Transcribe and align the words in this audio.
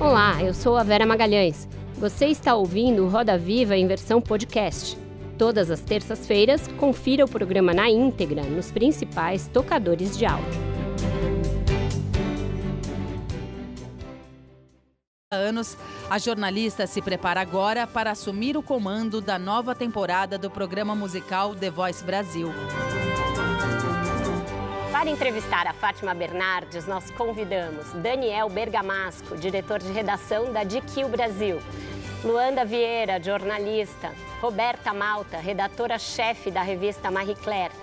Olá, 0.00 0.42
eu 0.42 0.52
sou 0.52 0.76
a 0.76 0.82
Vera 0.82 1.06
Magalhães. 1.06 1.68
Você 1.94 2.26
está 2.26 2.54
ouvindo 2.54 3.06
Roda 3.06 3.38
Viva 3.38 3.76
em 3.76 3.86
versão 3.86 4.20
podcast. 4.20 4.98
Todas 5.38 5.70
as 5.70 5.80
terças-feiras, 5.80 6.66
confira 6.78 7.24
o 7.24 7.28
programa 7.28 7.72
na 7.72 7.88
íntegra 7.88 8.42
nos 8.42 8.70
principais 8.70 9.46
tocadores 9.46 10.18
de 10.18 10.26
áudio. 10.26 10.74
anos, 15.34 15.76
a 16.08 16.16
jornalista 16.18 16.86
se 16.86 17.02
prepara 17.02 17.40
agora 17.40 17.86
para 17.86 18.12
assumir 18.12 18.56
o 18.56 18.62
comando 18.62 19.20
da 19.20 19.38
nova 19.38 19.74
temporada 19.74 20.38
do 20.38 20.48
programa 20.48 20.94
musical 20.94 21.54
The 21.54 21.70
Voice 21.70 22.04
Brasil. 22.04 22.48
Para 25.04 25.12
entrevistar 25.12 25.66
a 25.66 25.74
Fátima 25.74 26.14
Bernardes, 26.14 26.86
nós 26.86 27.10
convidamos 27.10 27.92
Daniel 27.92 28.48
Bergamasco, 28.48 29.36
diretor 29.36 29.78
de 29.78 29.92
redação 29.92 30.50
da 30.50 30.64
DQ 30.64 31.04
Brasil, 31.08 31.60
Luanda 32.24 32.64
Vieira, 32.64 33.22
jornalista, 33.22 34.10
Roberta 34.40 34.94
Malta, 34.94 35.36
redatora-chefe 35.36 36.50
da 36.50 36.62
revista 36.62 37.10
Marie 37.10 37.34
Claire, 37.34 37.74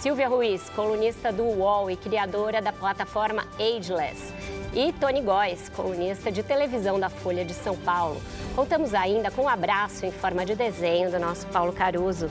Silvia 0.00 0.26
Ruiz, 0.26 0.68
colunista 0.70 1.32
do 1.32 1.44
UOL 1.44 1.92
e 1.92 1.96
criadora 1.96 2.60
da 2.60 2.72
plataforma 2.72 3.46
Ageless, 3.56 4.34
e 4.74 4.92
Tony 4.94 5.20
Góes, 5.20 5.68
colunista 5.68 6.32
de 6.32 6.42
televisão 6.42 6.98
da 6.98 7.08
Folha 7.08 7.44
de 7.44 7.54
São 7.54 7.76
Paulo. 7.76 8.20
Contamos 8.56 8.94
ainda 8.94 9.30
com 9.30 9.42
um 9.42 9.48
abraço 9.48 10.04
em 10.04 10.10
forma 10.10 10.44
de 10.44 10.56
desenho 10.56 11.08
do 11.08 11.20
nosso 11.20 11.46
Paulo 11.46 11.72
Caruso. 11.72 12.28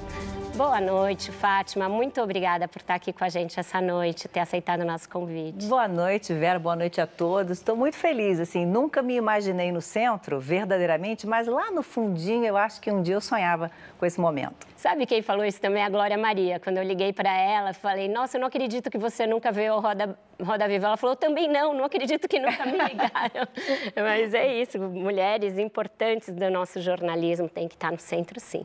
Boa 0.55 0.79
noite, 0.79 1.31
Fátima. 1.31 1.89
Muito 1.89 2.21
obrigada 2.21 2.67
por 2.67 2.79
estar 2.79 2.93
aqui 2.93 3.11
com 3.11 3.23
a 3.23 3.29
gente 3.29 3.59
essa 3.59 3.81
noite, 3.81 4.27
ter 4.27 4.39
aceitado 4.39 4.81
o 4.81 4.85
nosso 4.85 5.09
convite. 5.09 5.65
Boa 5.65 5.87
noite, 5.87 6.31
Vera. 6.31 6.59
Boa 6.59 6.75
noite 6.75 7.01
a 7.01 7.07
todos. 7.07 7.57
Estou 7.57 7.75
muito 7.75 7.97
feliz. 7.97 8.39
Assim, 8.39 8.63
nunca 8.63 9.01
me 9.01 9.15
imaginei 9.15 9.71
no 9.71 9.81
centro, 9.81 10.39
verdadeiramente, 10.39 11.25
mas 11.25 11.47
lá 11.47 11.71
no 11.71 11.81
fundinho 11.81 12.45
eu 12.45 12.55
acho 12.55 12.79
que 12.79 12.91
um 12.91 13.01
dia 13.01 13.15
eu 13.15 13.21
sonhava 13.21 13.71
com 13.97 14.05
esse 14.05 14.21
momento. 14.21 14.67
Sabe 14.77 15.07
quem 15.07 15.23
falou 15.23 15.43
isso 15.43 15.59
também? 15.59 15.81
A 15.81 15.89
Glória 15.89 16.19
Maria. 16.19 16.59
Quando 16.59 16.77
eu 16.77 16.83
liguei 16.83 17.11
para 17.11 17.35
ela, 17.35 17.73
falei: 17.73 18.07
Nossa, 18.07 18.37
eu 18.37 18.41
não 18.41 18.47
acredito 18.47 18.91
que 18.91 18.97
você 18.99 19.25
nunca 19.25 19.51
veio 19.51 19.73
ao 19.73 19.81
Roda, 19.81 20.15
Roda 20.39 20.67
Viva. 20.67 20.85
Ela 20.85 20.97
falou: 20.97 21.15
Também 21.15 21.47
não, 21.47 21.73
não 21.73 21.85
acredito 21.85 22.27
que 22.27 22.39
nunca 22.39 22.63
me 22.63 22.73
ligaram. 22.77 23.47
mas 23.95 24.35
é 24.35 24.53
isso, 24.61 24.77
mulheres 24.79 25.57
importantes 25.57 26.31
do 26.31 26.51
nosso 26.51 26.79
jornalismo 26.79 27.49
têm 27.49 27.67
que 27.67 27.73
estar 27.73 27.91
no 27.91 27.99
centro, 27.99 28.39
sim. 28.39 28.63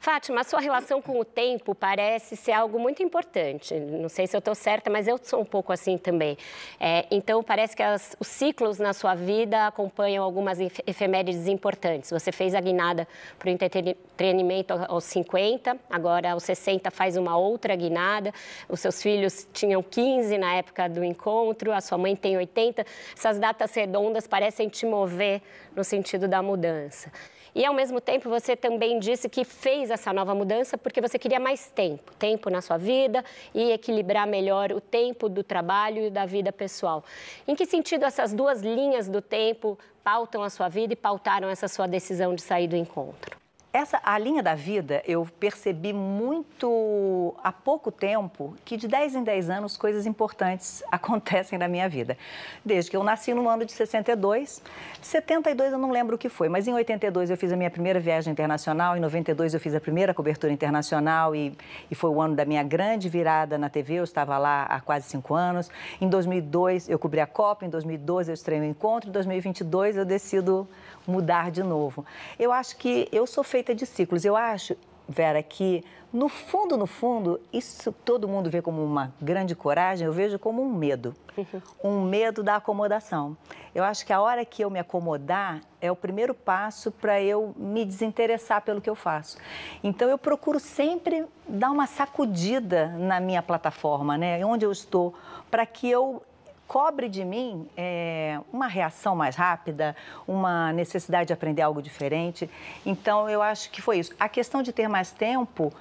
Fátima, 0.00 0.42
a 0.42 0.44
sua 0.44 0.60
relação 0.60 1.02
com 1.02 1.18
o 1.18 1.24
tempo 1.24 1.74
parece 1.74 2.36
ser 2.36 2.52
algo 2.52 2.78
muito 2.78 3.02
importante. 3.02 3.74
Não 3.74 4.08
sei 4.08 4.28
se 4.28 4.36
eu 4.36 4.38
estou 4.38 4.54
certa, 4.54 4.88
mas 4.88 5.08
eu 5.08 5.18
sou 5.20 5.40
um 5.40 5.44
pouco 5.44 5.72
assim 5.72 5.98
também. 5.98 6.38
É, 6.78 7.04
então, 7.10 7.42
parece 7.42 7.74
que 7.74 7.82
as, 7.82 8.16
os 8.20 8.28
ciclos 8.28 8.78
na 8.78 8.92
sua 8.92 9.16
vida 9.16 9.66
acompanham 9.66 10.22
algumas 10.22 10.60
efemérides 10.86 11.48
importantes. 11.48 12.10
Você 12.10 12.30
fez 12.30 12.54
a 12.54 12.60
guinada 12.60 13.08
para 13.40 13.48
o 13.48 13.50
entretenimento 13.50 14.74
aos 14.86 15.02
50, 15.02 15.76
agora 15.90 16.30
aos 16.30 16.44
60 16.44 16.92
faz 16.92 17.16
uma 17.16 17.36
outra 17.36 17.74
guinada. 17.74 18.32
Os 18.68 18.78
seus 18.78 19.02
filhos 19.02 19.48
tinham 19.52 19.82
15 19.82 20.38
na 20.38 20.54
época 20.54 20.88
do 20.88 21.02
encontro, 21.02 21.72
a 21.72 21.80
sua 21.80 21.98
mãe 21.98 22.14
tem 22.14 22.36
80. 22.36 22.86
Essas 23.16 23.40
datas 23.40 23.74
redondas 23.74 24.28
parecem 24.28 24.68
te 24.68 24.86
mover 24.86 25.42
no 25.74 25.82
sentido 25.82 26.28
da 26.28 26.40
mudança. 26.40 27.10
E, 27.54 27.64
ao 27.64 27.74
mesmo 27.74 28.00
tempo, 28.00 28.28
você 28.28 28.54
também 28.54 28.98
disse 28.98 29.28
que 29.28 29.44
fez 29.44 29.90
essa 29.90 30.12
nova 30.12 30.34
mudança 30.34 30.76
porque 30.76 31.00
você 31.00 31.18
queria 31.18 31.40
mais 31.40 31.70
tempo, 31.70 32.14
tempo 32.14 32.50
na 32.50 32.60
sua 32.60 32.76
vida 32.76 33.24
e 33.54 33.72
equilibrar 33.72 34.26
melhor 34.26 34.72
o 34.72 34.80
tempo 34.80 35.28
do 35.28 35.42
trabalho 35.42 36.06
e 36.06 36.10
da 36.10 36.26
vida 36.26 36.52
pessoal. 36.52 37.04
Em 37.46 37.54
que 37.54 37.66
sentido 37.66 38.04
essas 38.04 38.32
duas 38.32 38.60
linhas 38.60 39.08
do 39.08 39.22
tempo 39.22 39.78
pautam 40.04 40.42
a 40.42 40.50
sua 40.50 40.68
vida 40.68 40.92
e 40.92 40.96
pautaram 40.96 41.48
essa 41.48 41.68
sua 41.68 41.86
decisão 41.86 42.34
de 42.34 42.42
sair 42.42 42.68
do 42.68 42.76
encontro? 42.76 43.47
Essa, 43.70 44.00
a 44.02 44.18
linha 44.18 44.42
da 44.42 44.54
vida, 44.54 45.02
eu 45.06 45.28
percebi 45.38 45.92
muito 45.92 47.34
há 47.44 47.52
pouco 47.52 47.92
tempo 47.92 48.56
que 48.64 48.78
de 48.78 48.88
10 48.88 49.16
em 49.16 49.22
10 49.22 49.50
anos 49.50 49.76
coisas 49.76 50.06
importantes 50.06 50.82
acontecem 50.90 51.58
na 51.58 51.68
minha 51.68 51.86
vida. 51.86 52.16
Desde 52.64 52.90
que 52.90 52.96
eu 52.96 53.04
nasci 53.04 53.34
no 53.34 53.46
ano 53.46 53.66
de 53.66 53.72
62, 53.72 54.62
72 55.02 55.72
eu 55.74 55.78
não 55.78 55.90
lembro 55.90 56.16
o 56.16 56.18
que 56.18 56.30
foi, 56.30 56.48
mas 56.48 56.66
em 56.66 56.72
82 56.72 57.28
eu 57.28 57.36
fiz 57.36 57.52
a 57.52 57.56
minha 57.56 57.70
primeira 57.70 58.00
viagem 58.00 58.32
internacional, 58.32 58.96
em 58.96 59.00
92 59.00 59.52
eu 59.52 59.60
fiz 59.60 59.74
a 59.74 59.80
primeira 59.80 60.14
cobertura 60.14 60.50
internacional 60.50 61.36
e, 61.36 61.54
e 61.90 61.94
foi 61.94 62.08
o 62.08 62.22
ano 62.22 62.34
da 62.34 62.46
minha 62.46 62.62
grande 62.62 63.06
virada 63.10 63.58
na 63.58 63.68
TV, 63.68 63.96
eu 63.96 64.04
estava 64.04 64.38
lá 64.38 64.62
há 64.62 64.80
quase 64.80 65.10
cinco 65.10 65.34
anos. 65.34 65.70
Em 66.00 66.08
2002 66.08 66.88
eu 66.88 66.98
cobri 66.98 67.20
a 67.20 67.26
Copa, 67.26 67.66
em 67.66 67.68
2012 67.68 68.30
eu 68.30 68.34
estreiei 68.34 68.66
o 68.66 68.70
encontro, 68.70 69.10
em 69.10 69.12
2022 69.12 69.98
eu 69.98 70.06
decido 70.06 70.66
mudar 71.08 71.50
de 71.50 71.62
novo. 71.62 72.04
Eu 72.38 72.52
acho 72.52 72.76
que 72.76 73.08
eu 73.10 73.26
sou 73.26 73.42
feita 73.42 73.74
de 73.74 73.86
ciclos. 73.86 74.24
Eu 74.24 74.36
acho, 74.36 74.76
Vera, 75.08 75.42
que 75.42 75.82
no 76.12 76.28
fundo, 76.28 76.76
no 76.76 76.86
fundo, 76.86 77.40
isso 77.52 77.92
todo 77.92 78.28
mundo 78.28 78.48
vê 78.48 78.62
como 78.62 78.82
uma 78.82 79.12
grande 79.20 79.54
coragem, 79.54 80.06
eu 80.06 80.12
vejo 80.12 80.38
como 80.38 80.62
um 80.62 80.72
medo. 80.72 81.14
Um 81.84 82.02
medo 82.02 82.42
da 82.42 82.56
acomodação. 82.56 83.36
Eu 83.72 83.84
acho 83.84 84.04
que 84.04 84.12
a 84.12 84.20
hora 84.20 84.44
que 84.44 84.64
eu 84.64 84.68
me 84.68 84.80
acomodar 84.80 85.60
é 85.80 85.90
o 85.92 85.94
primeiro 85.94 86.34
passo 86.34 86.90
para 86.90 87.22
eu 87.22 87.54
me 87.56 87.84
desinteressar 87.84 88.60
pelo 88.62 88.80
que 88.80 88.90
eu 88.90 88.96
faço. 88.96 89.38
Então 89.84 90.08
eu 90.08 90.18
procuro 90.18 90.58
sempre 90.58 91.24
dar 91.46 91.70
uma 91.70 91.86
sacudida 91.86 92.88
na 92.98 93.20
minha 93.20 93.40
plataforma, 93.40 94.18
né? 94.18 94.44
Onde 94.44 94.66
eu 94.66 94.72
estou, 94.72 95.14
para 95.48 95.64
que 95.64 95.88
eu 95.88 96.22
cobre 96.68 97.08
de 97.08 97.24
mim 97.24 97.66
é, 97.74 98.38
uma 98.52 98.66
reação 98.68 99.16
mais 99.16 99.34
rápida, 99.34 99.96
uma 100.26 100.70
necessidade 100.74 101.28
de 101.28 101.32
aprender 101.32 101.62
algo 101.62 101.80
diferente. 101.80 102.48
Então, 102.84 103.28
eu 103.28 103.40
acho 103.40 103.70
que 103.70 103.80
foi 103.80 103.98
isso. 103.98 104.14
A 104.20 104.28
questão 104.28 104.62
de 104.62 104.70
ter 104.70 104.86
mais 104.86 105.10
tempo 105.10 105.72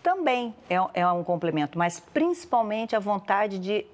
também 0.00 0.54
é, 0.70 0.76
é 0.94 1.06
um 1.08 1.24
complemento, 1.24 1.76
mas 1.76 1.98
principalmente 1.98 2.94
a 2.94 3.00
vontade 3.00 3.58
de 3.58 3.84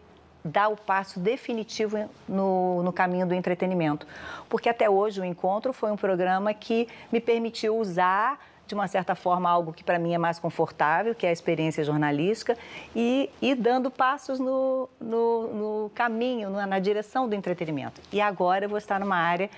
dar 0.45 0.69
o 0.69 0.77
passo 0.77 1.19
definitivo 1.19 2.09
no, 2.29 2.83
no, 2.83 2.93
caminho 2.93 3.27
do 3.27 3.33
entretenimento. 3.33 4.07
Porque 4.47 4.69
até 4.69 4.91
hoje 4.91 5.23
o 5.23 5.25
Encontro 5.25 5.73
foi 5.73 5.91
um 5.91 5.97
programa 5.97 6.53
que 6.53 6.87
me 7.11 7.19
permitiu 7.19 7.79
usar 7.79 8.39
de 8.67 8.75
uma 8.75 8.89
certa 8.89 9.15
forma, 9.15 9.49
algo 9.49 9.73
que 9.73 9.85
para 9.85 9.99
mim 9.99 10.15
é 10.15 10.19
mais 10.19 10.39
confortável, 10.39 11.15
que 11.15 11.27
é 11.27 11.29
a 11.29 11.33
experiência 11.33 11.85
jornalística, 11.85 12.57
e, 12.95 13.31
e 13.41 13.55
dando 13.55 13.91
passos 13.91 14.39
no, 14.39 14.89
no, 15.01 15.49
no 15.55 15.91
caminho, 15.95 16.51
na 16.51 16.79
direção 16.79 17.29
do 17.29 17.35
entretenimento. 17.35 18.01
E 18.13 18.21
agora 18.21 18.65
eu 18.65 18.69
vou 18.69 18.79
estar 18.79 18.99
numa 18.99 19.17
área 19.17 19.51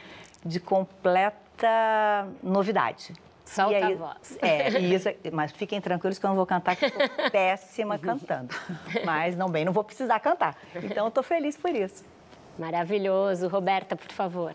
de 0.44 0.60
completa 0.60 2.26
novidade. 2.42 3.14
Solta 3.44 3.76
aí, 3.76 3.92
a 3.92 3.96
voz. 3.96 4.38
É, 4.42 4.68
isso, 4.80 5.08
mas 5.32 5.52
fiquem 5.52 5.80
tranquilos 5.80 6.18
que 6.18 6.26
eu 6.26 6.28
não 6.28 6.36
vou 6.36 6.46
cantar, 6.46 6.74
que 6.74 6.86
eu 6.86 6.90
sou 6.90 7.08
péssima 7.30 7.96
cantando. 7.96 8.52
Mas 9.04 9.36
não 9.36 9.48
bem, 9.48 9.64
não 9.64 9.72
vou 9.72 9.84
precisar 9.84 10.18
cantar. 10.18 10.56
Então, 10.74 11.04
eu 11.04 11.08
estou 11.08 11.22
feliz 11.22 11.56
por 11.56 11.70
isso. 11.70 12.04
Maravilhoso. 12.58 13.46
Roberta, 13.48 13.94
por 13.94 14.10
favor. 14.10 14.54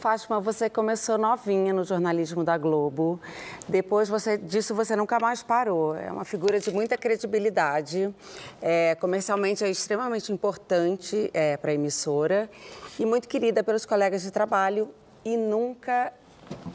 Fátima, 0.00 0.40
você 0.40 0.70
começou 0.70 1.18
novinha 1.18 1.74
no 1.74 1.84
jornalismo 1.84 2.42
da 2.42 2.56
Globo. 2.56 3.20
Depois 3.68 4.08
você, 4.08 4.38
disso 4.38 4.74
você 4.74 4.96
nunca 4.96 5.20
mais 5.20 5.42
parou. 5.42 5.94
É 5.94 6.10
uma 6.10 6.24
figura 6.24 6.58
de 6.58 6.70
muita 6.72 6.96
credibilidade. 6.96 8.12
É, 8.62 8.94
comercialmente 8.94 9.62
é 9.62 9.68
extremamente 9.68 10.32
importante 10.32 11.30
é, 11.34 11.56
para 11.58 11.70
a 11.70 11.74
emissora 11.74 12.50
e 12.98 13.04
muito 13.04 13.28
querida 13.28 13.62
pelos 13.62 13.84
colegas 13.84 14.22
de 14.22 14.30
trabalho 14.30 14.88
e 15.22 15.36
nunca 15.36 16.12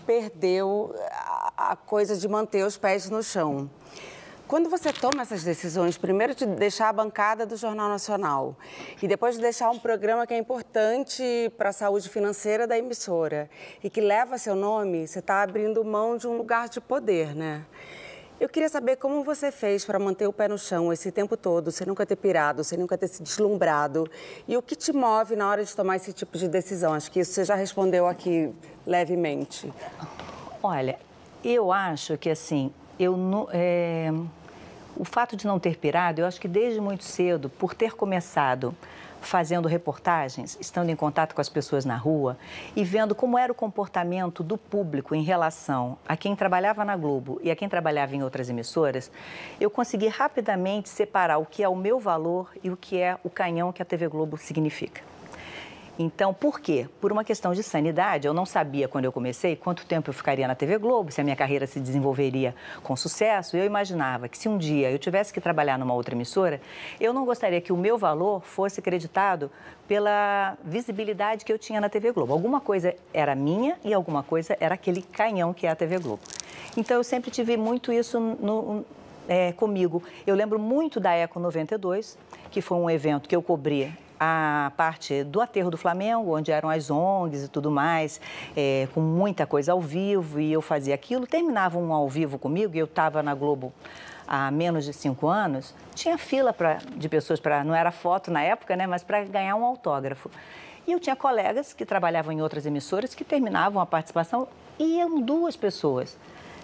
perdeu 0.05 0.95
a, 1.11 1.71
a 1.71 1.75
coisa 1.75 2.15
de 2.15 2.27
manter 2.27 2.63
os 2.63 2.77
pés 2.77 3.09
no 3.09 3.23
chão. 3.23 3.69
Quando 4.47 4.69
você 4.69 4.93
toma 4.93 5.23
essas 5.23 5.43
decisões, 5.43 5.97
primeiro 5.97 6.35
de 6.35 6.45
deixar 6.45 6.89
a 6.89 6.93
bancada 6.93 7.47
do 7.47 7.57
Jornal 7.57 7.89
Nacional 7.89 8.55
e 9.01 9.07
depois 9.07 9.35
de 9.35 9.41
deixar 9.41 9.71
um 9.71 9.79
programa 9.79 10.27
que 10.27 10.35
é 10.35 10.37
importante 10.37 11.51
para 11.57 11.69
a 11.69 11.73
saúde 11.73 12.07
financeira 12.09 12.67
da 12.67 12.77
emissora 12.77 13.49
e 13.83 13.89
que 13.89 13.99
leva 13.99 14.37
seu 14.37 14.55
nome, 14.55 15.07
você 15.07 15.17
está 15.17 15.41
abrindo 15.41 15.83
mão 15.83 16.15
de 16.15 16.27
um 16.27 16.37
lugar 16.37 16.69
de 16.69 16.79
poder, 16.79 17.35
né? 17.35 17.65
Eu 18.39 18.47
queria 18.47 18.69
saber 18.69 18.97
como 18.97 19.23
você 19.23 19.51
fez 19.51 19.83
para 19.83 19.97
manter 19.97 20.27
o 20.27 20.33
pé 20.33 20.47
no 20.47 20.59
chão 20.59 20.93
esse 20.93 21.11
tempo 21.11 21.35
todo, 21.35 21.71
sem 21.71 21.87
nunca 21.87 22.05
ter 22.05 22.15
pirado, 22.15 22.63
sem 22.63 22.77
nunca 22.77 22.95
ter 22.95 23.07
se 23.07 23.23
deslumbrado. 23.23 24.07
E 24.47 24.55
o 24.55 24.61
que 24.61 24.75
te 24.75 24.93
move 24.93 25.35
na 25.35 25.49
hora 25.49 25.65
de 25.65 25.75
tomar 25.75 25.95
esse 25.95 26.13
tipo 26.13 26.37
de 26.37 26.47
decisão? 26.47 26.93
Acho 26.93 27.09
que 27.09 27.21
isso 27.21 27.33
você 27.33 27.45
já 27.45 27.55
respondeu 27.55 28.05
aqui 28.05 28.53
levemente. 28.85 29.73
Olha, 30.61 30.99
eu 31.43 31.71
acho 31.71 32.17
que 32.17 32.29
assim, 32.29 32.71
eu 32.99 33.15
é, 33.51 34.11
o 34.95 35.03
fato 35.03 35.35
de 35.35 35.45
não 35.45 35.59
ter 35.59 35.77
pirado, 35.77 36.21
eu 36.21 36.25
acho 36.25 36.39
que 36.39 36.47
desde 36.47 36.79
muito 36.79 37.03
cedo, 37.03 37.49
por 37.49 37.73
ter 37.73 37.95
começado 37.95 38.75
fazendo 39.25 39.67
reportagens, 39.67 40.57
estando 40.61 40.89
em 40.89 40.95
contato 40.95 41.33
com 41.33 41.41
as 41.41 41.49
pessoas 41.49 41.83
na 41.83 41.97
rua 41.97 42.37
e 42.75 42.83
vendo 42.83 43.15
como 43.15 43.37
era 43.37 43.51
o 43.51 43.55
comportamento 43.55 44.43
do 44.43 44.57
público 44.57 45.15
em 45.15 45.23
relação 45.23 45.97
a 46.07 46.15
quem 46.15 46.35
trabalhava 46.35 46.85
na 46.85 46.95
Globo 46.95 47.39
e 47.43 47.49
a 47.49 47.55
quem 47.55 47.67
trabalhava 47.67 48.15
em 48.15 48.23
outras 48.23 48.49
emissoras, 48.49 49.11
eu 49.59 49.69
consegui 49.69 50.07
rapidamente 50.07 50.89
separar 50.89 51.39
o 51.39 51.45
que 51.45 51.63
é 51.63 51.67
o 51.67 51.75
meu 51.75 51.99
valor 51.99 52.51
e 52.63 52.69
o 52.69 52.77
que 52.77 53.01
é 53.01 53.17
o 53.23 53.29
canhão 53.29 53.73
que 53.73 53.81
a 53.81 53.85
TV 53.85 54.07
Globo 54.07 54.37
significa. 54.37 55.14
Então, 55.97 56.33
por 56.33 56.59
quê? 56.59 56.89
Por 56.99 57.11
uma 57.11 57.23
questão 57.23 57.53
de 57.53 57.63
sanidade. 57.63 58.27
Eu 58.27 58.33
não 58.33 58.45
sabia 58.45 58.87
quando 58.87 59.05
eu 59.05 59.11
comecei 59.11 59.55
quanto 59.55 59.85
tempo 59.85 60.09
eu 60.09 60.13
ficaria 60.13 60.45
na 60.47 60.53
TV 60.53 60.77
Globo, 60.77 61.11
se 61.11 61.21
a 61.21 61.23
minha 61.23 61.35
carreira 61.35 61.65
se 61.65 61.79
desenvolveria 61.79 62.53
com 62.83 62.95
sucesso. 62.95 63.55
Eu 63.55 63.63
imaginava 63.65 64.27
que 64.27 64.37
se 64.37 64.49
um 64.49 64.57
dia 64.57 64.91
eu 64.91 64.99
tivesse 64.99 65.33
que 65.33 65.39
trabalhar 65.39 65.79
numa 65.79 65.93
outra 65.93 66.13
emissora, 66.13 66.59
eu 66.99 67.13
não 67.13 67.23
gostaria 67.23 67.61
que 67.61 67.71
o 67.71 67.77
meu 67.77 67.97
valor 67.97 68.41
fosse 68.41 68.81
acreditado 68.81 69.49
pela 69.87 70.57
visibilidade 70.63 71.45
que 71.45 71.53
eu 71.53 71.57
tinha 71.57 71.79
na 71.79 71.87
TV 71.87 72.11
Globo. 72.11 72.33
Alguma 72.33 72.59
coisa 72.59 72.93
era 73.13 73.33
minha 73.33 73.77
e 73.83 73.93
alguma 73.93 74.21
coisa 74.21 74.57
era 74.59 74.75
aquele 74.75 75.01
canhão 75.01 75.53
que 75.53 75.65
é 75.65 75.69
a 75.69 75.75
TV 75.75 75.97
Globo. 75.99 76.21
Então, 76.75 76.97
eu 76.97 77.03
sempre 77.05 77.31
tive 77.31 77.55
muito 77.55 77.93
isso 77.93 78.19
no, 78.19 78.85
é, 79.29 79.53
comigo. 79.53 80.03
Eu 80.27 80.35
lembro 80.35 80.59
muito 80.59 80.99
da 80.99 81.13
Eco 81.13 81.39
92, 81.39 82.17
que 82.51 82.61
foi 82.61 82.77
um 82.77 82.89
evento 82.89 83.29
que 83.29 83.35
eu 83.35 83.41
cobri 83.41 83.93
a 84.19 84.71
parte 84.77 85.23
do 85.23 85.41
aterro 85.41 85.69
do 85.69 85.77
Flamengo, 85.77 86.35
onde 86.35 86.51
eram 86.51 86.69
as 86.69 86.89
ONGs 86.89 87.43
e 87.43 87.47
tudo 87.47 87.69
mais, 87.69 88.19
é, 88.55 88.87
com 88.93 89.01
muita 89.01 89.45
coisa 89.45 89.71
ao 89.71 89.81
vivo, 89.81 90.39
e 90.39 90.51
eu 90.51 90.61
fazia 90.61 90.95
aquilo. 90.95 91.27
Terminava 91.27 91.77
um 91.77 91.93
ao 91.93 92.07
vivo 92.09 92.37
comigo, 92.37 92.75
e 92.75 92.79
eu 92.79 92.85
estava 92.85 93.21
na 93.21 93.33
Globo 93.33 93.73
há 94.27 94.49
menos 94.51 94.85
de 94.85 94.93
cinco 94.93 95.27
anos, 95.27 95.73
tinha 95.93 96.17
fila 96.17 96.51
pra, 96.51 96.79
de 96.95 97.07
pessoas 97.07 97.39
para, 97.39 97.63
não 97.63 97.75
era 97.75 97.91
foto 97.91 98.31
na 98.31 98.41
época, 98.41 98.75
né, 98.75 98.87
mas 98.87 99.03
para 99.03 99.23
ganhar 99.23 99.55
um 99.55 99.63
autógrafo. 99.63 100.29
E 100.87 100.91
eu 100.91 100.99
tinha 100.99 101.15
colegas 101.15 101.73
que 101.73 101.85
trabalhavam 101.85 102.31
em 102.31 102.41
outras 102.41 102.65
emissoras 102.65 103.15
que 103.15 103.23
terminavam 103.23 103.81
a 103.81 103.85
participação 103.85 104.47
e 104.77 104.97
iam 104.97 105.19
duas 105.19 105.55
pessoas. 105.55 106.17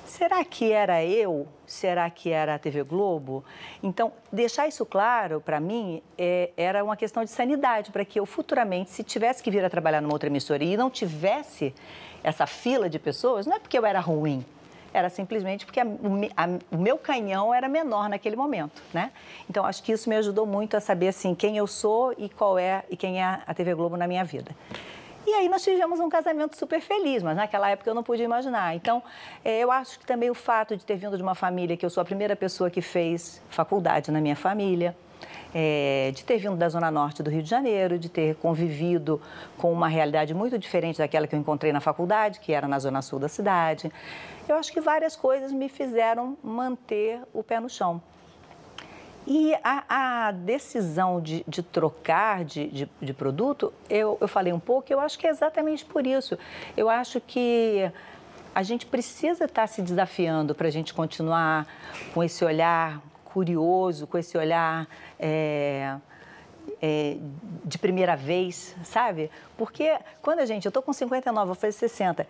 Será 0.06 0.44
que 0.44 0.72
era 0.72 1.04
eu? 1.04 1.48
Será 1.66 2.10
que 2.10 2.30
era 2.32 2.56
a 2.56 2.60
TV 2.60 2.84
Globo? 2.84 3.44
Então, 3.82 4.12
deixar 4.32 4.68
isso 4.68 4.86
claro 4.86 5.40
para 5.42 5.60
mim 5.60 6.02
é, 6.18 6.52
era 6.58 6.84
uma 6.84 6.98
questão 6.98 7.24
de 7.24 7.30
sanidade, 7.32 7.92
para 7.92 8.04
que 8.04 8.20
eu 8.20 8.26
futuramente, 8.26 8.90
se 8.90 9.04
tivesse 9.04 9.42
que 9.42 9.50
vir 9.50 9.64
a 9.64 9.70
trabalhar 9.70 10.02
numa 10.02 10.14
outra 10.14 10.28
emissora 10.28 10.64
e 10.64 10.76
não 10.76 10.90
tivesse 10.90 11.74
essa 12.24 12.46
fila 12.46 12.90
de 12.90 13.00
pessoas, 13.00 13.46
não 13.46 13.56
é 13.56 13.60
porque 13.60 13.78
eu 13.78 13.86
era 13.86 14.00
ruim, 14.00 14.46
era 14.94 15.10
simplesmente 15.10 15.66
porque 15.66 15.80
a, 15.80 15.86
a, 15.86 16.48
o 16.70 16.78
meu 16.78 16.98
canhão 16.98 17.54
era 17.54 17.70
menor 17.70 18.10
naquele 18.10 18.36
momento, 18.36 18.82
né? 18.94 19.12
Então 19.50 19.66
acho 19.66 19.82
que 19.82 19.92
isso 19.92 20.10
me 20.10 20.16
ajudou 20.18 20.46
muito 20.46 20.76
a 20.76 20.82
saber 20.82 21.08
assim 21.08 21.34
quem 21.34 21.58
eu 21.58 21.66
sou 21.66 22.14
e 22.18 22.30
qual 22.30 22.60
é 22.60 22.84
e 22.90 22.98
quem 22.98 23.22
é 23.22 23.42
a 23.46 23.54
TV 23.54 23.74
Globo 23.74 23.96
na 23.96 24.08
minha 24.08 24.24
vida. 24.24 24.52
E 25.32 25.34
aí 25.34 25.48
nós 25.48 25.64
tivemos 25.64 26.02
um 26.02 26.10
casamento 26.10 26.58
super 26.58 26.82
feliz, 26.82 27.24
mas 27.24 27.38
naquela 27.38 27.70
época 27.70 27.90
eu 27.90 27.96
não 27.96 28.04
podia 28.04 28.26
imaginar. 28.26 28.76
Então, 28.76 29.02
é, 29.46 29.60
eu 29.60 29.72
acho 29.72 29.98
que 29.98 30.06
também 30.06 30.30
o 30.30 30.36
fato 30.36 30.76
de 30.76 30.86
ter 30.86 30.98
vindo 30.98 31.16
de 31.16 31.24
uma 31.24 31.34
família 31.34 31.78
que 31.78 31.86
eu 31.86 31.90
sou 31.90 32.02
a 32.02 32.04
primeira 32.04 32.36
pessoa 32.36 32.70
que 32.70 32.82
fez 32.82 33.42
faculdade 33.50 34.12
na 34.12 34.20
minha 34.20 34.36
família, 34.36 34.94
é, 35.56 36.12
de 36.14 36.26
ter 36.26 36.38
vindo 36.38 36.58
da 36.58 36.68
Zona 36.68 36.92
Norte 36.92 37.24
do 37.24 37.30
Rio 37.30 37.42
de 37.42 37.50
Janeiro, 37.50 37.98
de 37.98 38.10
ter 38.10 38.36
convivido 38.36 39.22
com 39.58 39.72
uma 39.72 39.88
realidade 39.88 40.34
muito 40.34 40.60
diferente 40.60 40.98
daquela 40.98 41.26
que 41.26 41.34
eu 41.34 41.40
encontrei 41.40 41.72
na 41.72 41.80
faculdade, 41.80 42.42
que 42.42 42.52
era 42.52 42.68
na 42.68 42.78
Zona 42.78 43.02
Sul 43.02 43.18
da 43.18 43.30
cidade. 43.30 43.90
Eu 44.50 44.58
acho 44.58 44.70
que 44.74 44.82
várias 44.82 45.16
coisas 45.16 45.54
me 45.54 45.70
fizeram 45.70 46.38
manter 46.44 47.22
o 47.34 47.42
pé 47.42 47.58
no 47.62 47.70
chão. 47.70 48.02
E 49.26 49.54
a, 49.64 50.28
a 50.28 50.32
decisão 50.32 51.22
de, 51.22 51.44
de 51.48 51.62
trocar 51.62 52.44
de, 52.44 52.68
de, 52.68 52.90
de 53.00 53.14
produto, 53.14 53.72
eu, 53.90 54.18
eu 54.20 54.28
falei 54.28 54.52
um 54.52 54.60
pouco, 54.60 54.92
eu 54.92 55.00
acho 55.00 55.18
que 55.20 55.28
é 55.28 55.30
exatamente 55.30 55.86
por 55.86 56.08
isso. 56.08 56.38
Eu 56.76 56.90
acho 56.90 57.22
que 57.22 57.92
a 58.54 58.64
gente 58.64 58.86
precisa 58.86 59.46
estar 59.46 59.68
se 59.68 59.82
desafiando 59.82 60.56
para 60.56 60.68
a 60.68 60.72
gente 60.72 60.94
continuar 60.94 61.68
com 62.14 62.24
esse 62.24 62.44
olhar 62.44 63.02
curioso, 63.24 64.08
com 64.08 64.18
esse 64.18 64.38
olhar 64.38 64.88
é, 65.20 65.96
é, 66.82 67.18
de 67.64 67.78
primeira 67.78 68.16
vez, 68.16 68.76
sabe? 68.84 69.32
Porque 69.58 69.98
quando 70.22 70.40
a 70.40 70.46
gente, 70.46 70.66
eu 70.66 70.70
estou 70.70 70.84
com 70.84 70.92
59, 70.92 71.46
vou 71.46 71.56
fazer 71.56 71.74
60, 71.74 72.28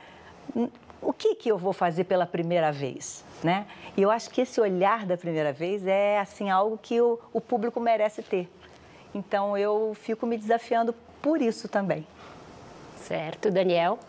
o 1.02 1.12
que, 1.12 1.36
que 1.36 1.50
eu 1.50 1.58
vou 1.58 1.74
fazer 1.74 2.04
pela 2.04 2.26
primeira 2.26 2.72
vez? 2.72 3.24
Né? 3.44 3.66
E 3.98 4.02
eu 4.02 4.12
acho 4.12 4.30
que 4.30 4.42
esse 4.42 4.62
olhar 4.62 5.06
da 5.06 5.18
primeira 5.18 5.52
vez 5.52 5.86
é 5.86 6.20
assim 6.20 6.50
algo 6.50 6.78
que 6.78 7.02
o, 7.02 7.20
o 7.34 7.42
público 7.42 7.80
merece 7.80 8.22
ter. 8.22 8.50
Então 9.14 9.58
eu 9.58 9.96
fico 10.00 10.26
me 10.26 10.38
desafiando 10.38 10.94
por 11.22 11.42
isso 11.42 11.68
também. 11.68 12.06
Certo, 12.96 13.50
Daniel. 13.50 14.00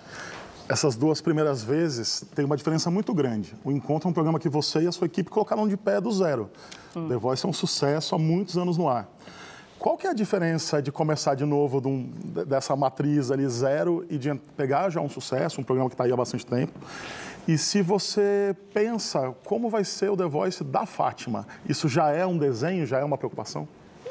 Essas 0.68 0.94
duas 0.94 1.20
primeiras 1.20 1.62
vezes 1.62 2.24
tem 2.34 2.44
uma 2.44 2.56
diferença 2.56 2.90
muito 2.90 3.12
grande. 3.12 3.54
O 3.64 3.72
Encontro 3.72 4.08
é 4.08 4.10
um 4.10 4.14
programa 4.14 4.38
que 4.38 4.48
você 4.48 4.82
e 4.82 4.86
a 4.86 4.92
sua 4.92 5.06
equipe 5.06 5.28
colocaram 5.28 5.66
de 5.66 5.76
pé 5.76 6.00
do 6.00 6.12
zero. 6.12 6.50
Hum. 6.94 7.08
The 7.08 7.16
Voice 7.16 7.44
é 7.44 7.48
um 7.48 7.52
sucesso 7.52 8.14
há 8.14 8.18
muitos 8.18 8.56
anos 8.56 8.76
no 8.78 8.88
ar. 8.88 9.08
Qual 9.82 9.96
que 9.96 10.06
é 10.06 10.10
a 10.10 10.14
diferença 10.14 10.80
de 10.80 10.92
começar 10.92 11.34
de 11.34 11.44
novo 11.44 11.80
de 11.80 11.88
um, 11.88 12.08
dessa 12.46 12.76
matriz 12.76 13.32
ali 13.32 13.48
zero 13.48 14.06
e 14.08 14.16
de 14.16 14.32
pegar 14.56 14.88
já 14.90 15.00
um 15.00 15.08
sucesso, 15.08 15.60
um 15.60 15.64
programa 15.64 15.90
que 15.90 15.94
está 15.94 16.04
aí 16.04 16.12
há 16.12 16.16
bastante 16.16 16.46
tempo? 16.46 16.72
E 17.48 17.58
se 17.58 17.82
você 17.82 18.54
pensa 18.72 19.34
como 19.44 19.68
vai 19.68 19.82
ser 19.82 20.08
o 20.08 20.16
The 20.16 20.26
Voice 20.26 20.62
da 20.62 20.86
Fátima, 20.86 21.48
isso 21.68 21.88
já 21.88 22.12
é 22.12 22.24
um 22.24 22.38
desenho, 22.38 22.86
já 22.86 23.00
é 23.00 23.04
uma 23.04 23.18
preocupação? 23.18 23.66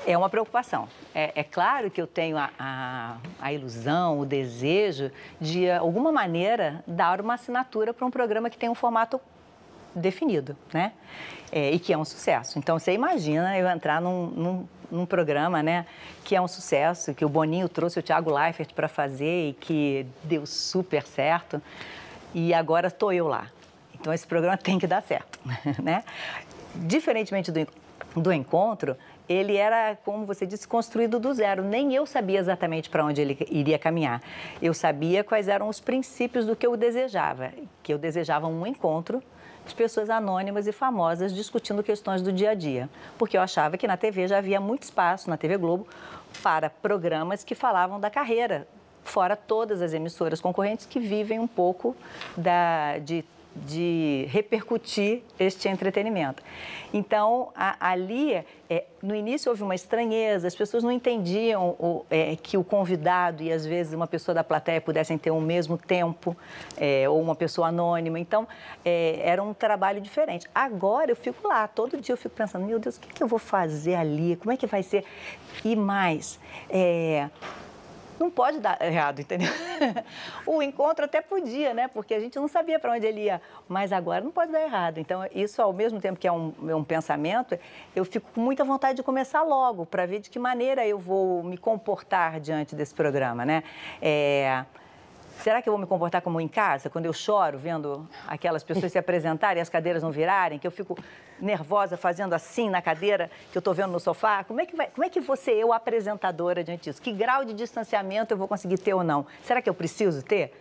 É 0.05 0.17
uma 0.17 0.29
preocupação. 0.29 0.89
É, 1.15 1.39
é 1.39 1.43
claro 1.45 1.89
que 1.89 2.01
eu 2.01 2.07
tenho 2.07 2.37
a, 2.37 2.49
a, 2.59 3.15
a, 3.39 3.53
ilusão, 3.53 4.19
o 4.19 4.25
desejo 4.25 5.09
de, 5.39 5.71
alguma 5.71 6.11
maneira, 6.11 6.83
dar 6.85 7.21
uma 7.21 7.35
assinatura 7.35 7.93
para 7.93 8.05
um 8.05 8.11
programa 8.11 8.49
que 8.49 8.57
tem 8.57 8.67
um 8.67 8.75
formato 8.75 9.21
definido, 9.95 10.53
né? 10.73 10.91
É, 11.49 11.71
e 11.71 11.79
que 11.79 11.93
é 11.93 11.97
um 11.97 12.03
sucesso. 12.03 12.59
Então, 12.59 12.77
você 12.77 12.91
imagina 12.91 13.57
eu 13.57 13.69
entrar 13.69 14.01
num, 14.01 14.27
num 14.27 14.67
num 14.91 15.05
programa, 15.05 15.63
né, 15.63 15.85
que 16.23 16.35
é 16.35 16.41
um 16.41 16.47
sucesso, 16.47 17.13
que 17.13 17.23
o 17.23 17.29
Boninho 17.29 17.69
trouxe 17.69 17.99
o 17.99 18.03
Thiago 18.03 18.31
Leifert 18.31 18.73
para 18.73 18.87
fazer 18.87 19.49
e 19.49 19.53
que 19.53 20.05
deu 20.23 20.45
super 20.45 21.03
certo. 21.03 21.61
E 22.33 22.53
agora 22.53 22.87
estou 22.87 23.11
eu 23.11 23.27
lá. 23.27 23.47
Então 23.99 24.13
esse 24.13 24.25
programa 24.27 24.57
tem 24.57 24.77
que 24.77 24.87
dar 24.87 25.01
certo, 25.01 25.39
né? 25.81 26.03
Diferentemente 26.75 27.51
do, 27.51 27.67
do 28.15 28.31
encontro, 28.33 28.95
ele 29.27 29.55
era, 29.55 29.95
como 30.03 30.25
você 30.25 30.45
disse, 30.45 30.67
construído 30.67 31.19
do 31.19 31.33
zero. 31.33 31.63
Nem 31.63 31.93
eu 31.93 32.05
sabia 32.05 32.39
exatamente 32.39 32.89
para 32.89 33.05
onde 33.05 33.21
ele 33.21 33.37
iria 33.49 33.79
caminhar. 33.79 34.21
Eu 34.61 34.73
sabia 34.73 35.23
quais 35.23 35.47
eram 35.47 35.69
os 35.69 35.79
princípios 35.79 36.45
do 36.45 36.55
que 36.55 36.65
eu 36.65 36.75
desejava, 36.75 37.51
que 37.81 37.93
eu 37.93 37.97
desejava 37.97 38.47
um 38.47 38.65
encontro 38.65 39.23
de 39.71 39.75
pessoas 39.75 40.09
anônimas 40.09 40.67
e 40.67 40.71
famosas 40.71 41.33
discutindo 41.33 41.81
questões 41.81 42.21
do 42.21 42.31
dia 42.31 42.51
a 42.51 42.53
dia. 42.53 42.89
Porque 43.17 43.37
eu 43.37 43.41
achava 43.41 43.77
que 43.77 43.87
na 43.87 43.97
TV 43.97 44.27
já 44.27 44.37
havia 44.37 44.59
muito 44.59 44.83
espaço, 44.83 45.29
na 45.29 45.37
TV 45.37 45.57
Globo, 45.57 45.87
para 46.43 46.69
programas 46.69 47.43
que 47.43 47.55
falavam 47.55 47.99
da 47.99 48.09
carreira, 48.09 48.67
fora 49.03 49.35
todas 49.35 49.81
as 49.81 49.93
emissoras 49.93 50.39
concorrentes 50.39 50.85
que 50.85 50.99
vivem 50.99 51.39
um 51.39 51.47
pouco 51.47 51.95
da, 52.37 52.99
de 52.99 53.25
de 53.55 54.27
repercutir 54.29 55.21
este 55.39 55.67
entretenimento. 55.67 56.41
Então, 56.93 57.49
a, 57.55 57.89
ali, 57.91 58.43
é, 58.69 58.85
no 59.01 59.15
início 59.15 59.49
houve 59.49 59.63
uma 59.63 59.75
estranheza, 59.75 60.47
as 60.47 60.55
pessoas 60.55 60.83
não 60.83 60.91
entendiam 60.91 61.75
o, 61.79 62.05
é, 62.09 62.35
que 62.35 62.57
o 62.57 62.63
convidado 62.63 63.43
e, 63.43 63.51
às 63.51 63.65
vezes, 63.65 63.93
uma 63.93 64.07
pessoa 64.07 64.35
da 64.35 64.43
plateia 64.43 64.79
pudessem 64.81 65.17
ter 65.17 65.31
o 65.31 65.39
mesmo 65.39 65.77
tempo, 65.77 66.35
é, 66.77 67.07
ou 67.07 67.21
uma 67.21 67.35
pessoa 67.35 67.67
anônima. 67.67 68.19
Então, 68.19 68.47
é, 68.83 69.19
era 69.23 69.41
um 69.41 69.53
trabalho 69.53 70.01
diferente. 70.01 70.47
Agora, 70.53 71.11
eu 71.11 71.15
fico 71.15 71.47
lá, 71.47 71.67
todo 71.67 71.99
dia 71.99 72.13
eu 72.13 72.17
fico 72.17 72.35
pensando, 72.35 72.65
meu 72.65 72.79
Deus, 72.79 72.97
o 72.97 72.99
que, 72.99 73.13
que 73.13 73.23
eu 73.23 73.27
vou 73.27 73.39
fazer 73.39 73.95
ali? 73.95 74.35
Como 74.37 74.51
é 74.51 74.57
que 74.57 74.67
vai 74.67 74.83
ser? 74.83 75.05
E 75.63 75.75
mais, 75.75 76.39
é, 76.69 77.29
não 78.21 78.29
pode 78.29 78.59
dar 78.59 78.79
errado, 78.81 79.19
entendeu? 79.19 79.51
o 80.45 80.61
encontro 80.61 81.05
até 81.05 81.21
podia, 81.21 81.73
né? 81.73 81.87
Porque 81.87 82.13
a 82.13 82.19
gente 82.19 82.37
não 82.37 82.47
sabia 82.47 82.79
para 82.79 82.93
onde 82.93 83.05
ele 83.05 83.21
ia, 83.21 83.41
mas 83.67 83.91
agora 83.91 84.23
não 84.23 84.31
pode 84.31 84.51
dar 84.51 84.61
errado. 84.61 84.99
Então, 84.99 85.25
isso, 85.33 85.61
ao 85.61 85.73
mesmo 85.73 85.99
tempo 85.99 86.19
que 86.19 86.27
é 86.27 86.31
um, 86.31 86.53
é 86.67 86.75
um 86.75 86.83
pensamento, 86.83 87.57
eu 87.95 88.05
fico 88.05 88.29
com 88.31 88.41
muita 88.41 88.63
vontade 88.63 88.97
de 88.97 89.03
começar 89.03 89.41
logo, 89.41 89.85
para 89.85 90.05
ver 90.05 90.19
de 90.19 90.29
que 90.29 90.37
maneira 90.37 90.85
eu 90.85 90.99
vou 90.99 91.43
me 91.43 91.57
comportar 91.57 92.39
diante 92.39 92.75
desse 92.75 92.93
programa, 92.93 93.43
né? 93.43 93.63
É, 94.01 94.63
Será 95.41 95.59
que 95.59 95.67
eu 95.67 95.73
vou 95.73 95.79
me 95.79 95.87
comportar 95.87 96.21
como 96.21 96.39
em 96.39 96.47
casa, 96.47 96.87
quando 96.87 97.07
eu 97.07 97.13
choro 97.13 97.57
vendo 97.57 98.07
aquelas 98.27 98.63
pessoas 98.63 98.91
se 98.91 98.99
apresentarem 98.99 99.59
e 99.59 99.61
as 99.61 99.69
cadeiras 99.69 100.03
não 100.03 100.11
virarem, 100.11 100.59
que 100.59 100.67
eu 100.67 100.71
fico 100.71 100.95
nervosa 101.39 101.97
fazendo 101.97 102.33
assim 102.33 102.69
na 102.69 102.79
cadeira 102.79 103.31
que 103.51 103.57
eu 103.57 103.59
estou 103.59 103.73
vendo 103.73 103.91
no 103.91 103.99
sofá? 103.99 104.43
Como 104.43 104.61
é, 104.61 104.67
que 104.67 104.75
vai, 104.75 104.87
como 104.87 105.03
é 105.03 105.09
que 105.09 105.19
você, 105.19 105.51
eu, 105.51 105.73
apresentadora, 105.73 106.63
diante 106.63 106.83
disso? 106.83 107.01
Que 107.01 107.11
grau 107.11 107.43
de 107.43 107.53
distanciamento 107.53 108.31
eu 108.31 108.37
vou 108.37 108.47
conseguir 108.47 108.77
ter 108.77 108.93
ou 108.93 109.03
não? 109.03 109.25
Será 109.41 109.63
que 109.63 109.69
eu 109.69 109.73
preciso 109.73 110.21
ter? 110.21 110.53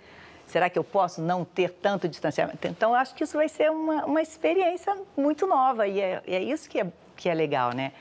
Será 0.46 0.70
que 0.70 0.78
eu 0.78 0.82
posso 0.82 1.20
não 1.20 1.44
ter 1.44 1.70
tanto 1.70 2.08
distanciamento? 2.08 2.66
Então, 2.66 2.92
eu 2.92 2.96
acho 2.96 3.14
que 3.14 3.22
isso 3.22 3.36
vai 3.36 3.50
ser 3.50 3.70
uma, 3.70 4.06
uma 4.06 4.22
experiência 4.22 4.96
muito 5.14 5.46
nova 5.46 5.86
e 5.86 6.00
é, 6.00 6.22
é 6.26 6.42
isso 6.42 6.68
que 6.70 6.80
é, 6.80 6.86
que 7.14 7.28
é 7.28 7.34
legal, 7.34 7.74
né? 7.74 7.92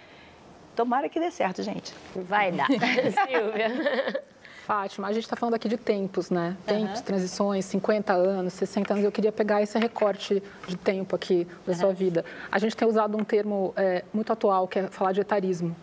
Tomara 0.78 1.10
que 1.10 1.20
dê 1.20 1.30
certo, 1.30 1.62
gente. 1.62 1.94
Vai 2.16 2.54
dar. 2.54 2.68
Silvia. 3.28 4.24
Fátima, 4.70 5.08
a 5.08 5.12
gente 5.12 5.24
está 5.24 5.36
falando 5.36 5.56
aqui 5.56 5.68
de 5.68 5.78
tempos, 5.78 6.30
né? 6.30 6.56
Tempos, 6.64 7.00
uhum. 7.00 7.06
transições, 7.06 7.66
50 7.66 8.14
anos, 8.14 8.54
60 8.54 8.94
anos. 8.94 9.04
Eu 9.04 9.12
queria 9.12 9.32
pegar 9.32 9.64
esse 9.64 9.80
recorte 9.80 10.44
de 10.68 10.78
tempo 10.78 11.16
aqui 11.16 11.48
da 11.66 11.74
uhum. 11.74 11.80
sua 11.80 11.92
vida. 11.92 12.24
A 12.52 12.60
gente 12.60 12.78
tem 12.78 12.88
usado 12.88 13.18
um 13.18 13.24
termo 13.24 13.74
é, 13.76 14.04
muito 14.14 14.32
atual, 14.32 14.68
que 14.68 14.78
é 14.78 14.84
falar 14.84 15.12
de 15.12 15.22
etarismo. 15.22 15.76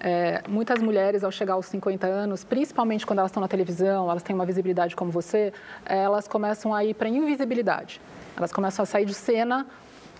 É, 0.00 0.42
muitas 0.48 0.82
mulheres, 0.82 1.22
ao 1.22 1.30
chegar 1.30 1.54
aos 1.54 1.66
50 1.66 2.08
anos, 2.08 2.42
principalmente 2.42 3.06
quando 3.06 3.20
elas 3.20 3.30
estão 3.30 3.40
na 3.40 3.46
televisão, 3.46 4.10
elas 4.10 4.24
têm 4.24 4.34
uma 4.34 4.44
visibilidade 4.44 4.96
como 4.96 5.12
você, 5.12 5.52
elas 5.86 6.26
começam 6.26 6.74
a 6.74 6.84
ir 6.84 6.94
para 6.94 7.08
invisibilidade. 7.08 8.00
Elas 8.36 8.52
começam 8.52 8.82
a 8.82 8.86
sair 8.86 9.04
de 9.06 9.14
cena 9.14 9.64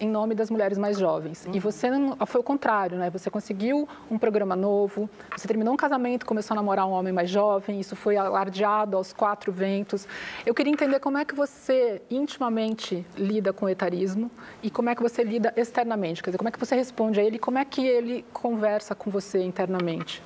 em 0.01 0.09
nome 0.09 0.35
das 0.35 0.51
mulheres 0.51 0.79
mais 0.79 0.99
jovens. 0.99 1.45
Uhum. 1.47 1.55
E 1.55 1.61
você 1.61 1.89
foi 2.27 2.41
o 2.41 2.45
contrário, 2.45 2.99
né? 2.99 3.11
Você 3.11 3.31
conseguiu 3.31 3.89
um 4.11 4.19
programa 4.19 4.57
novo, 4.57 5.09
você 5.37 5.47
terminou 5.47 5.75
um 5.75 5.77
casamento, 5.77 6.27
começou 6.27 6.55
a 6.55 6.57
namorar 6.57 6.87
um 6.87 6.93
homem 6.93 7.13
mais 7.13 7.31
jovem, 7.31 7.81
isso 7.81 7.97
foi 7.97 8.17
alardeado 8.17 8.97
aos 8.97 9.13
quatro 9.13 9.53
ventos. 9.53 10.07
Eu 10.45 10.55
queria 10.55 10.73
entender 10.73 11.01
como 11.01 11.19
é 11.19 11.25
que 11.25 11.35
você 11.35 12.03
intimamente 12.11 13.07
lida 13.17 13.53
com 13.53 13.67
o 13.67 13.69
etarismo 13.69 14.31
e 14.63 14.71
como 14.71 14.91
é 14.91 14.95
que 14.95 15.03
você 15.03 15.23
lida 15.23 15.53
externamente, 15.57 16.23
quer 16.23 16.31
dizer, 16.31 16.39
como 16.39 16.49
é 16.49 16.53
que 16.53 16.59
você 16.59 16.75
responde 16.75 17.21
a 17.21 17.25
ele, 17.25 17.39
como 17.39 17.59
é 17.59 17.65
que 17.65 17.87
ele 17.87 18.25
conversa 18.33 18.95
com 18.95 19.11
você 19.11 19.43
internamente. 19.43 20.23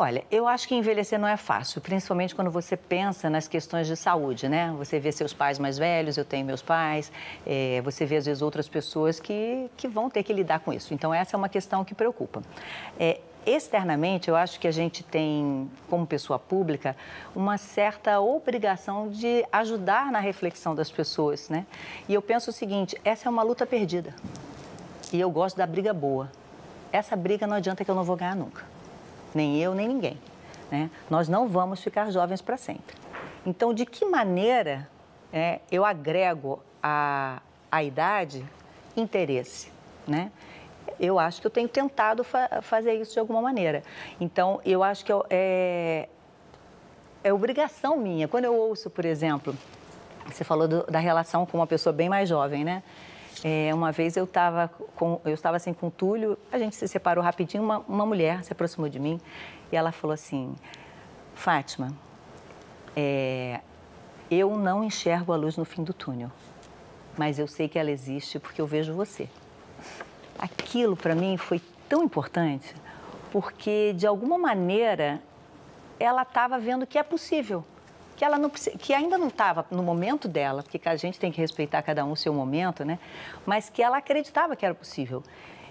Olha, 0.00 0.22
eu 0.30 0.46
acho 0.46 0.68
que 0.68 0.76
envelhecer 0.76 1.18
não 1.18 1.26
é 1.26 1.36
fácil, 1.36 1.80
principalmente 1.80 2.32
quando 2.32 2.52
você 2.52 2.76
pensa 2.76 3.28
nas 3.28 3.48
questões 3.48 3.88
de 3.88 3.96
saúde, 3.96 4.48
né? 4.48 4.72
Você 4.78 5.00
vê 5.00 5.10
seus 5.10 5.34
pais 5.34 5.58
mais 5.58 5.76
velhos, 5.76 6.16
eu 6.16 6.24
tenho 6.24 6.46
meus 6.46 6.62
pais, 6.62 7.10
é, 7.44 7.80
você 7.82 8.06
vê 8.06 8.18
às 8.18 8.26
vezes 8.26 8.40
outras 8.40 8.68
pessoas 8.68 9.18
que, 9.18 9.68
que 9.76 9.88
vão 9.88 10.08
ter 10.08 10.22
que 10.22 10.32
lidar 10.32 10.60
com 10.60 10.72
isso. 10.72 10.94
Então, 10.94 11.12
essa 11.12 11.34
é 11.34 11.36
uma 11.36 11.48
questão 11.48 11.84
que 11.84 11.96
preocupa. 11.96 12.44
É, 12.96 13.18
externamente, 13.44 14.28
eu 14.28 14.36
acho 14.36 14.60
que 14.60 14.68
a 14.68 14.70
gente 14.70 15.02
tem, 15.02 15.68
como 15.90 16.06
pessoa 16.06 16.38
pública, 16.38 16.94
uma 17.34 17.58
certa 17.58 18.20
obrigação 18.20 19.08
de 19.08 19.44
ajudar 19.50 20.12
na 20.12 20.20
reflexão 20.20 20.76
das 20.76 20.92
pessoas, 20.92 21.48
né? 21.48 21.66
E 22.08 22.14
eu 22.14 22.22
penso 22.22 22.50
o 22.50 22.52
seguinte: 22.52 22.96
essa 23.04 23.28
é 23.28 23.30
uma 23.30 23.42
luta 23.42 23.66
perdida. 23.66 24.14
E 25.12 25.18
eu 25.18 25.28
gosto 25.28 25.56
da 25.56 25.66
briga 25.66 25.92
boa. 25.92 26.30
Essa 26.92 27.16
briga 27.16 27.48
não 27.48 27.56
adianta 27.56 27.84
que 27.84 27.90
eu 27.90 27.96
não 27.96 28.04
vou 28.04 28.14
ganhar 28.14 28.36
nunca 28.36 28.77
nem 29.34 29.60
eu, 29.60 29.74
nem 29.74 29.88
ninguém. 29.88 30.18
Né? 30.70 30.90
Nós 31.08 31.28
não 31.28 31.48
vamos 31.48 31.82
ficar 31.82 32.10
jovens 32.10 32.42
para 32.42 32.56
sempre. 32.56 32.96
Então, 33.46 33.72
de 33.72 33.86
que 33.86 34.04
maneira 34.04 34.88
é, 35.32 35.60
eu 35.70 35.84
agrego 35.84 36.60
à, 36.82 37.40
à 37.70 37.82
idade 37.82 38.44
interesse? 38.96 39.72
Né? 40.06 40.30
Eu 40.98 41.18
acho 41.18 41.40
que 41.40 41.46
eu 41.46 41.50
tenho 41.50 41.68
tentado 41.68 42.24
fa 42.24 42.60
fazer 42.62 42.94
isso 42.94 43.12
de 43.12 43.18
alguma 43.18 43.40
maneira. 43.40 43.82
Então, 44.20 44.60
eu 44.64 44.82
acho 44.82 45.04
que 45.04 45.12
eu, 45.12 45.24
é, 45.30 46.08
é 47.22 47.32
obrigação 47.32 47.96
minha. 47.96 48.26
Quando 48.28 48.44
eu 48.44 48.54
ouço, 48.54 48.90
por 48.90 49.04
exemplo, 49.04 49.56
você 50.26 50.44
falou 50.44 50.68
do, 50.68 50.82
da 50.84 50.98
relação 50.98 51.46
com 51.46 51.58
uma 51.58 51.66
pessoa 51.66 51.92
bem 51.92 52.08
mais 52.08 52.28
jovem, 52.28 52.64
né? 52.64 52.82
É, 53.44 53.72
uma 53.72 53.92
vez 53.92 54.16
eu 54.16 54.24
estava 54.24 54.68
com, 54.96 55.20
eu 55.24 55.32
estava 55.32 55.56
assim 55.56 55.72
com 55.72 55.86
o 55.86 55.90
Túlio, 55.90 56.36
a 56.50 56.58
gente 56.58 56.74
se 56.74 56.88
separou 56.88 57.22
rapidinho, 57.22 57.62
uma, 57.62 57.78
uma 57.80 58.04
mulher 58.04 58.42
se 58.42 58.52
aproximou 58.52 58.88
de 58.88 58.98
mim 58.98 59.20
e 59.70 59.76
ela 59.76 59.92
falou 59.92 60.12
assim, 60.12 60.56
Fátima, 61.34 61.92
é, 62.96 63.60
eu 64.28 64.56
não 64.56 64.82
enxergo 64.82 65.32
a 65.32 65.36
luz 65.36 65.56
no 65.56 65.64
fim 65.64 65.84
do 65.84 65.92
túnel, 65.92 66.32
mas 67.16 67.38
eu 67.38 67.46
sei 67.46 67.68
que 67.68 67.78
ela 67.78 67.90
existe 67.90 68.40
porque 68.40 68.60
eu 68.60 68.66
vejo 68.66 68.92
você. 68.92 69.28
Aquilo 70.36 70.96
para 70.96 71.14
mim 71.14 71.36
foi 71.36 71.60
tão 71.88 72.02
importante 72.02 72.74
porque 73.30 73.92
de 73.96 74.06
alguma 74.06 74.36
maneira 74.36 75.22
ela 76.00 76.22
estava 76.22 76.58
vendo 76.58 76.86
que 76.86 76.98
é 76.98 77.02
possível 77.02 77.64
que 78.18 78.24
ela 78.24 78.36
não 78.36 78.50
que 78.50 78.92
ainda 78.92 79.16
não 79.16 79.28
estava 79.28 79.64
no 79.70 79.80
momento 79.80 80.26
dela, 80.26 80.64
porque 80.64 80.80
a 80.88 80.96
gente 80.96 81.20
tem 81.20 81.30
que 81.30 81.40
respeitar 81.40 81.80
cada 81.82 82.04
um 82.04 82.10
o 82.10 82.16
seu 82.16 82.34
momento, 82.34 82.84
né? 82.84 82.98
Mas 83.46 83.70
que 83.70 83.80
ela 83.80 83.96
acreditava 83.96 84.56
que 84.56 84.66
era 84.66 84.74
possível. 84.74 85.22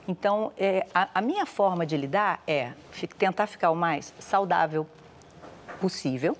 Então, 0.07 0.53
é, 0.57 0.87
a, 0.95 1.09
a, 1.15 1.21
minha 1.21 1.45
forma 1.45 1.85
de 1.85 1.97
lidar 1.97 2.41
é 2.47 2.71
tentar 3.17 3.47
ficar 3.47 3.69
o 3.69 3.75
mais 3.75 4.13
saudável 4.17 4.87
possível, 5.81 6.37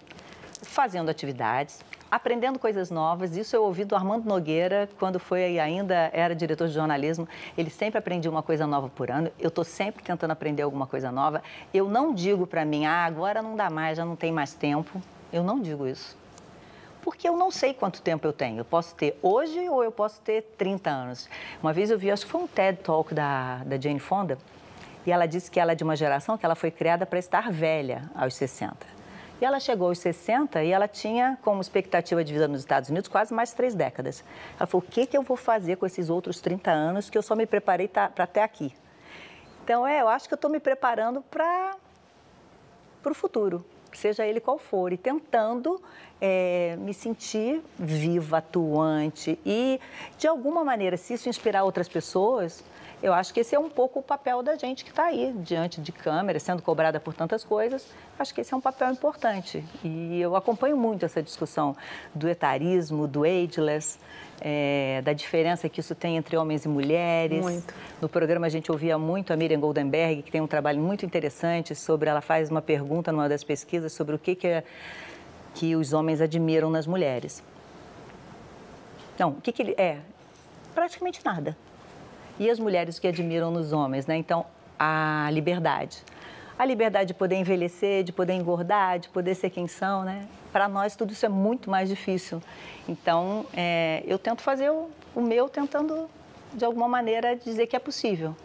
fazendo 0.61 1.09
atividades, 1.09 1.81
aprendendo 2.09 2.57
coisas 2.57 2.89
novas. 2.89 3.35
Isso 3.35 3.53
eu 3.53 3.65
ouvi 3.65 3.83
do 3.83 3.93
Armando 3.93 4.25
Nogueira, 4.25 4.87
quando 4.97 5.19
foi 5.19 5.59
ainda 5.59 6.09
era 6.13 6.33
diretor 6.33 6.69
de 6.69 6.73
jornalismo. 6.73 7.27
Ele 7.57 7.69
sempre 7.69 7.99
aprendia 7.99 8.31
uma 8.31 8.41
coisa 8.41 8.65
nova 8.65 8.87
por 8.87 9.11
ano. 9.11 9.29
Eu 9.37 9.49
estou 9.49 9.65
sempre 9.65 10.01
tentando 10.01 10.31
aprender 10.31 10.61
alguma 10.61 10.87
coisa 10.87 11.11
nova. 11.11 11.43
Eu 11.73 11.89
não 11.89 12.13
digo 12.13 12.47
para 12.47 12.63
mim, 12.63 12.85
ah, 12.85 13.03
agora 13.03 13.41
não 13.41 13.57
dá 13.57 13.69
mais, 13.69 13.97
já 13.97 14.05
não 14.05 14.15
tem 14.15 14.31
mais 14.31 14.53
tempo. 14.53 15.01
Eu 15.31 15.43
não 15.43 15.59
digo 15.59 15.87
isso. 15.87 16.17
Porque 17.01 17.27
eu 17.27 17.37
não 17.37 17.51
sei 17.51 17.73
quanto 17.73 18.01
tempo 18.01 18.27
eu 18.27 18.33
tenho. 18.33 18.59
Eu 18.59 18.65
posso 18.65 18.93
ter 18.95 19.17
hoje 19.21 19.69
ou 19.69 19.83
eu 19.83 19.91
posso 19.91 20.19
ter 20.21 20.41
30 20.57 20.89
anos. 20.89 21.29
Uma 21.61 21.71
vez 21.71 21.89
eu 21.89 21.97
vi, 21.97 22.11
acho 22.11 22.25
que 22.25 22.31
foi 22.31 22.41
um 22.41 22.47
TED 22.47 22.79
Talk 22.79 23.13
da, 23.13 23.63
da 23.63 23.79
Jane 23.79 23.99
Fonda, 23.99 24.37
e 25.05 25.11
ela 25.11 25.25
disse 25.25 25.49
que 25.49 25.57
ela 25.57 25.71
é 25.71 25.75
de 25.75 25.85
uma 25.85 25.95
geração 25.95 26.37
que 26.37 26.45
ela 26.45 26.55
foi 26.55 26.69
criada 26.69 27.05
para 27.05 27.17
estar 27.17 27.49
velha 27.49 28.09
aos 28.13 28.33
60. 28.35 28.75
E 29.39 29.45
ela 29.45 29.57
chegou 29.59 29.87
aos 29.87 29.99
60 29.99 30.61
e 30.63 30.71
ela 30.71 30.87
tinha 30.87 31.37
como 31.43 31.61
expectativa 31.61 32.23
de 32.23 32.33
vida 32.33 32.47
nos 32.47 32.59
Estados 32.59 32.89
Unidos 32.89 33.07
quase 33.07 33.33
mais 33.33 33.53
três 33.53 33.73
décadas. 33.73 34.21
Ela 34.59 34.67
falou: 34.67 34.85
o 34.85 34.91
que, 34.91 35.05
que 35.05 35.17
eu 35.17 35.21
vou 35.21 35.37
fazer 35.37 35.77
com 35.77 35.85
esses 35.85 36.09
outros 36.09 36.41
30 36.41 36.71
anos 36.71 37.09
que 37.09 37.17
eu 37.17 37.21
só 37.21 37.35
me 37.35 37.45
preparei 37.45 37.87
para 37.87 38.11
até 38.17 38.43
aqui? 38.43 38.75
Então, 39.63 39.87
é, 39.87 40.01
eu 40.01 40.09
acho 40.09 40.27
que 40.27 40.33
eu 40.33 40.37
estou 40.37 40.51
me 40.51 40.59
preparando 40.59 41.21
para 41.21 41.77
o 43.05 43.13
futuro 43.13 43.63
seja 43.95 44.25
ele 44.25 44.39
qual 44.39 44.57
for, 44.57 44.91
e 44.91 44.97
tentando 44.97 45.79
é, 46.19 46.75
me 46.79 46.93
sentir 46.93 47.61
viva, 47.77 48.39
atuante 48.39 49.37
e, 49.45 49.79
de 50.17 50.27
alguma 50.27 50.63
maneira, 50.63 50.97
se 50.97 51.13
isso 51.13 51.29
inspirar 51.29 51.63
outras 51.63 51.87
pessoas, 51.87 52.63
eu 53.01 53.13
acho 53.13 53.31
que 53.31 53.41
esse 53.41 53.53
é 53.53 53.59
um 53.59 53.69
pouco 53.69 53.99
o 53.99 54.01
papel 54.01 54.41
da 54.41 54.55
gente 54.55 54.83
que 54.83 54.89
está 54.89 55.05
aí, 55.05 55.31
diante 55.37 55.79
de 55.79 55.91
câmera, 55.91 56.39
sendo 56.39 56.63
cobrada 56.63 56.99
por 56.99 57.13
tantas 57.13 57.43
coisas. 57.43 57.87
Acho 58.17 58.33
que 58.33 58.41
esse 58.41 58.51
é 58.51 58.57
um 58.57 58.61
papel 58.61 58.91
importante. 58.91 59.63
E 59.83 60.19
eu 60.19 60.35
acompanho 60.35 60.75
muito 60.75 61.05
essa 61.05 61.21
discussão 61.21 61.77
do 62.15 62.27
etarismo, 62.27 63.07
do 63.07 63.23
ageless, 63.23 63.99
é, 64.41 65.01
da 65.03 65.13
diferença 65.13 65.67
que 65.67 65.79
isso 65.79 65.95
tem 65.95 66.17
entre 66.17 66.37
homens 66.37 66.65
e 66.65 66.67
mulheres. 66.67 67.41
Muito. 67.41 67.73
No 68.01 68.07
programa 68.07 68.45
a 68.45 68.49
gente 68.49 68.71
ouvia 68.71 68.97
muito 68.97 69.33
a 69.33 69.35
Miriam 69.35 69.59
Goldenberg, 69.59 70.21
que 70.21 70.31
tem 70.31 70.41
um 70.41 70.47
trabalho 70.47 70.79
muito 70.79 71.05
interessante 71.05 71.73
sobre. 71.75 72.09
Ela 72.09 72.21
faz 72.21 72.49
uma 72.49 72.61
pergunta 72.61 73.11
numa 73.11 73.27
das 73.27 73.43
pesquisas 73.43 73.93
sobre 73.93 74.15
o 74.15 74.19
que, 74.19 74.35
que, 74.35 74.47
é, 74.47 74.63
que 75.53 75.75
os 75.75 75.93
homens 75.93 76.21
admiram 76.21 76.69
nas 76.69 76.85
mulheres. 76.87 77.43
Não, 79.17 79.29
o 79.29 79.41
que, 79.41 79.51
que 79.51 79.61
ele. 79.61 79.75
É, 79.77 79.97
praticamente 80.73 81.19
nada 81.25 81.57
e 82.39 82.49
as 82.49 82.59
mulheres 82.59 82.99
que 82.99 83.07
admiram 83.07 83.51
nos 83.51 83.73
homens, 83.73 84.05
né? 84.05 84.15
Então, 84.15 84.45
a 84.77 85.29
liberdade. 85.31 86.03
A 86.57 86.65
liberdade 86.65 87.09
de 87.09 87.13
poder 87.13 87.35
envelhecer, 87.35 88.03
de 88.03 88.11
poder 88.11 88.33
engordar, 88.33 88.99
de 88.99 89.09
poder 89.09 89.35
ser 89.35 89.49
quem 89.49 89.67
são, 89.67 90.03
né? 90.03 90.27
Para 90.51 90.67
nós 90.67 90.95
tudo 90.95 91.13
isso 91.13 91.25
é 91.25 91.29
muito 91.29 91.69
mais 91.69 91.87
difícil. 91.87 92.41
Então, 92.87 93.45
é, 93.53 94.03
eu 94.07 94.17
tento 94.17 94.41
fazer 94.41 94.71
o, 94.71 94.89
o 95.13 95.21
meu 95.21 95.47
tentando, 95.47 96.09
de 96.53 96.65
alguma 96.65 96.87
maneira, 96.87 97.35
dizer 97.35 97.67
que 97.67 97.75
é 97.75 97.79
possível. 97.79 98.35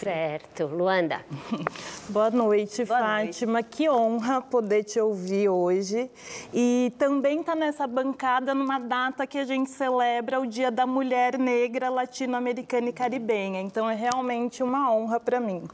Certo. 0.00 0.66
Luanda. 0.66 1.20
Boa 2.08 2.30
noite, 2.30 2.84
Boa 2.84 2.98
Fátima. 2.98 3.52
Noite. 3.54 3.68
Que 3.70 3.88
honra 3.88 4.40
poder 4.40 4.84
te 4.84 5.00
ouvir 5.00 5.48
hoje. 5.48 6.10
E 6.52 6.92
também 6.98 7.40
estar 7.40 7.52
tá 7.52 7.58
nessa 7.58 7.86
bancada 7.86 8.54
numa 8.54 8.78
data 8.78 9.26
que 9.26 9.38
a 9.38 9.44
gente 9.44 9.70
celebra 9.70 10.40
o 10.40 10.46
Dia 10.46 10.70
da 10.70 10.86
Mulher 10.86 11.38
Negra 11.38 11.88
Latino-Americana 11.90 12.88
e 12.88 12.92
Caribenha. 12.92 13.60
Então 13.60 13.88
é 13.88 13.94
realmente 13.94 14.62
uma 14.62 14.92
honra 14.92 15.20
para 15.20 15.38
mim. 15.38 15.64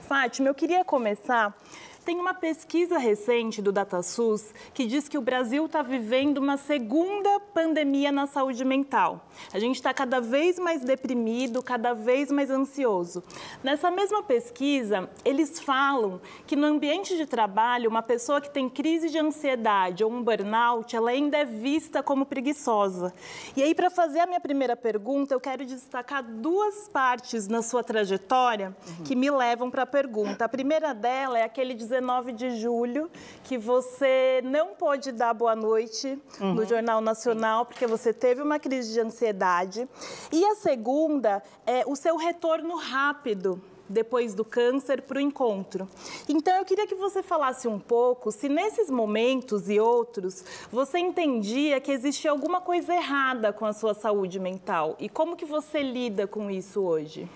Fátima, 0.00 0.48
eu 0.48 0.54
queria 0.54 0.84
começar 0.84 1.56
tem 2.04 2.18
uma 2.18 2.34
pesquisa 2.34 2.98
recente 2.98 3.62
do 3.62 3.72
DataSUS 3.72 4.52
que 4.74 4.86
diz 4.86 5.08
que 5.08 5.16
o 5.16 5.22
Brasil 5.22 5.66
está 5.66 5.82
vivendo 5.82 6.38
uma 6.38 6.56
segunda 6.56 7.40
pandemia 7.54 8.10
na 8.10 8.26
saúde 8.26 8.64
mental. 8.64 9.26
A 9.52 9.58
gente 9.58 9.76
está 9.76 9.94
cada 9.94 10.20
vez 10.20 10.58
mais 10.58 10.82
deprimido, 10.82 11.62
cada 11.62 11.92
vez 11.92 12.30
mais 12.30 12.50
ansioso. 12.50 13.22
Nessa 13.62 13.90
mesma 13.90 14.22
pesquisa, 14.22 15.08
eles 15.24 15.60
falam 15.60 16.20
que 16.46 16.56
no 16.56 16.66
ambiente 16.66 17.16
de 17.16 17.26
trabalho, 17.26 17.88
uma 17.88 18.02
pessoa 18.02 18.40
que 18.40 18.50
tem 18.50 18.68
crise 18.68 19.08
de 19.08 19.18
ansiedade 19.18 20.04
ou 20.04 20.10
um 20.10 20.22
burnout, 20.22 20.94
ela 20.94 21.10
ainda 21.10 21.38
é 21.38 21.44
vista 21.44 22.02
como 22.02 22.26
preguiçosa. 22.26 23.12
E 23.56 23.62
aí, 23.62 23.74
para 23.74 23.90
fazer 23.90 24.20
a 24.20 24.26
minha 24.26 24.40
primeira 24.40 24.76
pergunta, 24.76 25.34
eu 25.34 25.40
quero 25.40 25.64
destacar 25.64 26.22
duas 26.22 26.88
partes 26.88 27.48
na 27.48 27.62
sua 27.62 27.84
trajetória 27.84 28.76
uhum. 28.86 29.04
que 29.04 29.14
me 29.14 29.30
levam 29.30 29.70
para 29.70 29.82
a 29.82 29.86
pergunta. 29.86 30.44
A 30.44 30.48
primeira 30.48 30.92
dela 30.92 31.38
é 31.38 31.44
aquele 31.44 31.74
19 31.92 32.32
de 32.32 32.56
julho, 32.58 33.10
que 33.44 33.58
você 33.58 34.40
não 34.44 34.68
pôde 34.68 35.12
dar 35.12 35.34
boa 35.34 35.54
noite 35.54 36.18
uhum. 36.40 36.54
no 36.54 36.64
Jornal 36.64 37.02
Nacional, 37.02 37.66
porque 37.66 37.86
você 37.86 38.14
teve 38.14 38.40
uma 38.40 38.58
crise 38.58 38.94
de 38.94 39.00
ansiedade. 39.00 39.86
E 40.32 40.42
a 40.42 40.54
segunda 40.54 41.42
é 41.66 41.84
o 41.86 41.94
seu 41.94 42.16
retorno 42.16 42.76
rápido 42.76 43.60
depois 43.86 44.34
do 44.34 44.42
câncer 44.42 45.02
para 45.02 45.18
o 45.18 45.20
encontro. 45.20 45.86
Então 46.26 46.54
eu 46.56 46.64
queria 46.64 46.86
que 46.86 46.94
você 46.94 47.22
falasse 47.22 47.68
um 47.68 47.78
pouco 47.78 48.32
se 48.32 48.48
nesses 48.48 48.88
momentos 48.88 49.68
e 49.68 49.78
outros 49.78 50.42
você 50.70 50.98
entendia 50.98 51.78
que 51.78 51.92
existia 51.92 52.30
alguma 52.30 52.62
coisa 52.62 52.94
errada 52.94 53.52
com 53.52 53.66
a 53.66 53.72
sua 53.74 53.92
saúde 53.92 54.40
mental 54.40 54.96
e 54.98 55.10
como 55.10 55.36
que 55.36 55.44
você 55.44 55.82
lida 55.82 56.26
com 56.26 56.50
isso 56.50 56.80
hoje. 56.80 57.28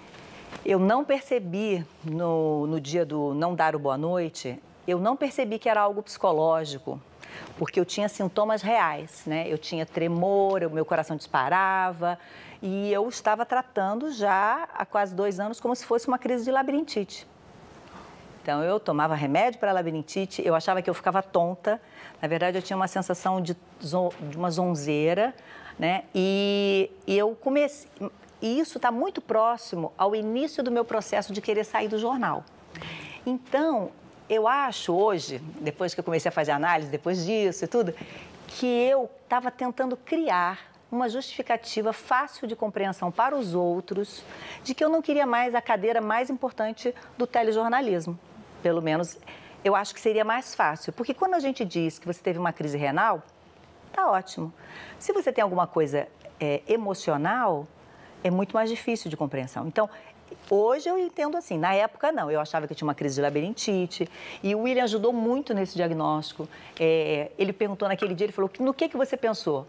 Eu 0.65 0.79
não 0.79 1.05
percebi 1.05 1.87
no, 2.05 2.67
no 2.67 2.81
dia 2.81 3.05
do 3.05 3.35
não 3.35 3.55
dar 3.55 3.76
o 3.76 3.79
boa 3.79 3.97
noite, 3.97 4.61
eu 4.87 4.99
não 4.99 5.17
percebi 5.17 5.59
que 5.59 5.69
era 5.69 5.81
algo 5.81 6.03
psicológico, 6.03 7.00
porque 7.59 7.79
eu 7.79 7.85
tinha 7.85 8.09
sintomas 8.09 8.62
reais, 8.62 9.23
né? 9.26 9.47
Eu 9.49 9.59
tinha 9.59 9.85
tremor, 9.85 10.62
o 10.65 10.71
meu 10.71 10.85
coração 10.85 11.17
disparava 11.17 12.19
e 12.62 12.93
eu 12.93 13.09
estava 13.09 13.45
tratando 13.45 14.11
já 14.12 14.69
há 14.75 14.85
quase 14.85 15.15
dois 15.15 15.38
anos 15.38 15.61
como 15.61 15.75
se 15.75 15.85
fosse 15.85 16.09
uma 16.09 16.19
crise 16.19 16.45
de 16.45 16.50
labirintite. 16.50 17.26
Então 18.43 18.62
eu 18.62 18.79
tomava 18.79 19.17
remédio 19.17 19.59
para 19.59 19.73
labirintite, 19.73 20.41
eu 20.45 20.55
achava 20.55 20.81
que 20.81 20.88
eu 20.88 20.95
ficava 20.95 21.21
tonta. 21.21 21.81
Na 22.23 22.29
verdade, 22.29 22.57
eu 22.57 22.62
tinha 22.62 22.76
uma 22.76 22.87
sensação 22.87 23.41
de, 23.41 23.57
de 23.81 24.37
uma 24.37 24.50
zonzeira, 24.50 25.35
né? 25.76 26.05
E, 26.15 26.88
e 27.07 27.19
eu 27.19 27.35
comecei. 27.35 27.88
E 28.47 28.61
isso 28.61 28.79
está 28.79 28.93
muito 28.93 29.21
próximo 29.21 29.93
ao 29.99 30.15
início 30.15 30.62
do 30.62 30.71
meu 30.71 30.85
processo 30.85 31.33
de 31.33 31.41
querer 31.41 31.65
sair 31.65 31.88
do 31.88 31.99
jornal. 31.99 32.45
Então, 33.26 33.91
eu 34.31 34.47
acho 34.47 34.95
hoje, 34.95 35.41
depois 35.61 35.93
que 35.93 35.99
eu 35.99 36.05
comecei 36.05 36.29
a 36.29 36.33
fazer 36.33 36.53
análise, 36.53 36.88
depois 36.88 37.26
disso 37.26 37.65
e 37.65 37.67
tudo, 37.67 37.93
que 38.47 38.65
eu 38.65 39.11
estava 39.25 39.50
tentando 39.50 39.97
criar 39.97 40.61
uma 40.93 41.09
justificativa 41.09 41.93
fácil 41.93 42.47
de 42.47 42.55
compreensão 42.55 43.11
para 43.11 43.35
os 43.35 43.53
outros 43.53 44.23
de 44.62 44.76
que 44.76 44.85
eu 44.85 44.88
não 44.88 45.03
queria 45.03 45.26
mais 45.26 45.53
a 45.53 45.61
cadeira 45.61 46.00
mais 46.00 46.31
importante 46.31 46.95
do 47.19 47.26
telejornalismo. 47.26 48.17
Pelo 48.62 48.81
menos 48.81 49.19
eu 49.65 49.75
acho 49.75 49.93
que 49.93 50.00
seria 50.00 50.25
mais 50.25 50.55
fácil. 50.55 50.93
Porque 50.93 51.12
quando 51.12 51.35
a 51.35 51.41
gente 51.41 51.65
diz 51.65 51.99
que 51.99 52.07
você 52.07 52.23
teve 52.23 52.38
uma 52.38 52.53
crise 52.53 52.79
renal, 52.79 53.25
tá 53.93 54.09
ótimo. 54.09 54.55
Se 55.00 55.12
você 55.12 55.33
tem 55.33 55.43
alguma 55.43 55.67
coisa 55.67 56.07
é, 56.38 56.62
emocional, 56.69 57.67
é 58.23 58.31
muito 58.31 58.55
mais 58.55 58.71
difícil 58.71 59.11
de 59.11 59.17
compreensão. 59.17 59.67
Então, 59.67 59.89
Hoje 60.49 60.89
eu 60.89 60.99
entendo 60.99 61.37
assim, 61.37 61.59
na 61.59 61.75
época 61.75 62.13
não, 62.13 62.31
eu 62.31 62.41
achava 62.41 62.67
que 62.67 62.73
eu 62.73 62.77
tinha 62.77 62.87
uma 62.87 62.95
crise 62.95 63.17
de 63.17 63.21
labirintite 63.21 64.09
e 64.43 64.55
o 64.55 64.61
William 64.61 64.85
ajudou 64.85 65.13
muito 65.13 65.53
nesse 65.53 65.75
diagnóstico. 65.75 66.49
É, 66.79 67.31
ele 67.37 67.53
perguntou 67.53 67.89
naquele 67.89 68.15
dia, 68.15 68.27
ele 68.27 68.33
falou, 68.33 68.51
no 68.61 68.73
que, 68.73 68.89
que 68.89 68.97
você 68.97 69.17
pensou? 69.17 69.67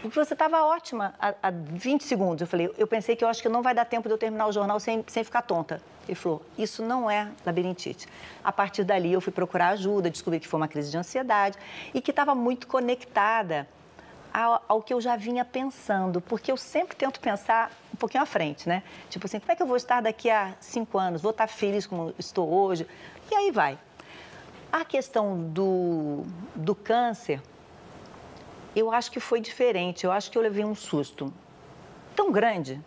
Porque 0.00 0.18
você 0.18 0.32
estava 0.32 0.64
ótima 0.64 1.14
há, 1.20 1.34
há 1.42 1.50
20 1.50 2.04
segundos. 2.04 2.40
Eu 2.40 2.46
falei, 2.46 2.72
eu 2.78 2.86
pensei 2.86 3.14
que 3.16 3.24
eu 3.24 3.28
acho 3.28 3.42
que 3.42 3.48
não 3.48 3.62
vai 3.62 3.74
dar 3.74 3.84
tempo 3.84 4.08
de 4.08 4.14
eu 4.14 4.18
terminar 4.18 4.46
o 4.46 4.52
jornal 4.52 4.78
sem, 4.80 5.04
sem 5.06 5.24
ficar 5.24 5.42
tonta. 5.42 5.82
Ele 6.06 6.14
falou, 6.14 6.42
isso 6.56 6.82
não 6.82 7.10
é 7.10 7.28
labirintite. 7.44 8.08
A 8.42 8.52
partir 8.52 8.84
dali 8.84 9.12
eu 9.12 9.20
fui 9.20 9.32
procurar 9.32 9.70
ajuda, 9.70 10.08
descobri 10.08 10.40
que 10.40 10.48
foi 10.48 10.58
uma 10.58 10.68
crise 10.68 10.90
de 10.90 10.96
ansiedade 10.96 11.58
e 11.92 12.00
que 12.00 12.10
estava 12.10 12.34
muito 12.34 12.66
conectada 12.66 13.68
ao, 14.32 14.62
ao, 14.68 14.82
que 14.82 14.92
eu 14.92 15.00
já 15.00 15.16
vinha 15.16 15.44
pensando, 15.44 16.20
porque 16.20 16.50
eu 16.50 16.56
sempre 16.56 16.96
tento 16.96 17.20
pensar 17.20 17.70
um 17.92 17.96
pouquinho 17.96 18.22
à 18.22 18.26
frente, 18.26 18.68
né? 18.68 18.82
Tipo 19.08 19.26
assim, 19.26 19.40
como 19.40 19.52
é 19.52 19.56
que 19.56 19.62
eu 19.62 19.66
vou 19.66 19.76
estar 19.76 20.00
daqui 20.00 20.30
a 20.30 20.54
cinco 20.60 20.98
anos? 20.98 21.22
Vou 21.22 21.30
estar 21.30 21.46
feliz 21.46 21.86
como 21.86 22.14
estou 22.18 22.48
hoje? 22.48 22.86
E 23.30 23.34
aí 23.34 23.50
vai. 23.50 23.78
A 24.72 24.84
questão 24.84 25.40
do, 25.40 26.24
do 26.54 26.74
câncer, 26.74 27.42
eu 28.74 28.90
acho 28.90 29.10
que 29.10 29.20
foi 29.20 29.40
diferente. 29.40 30.04
Eu 30.04 30.12
acho 30.12 30.30
que 30.30 30.38
eu 30.38 30.42
levei 30.42 30.64
um 30.64 30.74
susto 30.74 31.32
tão 32.14 32.30
grande, 32.30 32.80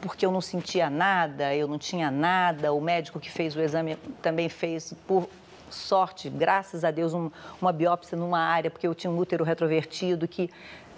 porque 0.00 0.24
eu 0.24 0.30
não 0.30 0.40
sentia 0.40 0.88
nada, 0.88 1.54
eu 1.54 1.66
não 1.66 1.78
tinha 1.78 2.10
nada. 2.10 2.72
O 2.72 2.80
médico 2.80 3.18
que 3.18 3.30
fez 3.30 3.56
o 3.56 3.60
exame 3.60 3.96
também 4.22 4.48
fez 4.48 4.94
por 5.06 5.28
sorte, 5.70 6.28
graças 6.28 6.84
a 6.84 6.90
Deus, 6.90 7.14
um, 7.14 7.30
uma 7.60 7.72
biópsia 7.72 8.16
numa 8.16 8.38
área, 8.38 8.70
porque 8.70 8.86
eu 8.86 8.94
tinha 8.94 9.10
um 9.10 9.18
útero 9.18 9.44
retrovertido 9.44 10.26
que 10.26 10.50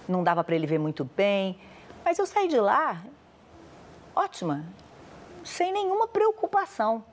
não 0.08 0.24
dava 0.24 0.42
para 0.42 0.54
ele 0.54 0.66
ver 0.66 0.78
muito 0.78 1.04
bem. 1.04 1.58
Mas 2.04 2.18
eu 2.18 2.26
saí 2.26 2.48
de 2.48 2.58
lá 2.58 3.02
ótima, 4.14 4.64
sem 5.44 5.72
nenhuma 5.72 6.08
preocupação. 6.08 7.04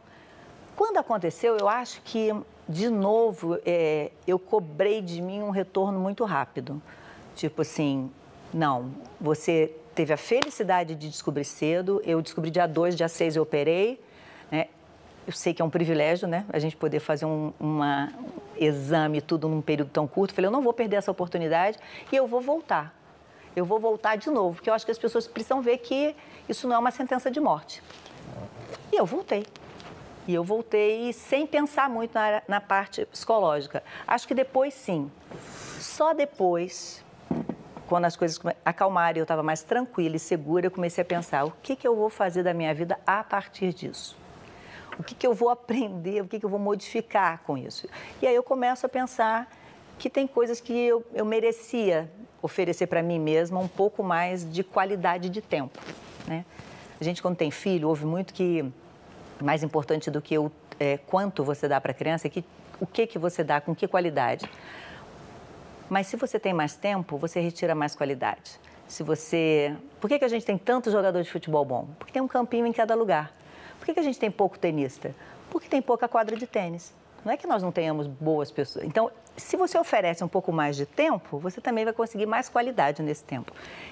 Quando 0.75 0.97
aconteceu, 0.97 1.55
eu 1.57 1.69
acho 1.69 2.01
que, 2.01 2.33
de 2.67 2.89
novo, 2.89 3.59
é, 3.65 4.11
eu 4.27 4.39
cobrei 4.39 5.01
de 5.01 5.21
mim 5.21 5.41
um 5.41 5.51
retorno 5.51 5.99
muito 5.99 6.25
rápido. 6.25 6.81
Tipo 7.35 7.61
assim, 7.61 8.11
não, 8.53 8.91
você 9.21 9.75
teve 9.93 10.11
a 10.11 10.17
felicidade 10.17 10.95
de 10.95 11.09
descobrir 11.09 11.45
cedo, 11.45 12.01
eu 12.03 12.21
descobri 12.21 12.49
dia 12.49 12.67
2, 12.67 12.95
dia 12.95 13.07
6 13.07 13.35
eu 13.35 13.43
operei, 13.43 14.01
né? 14.51 14.67
Eu 15.25 15.33
sei 15.33 15.53
que 15.53 15.61
é 15.61 15.65
um 15.65 15.69
privilégio, 15.69 16.27
né? 16.27 16.45
A 16.49 16.59
gente 16.59 16.75
poder 16.75 16.99
fazer 16.99 17.25
um 17.25 17.53
uma, 17.59 18.11
exame 18.57 19.21
tudo 19.21 19.47
num 19.47 19.61
período 19.61 19.89
tão 19.89 20.07
curto. 20.07 20.33
Falei, 20.33 20.47
eu 20.47 20.51
não 20.51 20.61
vou 20.61 20.73
perder 20.73 20.97
essa 20.97 21.11
oportunidade 21.11 21.77
e 22.11 22.15
eu 22.15 22.27
vou 22.27 22.41
voltar. 22.41 22.93
Eu 23.55 23.65
vou 23.65 23.79
voltar 23.79 24.17
de 24.17 24.29
novo, 24.29 24.55
porque 24.55 24.69
eu 24.69 24.73
acho 24.73 24.85
que 24.85 24.91
as 24.91 24.97
pessoas 24.97 25.27
precisam 25.27 25.61
ver 25.61 25.77
que 25.77 26.15
isso 26.47 26.67
não 26.67 26.75
é 26.75 26.79
uma 26.79 26.91
sentença 26.91 27.31
de 27.31 27.39
morte. 27.39 27.81
E 28.91 28.97
eu 28.97 29.05
voltei. 29.05 29.45
E 30.27 30.33
eu 30.33 30.43
voltei 30.43 31.13
sem 31.13 31.45
pensar 31.45 31.89
muito 31.89 32.13
na, 32.13 32.41
na 32.47 32.61
parte 32.61 33.05
psicológica. 33.05 33.83
Acho 34.05 34.27
que 34.27 34.33
depois 34.33 34.73
sim. 34.73 35.09
Só 35.79 36.13
depois, 36.13 37.03
quando 37.87 38.05
as 38.05 38.15
coisas 38.15 38.39
acalmaram 38.65 39.17
e 39.17 39.19
eu 39.19 39.23
estava 39.23 39.43
mais 39.43 39.61
tranquila 39.61 40.15
e 40.15 40.19
segura, 40.19 40.65
eu 40.65 40.71
comecei 40.71 41.01
a 41.03 41.05
pensar: 41.05 41.45
o 41.45 41.53
que, 41.61 41.75
que 41.75 41.87
eu 41.87 41.95
vou 41.95 42.09
fazer 42.09 42.43
da 42.43 42.53
minha 42.53 42.73
vida 42.73 42.99
a 43.05 43.23
partir 43.23 43.73
disso? 43.73 44.17
O 44.97 45.03
que, 45.03 45.15
que 45.15 45.25
eu 45.27 45.33
vou 45.33 45.49
aprender, 45.49 46.21
o 46.21 46.27
que, 46.27 46.39
que 46.39 46.45
eu 46.45 46.49
vou 46.49 46.59
modificar 46.59 47.41
com 47.43 47.57
isso. 47.57 47.87
E 48.21 48.27
aí 48.27 48.35
eu 48.35 48.43
começo 48.43 48.85
a 48.85 48.89
pensar 48.89 49.49
que 49.97 50.09
tem 50.09 50.27
coisas 50.27 50.59
que 50.59 50.73
eu, 50.73 51.05
eu 51.13 51.25
merecia 51.25 52.09
oferecer 52.41 52.87
para 52.87 53.01
mim 53.01 53.19
mesma 53.19 53.59
um 53.59 53.67
pouco 53.67 54.03
mais 54.03 54.49
de 54.49 54.63
qualidade 54.63 55.29
de 55.29 55.41
tempo. 55.41 55.79
Né? 56.27 56.45
A 56.99 57.03
gente, 57.03 57.21
quando 57.21 57.35
tem 57.35 57.51
filho, 57.51 57.89
ouve 57.89 58.05
muito 58.05 58.33
que 58.33 58.65
mais 59.41 59.63
importante 59.63 60.09
do 60.09 60.21
que 60.21 60.37
o 60.37 60.51
é, 60.79 60.97
quanto 60.97 61.43
você 61.43 61.67
dá 61.67 61.79
para 61.79 61.91
a 61.91 61.93
criança 61.93 62.27
é 62.27 62.29
que, 62.29 62.43
o 62.79 62.85
que, 62.85 63.07
que 63.07 63.17
você 63.17 63.43
dá, 63.43 63.61
com 63.61 63.73
que 63.75 63.87
qualidade. 63.87 64.49
Mas 65.89 66.07
se 66.07 66.17
você 66.17 66.39
tem 66.39 66.53
mais 66.53 66.75
tempo, 66.75 67.17
você 67.17 67.39
retira 67.39 67.75
mais 67.75 67.95
qualidade. 67.95 68.59
Se 68.87 69.03
você. 69.03 69.75
Por 69.99 70.07
que, 70.07 70.19
que 70.19 70.25
a 70.25 70.27
gente 70.27 70.45
tem 70.45 70.57
tantos 70.57 70.93
jogadores 70.93 71.27
de 71.27 71.31
futebol 71.33 71.65
bom? 71.65 71.87
Porque 71.97 72.13
tem 72.13 72.21
um 72.21 72.27
campinho 72.27 72.65
em 72.65 72.73
cada 72.73 72.95
lugar. 72.95 73.33
Por 73.85 73.89
que, 73.89 73.93
que 73.93 73.99
a 73.99 74.03
gente 74.03 74.17
tem 74.17 74.31
pouco 74.31 74.57
tenista? 74.57 75.13
Porque 75.51 75.69
tem 75.69 75.79
pouca 75.79 76.07
quadra 76.07 76.35
de 76.35 76.47
tênis. 76.47 76.91
Não 77.23 77.31
é 77.31 77.37
que 77.37 77.45
nós 77.45 77.61
não 77.61 77.71
tenhamos 77.71 78.07
boas 78.07 78.49
pessoas. 78.49 78.83
Então, 78.83 79.11
se 79.37 79.55
você 79.55 79.77
oferece 79.77 80.23
um 80.23 80.27
pouco 80.27 80.51
mais 80.51 80.75
de 80.75 80.87
tempo, 80.87 81.37
você 81.37 81.61
também 81.61 81.85
vai 81.85 81.93
conseguir 81.93 82.25
mais 82.25 82.49
qualidade 82.49 83.03
nesse 83.03 83.23
tempo. 83.23 83.51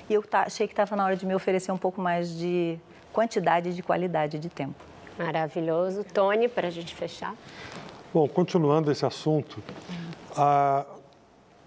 E 0.09 0.13
eu 0.15 0.23
tá, 0.23 0.45
achei 0.47 0.65
que 0.65 0.73
estava 0.73 0.95
na 0.95 1.05
hora 1.05 1.15
de 1.15 1.27
me 1.27 1.35
oferecer 1.35 1.71
um 1.71 1.77
pouco 1.77 2.01
mais 2.01 2.35
de 2.35 2.79
quantidade 3.11 3.69
e 3.69 3.73
de 3.73 3.83
qualidade 3.83 4.39
de 4.39 4.49
tempo. 4.49 4.83
Maravilhoso. 5.15 6.03
Tony, 6.05 6.47
para 6.47 6.69
a 6.69 6.71
gente 6.71 6.95
fechar. 6.95 7.35
Bom, 8.11 8.27
continuando 8.27 8.91
esse 8.91 9.05
assunto, 9.05 9.61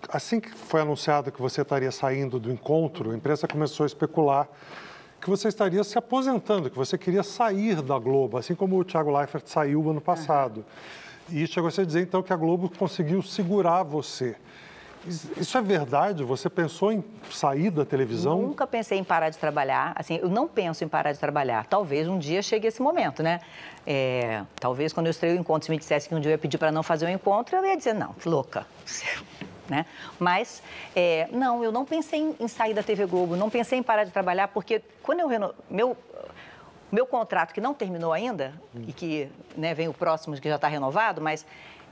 assim 0.09 0.41
que 0.41 0.51
foi 0.51 0.81
anunciado 0.81 1.31
que 1.31 1.41
você 1.41 1.63
estaria 1.63 1.93
saindo 1.93 2.41
do 2.41 2.51
encontro, 2.51 3.13
a 3.13 3.15
imprensa 3.15 3.47
começou 3.47 3.85
a 3.85 3.87
especular 3.87 4.49
que 5.27 5.31
você 5.31 5.49
estaria 5.49 5.83
se 5.83 5.99
aposentando, 5.99 6.71
que 6.71 6.77
você 6.77 6.97
queria 6.97 7.25
sair 7.25 7.83
da 7.83 7.99
Globo, 7.99 8.39
assim 8.39 8.55
como 8.55 8.79
o 8.79 8.85
Thiago 8.85 9.11
Leifert 9.11 9.43
saiu 9.45 9.91
ano 9.91 10.01
passado. 10.01 10.65
Uhum. 11.29 11.37
E 11.37 11.47
chegou 11.49 11.69
a 11.69 11.85
dizer, 11.85 12.01
então, 12.01 12.23
que 12.23 12.33
a 12.33 12.37
Globo 12.37 12.71
conseguiu 12.79 13.21
segurar 13.23 13.83
você. 13.83 14.37
Isso 15.37 15.59
é 15.59 15.61
verdade? 15.61 16.23
Você 16.23 16.49
pensou 16.49 16.93
em 16.93 17.03
sair 17.29 17.71
da 17.71 17.85
televisão? 17.85 18.41
Nunca 18.41 18.69
pensei 18.69 18.99
em 18.99 19.05
parar 19.05 19.29
de 19.31 19.37
trabalhar. 19.37 19.93
Assim, 19.97 20.17
eu 20.23 20.29
não 20.29 20.47
penso 20.47 20.85
em 20.85 20.89
parar 20.89 21.11
de 21.11 21.19
trabalhar. 21.19 21.67
Talvez 21.67 22.07
um 22.07 22.19
dia 22.21 22.41
chegue 22.41 22.69
esse 22.69 22.81
momento, 22.81 23.21
né? 23.21 23.41
É, 23.85 24.45
talvez 24.61 24.93
quando 24.93 25.07
eu 25.07 25.11
estreio 25.11 25.37
o 25.37 25.41
encontro, 25.41 25.67
se 25.67 25.73
me 25.73 25.79
dissesse 25.79 26.09
que 26.09 26.15
um 26.15 26.21
dia 26.21 26.31
eu 26.31 26.35
ia 26.35 26.39
pedir 26.39 26.59
para 26.59 26.71
não 26.71 26.85
fazer 26.85 27.07
o 27.07 27.09
um 27.09 27.13
encontro, 27.13 27.57
eu 27.57 27.67
ia 27.67 27.77
dizer, 27.77 27.95
não, 27.95 28.15
louca. 28.25 28.65
Né? 29.69 29.85
Mas, 30.19 30.63
é, 30.95 31.29
não, 31.33 31.65
eu 31.65 31.73
não 31.73 31.85
pensei 31.85 32.37
em, 32.39 32.49
sair 32.49 32.73
da 32.73 32.83
TV 32.83 33.05
Globo, 33.07 33.35
não 33.35 33.51
pensei 33.51 33.79
em 33.79 33.83
parar 33.83 34.05
de 34.05 34.13
trabalhar, 34.13 34.49
porque 34.49 34.81
quando 35.03 35.21
eu 35.21 35.29
reno... 35.29 35.55
meu 35.69 35.97
meu 36.91 37.05
contrato 37.05 37.53
que 37.53 37.61
não 37.61 37.75
terminou 37.75 38.13
ainda 38.13 38.55
hum. 38.73 38.85
e 38.87 38.93
que 38.93 39.29
né, 39.57 39.75
vem 39.75 39.89
o 39.89 39.93
próximo 39.93 40.37
que 40.41 40.49
já 40.49 40.55
está 40.55 40.69
renovado, 40.69 41.21
mas 41.21 41.45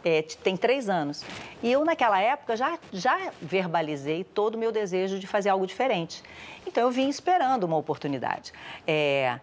é, 0.04 0.22
tem 0.22 0.56
três 0.56 0.88
anos. 0.88 1.24
E 1.62 1.72
eu, 1.72 1.84
naquela 1.84 2.20
época, 2.20 2.56
já, 2.56 2.78
já 2.92 3.32
verbalizei 3.40 4.22
todo 4.22 4.54
o 4.54 4.58
meu 4.58 4.70
desejo 4.70 5.18
de 5.18 5.26
fazer 5.26 5.48
algo 5.48 5.66
diferente. 5.66 6.22
Então, 6.66 6.84
eu 6.84 6.90
vim 6.90 7.08
esperando 7.08 7.64
uma 7.64 7.76
oportunidade. 7.76 8.52
É, 8.86 9.40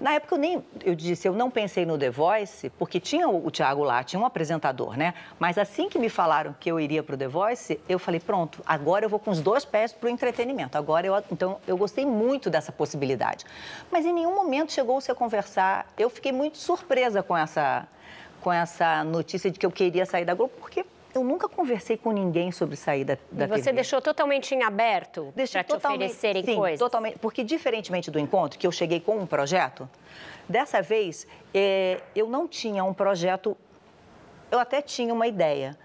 na 0.00 0.14
época 0.14 0.34
eu 0.34 0.38
nem, 0.38 0.64
eu 0.84 0.94
disse, 0.94 1.28
eu 1.28 1.32
não 1.32 1.50
pensei 1.50 1.86
no 1.86 1.96
The 1.96 2.10
Voice, 2.10 2.70
porque 2.70 2.98
tinha 2.98 3.28
o, 3.28 3.46
o 3.46 3.50
Thiago 3.50 3.82
lá, 3.84 4.02
tinha 4.02 4.20
um 4.20 4.26
apresentador, 4.26 4.96
né? 4.96 5.14
Mas 5.38 5.56
assim 5.56 5.88
que 5.88 5.98
me 5.98 6.08
falaram 6.08 6.54
que 6.58 6.70
eu 6.70 6.80
iria 6.80 7.02
para 7.02 7.14
o 7.14 7.18
The 7.18 7.28
Voice, 7.28 7.80
eu 7.88 7.98
falei, 7.98 8.20
pronto, 8.20 8.62
agora 8.66 9.04
eu 9.04 9.08
vou 9.08 9.18
com 9.18 9.30
os 9.30 9.40
dois 9.40 9.64
pés 9.64 9.92
para 9.92 10.06
o 10.06 10.10
entretenimento. 10.10 10.76
Agora 10.76 11.06
eu, 11.06 11.14
então, 11.30 11.58
eu 11.66 11.76
gostei 11.76 12.04
muito 12.04 12.50
dessa 12.50 12.72
possibilidade. 12.72 13.44
Mas 13.90 14.04
em 14.04 14.12
nenhum 14.12 14.34
momento 14.34 14.72
chegou-se 14.72 15.10
a 15.10 15.14
conversar. 15.14 15.86
Eu 15.96 16.10
fiquei 16.10 16.32
muito 16.32 16.58
surpresa 16.58 17.22
com 17.22 17.36
essa, 17.36 17.86
com 18.40 18.52
essa 18.52 19.04
notícia 19.04 19.50
de 19.50 19.58
que 19.58 19.64
eu 19.64 19.70
queria 19.70 20.04
sair 20.04 20.24
da 20.24 20.34
Globo, 20.34 20.52
porque 20.60 20.84
eu 21.14 21.22
nunca 21.22 21.48
conversei 21.48 21.96
com 21.96 22.10
ninguém 22.10 22.50
sobre 22.50 22.76
sair 22.76 23.04
da, 23.04 23.16
da 23.30 23.44
e 23.44 23.48
você 23.48 23.64
TV. 23.64 23.72
deixou 23.74 24.02
totalmente 24.02 24.54
em 24.54 24.62
aberto 24.62 25.32
para 25.34 25.64
te 25.64 25.72
oferecerem 25.72 26.44
sim, 26.44 26.56
coisas? 26.56 26.78
totalmente. 26.78 27.18
Porque, 27.18 27.44
diferentemente 27.44 28.10
do 28.10 28.18
encontro, 28.18 28.58
que 28.58 28.66
eu 28.66 28.72
cheguei 28.72 29.00
com 29.00 29.18
um 29.18 29.26
projeto, 29.26 29.88
dessa 30.48 30.82
vez 30.82 31.26
é, 31.54 32.00
eu 32.14 32.28
não 32.28 32.48
tinha 32.48 32.82
um 32.84 32.92
projeto. 32.92 33.56
Eu 34.50 34.58
até 34.58 34.82
tinha 34.82 35.14
uma 35.14 35.26
ideia, 35.26 35.78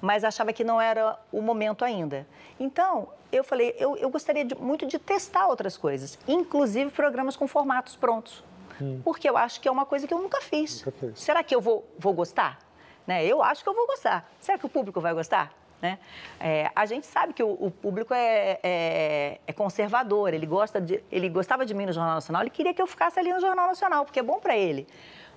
mas 0.00 0.24
achava 0.24 0.52
que 0.52 0.62
não 0.62 0.80
era 0.80 1.18
o 1.32 1.42
momento 1.42 1.84
ainda. 1.84 2.26
Então, 2.58 3.08
eu 3.32 3.42
falei, 3.42 3.74
eu, 3.78 3.96
eu 3.96 4.08
gostaria 4.08 4.44
de, 4.44 4.54
muito 4.54 4.86
de 4.86 4.98
testar 4.98 5.48
outras 5.48 5.76
coisas, 5.76 6.18
inclusive 6.26 6.90
programas 6.90 7.36
com 7.36 7.46
formatos 7.46 7.96
prontos. 7.96 8.42
Hum. 8.80 9.00
Porque 9.04 9.28
eu 9.28 9.36
acho 9.36 9.60
que 9.60 9.68
é 9.68 9.70
uma 9.70 9.86
coisa 9.86 10.06
que 10.06 10.14
eu 10.14 10.18
nunca 10.18 10.40
fiz. 10.40 10.84
Nunca 10.84 11.12
Será 11.14 11.42
que 11.42 11.54
eu 11.54 11.60
vou, 11.60 11.84
vou 11.98 12.12
gostar? 12.12 12.65
Né? 13.06 13.24
Eu 13.24 13.42
acho 13.42 13.62
que 13.62 13.68
eu 13.68 13.74
vou 13.74 13.86
gostar. 13.86 14.28
Será 14.40 14.58
que 14.58 14.66
o 14.66 14.68
público 14.68 15.00
vai 15.00 15.14
gostar? 15.14 15.52
Né? 15.80 15.98
É, 16.40 16.70
a 16.74 16.86
gente 16.86 17.06
sabe 17.06 17.32
que 17.32 17.42
o, 17.42 17.50
o 17.50 17.70
público 17.70 18.14
é, 18.14 18.58
é, 18.62 19.40
é, 19.46 19.52
conservador, 19.52 20.32
ele, 20.32 20.46
gosta 20.46 20.80
de, 20.80 21.02
ele 21.12 21.28
gostava 21.28 21.66
de 21.66 21.74
mim 21.74 21.86
no 21.86 21.92
Jornal 21.92 22.14
Nacional, 22.14 22.42
ele 22.42 22.50
queria 22.50 22.72
que 22.72 22.80
eu 22.80 22.86
ficasse 22.86 23.18
ali 23.18 23.32
no 23.32 23.40
Jornal 23.40 23.66
Nacional, 23.66 24.04
porque 24.04 24.18
é 24.18 24.22
bom 24.22 24.40
para 24.40 24.56
ele. 24.56 24.86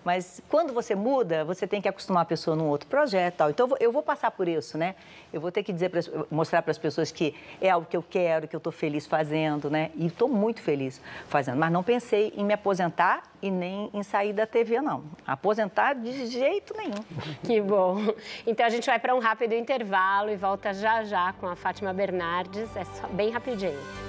Mas 0.03 0.41
quando 0.49 0.73
você 0.73 0.95
muda, 0.95 1.43
você 1.43 1.67
tem 1.67 1.81
que 1.81 1.87
acostumar 1.87 2.23
a 2.23 2.25
pessoa 2.25 2.55
num 2.55 2.67
outro 2.67 2.87
projeto. 2.87 3.35
Tal. 3.35 3.49
Então 3.49 3.69
eu 3.79 3.91
vou 3.91 4.01
passar 4.01 4.31
por 4.31 4.47
isso, 4.47 4.77
né? 4.77 4.95
Eu 5.31 5.41
vou 5.41 5.51
ter 5.51 5.63
que 5.63 5.71
dizer, 5.71 5.91
mostrar 6.31 6.61
para 6.61 6.71
as 6.71 6.77
pessoas 6.77 7.11
que 7.11 7.35
é 7.61 7.69
algo 7.69 7.87
que 7.87 7.95
eu 7.95 8.03
quero, 8.03 8.47
que 8.47 8.55
eu 8.55 8.59
estou 8.59 8.71
feliz 8.71 9.05
fazendo, 9.05 9.69
né? 9.69 9.91
E 9.95 10.07
estou 10.07 10.27
muito 10.27 10.61
feliz 10.61 11.01
fazendo. 11.27 11.57
Mas 11.57 11.71
não 11.71 11.83
pensei 11.83 12.33
em 12.35 12.43
me 12.43 12.53
aposentar 12.53 13.23
e 13.41 13.51
nem 13.51 13.89
em 13.93 14.03
sair 14.03 14.33
da 14.33 14.45
TV, 14.47 14.81
não. 14.81 15.03
Aposentar 15.25 15.93
de 15.93 16.27
jeito 16.27 16.75
nenhum. 16.75 17.03
Que 17.43 17.61
bom. 17.61 17.97
Então 18.45 18.65
a 18.65 18.69
gente 18.69 18.85
vai 18.85 18.99
para 18.99 19.15
um 19.15 19.19
rápido 19.19 19.53
intervalo 19.53 20.29
e 20.29 20.35
volta 20.35 20.73
já 20.73 21.03
já 21.03 21.33
com 21.33 21.47
a 21.47 21.55
Fátima 21.55 21.93
Bernardes. 21.93 22.75
É 22.75 22.85
só 22.85 23.07
bem 23.07 23.29
rapidinho. 23.29 24.08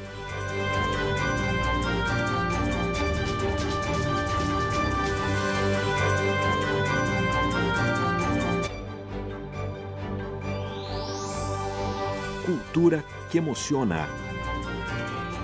Cultura 12.51 13.05
que 13.31 13.39
emociona. 13.39 14.09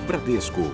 Bradesco. 0.09 0.73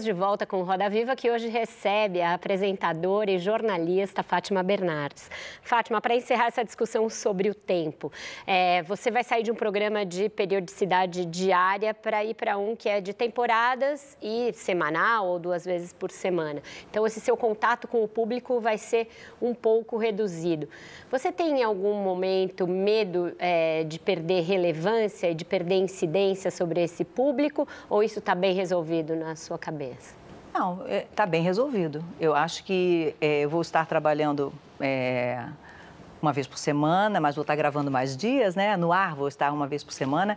Estamos 0.00 0.16
de 0.16 0.24
volta 0.24 0.46
com 0.46 0.62
Roda 0.62 0.88
Viva, 0.88 1.14
que 1.14 1.30
hoje 1.30 1.48
recebe 1.48 2.22
a 2.22 2.32
apresentadora 2.32 3.30
e 3.30 3.38
jornalista 3.38 4.22
Fátima 4.22 4.62
Bernardes. 4.62 5.30
Fátima, 5.60 6.00
para 6.00 6.14
encerrar 6.14 6.46
essa 6.46 6.64
discussão 6.64 7.10
sobre 7.10 7.50
o 7.50 7.54
tempo, 7.54 8.10
é, 8.46 8.82
você 8.84 9.10
vai 9.10 9.22
sair 9.22 9.42
de 9.42 9.50
um 9.50 9.54
programa 9.54 10.06
de 10.06 10.30
periodicidade 10.30 11.26
diária 11.26 11.92
para 11.92 12.24
ir 12.24 12.32
para 12.32 12.56
um 12.56 12.74
que 12.74 12.88
é 12.88 12.98
de 12.98 13.12
temporadas 13.12 14.16
e 14.22 14.54
semanal 14.54 15.26
ou 15.26 15.38
duas 15.38 15.66
vezes 15.66 15.92
por 15.92 16.10
semana. 16.10 16.62
Então, 16.90 17.06
esse 17.06 17.20
seu 17.20 17.36
contato 17.36 17.86
com 17.86 18.02
o 18.02 18.08
público 18.08 18.58
vai 18.58 18.78
ser 18.78 19.06
um 19.42 19.52
pouco 19.52 19.98
reduzido. 19.98 20.66
Você 21.10 21.30
tem 21.30 21.60
em 21.60 21.62
algum 21.62 22.02
momento 22.02 22.66
medo 22.66 23.34
é, 23.38 23.84
de 23.84 23.98
perder 23.98 24.44
relevância 24.44 25.34
de 25.34 25.44
perder 25.44 25.74
incidência 25.74 26.50
sobre 26.50 26.82
esse 26.82 27.04
público 27.04 27.68
ou 27.90 28.02
isso 28.02 28.20
está 28.20 28.34
bem 28.34 28.54
resolvido 28.54 29.14
na 29.14 29.36
sua 29.36 29.58
cabeça? 29.58 29.89
Não, 30.52 30.84
está 30.88 31.22
é, 31.22 31.26
bem 31.26 31.42
resolvido. 31.42 32.04
Eu 32.18 32.34
acho 32.34 32.64
que 32.64 33.14
é, 33.20 33.42
eu 33.42 33.50
vou 33.50 33.62
estar 33.62 33.86
trabalhando 33.86 34.52
é, 34.80 35.44
uma 36.20 36.32
vez 36.32 36.46
por 36.46 36.58
semana, 36.58 37.20
mas 37.20 37.34
vou 37.34 37.42
estar 37.42 37.56
gravando 37.56 37.90
mais 37.90 38.16
dias, 38.16 38.54
né? 38.54 38.76
No 38.76 38.92
ar 38.92 39.14
vou 39.14 39.28
estar 39.28 39.52
uma 39.52 39.66
vez 39.66 39.84
por 39.84 39.92
semana. 39.92 40.36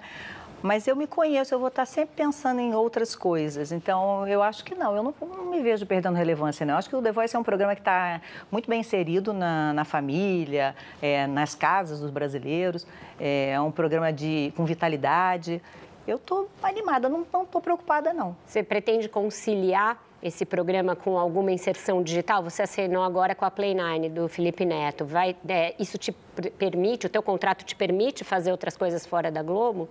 Mas 0.61 0.87
eu 0.87 0.95
me 0.95 1.05
conheço, 1.05 1.53
eu 1.53 1.59
vou 1.59 1.67
estar 1.67 1.85
sempre 1.85 2.15
pensando 2.15 2.61
em 2.61 2.73
outras 2.73 3.17
coisas. 3.17 3.73
Então, 3.73 4.25
eu 4.25 4.41
acho 4.41 4.63
que 4.63 4.73
não, 4.73 4.95
eu 4.95 5.03
não, 5.03 5.13
não 5.19 5.51
me 5.51 5.61
vejo 5.61 5.85
perdendo 5.85 6.15
relevância, 6.15 6.65
não. 6.65 6.75
Eu 6.75 6.77
acho 6.77 6.89
que 6.89 6.95
o 6.95 7.01
The 7.01 7.11
Voice 7.11 7.35
é 7.35 7.39
um 7.39 7.43
programa 7.43 7.75
que 7.75 7.81
está 7.81 8.21
muito 8.49 8.69
bem 8.69 8.79
inserido 8.79 9.33
na, 9.33 9.73
na 9.73 9.83
família, 9.83 10.73
é, 11.01 11.27
nas 11.27 11.53
casas 11.53 11.99
dos 11.99 12.09
brasileiros. 12.09 12.87
É, 13.19 13.49
é 13.49 13.59
um 13.59 13.71
programa 13.71 14.13
de, 14.13 14.53
com 14.55 14.63
vitalidade 14.63 15.61
eu 16.07 16.17
estou 16.17 16.49
animada, 16.61 17.07
não 17.07 17.21
estou 17.21 17.61
preocupada, 17.61 18.13
não. 18.13 18.35
Você 18.45 18.61
pretende 18.61 19.07
conciliar 19.07 20.01
esse 20.21 20.45
programa 20.45 20.95
com 20.95 21.17
alguma 21.17 21.51
inserção 21.51 22.01
digital? 22.01 22.43
Você 22.43 22.63
assinou 22.63 23.03
agora 23.03 23.35
com 23.35 23.45
a 23.45 23.51
Play9 23.51 24.09
do 24.09 24.27
Felipe 24.27 24.65
Neto. 24.65 25.05
Vai, 25.05 25.35
é, 25.47 25.75
isso 25.79 25.97
te 25.97 26.11
permite, 26.57 27.05
o 27.05 27.09
teu 27.09 27.21
contrato 27.21 27.63
te 27.63 27.75
permite 27.75 28.23
fazer 28.23 28.51
outras 28.51 28.75
coisas 28.75 29.05
fora 29.05 29.31
da 29.31 29.41
Globo? 29.41 29.89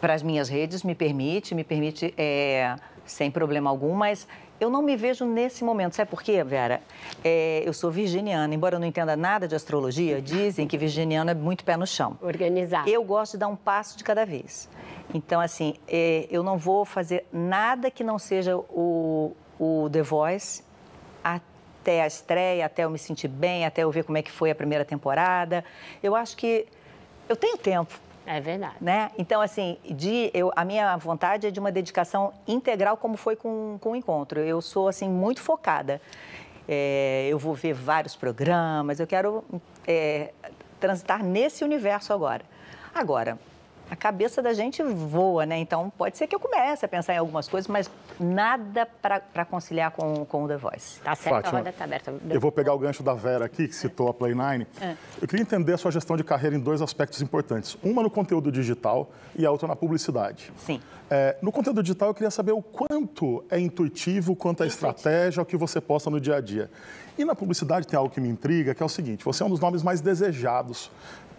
Para 0.00 0.14
as 0.14 0.22
minhas 0.22 0.48
redes 0.48 0.82
me 0.82 0.94
permite, 0.94 1.54
me 1.54 1.64
permite 1.64 2.14
é, 2.16 2.76
sem 3.04 3.30
problema 3.30 3.70
algum, 3.70 3.94
mas 3.94 4.26
eu 4.58 4.70
não 4.70 4.82
me 4.82 4.96
vejo 4.96 5.24
nesse 5.24 5.62
momento. 5.62 5.94
Sabe 5.94 6.10
por 6.10 6.22
quê, 6.22 6.42
Vera? 6.42 6.80
É, 7.22 7.62
eu 7.64 7.72
sou 7.72 7.90
virginiana, 7.90 8.54
embora 8.54 8.76
eu 8.76 8.80
não 8.80 8.86
entenda 8.86 9.16
nada 9.16 9.46
de 9.46 9.54
astrologia, 9.54 10.20
dizem 10.20 10.66
que 10.66 10.78
virginiano 10.78 11.30
é 11.30 11.34
muito 11.34 11.64
pé 11.64 11.76
no 11.76 11.86
chão. 11.86 12.18
Organizar. 12.22 12.88
Eu 12.88 13.04
gosto 13.04 13.32
de 13.32 13.38
dar 13.38 13.48
um 13.48 13.56
passo 13.56 13.96
de 13.98 14.04
cada 14.04 14.24
vez. 14.24 14.68
Então, 15.12 15.40
assim, 15.40 15.74
é, 15.86 16.26
eu 16.30 16.42
não 16.42 16.56
vou 16.58 16.84
fazer 16.84 17.26
nada 17.32 17.90
que 17.90 18.02
não 18.02 18.18
seja 18.18 18.56
o, 18.56 19.36
o 19.58 19.88
The 19.90 20.02
Voice 20.02 20.64
até 21.22 22.02
a 22.02 22.06
estreia, 22.06 22.66
até 22.66 22.84
eu 22.84 22.90
me 22.90 22.98
sentir 22.98 23.28
bem, 23.28 23.64
até 23.64 23.82
eu 23.82 23.90
ver 23.90 24.04
como 24.04 24.18
é 24.18 24.22
que 24.22 24.30
foi 24.30 24.50
a 24.50 24.54
primeira 24.54 24.84
temporada. 24.84 25.64
Eu 26.02 26.16
acho 26.16 26.36
que 26.36 26.66
eu 27.28 27.36
tenho 27.36 27.56
tempo. 27.58 28.05
É 28.26 28.40
verdade. 28.40 28.74
Né? 28.80 29.10
Então, 29.16 29.40
assim, 29.40 29.78
de, 29.84 30.30
eu, 30.34 30.52
a 30.56 30.64
minha 30.64 30.96
vontade 30.96 31.46
é 31.46 31.50
de 31.50 31.60
uma 31.60 31.70
dedicação 31.70 32.32
integral, 32.46 32.96
como 32.96 33.16
foi 33.16 33.36
com, 33.36 33.78
com 33.80 33.92
o 33.92 33.96
encontro. 33.96 34.40
Eu 34.40 34.60
sou, 34.60 34.88
assim, 34.88 35.08
muito 35.08 35.40
focada. 35.40 36.00
É, 36.68 37.28
eu 37.30 37.38
vou 37.38 37.54
ver 37.54 37.72
vários 37.72 38.16
programas, 38.16 38.98
eu 38.98 39.06
quero 39.06 39.44
é, 39.86 40.32
transitar 40.80 41.22
nesse 41.22 41.62
universo 41.62 42.12
agora. 42.12 42.42
Agora, 42.92 43.38
a 43.90 43.96
cabeça 43.96 44.42
da 44.42 44.52
gente 44.52 44.82
voa, 44.82 45.46
né? 45.46 45.58
Então 45.58 45.90
pode 45.96 46.18
ser 46.18 46.26
que 46.26 46.34
eu 46.34 46.40
comece 46.40 46.84
a 46.84 46.88
pensar 46.88 47.14
em 47.14 47.18
algumas 47.18 47.48
coisas, 47.48 47.68
mas 47.68 47.90
nada 48.18 48.86
para 48.86 49.44
conciliar 49.44 49.90
com, 49.92 50.24
com 50.24 50.44
o 50.44 50.48
The 50.48 50.56
Voice. 50.56 51.00
Tá 51.00 51.14
certo, 51.14 51.34
Fátima, 51.34 51.58
a 51.58 51.62
roda 51.62 51.72
tá 51.72 51.84
aberta. 51.84 52.14
Eu 52.28 52.40
vou 52.40 52.50
pegar 52.50 52.74
o 52.74 52.78
gancho 52.78 53.02
da 53.02 53.14
Vera 53.14 53.44
aqui, 53.44 53.68
que 53.68 53.74
citou 53.74 54.08
a 54.08 54.14
Play 54.14 54.34
9. 54.34 54.66
É. 54.80 54.96
Eu 55.20 55.28
queria 55.28 55.42
entender 55.42 55.72
a 55.72 55.78
sua 55.78 55.90
gestão 55.90 56.16
de 56.16 56.24
carreira 56.24 56.56
em 56.56 56.60
dois 56.60 56.82
aspectos 56.82 57.22
importantes. 57.22 57.76
Uma 57.82 58.02
no 58.02 58.10
conteúdo 58.10 58.50
digital 58.50 59.10
e 59.36 59.46
a 59.46 59.50
outra 59.50 59.68
na 59.68 59.76
publicidade. 59.76 60.52
Sim. 60.58 60.80
É, 61.08 61.36
no 61.40 61.52
conteúdo 61.52 61.82
digital, 61.82 62.08
eu 62.08 62.14
queria 62.14 62.30
saber 62.30 62.52
o 62.52 62.62
quanto 62.62 63.44
é 63.48 63.60
intuitivo, 63.60 64.34
quanto 64.34 64.64
é 64.64 64.66
estratégia, 64.66 65.40
o 65.40 65.46
que 65.46 65.56
você 65.56 65.80
posta 65.80 66.10
no 66.10 66.20
dia 66.20 66.36
a 66.36 66.40
dia. 66.40 66.68
E 67.16 67.24
na 67.24 67.34
publicidade 67.34 67.86
tem 67.86 67.96
algo 67.96 68.12
que 68.12 68.20
me 68.20 68.28
intriga, 68.28 68.74
que 68.74 68.82
é 68.82 68.86
o 68.86 68.88
seguinte, 68.88 69.24
você 69.24 69.42
é 69.42 69.46
um 69.46 69.50
dos 69.50 69.60
nomes 69.60 69.82
mais 69.82 70.00
desejados 70.00 70.90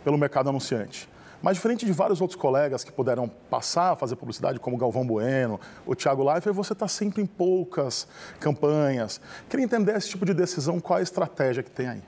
pelo 0.04 0.18
mercado 0.18 0.50
anunciante. 0.50 1.10
Mas 1.42 1.56
diferente 1.56 1.86
de 1.86 1.92
vários 1.92 2.22
outros 2.22 2.40
colegas 2.40 2.84
que 2.84 2.92
puderam 2.92 3.28
passar 3.50 3.92
a 3.92 3.96
fazer 3.96 4.16
publicidade, 4.16 4.60
como 4.60 4.78
Galvão 4.78 5.06
Bueno, 5.06 5.60
o 5.86 5.96
Thiago 5.96 6.24
Leifert, 6.24 6.56
você 6.56 6.74
está 6.74 6.88
sempre 6.88 7.22
em 7.22 7.26
poucas 7.26 8.08
campanhas. 8.40 9.22
Queria 9.50 9.64
entender 9.64 9.96
esse 9.96 10.10
tipo 10.10 10.26
de 10.26 10.34
decisão, 10.34 10.80
qual 10.80 11.00
a 11.00 11.02
estratégia 11.02 11.62
que 11.62 11.72
tem 11.72 11.88
aí? 11.88 12.02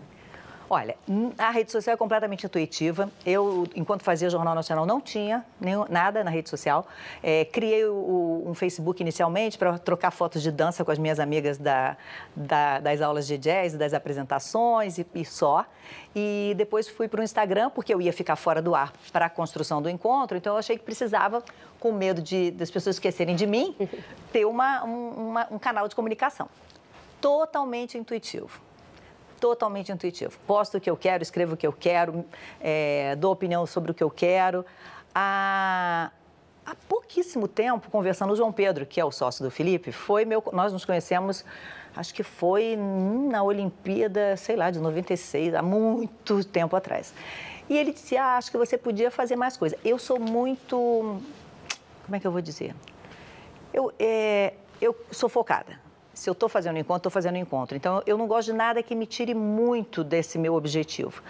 Olha, 0.72 0.96
a 1.36 1.50
rede 1.50 1.72
social 1.72 1.96
é 1.96 1.98
completamente 1.98 2.46
intuitiva. 2.46 3.10
Eu, 3.26 3.66
enquanto 3.76 4.04
fazia 4.04 4.30
Jornal 4.30 4.54
Nacional, 4.54 4.86
não 4.86 5.02
tinha 5.02 5.44
nenhum, 5.60 5.84
nada 5.90 6.24
na 6.24 6.30
rede 6.30 6.48
social. 6.48 6.88
É, 7.24 7.44
criei 7.46 7.86
o, 7.86 8.44
um 8.46 8.54
Facebook 8.54 9.02
inicialmente 9.02 9.58
para 9.58 9.80
trocar 9.80 10.12
fotos 10.12 10.44
de 10.44 10.52
dança 10.52 10.86
com 10.86 10.92
as 10.92 11.00
minhas 11.00 11.20
amigas 11.20 11.58
da, 11.58 11.98
da, 12.36 12.80
das 12.80 13.02
aulas 13.02 13.26
de 13.26 13.36
jazz, 13.40 13.74
das 13.74 13.96
apresentações 13.96 15.00
e, 15.00 15.08
e 15.16 15.26
só. 15.26 15.66
E 16.16 16.54
depois 16.56 16.88
fui 16.88 17.08
para 17.08 17.22
o 17.22 17.24
Instagram, 17.24 17.72
porque 17.72 17.92
eu 17.92 18.00
ia 18.00 18.14
ficar 18.14 18.36
fora 18.36 18.62
do 18.62 18.76
ar 18.76 18.94
para 19.12 19.26
a 19.26 19.30
construção 19.30 19.82
do 19.82 19.90
encontro. 19.90 20.38
Então, 20.38 20.54
eu 20.54 20.60
achei 20.60 20.78
que 20.78 20.84
precisava, 20.84 21.44
com 21.80 21.92
medo 21.92 22.22
de, 22.22 22.52
das 22.52 22.70
pessoas 22.70 22.98
esquecerem 22.98 23.36
de 23.36 23.48
mim, 23.48 23.76
ter 24.32 24.46
uma, 24.46 24.84
um, 24.86 25.30
uma, 25.30 25.48
um 25.50 25.58
canal 25.58 25.88
de 25.88 25.96
comunicação. 25.96 26.48
Totalmente 27.20 27.98
intuitivo 27.98 28.69
totalmente 29.40 29.92
intuitivo. 29.92 30.38
Posto 30.46 30.78
o 30.78 30.82
que 30.82 30.90
eu 30.90 30.98
quero, 30.98 31.24
escrevo 31.24 31.54
o 31.54 31.58
que 31.58 31.66
eu 31.66 31.74
quero, 31.74 32.26
é, 32.60 33.16
dou 33.16 33.32
opinião 33.32 33.66
sobre 33.66 33.92
o 33.92 33.94
que 33.94 34.04
eu 34.04 34.10
quero. 34.10 34.66
Há, 35.14 36.12
há 36.66 36.76
pouquíssimo 36.88 37.48
tempo, 37.48 37.90
conversando, 37.90 38.34
o 38.34 38.36
João 38.36 38.52
Pedro, 38.52 38.86
que 38.86 39.00
é 39.00 39.06
o 39.06 39.12
sócio 39.12 39.44
do 39.44 39.50
Felipe, 39.50 39.92
foi 39.92 40.26
meu. 40.26 40.44
Nós 40.54 40.72
nos 40.74 40.86
conhecemos, 40.86 41.44
acho 41.96 42.14
que 42.14 42.24
foi 42.24 42.76
na 42.76 43.42
Olimpíada, 43.42 44.38
sei 44.38 44.56
lá, 44.56 44.70
de 44.70 44.80
96, 44.80 45.56
há 45.56 45.62
muito 45.62 46.44
tempo 46.44 46.76
atrás. 46.76 47.14
E 47.70 47.78
ele 47.78 47.94
disse, 47.94 48.18
ah, 48.18 48.38
acho 48.38 48.52
que 48.52 48.58
você 48.58 48.78
podia 48.78 49.12
fazer 49.12 49.36
mais 49.36 49.56
coisa. 49.56 49.78
Eu 49.86 49.98
sou 50.00 50.20
muito, 50.20 50.76
como 52.06 52.16
é 52.16 52.20
que 52.20 52.28
eu 52.28 52.32
vou 52.32 52.42
dizer? 52.42 52.76
Eu, 53.74 53.94
é, 54.00 54.54
eu 54.82 54.96
sou 55.12 55.30
focada. 55.30 55.89
Se 56.20 56.30
eu 56.30 56.34
estou 56.34 56.50
fazendo 56.50 56.76
um 56.76 56.80
encontro, 56.80 56.98
estou 56.98 57.12
fazendo 57.12 57.36
um 57.36 57.40
encontro. 57.40 57.78
Então, 57.78 58.04
eu 58.06 58.18
não 58.18 58.28
gosto 58.28 58.48
de 58.48 58.54
nada 58.54 58.84
que 58.84 58.94
me 58.94 59.06
tire 59.06 59.34
muito 59.34 60.04
desse 60.04 60.38
meu 60.38 60.54
objetivo. 60.54 61.24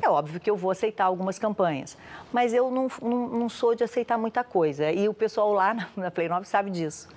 É 0.00 0.08
óbvio 0.08 0.38
que 0.38 0.48
eu 0.48 0.56
vou 0.56 0.70
aceitar 0.70 1.06
algumas 1.06 1.36
campanhas, 1.36 1.98
mas 2.32 2.54
eu 2.54 2.70
não, 2.70 2.86
não, 3.02 3.26
não 3.26 3.48
sou 3.48 3.74
de 3.74 3.82
aceitar 3.82 4.16
muita 4.16 4.44
coisa. 4.44 4.92
E 4.92 5.08
o 5.08 5.12
pessoal 5.12 5.52
lá 5.52 5.88
na, 5.96 6.12
Play 6.12 6.28
9 6.28 6.46
sabe 6.46 6.70
disso. 6.70 7.08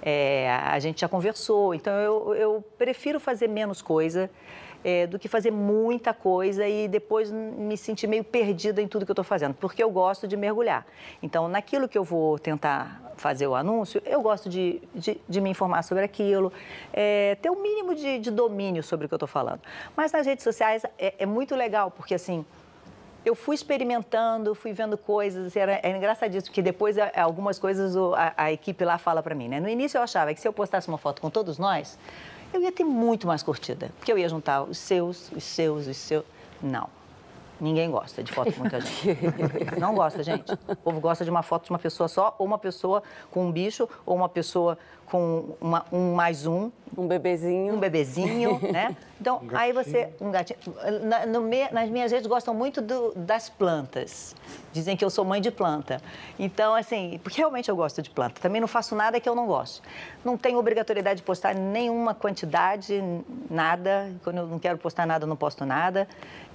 É, 0.00 0.48
a 0.48 0.78
gente 0.78 1.00
já 1.00 1.08
conversou, 1.08 1.74
então 1.74 1.92
eu, 1.92 2.34
eu 2.36 2.64
prefiro 2.78 3.18
fazer 3.18 3.48
menos 3.48 3.82
coisa 3.82 4.30
é, 4.86 5.04
do 5.04 5.18
que 5.18 5.26
fazer 5.26 5.50
muita 5.50 6.14
coisa 6.14 6.64
e 6.64 6.86
depois 6.86 7.32
me 7.32 7.76
sentir 7.76 8.06
meio 8.06 8.22
perdida 8.22 8.80
em 8.80 8.86
tudo 8.86 9.04
que 9.04 9.10
eu 9.10 9.14
estou 9.14 9.24
fazendo, 9.24 9.52
porque 9.52 9.82
eu 9.82 9.90
gosto 9.90 10.28
de 10.28 10.36
mergulhar. 10.36 10.86
Então, 11.20 11.48
naquilo 11.48 11.88
que 11.88 11.98
eu 11.98 12.04
vou 12.04 12.38
tentar 12.38 13.02
fazer 13.16 13.48
o 13.48 13.56
anúncio, 13.56 14.00
eu 14.06 14.22
gosto 14.22 14.48
de, 14.48 14.80
de, 14.94 15.20
de 15.28 15.40
me 15.40 15.50
informar 15.50 15.82
sobre 15.82 16.04
aquilo, 16.04 16.52
é, 16.92 17.36
ter 17.42 17.50
o 17.50 17.54
um 17.54 17.62
mínimo 17.62 17.96
de, 17.96 18.20
de, 18.20 18.30
domínio 18.30 18.80
sobre 18.80 19.06
o 19.06 19.08
que 19.08 19.14
eu 19.14 19.16
estou 19.16 19.26
falando. 19.26 19.60
Mas 19.96 20.12
nas 20.12 20.24
redes 20.24 20.44
sociais 20.44 20.84
é, 20.96 21.14
é 21.18 21.26
muito 21.26 21.56
legal, 21.56 21.90
porque 21.90 22.14
assim 22.14 22.44
eu 23.24 23.34
fui 23.34 23.56
experimentando, 23.56 24.54
fui 24.54 24.72
vendo 24.72 24.96
coisas, 24.96 25.56
era, 25.56 25.80
era 25.82 25.96
engraçadíssimo, 25.96 26.44
porque 26.46 26.62
depois 26.62 26.96
algumas 27.16 27.58
coisas 27.58 27.96
a, 27.96 28.34
a 28.36 28.52
equipe 28.52 28.84
lá 28.84 28.98
fala 28.98 29.20
para 29.20 29.34
mim, 29.34 29.48
né? 29.48 29.58
No 29.58 29.68
início 29.68 29.98
eu 29.98 30.02
achava 30.02 30.32
que 30.32 30.40
se 30.40 30.46
eu 30.46 30.52
postasse 30.52 30.86
uma 30.86 30.96
foto 30.96 31.20
com 31.20 31.28
todos 31.28 31.58
nós, 31.58 31.98
eu 32.52 32.60
ia 32.60 32.72
ter 32.72 32.84
muito 32.84 33.26
mais 33.26 33.42
curtida, 33.42 33.90
porque 33.98 34.12
eu 34.12 34.18
ia 34.18 34.28
juntar 34.28 34.62
os 34.62 34.78
seus, 34.78 35.30
os 35.32 35.44
seus, 35.44 35.86
os 35.86 35.96
seus. 35.96 36.24
Não. 36.62 36.88
Ninguém 37.58 37.90
gosta 37.90 38.22
de 38.22 38.30
foto 38.32 38.52
com 38.52 38.60
muita 38.60 38.80
gente. 38.80 39.16
Não 39.80 39.94
gosta, 39.94 40.22
gente. 40.22 40.52
O 40.68 40.76
povo 40.76 41.00
gosta 41.00 41.24
de 41.24 41.30
uma 41.30 41.42
foto 41.42 41.64
de 41.64 41.70
uma 41.70 41.78
pessoa 41.78 42.06
só, 42.06 42.34
ou 42.38 42.46
uma 42.46 42.58
pessoa 42.58 43.02
com 43.30 43.46
um 43.46 43.52
bicho, 43.52 43.88
ou 44.04 44.14
uma 44.14 44.28
pessoa 44.28 44.78
com 45.06 45.56
uma, 45.60 45.84
um 45.92 46.14
mais 46.14 46.46
um. 46.46 46.70
Um 46.96 47.06
bebezinho. 47.06 47.74
Um 47.74 47.78
bebezinho, 47.78 48.60
né? 48.72 48.96
Então, 49.20 49.40
um 49.42 49.56
aí 49.56 49.72
você. 49.72 50.10
Um 50.20 50.30
gatinho. 50.30 50.58
Na, 51.02 51.26
no, 51.26 51.48
nas 51.72 51.88
minhas 51.88 52.12
redes 52.12 52.26
gostam 52.26 52.54
muito 52.54 52.80
do, 52.80 53.12
das 53.14 53.48
plantas. 53.48 54.34
Dizem 54.72 54.96
que 54.96 55.04
eu 55.04 55.10
sou 55.10 55.24
mãe 55.24 55.40
de 55.40 55.50
planta. 55.50 56.00
Então, 56.38 56.74
assim, 56.74 57.20
porque 57.22 57.38
realmente 57.38 57.68
eu 57.68 57.76
gosto 57.76 58.02
de 58.02 58.10
planta. 58.10 58.40
Também 58.40 58.60
não 58.60 58.68
faço 58.68 58.94
nada 58.94 59.20
que 59.20 59.28
eu 59.28 59.34
não 59.34 59.46
gosto. 59.46 59.82
Não 60.24 60.36
tenho 60.36 60.58
obrigatoriedade 60.58 61.18
de 61.18 61.22
postar 61.22 61.54
nenhuma 61.54 62.14
quantidade, 62.14 63.02
nada. 63.48 64.12
Quando 64.22 64.38
eu 64.38 64.46
não 64.46 64.58
quero 64.58 64.78
postar 64.78 65.06
nada, 65.06 65.24
eu 65.24 65.28
não 65.28 65.36
posto 65.36 65.64
nada. 65.64 66.08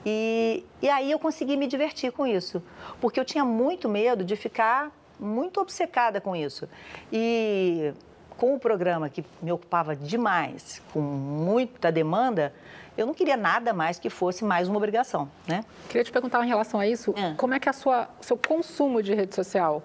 E, 0.06 0.66
e 0.82 0.90
aí 0.90 1.12
eu 1.12 1.20
consegui 1.20 1.56
me 1.56 1.68
divertir 1.68 2.12
com 2.12 2.26
isso, 2.26 2.62
porque 3.00 3.20
eu 3.20 3.26
tinha 3.26 3.46
muito 3.46 3.88
medo 3.88 4.24
de 4.24 4.36
ficar 4.36 4.92
muito 5.20 5.62
obcecada 5.62 6.20
com 6.20 6.36
isso. 6.36 6.68
E 7.14 7.94
com 8.42 8.56
o 8.56 8.60
programa 8.60 9.08
que 9.08 9.24
me 9.40 9.52
ocupava 9.52 9.96
demais, 9.96 10.82
com 10.92 11.00
muita 11.00 11.92
demanda, 11.92 12.52
eu 12.98 13.06
não 13.06 13.14
queria 13.14 13.38
nada 13.38 13.72
mais 13.72 14.00
que 14.00 14.10
fosse 14.10 14.44
mais 14.44 14.68
uma 14.68 14.78
obrigação, 14.78 15.30
né? 15.48 15.64
Queria 15.88 16.04
te 16.04 16.12
perguntar 16.12 16.44
em 16.44 16.48
relação 16.48 16.80
a 16.80 16.88
isso, 16.88 17.14
é. 17.16 17.36
como 17.38 17.54
é 17.54 17.60
que 17.60 17.70
é 17.70 17.72
o 17.72 18.08
seu 18.20 18.36
consumo 18.36 19.04
de 19.04 19.14
rede 19.14 19.36
social? 19.36 19.84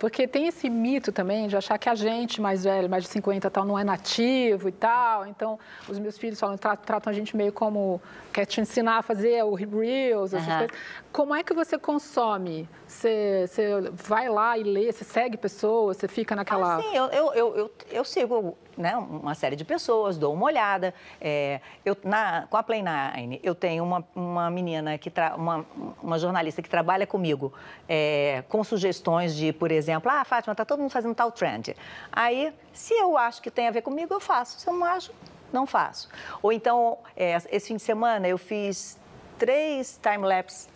Porque 0.00 0.26
tem 0.26 0.46
esse 0.46 0.70
mito 0.70 1.12
também 1.12 1.46
de 1.46 1.54
achar 1.54 1.76
que 1.76 1.86
a 1.86 1.94
gente 1.94 2.40
mais 2.40 2.64
velho, 2.64 2.88
mais 2.88 3.04
de 3.04 3.10
50 3.10 3.50
tal, 3.50 3.66
não 3.66 3.78
é 3.78 3.84
nativo 3.84 4.66
e 4.70 4.72
tal. 4.72 5.26
Então, 5.26 5.58
os 5.86 5.98
meus 5.98 6.16
filhos 6.16 6.40
falam, 6.40 6.56
tratam 6.56 7.10
a 7.10 7.12
gente 7.12 7.36
meio 7.36 7.52
como 7.52 8.00
quer 8.32 8.46
te 8.46 8.62
ensinar 8.62 8.96
a 8.96 9.02
fazer 9.02 9.44
o 9.44 9.52
Reels, 9.54 10.32
essas 10.32 10.48
uhum. 10.48 10.58
coisas. 10.58 10.76
Como 11.12 11.34
é 11.34 11.42
que 11.42 11.52
você 11.52 11.78
consome? 11.78 12.66
Você, 12.88 13.44
você 13.46 13.90
vai 13.92 14.30
lá 14.30 14.56
e 14.56 14.62
lê, 14.62 14.90
você 14.90 15.04
segue 15.04 15.36
pessoas, 15.36 15.98
você 15.98 16.08
fica 16.08 16.34
naquela... 16.34 16.76
Ah, 16.76 16.82
sim, 16.82 16.96
eu, 16.96 17.04
eu, 17.10 17.34
eu, 17.34 17.70
eu 17.92 18.04
sigo 18.04 18.56
né, 18.80 18.96
uma 18.96 19.34
série 19.34 19.54
de 19.54 19.64
pessoas, 19.64 20.18
dou 20.18 20.32
uma 20.32 20.46
olhada. 20.46 20.94
É, 21.20 21.60
eu, 21.84 21.96
na, 22.02 22.46
com 22.48 22.56
a 22.56 22.62
Play 22.62 22.82
Nine, 22.82 23.40
eu 23.42 23.54
tenho 23.54 23.84
uma, 23.84 24.04
uma 24.14 24.50
menina, 24.50 24.98
que 24.98 25.10
tra, 25.10 25.34
uma, 25.36 25.64
uma 26.02 26.18
jornalista 26.18 26.62
que 26.62 26.68
trabalha 26.68 27.06
comigo 27.06 27.52
é, 27.88 28.42
com 28.48 28.64
sugestões 28.64 29.36
de, 29.36 29.52
por 29.52 29.70
exemplo, 29.70 30.10
ah, 30.10 30.24
Fátima, 30.24 30.52
está 30.52 30.64
todo 30.64 30.80
mundo 30.80 30.90
fazendo 30.90 31.14
tal 31.14 31.30
trend. 31.30 31.76
Aí, 32.10 32.52
se 32.72 32.94
eu 32.94 33.16
acho 33.16 33.42
que 33.42 33.50
tem 33.50 33.68
a 33.68 33.70
ver 33.70 33.82
comigo, 33.82 34.12
eu 34.12 34.20
faço. 34.20 34.58
Se 34.58 34.68
eu 34.68 34.74
não 34.74 34.84
acho, 34.84 35.12
não 35.52 35.66
faço. 35.66 36.08
Ou 36.42 36.52
então, 36.52 36.98
é, 37.16 37.36
esse 37.50 37.68
fim 37.68 37.76
de 37.76 37.82
semana 37.82 38.26
eu 38.26 38.38
fiz 38.38 38.98
três 39.38 39.98
time-lapse 40.02 40.68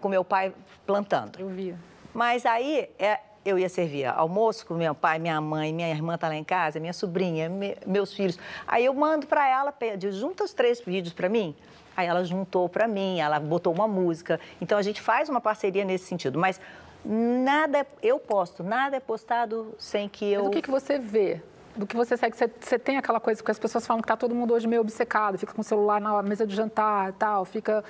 com 0.00 0.08
meu 0.08 0.24
pai 0.24 0.52
plantando. 0.86 1.40
Eu 1.40 1.48
vi. 1.48 1.74
Mas 2.12 2.46
aí 2.46 2.90
é, 2.98 3.18
eu 3.44 3.58
ia 3.58 3.68
servir 3.68 4.06
almoço 4.06 4.66
com 4.66 4.74
meu 4.74 4.94
pai, 4.94 5.18
minha 5.18 5.40
mãe, 5.40 5.72
minha 5.72 5.90
irmã 5.90 6.14
está 6.14 6.28
lá 6.28 6.34
em 6.34 6.44
casa, 6.44 6.80
minha 6.80 6.92
sobrinha, 6.92 7.48
me, 7.48 7.76
meus 7.86 8.12
filhos. 8.14 8.38
Aí 8.66 8.84
eu 8.84 8.94
mando 8.94 9.26
para 9.26 9.48
ela, 9.48 9.70
pede, 9.70 10.10
junta 10.12 10.44
os 10.44 10.54
três 10.54 10.80
vídeos 10.80 11.12
para 11.12 11.28
mim. 11.28 11.54
Aí 11.96 12.06
ela 12.06 12.24
juntou 12.24 12.68
para 12.68 12.88
mim, 12.88 13.20
ela 13.20 13.38
botou 13.38 13.72
uma 13.72 13.86
música. 13.86 14.40
Então 14.60 14.78
a 14.78 14.82
gente 14.82 15.00
faz 15.00 15.28
uma 15.28 15.40
parceria 15.40 15.84
nesse 15.84 16.06
sentido. 16.06 16.38
Mas 16.38 16.60
nada, 17.04 17.86
eu 18.02 18.18
posto, 18.18 18.62
nada 18.62 18.96
é 18.96 19.00
postado 19.00 19.74
sem 19.78 20.08
que 20.08 20.24
eu. 20.24 20.40
Mas 20.40 20.48
o 20.48 20.50
que, 20.50 20.62
que 20.62 20.70
você 20.70 20.98
vê 20.98 21.40
do 21.76 21.86
que 21.86 21.96
você 21.96 22.16
segue, 22.16 22.36
você, 22.36 22.50
você, 22.60 22.78
tem 22.78 22.96
aquela 22.96 23.18
coisa 23.18 23.42
que 23.42 23.50
as 23.50 23.58
pessoas 23.58 23.86
falam 23.86 24.00
que 24.00 24.08
tá 24.08 24.16
todo 24.16 24.34
mundo 24.34 24.54
hoje 24.54 24.66
meio 24.66 24.82
obcecado, 24.82 25.38
fica 25.38 25.52
com 25.52 25.60
o 25.60 25.64
celular 25.64 26.00
na 26.00 26.22
mesa 26.22 26.46
de 26.46 26.54
jantar 26.54 27.10
e 27.10 27.12
tal, 27.12 27.44
fica... 27.44 27.84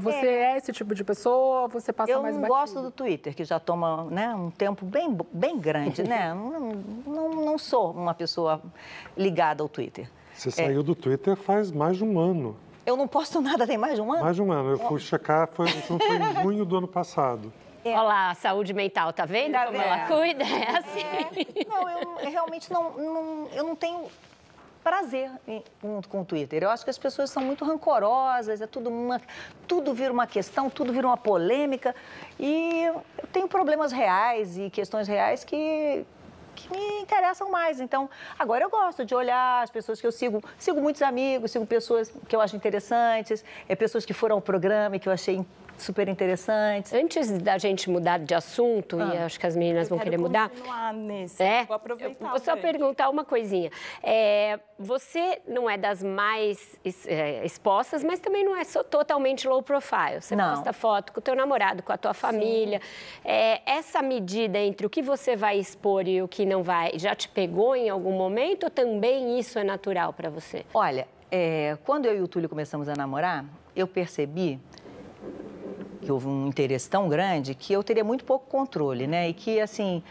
Você 0.00 0.26
é, 0.26 0.52
é 0.52 0.56
esse 0.56 0.72
tipo 0.72 0.94
de 0.94 1.02
pessoa 1.04 1.68
você 1.68 1.92
passa 1.92 2.12
eu 2.12 2.22
mais 2.22 2.36
Eu 2.36 2.42
gosto 2.42 2.82
do 2.82 2.90
Twitter, 2.90 3.34
que 3.34 3.44
já 3.44 3.58
toma 3.58 4.04
né, 4.04 4.34
um 4.34 4.50
tempo 4.50 4.84
bem, 4.84 5.16
bem 5.32 5.58
grande, 5.58 6.02
né? 6.02 6.32
não, 6.34 6.72
não, 7.06 7.30
não 7.44 7.58
sou 7.58 7.92
uma 7.92 8.14
pessoa 8.14 8.60
ligada 9.16 9.62
ao 9.62 9.68
Twitter. 9.68 10.10
Você 10.34 10.50
saiu 10.50 10.80
é. 10.80 10.84
do 10.84 10.94
Twitter 10.94 11.34
faz 11.36 11.72
mais 11.72 11.96
de 11.96 12.04
um 12.04 12.18
ano. 12.18 12.56
Eu 12.86 12.96
não 12.96 13.08
posto 13.08 13.40
nada 13.40 13.66
tem 13.66 13.76
mais 13.76 13.96
de 13.96 14.00
um 14.00 14.12
ano? 14.12 14.22
Mais 14.22 14.36
de 14.36 14.42
um 14.42 14.52
ano. 14.52 14.70
Eu 14.70 14.78
fui 14.78 14.98
checar, 14.98 15.48
foi, 15.48 15.68
foi 15.68 15.96
em 15.96 16.42
junho 16.42 16.64
do 16.64 16.76
ano 16.76 16.88
passado. 16.88 17.52
É. 17.84 17.90
Olha 17.90 18.02
lá, 18.02 18.30
a 18.30 18.34
saúde 18.34 18.74
mental, 18.74 19.12
tá 19.12 19.24
vendo 19.24 19.52
tá 19.52 19.66
como 19.66 19.78
ela 19.78 20.06
cuida? 20.06 20.44
É 20.44 20.78
assim. 20.78 21.00
É. 21.00 21.68
Não, 21.68 21.88
eu, 21.88 22.18
eu, 22.20 22.30
realmente 22.30 22.72
não, 22.72 22.90
não, 22.92 23.48
eu 23.52 23.64
não 23.64 23.76
tenho 23.76 24.08
prazer 24.82 25.30
em, 25.46 25.62
com, 25.80 26.00
com 26.02 26.20
o 26.22 26.24
Twitter. 26.24 26.62
Eu 26.62 26.70
acho 26.70 26.84
que 26.84 26.90
as 26.90 26.98
pessoas 26.98 27.30
são 27.30 27.42
muito 27.42 27.64
rancorosas, 27.64 28.60
é 28.60 28.66
tudo 28.66 28.88
uma, 28.88 29.20
tudo 29.66 29.92
vira 29.92 30.12
uma 30.12 30.26
questão, 30.26 30.70
tudo 30.70 30.92
vira 30.92 31.06
uma 31.06 31.16
polêmica. 31.16 31.94
E 32.38 32.84
eu 32.84 33.04
tenho 33.32 33.48
problemas 33.48 33.92
reais 33.92 34.56
e 34.56 34.70
questões 34.70 35.06
reais 35.06 35.44
que, 35.44 36.04
que 36.54 36.70
me 36.70 37.00
interessam 37.00 37.50
mais. 37.50 37.80
Então, 37.80 38.08
agora 38.38 38.64
eu 38.64 38.70
gosto 38.70 39.04
de 39.04 39.14
olhar 39.14 39.62
as 39.62 39.70
pessoas 39.70 40.00
que 40.00 40.06
eu 40.06 40.12
sigo. 40.12 40.42
Sigo 40.58 40.80
muitos 40.80 41.02
amigos, 41.02 41.50
sigo 41.50 41.66
pessoas 41.66 42.12
que 42.26 42.34
eu 42.34 42.40
acho 42.40 42.56
interessantes, 42.56 43.44
é, 43.68 43.76
pessoas 43.76 44.04
que 44.04 44.14
foram 44.14 44.36
ao 44.36 44.42
programa 44.42 44.96
e 44.96 44.98
que 44.98 45.08
eu 45.08 45.12
achei 45.12 45.44
super 45.78 46.08
interessantes. 46.08 46.92
Antes 46.92 47.38
da 47.38 47.58
gente 47.58 47.88
mudar 47.90 48.18
de 48.18 48.34
assunto, 48.34 48.98
ah, 49.00 49.14
e 49.14 49.18
acho 49.18 49.38
que 49.38 49.46
as 49.46 49.56
meninas 49.56 49.88
vão 49.88 49.98
querer 49.98 50.18
mudar. 50.18 50.50
Nesse. 50.94 51.42
É, 51.42 51.64
vou 51.64 51.76
aproveitar. 51.76 52.24
Eu 52.24 52.30
vou 52.30 52.38
só 52.38 52.56
perguntar 52.56 53.08
uma 53.08 53.24
coisinha. 53.24 53.70
É, 54.02 54.58
você 54.78 55.40
não 55.46 55.68
é 55.68 55.76
das 55.76 56.02
mais 56.02 56.78
é, 57.06 57.44
expostas, 57.44 58.02
mas 58.04 58.20
também 58.20 58.44
não 58.44 58.56
é 58.56 58.64
totalmente 58.64 59.46
low 59.48 59.62
profile. 59.62 60.20
Você 60.20 60.36
não. 60.36 60.54
posta 60.54 60.72
foto 60.72 61.12
com 61.12 61.20
o 61.20 61.22
teu 61.22 61.34
namorado, 61.34 61.82
com 61.82 61.92
a 61.92 61.96
tua 61.96 62.14
família. 62.14 62.80
É, 63.24 63.60
essa 63.70 64.02
medida 64.02 64.58
entre 64.58 64.86
o 64.86 64.90
que 64.90 65.02
você 65.02 65.36
vai 65.36 65.58
expor 65.58 66.06
e 66.06 66.22
o 66.22 66.28
que 66.28 66.44
não 66.44 66.62
vai, 66.62 66.98
já 66.98 67.14
te 67.14 67.28
pegou 67.28 67.74
em 67.74 67.88
algum 67.88 68.12
momento 68.12 68.64
ou 68.64 68.70
também 68.70 69.38
isso 69.38 69.58
é 69.58 69.64
natural 69.64 70.12
para 70.12 70.30
você? 70.30 70.64
Olha, 70.72 71.06
é, 71.30 71.76
quando 71.84 72.06
eu 72.06 72.16
e 72.16 72.20
o 72.20 72.28
Túlio 72.28 72.48
começamos 72.48 72.88
a 72.88 72.94
namorar, 72.94 73.44
eu 73.76 73.86
percebi 73.86 74.58
que 76.00 76.10
houve 76.10 76.26
um 76.26 76.46
interesse 76.46 76.88
tão 76.88 77.08
grande 77.08 77.54
que 77.54 77.72
eu 77.72 77.82
teria 77.82 78.04
muito 78.04 78.24
pouco 78.24 78.46
controle, 78.46 79.06
né? 79.06 79.28
E 79.28 79.34
que, 79.34 79.60
assim, 79.60 80.02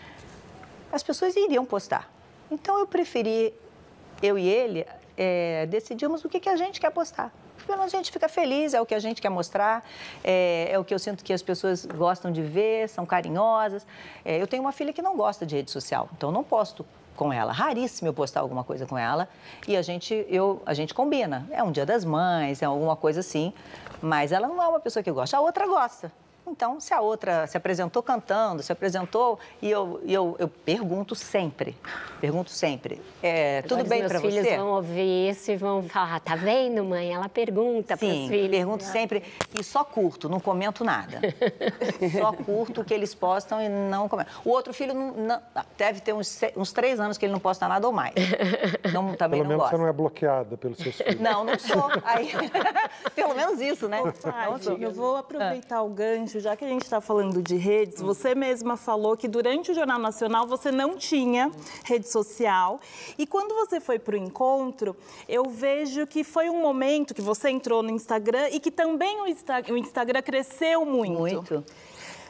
as 0.91 1.03
pessoas 1.03 1.35
iriam 1.35 1.65
postar. 1.65 2.11
Então, 2.51 2.79
eu 2.79 2.87
preferi, 2.87 3.53
eu 4.21 4.37
e 4.37 4.47
ele, 4.47 4.85
é, 5.17 5.65
decidimos 5.65 6.23
o 6.23 6.29
que, 6.29 6.39
que 6.39 6.49
a 6.49 6.55
gente 6.55 6.79
quer 6.79 6.91
postar. 6.91 7.33
Pelo 7.65 7.81
a 7.81 7.87
gente 7.89 8.11
fica 8.11 8.29
feliz, 8.29 8.73
é 8.73 8.79
o 8.79 8.85
que 8.85 8.95
a 8.95 8.99
gente 8.99 9.21
quer 9.21 9.29
mostrar, 9.29 9.85
é, 10.23 10.69
é, 10.71 10.79
o 10.79 10.85
que 10.85 10.93
eu 10.93 10.99
sinto 10.99 11.21
que 11.21 11.33
as 11.33 11.41
pessoas 11.41 11.85
gostam 11.85 12.31
de 12.31 12.41
ver, 12.41 12.87
são 12.87 13.05
carinhosas. 13.05 13.85
É, 14.23 14.41
eu 14.41 14.47
tenho 14.47 14.63
uma 14.63 14.71
filha 14.71 14.93
que 14.93 15.01
não 15.01 15.17
gosta 15.17 15.45
de 15.45 15.55
rede 15.57 15.69
social, 15.69 16.07
então 16.15 16.31
não 16.31 16.45
posto 16.45 16.85
com 17.17 17.33
ela. 17.33 17.51
Raríssimo 17.51 18.07
eu 18.07 18.13
postar 18.13 18.39
alguma 18.39 18.63
coisa 18.63 18.85
com 18.85 18.97
ela 18.97 19.27
e 19.67 19.75
a 19.75 19.81
gente, 19.81 20.25
eu, 20.29 20.61
a 20.65 20.73
gente 20.73 20.93
combina. 20.93 21.45
É 21.51 21.61
um 21.61 21.71
dia 21.71 21.85
das 21.85 22.05
mães, 22.05 22.61
é 22.61 22.65
alguma 22.65 22.95
coisa 22.95 23.19
assim, 23.19 23.51
mas 24.01 24.31
ela 24.31 24.47
não 24.47 24.63
é 24.63 24.67
uma 24.67 24.79
pessoa 24.79 25.03
que 25.03 25.11
gosta. 25.11 25.35
A 25.35 25.41
outra 25.41 25.67
gosta. 25.67 26.09
Então, 26.49 26.79
se 26.79 26.93
a 26.93 27.01
outra 27.01 27.45
se 27.45 27.57
apresentou 27.57 28.01
cantando, 28.01 28.63
se 28.63 28.71
apresentou, 28.71 29.37
e 29.61 29.69
eu, 29.69 29.99
e 30.03 30.13
eu, 30.13 30.35
eu 30.39 30.47
pergunto 30.47 31.13
sempre, 31.13 31.75
pergunto 32.21 32.49
sempre, 32.49 33.01
é, 33.21 33.61
tudo 33.63 33.73
Agora 33.81 33.89
bem 33.89 34.01
os 34.03 34.07
para 34.11 34.19
meus 34.21 34.33
você? 34.33 34.41
filhos 34.43 34.57
vão 34.57 34.69
ouvir 34.69 35.29
isso 35.29 35.51
e 35.51 35.57
vão 35.57 35.83
falar, 35.83 36.19
tá 36.21 36.35
vendo, 36.35 36.83
mãe? 36.85 37.13
Ela 37.13 37.27
pergunta 37.27 37.97
para 37.97 38.07
os 38.07 38.13
Sim, 38.13 38.27
filhos. 38.29 38.49
pergunto 38.49 38.83
sempre 38.85 39.23
e 39.59 39.63
só 39.63 39.83
curto, 39.83 40.29
não 40.29 40.39
comento 40.39 40.83
nada. 40.85 41.19
só 42.17 42.31
curto 42.31 42.81
o 42.81 42.85
que 42.85 42.93
eles 42.93 43.13
postam 43.13 43.61
e 43.61 43.67
não 43.67 44.07
comento. 44.07 44.31
O 44.45 44.49
outro 44.49 44.73
filho 44.73 44.93
não, 44.93 45.11
não- 45.11 45.41
deve 45.77 45.99
ter 45.99 46.13
uns, 46.13 46.39
uns 46.55 46.71
três 46.71 46.99
anos 46.99 47.17
que 47.17 47.25
ele 47.25 47.33
não 47.33 47.39
posta 47.41 47.67
nada 47.67 47.85
ou 47.85 47.93
mais. 47.93 48.13
Não, 48.93 49.13
também 49.17 49.39
Pelo 49.41 49.43
não 49.43 49.49
menos 49.49 49.63
gosta. 49.63 49.75
você 49.75 49.81
não 49.81 49.89
é 49.89 49.93
bloqueada 49.93 50.55
pelos 50.57 50.77
seus 50.77 50.95
filhos. 50.95 51.19
Não, 51.19 51.43
não 51.43 51.59
sou. 51.59 51.89
Aí, 52.05 52.31
pelo 53.13 53.35
menos 53.35 53.59
isso, 53.59 53.87
né? 53.89 54.01
Fátima, 54.13 54.59
sou. 54.59 54.77
eu 54.77 54.91
vou 54.91 55.17
aproveitar 55.17 55.81
o 55.81 55.89
gancho, 55.89 56.36
já 56.39 56.55
que 56.55 56.65
a 56.65 56.67
gente 56.67 56.83
está 56.83 57.01
falando 57.01 57.41
de 57.41 57.55
redes. 57.55 58.01
Você 58.01 58.35
mesma 58.35 58.77
falou 58.77 59.15
que 59.15 59.27
durante 59.27 59.71
o 59.71 59.73
Jornal 59.73 59.99
Nacional 59.99 60.47
você 60.47 60.71
não 60.71 60.97
tinha 60.97 61.51
rede 61.83 62.07
social. 62.07 62.79
E 63.17 63.25
quando 63.25 63.53
você 63.55 63.79
foi 63.79 63.99
para 63.99 64.15
o 64.15 64.17
encontro, 64.17 64.95
eu 65.27 65.45
vejo 65.45 66.05
que 66.07 66.23
foi 66.23 66.49
um 66.49 66.61
momento 66.61 67.13
que 67.13 67.21
você 67.21 67.49
entrou 67.49 67.81
no 67.83 67.89
Instagram 67.89 68.49
e 68.51 68.59
que 68.59 68.71
também 68.71 69.21
o 69.21 69.77
Instagram 69.77 70.21
cresceu 70.21 70.85
muito. 70.85 71.19
Muito. 71.19 71.63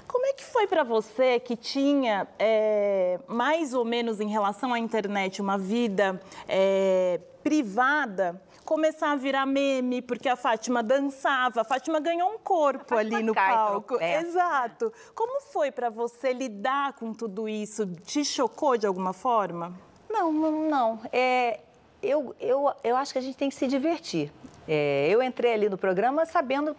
Como 0.07 0.25
é 0.25 0.31
que 0.31 0.43
foi 0.43 0.65
para 0.67 0.83
você 0.83 1.37
que 1.37 1.57
tinha, 1.57 2.27
é, 2.39 3.19
mais 3.27 3.73
ou 3.73 3.83
menos 3.83 4.21
em 4.21 4.29
relação 4.29 4.73
à 4.73 4.79
internet, 4.79 5.41
uma 5.41 5.57
vida 5.57 6.19
é, 6.47 7.19
privada, 7.43 8.41
começar 8.67 9.13
a 9.13 9.15
virar 9.15 9.45
meme, 9.45 10.01
porque 10.01 10.27
a 10.27 10.35
Fátima 10.35 10.83
dançava, 10.83 11.61
a 11.61 11.63
Fátima 11.63 12.01
ganhou 12.01 12.29
um 12.29 12.37
corpo 12.37 12.93
ali 12.99 13.23
no 13.23 13.33
cai, 13.33 13.53
palco. 13.53 13.97
Exato. 14.03 14.91
Como 15.15 15.39
foi 15.41 15.71
para 15.71 15.89
você 15.89 16.33
lidar 16.33 16.91
com 16.93 17.13
tudo 17.13 17.47
isso? 17.47 17.87
Te 18.05 18.25
chocou 18.25 18.77
de 18.77 18.85
alguma 18.85 19.13
forma? 19.13 19.73
Não, 20.09 20.33
não, 20.33 20.69
não. 20.69 21.01
É, 21.13 21.61
eu, 22.03 22.35
eu, 22.41 22.69
eu 22.83 22.97
acho 22.97 23.13
que 23.13 23.19
a 23.19 23.21
gente 23.21 23.37
tem 23.37 23.47
que 23.47 23.55
se 23.55 23.67
divertir. 23.67 24.33
É, 24.67 25.07
eu 25.09 25.23
entrei 25.23 25.53
ali 25.53 25.69
no 25.69 25.77
programa 25.77 26.25
sabendo 26.25 26.75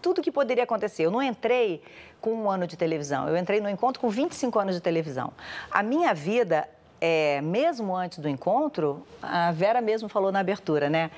tudo 0.00 0.22
que 0.22 0.32
poderia 0.32 0.64
acontecer. 0.64 1.04
Eu 1.04 1.10
não 1.10 1.22
entrei 1.22 1.82
com 2.18 2.32
um 2.32 2.50
ano 2.50 2.66
de 2.66 2.78
televisão, 2.78 3.28
eu 3.28 3.36
entrei 3.36 3.60
no 3.60 3.68
encontro 3.68 4.00
com 4.00 4.08
25 4.08 4.58
anos 4.58 4.74
de 4.74 4.80
televisão. 4.80 5.34
A 5.70 5.82
minha 5.82 6.14
vida, 6.14 6.66
é, 7.00 7.40
mesmo 7.40 7.96
antes 7.96 8.18
do 8.18 8.28
encontro, 8.28 9.06
a 9.22 9.52
Vera 9.52 9.80
mesmo 9.80 10.08
falou 10.08 10.30
na 10.30 10.40
abertura, 10.40 10.90
né? 10.90 11.10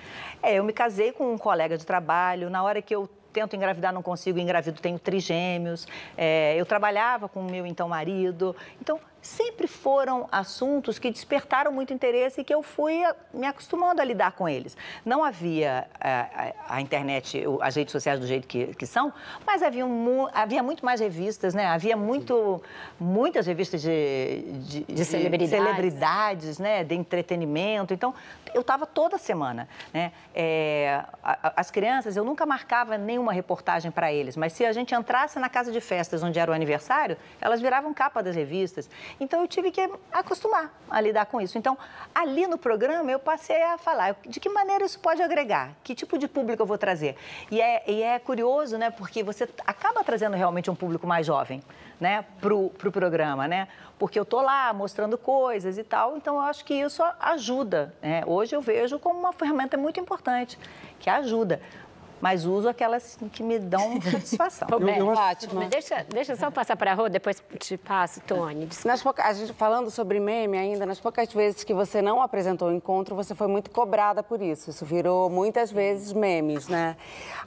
É, 0.43 0.55
eu 0.55 0.65
me 0.65 0.73
casei 0.73 1.13
com 1.13 1.33
um 1.33 1.39
colega 1.39 1.77
de 1.77 1.85
trabalho, 1.85 2.49
na 2.49 2.63
hora 2.63 2.81
que 2.81 2.95
eu 2.95 3.09
tento 3.33 3.57
engravidar, 3.57 3.93
não 3.93 4.03
consigo, 4.03 4.39
engravido, 4.39 4.81
tenho 4.81 4.99
trigêmeos. 4.99 5.89
É, 6.17 6.55
eu 6.57 6.67
trabalhava 6.67 7.29
com 7.29 7.41
o 7.41 7.51
meu 7.51 7.67
então 7.67 7.89
marido. 7.89 8.55
Então, 8.81 9.01
sempre 9.23 9.69
foram 9.69 10.29
assuntos 10.33 10.99
que 10.99 11.09
despertaram 11.11 11.71
muito 11.71 11.95
interesse 11.95 12.41
e 12.41 12.45
que 12.45 12.53
eu 12.53 12.61
fui 12.63 13.05
a- 13.05 13.15
me 13.33 13.47
acostumando 13.47 14.01
a 14.01 14.05
lidar 14.05 14.33
com 14.33 14.49
eles. 14.49 14.77
Não 15.05 15.23
havia 15.23 15.87
a, 16.01 16.21
a- 16.69 16.77
a 16.77 16.81
internet, 16.81 17.45
as 17.61 17.77
redes 17.77 17.93
sociais 17.93 18.19
do 18.19 18.27
jeito 18.27 18.49
que, 18.49 18.75
que 18.75 18.85
são, 18.85 19.13
mas 19.47 19.63
havia, 19.63 19.87
mu- 19.87 20.29
havia 20.35 20.61
muito 20.63 20.85
mais 20.85 20.99
revistas, 21.01 21.55
né? 21.55 21.67
Havia 21.67 21.97
muito, 21.97 22.61
muitas 22.99 23.47
revistas 23.47 23.81
de, 23.81 24.43
de, 24.65 24.81
De 24.85 25.05
celebridades. 25.05 25.51
celebridades, 25.51 26.59
né? 26.59 26.83
De 26.83 26.97
entretenimento. 26.97 27.95
Então, 27.95 28.13
eu 28.53 28.61
estava 28.61 28.87
toda 28.87 29.17
semana, 29.19 29.69
né? 29.95 30.13
É, 30.35 31.05
as 31.57 31.71
crianças, 31.71 32.17
eu 32.17 32.25
nunca 32.25 32.45
marcava 32.45 32.99
nenhuma 32.99 33.33
reportagem 33.33 33.91
para 33.93 34.13
eles, 34.13 34.37
mas 34.37 34.53
se 34.53 34.65
a 34.67 34.73
gente 34.73 34.93
entrasse 34.95 35.39
na 35.39 35.49
casa 35.49 35.71
de 35.71 35.81
festas 35.81 36.23
onde 36.25 36.39
era 36.41 36.51
o 36.51 36.55
aniversário, 36.55 37.17
elas 37.41 37.61
viravam 37.61 37.95
capa 37.95 38.21
das 38.21 38.35
revistas. 38.35 38.91
Então, 39.21 39.41
eu 39.41 39.49
tive 39.49 39.71
que 39.71 39.89
acostumar 40.13 40.73
a 40.91 41.01
lidar 41.01 41.27
com 41.27 41.41
isso. 41.41 41.57
Então, 41.59 41.77
ali 42.15 42.47
no 42.47 42.59
programa, 42.59 43.11
eu 43.11 43.19
passei 43.19 43.63
a 43.63 43.79
falar 43.79 44.17
de 44.27 44.39
que 44.39 44.49
maneira 44.49 44.85
isso 44.85 44.99
pode 45.01 45.23
agregar, 45.23 45.73
que 45.83 45.95
tipo 45.95 46.19
de 46.19 46.29
público 46.29 46.63
eu 46.63 46.67
vou 46.67 46.79
trazer. 46.79 47.17
E 47.51 47.61
é, 47.61 47.83
e 47.91 48.03
é 48.03 48.19
curioso, 48.19 48.77
né? 48.79 48.91
Porque 48.91 49.23
você 49.23 49.49
acaba 49.67 50.05
trazendo 50.05 50.37
realmente 50.37 50.71
um 50.71 50.75
público 50.75 51.07
mais 51.07 51.27
jovem, 51.27 51.63
né? 52.01 52.25
Pro, 52.41 52.71
pro 52.71 52.93
programa, 52.93 53.49
né? 53.49 53.69
Porque 53.99 54.19
eu 54.19 54.25
tô 54.25 54.41
lá 54.41 54.73
mostrando 54.73 55.17
coisas 55.17 55.79
e 55.79 55.85
tal, 55.85 56.17
então 56.17 56.35
eu 56.35 56.41
acho 56.41 56.65
que 56.65 56.75
isso 56.75 57.03
ajuda. 57.21 57.95
Né? 58.03 58.25
Hoje 58.27 58.55
eu 58.55 58.61
vejo 58.61 58.99
como 58.99 59.19
uma 59.19 59.33
ferramenta 59.33 59.77
muito 59.77 60.01
importante, 60.01 60.59
que 60.99 61.09
ajuda. 61.09 61.61
Mas 62.23 62.45
uso 62.47 62.69
aquelas 62.69 63.19
que 63.33 63.43
me 63.43 63.59
dão 63.59 64.01
satisfação. 64.01 64.69
Bé, 64.79 65.01
eu 65.01 65.11
acho- 65.11 65.21
Fátima. 65.21 65.65
Deixa, 65.67 66.07
deixa 66.09 66.33
eu 66.35 66.37
só 66.37 66.53
passar 66.53 66.77
para 66.77 66.93
a 66.93 66.95
Rô, 66.95 67.09
depois 67.09 67.43
te 67.59 67.77
passo, 67.77 68.21
Tony. 68.21 68.69
Nas 68.85 69.03
pouca- 69.03 69.25
a 69.25 69.33
gente 69.33 69.53
falando 69.53 69.91
sobre 69.91 70.21
meme 70.21 70.57
ainda, 70.57 70.87
nas 70.87 71.01
poucas 71.01 71.33
vezes 71.33 71.65
que 71.65 71.75
você 71.75 72.01
não 72.01 72.23
apresentou 72.23 72.69
o 72.69 72.73
encontro, 72.73 73.17
você 73.17 73.35
foi 73.35 73.49
muito 73.49 73.73
cobrada 73.73 74.23
por 74.23 74.41
isso. 74.41 74.71
Isso 74.71 74.85
virou 74.87 75.29
muitas 75.29 75.73
vezes 75.73 76.13
memes, 76.13 76.69
né? 76.69 76.97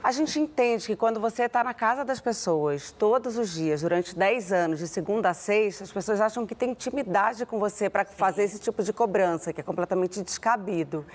A 0.04 0.12
gente 0.12 0.38
entende 0.38 0.86
que 0.86 0.94
quando 0.94 1.18
você 1.18 1.44
está 1.44 1.64
na 1.64 1.72
casa 1.72 2.04
das 2.04 2.20
pessoas 2.20 2.92
todos 2.92 3.38
os 3.38 3.54
dias, 3.54 3.80
durante 3.80 4.14
10 4.14 4.52
anos, 4.52 4.78
de 4.78 4.86
segunda 4.88 5.30
a 5.30 5.34
sexta, 5.34 5.84
as 5.84 5.90
pessoas 5.92 6.20
acham 6.20 6.46
que 6.46 6.54
tem 6.54 6.72
intimidade 6.72 7.46
com 7.46 7.58
você 7.58 7.88
para 7.88 8.04
fazer 8.04 8.42
esse 8.44 8.58
tipo 8.58 8.82
de 8.82 8.92
cobrança, 8.92 9.54
que 9.54 9.60
é 9.62 9.64
completamente 9.64 10.22
descabido. 10.22 11.06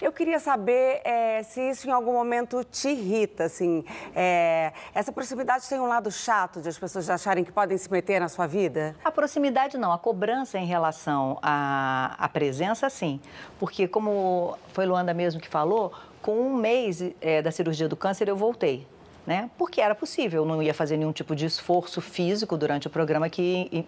Eu 0.00 0.10
queria 0.10 0.38
saber 0.38 1.02
eh, 1.04 1.42
se 1.42 1.60
isso 1.68 1.86
em 1.86 1.92
algum 1.92 2.14
momento 2.14 2.64
te 2.64 2.88
irrita, 2.88 3.09
assim. 3.44 3.84
eh, 4.14 4.72
essa 4.94 5.12
proximidade 5.12 5.68
tem 5.68 5.80
um 5.80 5.86
lado 5.86 6.10
chato 6.10 6.60
de 6.60 6.68
as 6.68 6.78
pessoas 6.78 7.08
acharem 7.10 7.44
que 7.44 7.52
podem 7.52 7.76
se 7.76 7.90
meter 7.90 8.20
na 8.20 8.28
sua 8.28 8.46
vida? 8.46 8.94
A 9.04 9.10
proximidade 9.10 9.76
não, 9.78 9.92
a 9.92 9.98
cobrança 9.98 10.58
em 10.58 10.66
relação 10.66 11.38
à, 11.42 12.14
à 12.18 12.28
presença, 12.28 12.88
sim. 12.88 13.20
Porque, 13.58 13.86
como 13.88 14.56
foi 14.72 14.86
Luanda 14.86 15.12
mesmo 15.14 15.40
que 15.40 15.48
falou, 15.48 15.92
com 16.22 16.32
um 16.40 16.54
mês 16.54 17.02
eh, 17.20 17.42
da 17.42 17.50
cirurgia 17.50 17.88
do 17.88 17.96
câncer 17.96 18.28
eu 18.28 18.36
voltei. 18.36 18.86
Né? 19.26 19.50
Porque 19.58 19.80
era 19.82 19.94
possível, 19.94 20.42
eu 20.42 20.48
não 20.48 20.62
ia 20.62 20.72
fazer 20.72 20.96
nenhum 20.96 21.12
tipo 21.12 21.36
de 21.36 21.44
esforço 21.44 22.00
físico 22.00 22.56
durante 22.56 22.86
o 22.86 22.90
programa 22.90 23.28
que 23.28 23.68
e- 23.70 23.86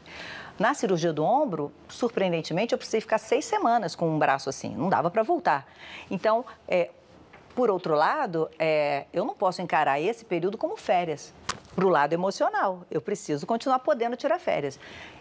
na 0.58 0.74
cirurgia 0.74 1.10
do 1.12 1.24
ombro, 1.24 1.72
surpreendentemente, 1.88 2.72
eu 2.74 2.78
precisei 2.78 3.00
ficar 3.00 3.16
seis 3.18 3.46
semanas 3.46 3.96
com 3.96 4.08
um 4.08 4.18
braço 4.18 4.50
assim, 4.50 4.74
não 4.76 4.90
dava 4.90 5.10
para 5.10 5.22
voltar. 5.22 5.66
Então, 6.10 6.44
eh, 6.68 6.90
por 7.54 7.70
outro 7.70 7.94
lado, 7.94 8.50
é, 8.58 9.06
eu 9.12 9.24
não 9.24 9.34
posso 9.34 9.60
encarar 9.60 10.00
esse 10.00 10.24
período 10.24 10.56
como 10.56 10.76
férias. 10.76 11.32
Para 11.74 11.86
o 11.86 11.88
lado 11.88 12.12
emocional, 12.12 12.84
eu 12.90 13.00
preciso 13.00 13.46
continuar 13.46 13.78
podendo 13.78 14.16
tirar 14.16 14.38
férias. 14.38 14.78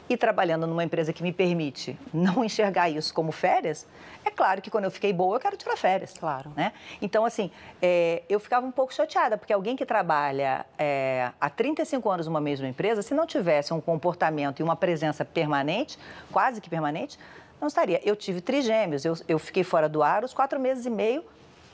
E 0.09 0.17
trabalhando 0.17 0.67
numa 0.67 0.83
empresa 0.83 1.13
que 1.13 1.23
me 1.23 1.31
permite 1.31 1.97
não 2.13 2.43
enxergar 2.43 2.89
isso 2.89 3.13
como 3.13 3.31
férias, 3.31 3.87
é 4.25 4.29
claro 4.29 4.61
que 4.61 4.69
quando 4.69 4.83
eu 4.83 4.91
fiquei 4.91 5.13
boa, 5.13 5.37
eu 5.37 5.39
quero 5.39 5.55
tirar 5.55 5.77
férias. 5.77 6.13
Claro. 6.17 6.51
Né? 6.55 6.73
Então, 7.01 7.23
assim, 7.23 7.49
é, 7.81 8.23
eu 8.27 8.39
ficava 8.39 8.65
um 8.65 8.71
pouco 8.71 8.93
chateada, 8.93 9.37
porque 9.37 9.53
alguém 9.53 9.75
que 9.75 9.85
trabalha 9.85 10.65
é, 10.77 11.31
há 11.39 11.49
35 11.49 12.09
anos 12.09 12.27
numa 12.27 12.41
mesma 12.41 12.67
empresa, 12.67 13.01
se 13.01 13.13
não 13.13 13.25
tivesse 13.25 13.73
um 13.73 13.79
comportamento 13.79 14.59
e 14.59 14.63
uma 14.63 14.75
presença 14.75 15.23
permanente, 15.23 15.97
quase 16.31 16.59
que 16.59 16.69
permanente, 16.69 17.17
não 17.61 17.67
estaria. 17.67 18.01
Eu 18.03 18.15
tive 18.15 18.41
trigêmeos, 18.41 19.05
eu, 19.05 19.15
eu 19.27 19.39
fiquei 19.39 19.63
fora 19.63 19.87
do 19.87 20.03
ar 20.03 20.25
os 20.25 20.33
quatro 20.33 20.59
meses 20.59 20.85
e 20.85 20.89
meio 20.89 21.23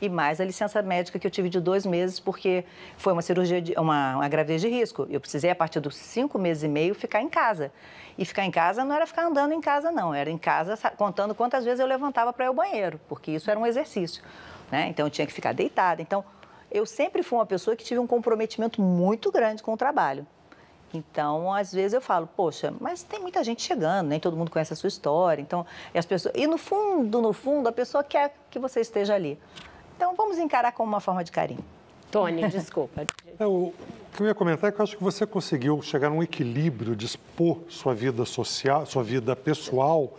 e 0.01 0.07
mais 0.09 0.39
a 0.39 0.45
licença 0.45 0.81
médica 0.81 1.17
que 1.17 1.25
eu 1.25 1.31
tive 1.31 1.49
de 1.49 1.59
dois 1.59 1.85
meses, 1.85 2.19
porque 2.19 2.63
foi 2.97 3.13
uma 3.13 3.21
cirurgia, 3.21 3.61
de, 3.61 3.73
uma, 3.77 4.15
uma 4.15 4.27
gravidez 4.27 4.61
de 4.61 4.67
risco. 4.67 5.07
Eu 5.09 5.19
precisei, 5.19 5.49
a 5.49 5.55
partir 5.55 5.79
dos 5.79 5.95
cinco 5.95 6.37
meses 6.37 6.63
e 6.63 6.67
meio, 6.67 6.93
ficar 6.93 7.21
em 7.21 7.29
casa. 7.29 7.71
E 8.17 8.25
ficar 8.25 8.43
em 8.45 8.51
casa 8.51 8.83
não 8.85 8.95
era 8.95 9.05
ficar 9.07 9.25
andando 9.25 9.53
em 9.53 9.61
casa, 9.61 9.91
não. 9.91 10.13
Era 10.13 10.29
em 10.29 10.37
casa 10.37 10.75
sa- 10.75 10.91
contando 10.91 11.33
quantas 11.33 11.65
vezes 11.65 11.79
eu 11.79 11.87
levantava 11.87 12.31
para 12.31 12.45
ir 12.45 12.47
ao 12.47 12.53
banheiro, 12.53 12.99
porque 13.07 13.31
isso 13.31 13.49
era 13.49 13.59
um 13.59 13.65
exercício. 13.65 14.23
Né? 14.71 14.87
Então, 14.89 15.05
eu 15.05 15.09
tinha 15.09 15.25
que 15.25 15.33
ficar 15.33 15.53
deitada. 15.53 16.01
Então, 16.01 16.23
eu 16.71 16.85
sempre 16.85 17.23
fui 17.23 17.37
uma 17.37 17.45
pessoa 17.45 17.75
que 17.75 17.83
tive 17.83 17.99
um 17.99 18.07
comprometimento 18.07 18.81
muito 18.81 19.31
grande 19.31 19.63
com 19.63 19.73
o 19.73 19.77
trabalho. 19.77 20.27
Então, 20.93 21.53
às 21.53 21.73
vezes 21.73 21.93
eu 21.93 22.01
falo, 22.01 22.27
poxa, 22.27 22.73
mas 22.79 23.03
tem 23.03 23.19
muita 23.19 23.43
gente 23.43 23.61
chegando, 23.61 24.07
nem 24.07 24.19
todo 24.19 24.37
mundo 24.37 24.49
conhece 24.49 24.71
a 24.71 24.75
sua 24.75 24.87
história. 24.87 25.41
Então, 25.41 25.65
e 25.93 25.97
as 25.99 26.05
pessoas, 26.05 26.33
e 26.35 26.47
no 26.47 26.57
fundo, 26.57 27.21
no 27.21 27.33
fundo, 27.33 27.67
a 27.67 27.71
pessoa 27.71 28.03
quer 28.03 28.33
que 28.49 28.57
você 28.57 28.79
esteja 28.79 29.13
ali. 29.13 29.37
Então, 29.97 30.13
vamos 30.15 30.37
encarar 30.37 30.71
como 30.73 30.87
uma 30.87 30.99
forma 30.99 31.23
de 31.23 31.31
carinho. 31.31 31.65
Tony, 32.11 32.45
desculpa. 32.49 33.07
É, 33.39 33.45
o 33.45 33.73
que 34.15 34.21
eu 34.21 34.27
ia 34.27 34.35
comentar 34.35 34.69
é 34.69 34.71
que 34.71 34.79
eu 34.79 34.83
acho 34.83 34.95
que 34.95 35.03
você 35.03 35.25
conseguiu 35.25 35.81
chegar 35.81 36.11
num 36.11 36.21
equilíbrio 36.21 36.95
de 36.95 37.07
expor 37.07 37.57
sua 37.67 37.95
vida 37.95 38.23
social, 38.23 38.85
sua 38.85 39.03
vida 39.03 39.35
pessoal, 39.35 40.13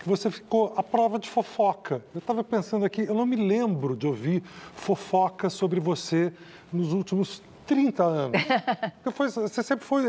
que 0.00 0.08
você 0.08 0.30
ficou 0.32 0.74
à 0.76 0.82
prova 0.82 1.16
de 1.16 1.28
fofoca. 1.30 2.02
Eu 2.12 2.18
estava 2.18 2.42
pensando 2.42 2.84
aqui, 2.84 3.02
eu 3.02 3.14
não 3.14 3.24
me 3.24 3.36
lembro 3.36 3.94
de 3.94 4.04
ouvir 4.04 4.42
fofoca 4.74 5.48
sobre 5.48 5.78
você 5.78 6.32
nos 6.72 6.92
últimos 6.92 7.40
30 7.70 8.02
anos. 8.02 8.42
Foi- 9.14 9.30
você 9.30 9.62
sempre 9.62 9.84
foi, 9.84 10.02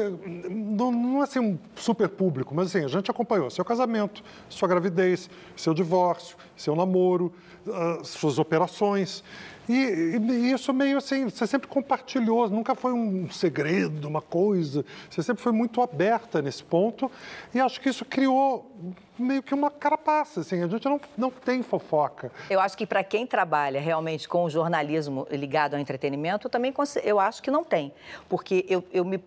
não, 0.50 0.92
não 0.92 1.20
é 1.22 1.24
assim 1.26 1.40
um 1.40 1.60
super 1.76 2.10
público, 2.10 2.56
mas 2.56 2.68
assim, 2.76 2.84
a 2.84 2.88
gente 2.88 3.12
acompanhou 3.12 3.52
seu 3.52 3.64
casamento, 3.64 4.24
sua 4.50 4.68
gravidez, 4.68 5.30
seu 5.56 5.72
divórcio, 5.72 6.36
seu 6.58 6.76
namoro, 6.76 7.32
ah, 7.68 8.00
suas 8.04 8.40
operações. 8.40 9.24
E, 9.72 10.18
e, 10.18 10.52
isso 10.52 10.74
meio 10.74 10.98
assim, 10.98 11.30
você 11.30 11.48
sempre 11.48 11.70
compartilhou, 11.70 12.50
nunca 12.50 12.76
foi 12.76 12.92
um 12.92 13.30
segredo, 13.30 14.06
uma 14.06 14.22
coisa. 14.22 14.84
Você 15.10 15.24
sempre 15.24 15.42
foi 15.42 15.54
muito 15.54 15.82
aberta 15.82 16.42
nesse 16.42 16.62
ponto. 16.62 17.10
E 17.54 17.60
acho 17.60 17.80
que 17.80 17.88
isso 17.88 18.04
criou 18.04 18.70
meio 19.18 19.42
que 19.42 19.54
uma 19.54 19.72
carapaça, 19.72 20.42
assim. 20.42 20.62
A 20.62 20.68
gente 20.68 20.86
não, 20.86 21.00
não 21.18 21.32
tem 21.32 21.64
fofoca. 21.64 22.32
Eu 22.50 22.60
acho 22.60 22.78
que 22.78 22.86
para 22.86 23.02
quem 23.02 23.26
trabalha 23.26 23.80
realmente 23.80 24.28
com 24.28 24.44
o 24.44 24.50
jornalismo 24.50 25.26
ligado 25.32 25.76
ao 25.76 25.80
entretenimento, 25.80 26.48
eu 26.48 26.52
também 26.52 26.74
eu 27.04 27.18
acho 27.18 27.42
que 27.42 27.50
não 27.50 27.64
tem. 27.64 27.94
Porque 28.28 28.66
eu, 28.68 28.84
eu 28.92 29.06
me. 29.06 29.24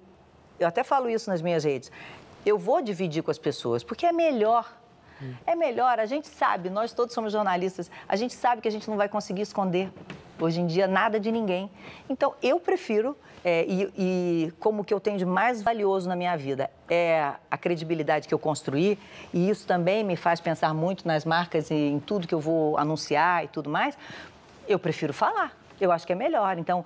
Eu 0.61 0.69
até 0.69 0.85
falo 0.85 1.09
isso 1.09 1.31
nas 1.31 1.41
minhas 1.41 1.65
redes. 1.65 1.91
Eu 2.45 2.59
vou 2.59 2.83
dividir 2.83 3.23
com 3.23 3.31
as 3.31 3.39
pessoas, 3.39 3.83
porque 3.83 4.05
é 4.05 4.13
melhor 4.13 4.71
é 5.47 5.55
melhor, 5.55 5.99
a 5.99 6.07
gente 6.07 6.27
sabe, 6.27 6.69
nós 6.69 6.93
todos 6.93 7.15
somos 7.15 7.33
jornalistas, 7.33 7.91
a 8.07 8.17
gente 8.17 8.35
sabe 8.35 8.61
que 8.61 8.69
a 8.69 8.71
gente 8.71 8.91
não 8.91 8.97
vai 8.97 9.09
conseguir 9.09 9.43
esconder 9.43 9.91
hoje 10.41 10.61
em 10.61 10.67
dia 10.67 10.87
nada 10.87 11.19
de 11.19 11.31
ninguém. 11.31 11.71
Então, 12.09 12.35
eu 12.43 12.59
prefiro, 12.59 13.17
é, 13.45 13.65
e, 13.67 13.93
e, 13.97 14.53
como 14.59 14.85
que 14.85 14.93
eu 14.93 15.01
tenho 15.01 15.19
de 15.19 15.25
mais 15.25 15.63
valioso 15.63 16.09
na 16.09 16.17
minha 16.17 16.37
vida 16.37 16.71
é 16.89 17.33
a 17.51 17.59
credibilidade 17.59 18.27
que 18.27 18.35
eu 18.35 18.39
construí, 18.39 18.99
e 19.33 19.49
isso 19.49 19.67
também 19.67 20.03
me 20.03 20.17
faz 20.17 20.41
pensar 20.41 20.73
muito 20.75 21.07
nas 21.07 21.25
marcas 21.25 21.71
e 21.71 21.75
em 21.75 22.01
tudo 22.01 22.27
que 22.27 22.35
eu 22.35 22.41
vou 22.41 22.77
anunciar 22.79 23.45
e 23.45 23.49
tudo 23.49 23.69
mais, 23.71 23.97
eu 24.67 24.79
prefiro 24.79 25.13
falar. 25.13 25.57
Eu 25.81 25.91
acho 25.91 26.07
que 26.07 26.13
é 26.13 26.17
melhor. 26.17 26.57
Então, 26.57 26.85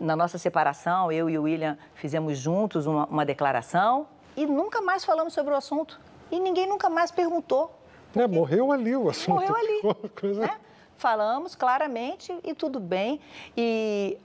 na 0.00 0.16
nossa 0.16 0.38
separação, 0.38 1.10
eu 1.10 1.30
e 1.30 1.38
o 1.38 1.42
William 1.44 1.78
fizemos 1.94 2.38
juntos 2.38 2.86
uma, 2.86 3.06
uma 3.06 3.24
declaração 3.24 4.08
e 4.36 4.44
nunca 4.44 4.80
mais 4.80 5.04
falamos 5.04 5.32
sobre 5.32 5.54
o 5.54 5.56
assunto 5.56 6.00
e 6.30 6.40
ninguém 6.40 6.66
nunca 6.66 6.90
mais 6.90 7.10
perguntou. 7.10 7.78
É, 8.16 8.26
morreu 8.26 8.72
ali 8.72 8.96
o 8.96 9.08
assunto. 9.08 9.40
Morreu 9.40 9.54
ali. 9.56 10.10
Coisa... 10.20 10.40
Né? 10.42 10.56
Falamos 10.96 11.54
claramente 11.54 12.36
e 12.42 12.54
tudo 12.54 12.80
bem. 12.80 13.20
E 13.56 14.18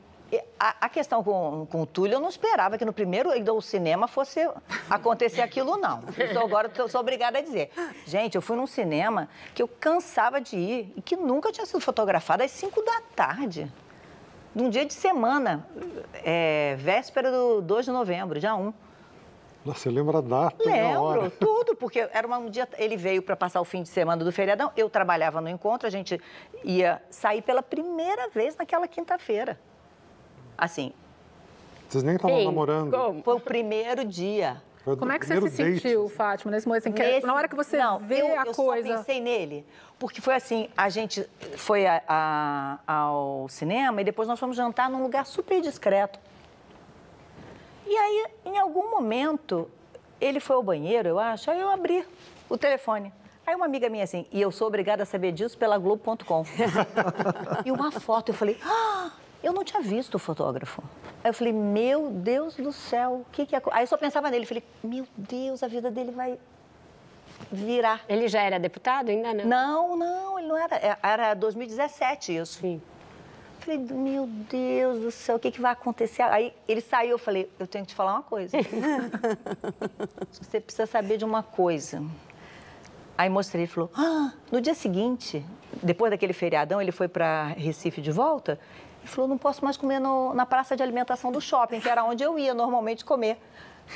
a, 0.60 0.76
a, 0.82 0.90
questão 0.90 1.24
com, 1.24 1.68
com 1.70 1.82
o 1.82 1.86
Túlio, 1.86 2.16
eu 2.16 2.20
não 2.20 2.30
esperava 2.30 2.78
que 2.78 2.86
no 2.86 2.94
primeiro 2.94 3.32
do 3.44 3.62
cinema 3.62 4.08
fosse 4.08 4.40
acontecer 4.90 5.42
aquilo, 5.42 5.78
não. 5.78 6.04
Então, 6.18 6.44
agora 6.44 6.72
eu 6.78 6.88
sou 6.88 7.02
obrigada 7.02 7.40
a 7.40 7.42
dizer. 7.42 7.72
Gente, 8.06 8.36
eu 8.36 8.42
fui 8.42 8.56
num 8.56 8.68
cinema 8.68 9.28
que 9.56 9.62
eu 9.62 9.68
cansava 9.68 10.40
de 10.40 10.58
ir 10.58 10.94
e 10.96 11.02
que 11.02 11.16
nunca 11.16 11.52
tinha 11.52 11.66
sido 11.66 11.80
fotografado 11.82 12.44
às 12.44 12.52
5 12.52 12.82
da 12.84 13.02
tarde. 13.16 13.72
Num 14.54 14.70
dia 14.70 14.86
de 14.86 14.94
semana, 14.94 15.68
é, 16.14 16.76
véspera 16.78 17.32
do 17.32 17.62
2 17.62 17.86
de 17.86 17.92
novembro, 17.92 18.40
dia 18.40 18.56
1. 18.56 18.74
Você 19.74 19.90
lembra 19.90 20.18
a 20.18 20.22
data 20.22 20.64
Lembro, 20.64 21.30
tudo, 21.40 21.76
porque 21.76 22.00
era 22.12 22.28
um 22.28 22.50
dia, 22.50 22.68
ele 22.78 22.98
veio 22.98 23.22
para 23.22 23.36
passar 23.36 23.62
o 23.62 23.66
fim 23.66 23.84
de 23.84 23.90
semana 23.90 24.24
do 24.24 24.32
feriadão, 24.32 24.72
eu 24.76 24.90
trabalhava 24.90 25.40
no 25.42 25.50
encontro, 25.50 25.88
a 25.88 25.90
gente 25.90 26.20
ia 26.64 27.02
sair 27.10 27.42
pela 27.42 27.62
primeira 27.62 28.30
vez 28.30 28.56
naquela 28.56 28.88
quinta-feira. 28.88 29.60
Assim. 30.58 30.92
Vocês 31.88 32.04
nem 32.04 32.16
estavam 32.16 32.44
namorando? 32.44 32.92
Como? 32.92 33.24
Foi 33.24 33.36
o 33.36 33.40
primeiro 33.40 34.04
dia. 34.06 34.62
Como 34.84 35.12
é 35.12 35.20
que 35.20 35.26
você 35.26 35.36
se 35.36 35.42
date. 35.42 35.80
sentiu, 35.82 36.10
Fátima, 36.10 36.52
nesse 36.52 36.68
momento? 36.68 36.88
Assim, 36.88 36.94
nesse... 36.94 37.28
Na 37.28 37.34
hora 37.36 37.48
que 37.48 37.56
você 37.56 37.78
não, 37.78 38.00
vê 38.00 38.22
eu, 38.22 38.40
a 38.40 38.46
eu 38.46 38.54
coisa... 38.54 38.88
Eu 38.88 38.94
só 38.94 39.00
pensei 39.00 39.22
nele, 39.22 39.66
porque 40.00 40.22
foi 40.22 40.34
assim, 40.34 40.70
a 40.76 40.90
gente 40.90 41.28
foi 41.56 41.86
a, 41.86 42.02
a, 42.08 42.80
ao 42.88 43.48
cinema 43.50 44.02
e 44.02 44.04
depois 44.04 44.28
nós 44.28 44.40
fomos 44.40 44.56
jantar 44.56 44.90
num 44.90 45.04
lugar 45.04 45.26
super 45.26 45.62
discreto. 45.62 46.20
E 47.90 47.98
aí, 47.98 48.26
em 48.46 48.58
algum 48.60 48.92
momento, 48.92 49.68
ele 50.22 50.40
foi 50.40 50.56
ao 50.56 50.62
banheiro, 50.62 51.10
eu 51.10 51.18
acho, 51.18 51.50
aí 51.50 51.60
eu 51.60 51.72
abri 51.72 52.06
o 52.48 52.56
telefone. 52.56 53.12
Aí 53.48 53.56
uma 53.56 53.66
amiga 53.66 53.90
minha 53.90 54.04
assim, 54.04 54.28
e 54.32 54.40
eu 54.40 54.52
sou 54.52 54.68
obrigada 54.68 55.02
a 55.02 55.06
saber 55.08 55.32
disso 55.32 55.58
pela 55.58 55.76
Globo.com. 55.80 56.46
e 57.66 57.72
uma 57.72 57.92
foto, 57.92 58.30
eu 58.30 58.36
falei, 58.36 58.60
ah, 58.64 59.10
eu 59.42 59.52
não 59.52 59.64
tinha 59.64 59.82
visto 59.82 60.14
o 60.14 60.20
fotógrafo. 60.20 60.84
Aí 61.24 61.32
eu 61.32 61.34
falei, 61.34 61.52
meu 61.52 62.12
Deus 62.12 62.56
do 62.58 62.72
céu, 62.72 63.26
o 63.28 63.32
que 63.32 63.48
que 63.48 63.56
é... 63.56 63.62
Aí 63.72 63.82
eu 63.82 63.88
só 63.88 63.98
pensava 63.98 64.30
nele, 64.30 64.46
falei, 64.46 64.64
meu 64.84 65.08
Deus, 65.18 65.64
a 65.64 65.68
vida 65.68 65.90
dele 65.90 66.12
vai 66.12 66.38
virar. 67.52 68.02
Ele 68.08 68.28
já 68.28 68.44
era 68.44 68.60
deputado? 68.60 69.10
Ainda 69.10 69.34
não? 69.34 69.46
Não, 69.46 69.98
não, 69.98 70.38
ele 70.38 70.48
não 70.48 70.58
era. 70.58 70.76
É, 70.76 70.96
era 71.02 71.34
2017 71.34 72.36
isso. 72.36 72.60
Sim. 72.60 72.80
Falei, 73.60 73.78
meu 73.78 74.26
Deus 74.26 75.00
do 75.00 75.12
céu, 75.12 75.36
o 75.36 75.40
que, 75.40 75.52
que 75.52 75.60
vai 75.60 75.74
acontecer? 75.74 76.22
Aí 76.22 76.54
ele 76.68 76.82
saiu, 76.82 77.12
eu 77.12 77.18
falei, 77.18 77.50
eu 77.60 77.68
tenho 77.68 77.84
que 77.84 77.90
te 77.90 77.96
falar 77.96 78.14
uma 78.14 78.24
coisa. 78.24 78.58
Você 80.32 80.60
precisa 80.62 80.86
saber 80.86 81.18
de 81.18 81.26
uma 81.26 81.44
coisa. 81.44 82.02
Aí 83.18 83.30
mostrei, 83.30 83.64
ele 83.64 83.72
falou, 83.72 83.92
ah, 83.96 84.32
no 84.50 84.62
dia 84.62 84.74
seguinte, 84.74 85.46
depois 85.84 86.10
daquele 86.10 86.32
feriadão, 86.32 86.82
ele 86.82 86.92
foi 86.92 87.10
para 87.10 87.48
Recife 87.48 88.02
de 88.02 88.12
volta. 88.12 88.58
Ele 89.02 89.08
falou, 89.08 89.28
não 89.28 89.38
posso 89.38 89.64
mais 89.64 89.76
comer 89.76 90.00
no, 90.00 90.34
na 90.34 90.46
praça 90.46 90.76
de 90.76 90.82
alimentação 90.82 91.30
do 91.30 91.42
shopping, 91.42 91.82
que 91.82 91.90
era 91.90 92.04
onde 92.04 92.24
eu 92.24 92.40
ia 92.40 92.54
normalmente 92.54 93.04
comer. 93.04 93.38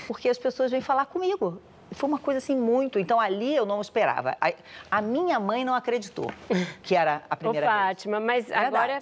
Porque 0.07 0.28
as 0.28 0.38
pessoas 0.38 0.72
vêm 0.72 0.82
falar 0.82 1.05
comigo. 1.05 1.61
Foi 1.91 2.09
uma 2.09 2.20
coisa 2.20 2.39
assim 2.39 2.55
muito. 2.55 2.99
Então 2.99 3.20
ali 3.20 3.55
eu 3.55 3.66
não 3.66 3.80
esperava. 3.80 4.36
A, 4.41 4.51
a 4.91 5.01
minha 5.01 5.39
mãe 5.39 5.64
não 5.64 5.74
acreditou 5.74 6.30
que 6.82 6.95
era 6.95 7.22
a 7.30 7.36
primeira 7.36 7.66
Ô, 7.66 7.70
Fátima, 7.70 8.20
vez. 8.20 8.47
mas 8.47 8.51
é 8.51 8.57
agora 8.57 8.99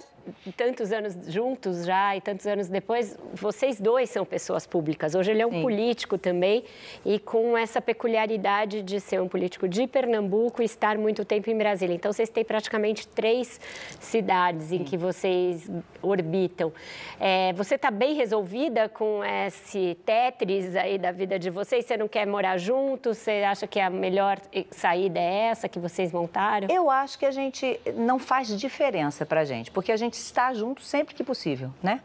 tantos 0.56 0.92
anos 0.92 1.16
juntos 1.28 1.84
já 1.84 2.16
e 2.16 2.20
tantos 2.20 2.46
anos 2.46 2.68
depois, 2.68 3.16
vocês 3.34 3.80
dois 3.80 4.10
são 4.10 4.24
pessoas 4.24 4.66
públicas. 4.66 5.14
Hoje 5.14 5.30
ele 5.30 5.42
é 5.42 5.46
um 5.46 5.50
Sim. 5.50 5.62
político 5.62 6.18
também 6.18 6.64
e 7.04 7.18
com 7.18 7.56
essa 7.56 7.80
peculiaridade 7.80 8.82
de 8.82 9.00
ser 9.00 9.20
um 9.20 9.28
político 9.28 9.68
de 9.68 9.86
Pernambuco 9.86 10.62
e 10.62 10.64
estar 10.64 10.96
muito 10.98 11.24
tempo 11.24 11.50
em 11.50 11.56
Brasília. 11.56 11.94
Então 11.94 12.12
vocês 12.12 12.28
têm 12.28 12.44
praticamente 12.44 13.06
três 13.08 13.60
cidades 14.00 14.72
em 14.72 14.78
Sim. 14.78 14.84
que 14.84 14.96
vocês 14.96 15.70
orbitam. 16.00 16.72
É, 17.20 17.52
você 17.52 17.76
está 17.76 17.90
bem 17.90 18.14
resolvida 18.14 18.88
com 18.88 19.22
esse 19.24 19.96
Tetris 20.04 20.74
aí 20.76 20.98
da 20.98 21.12
vida 21.12 21.38
de 21.38 21.50
vocês? 21.50 21.84
Você 21.84 21.96
não 21.96 22.08
quer 22.08 22.26
morar 22.26 22.58
juntos? 22.58 23.18
Você 23.18 23.42
acha 23.42 23.66
que 23.66 23.80
a 23.80 23.90
melhor 23.90 24.40
saída 24.70 25.18
é 25.20 25.48
essa 25.50 25.68
que 25.68 25.78
vocês 25.78 26.12
montaram? 26.12 26.68
Eu 26.70 26.90
acho 26.90 27.18
que 27.18 27.26
a 27.26 27.30
gente 27.30 27.78
não 27.94 28.18
faz 28.18 28.48
diferença 28.58 29.24
para 29.24 29.40
a 29.40 29.44
gente, 29.44 29.70
porque 29.70 29.92
a 29.92 29.96
gente 29.96 30.11
gente 30.12 30.18
está 30.18 30.52
junto 30.52 30.82
sempre 30.82 31.14
que 31.14 31.24
possível, 31.24 31.70
né? 31.82 32.02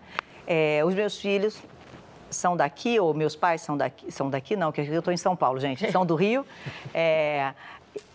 É, 0.47 0.81
os 0.85 0.95
meus 0.95 1.19
filhos 1.19 1.61
são 2.29 2.55
daqui, 2.55 2.97
ou 2.99 3.13
meus 3.13 3.35
pais 3.35 3.61
são 3.61 3.75
daqui, 3.75 4.09
são 4.09 4.29
daqui 4.29 4.55
não, 4.55 4.71
que 4.71 4.79
eu 4.79 4.99
estou 4.99 5.13
em 5.13 5.17
São 5.17 5.35
Paulo, 5.35 5.59
gente, 5.59 5.91
são 5.91 6.05
do 6.05 6.15
Rio. 6.15 6.45
É, 6.93 7.53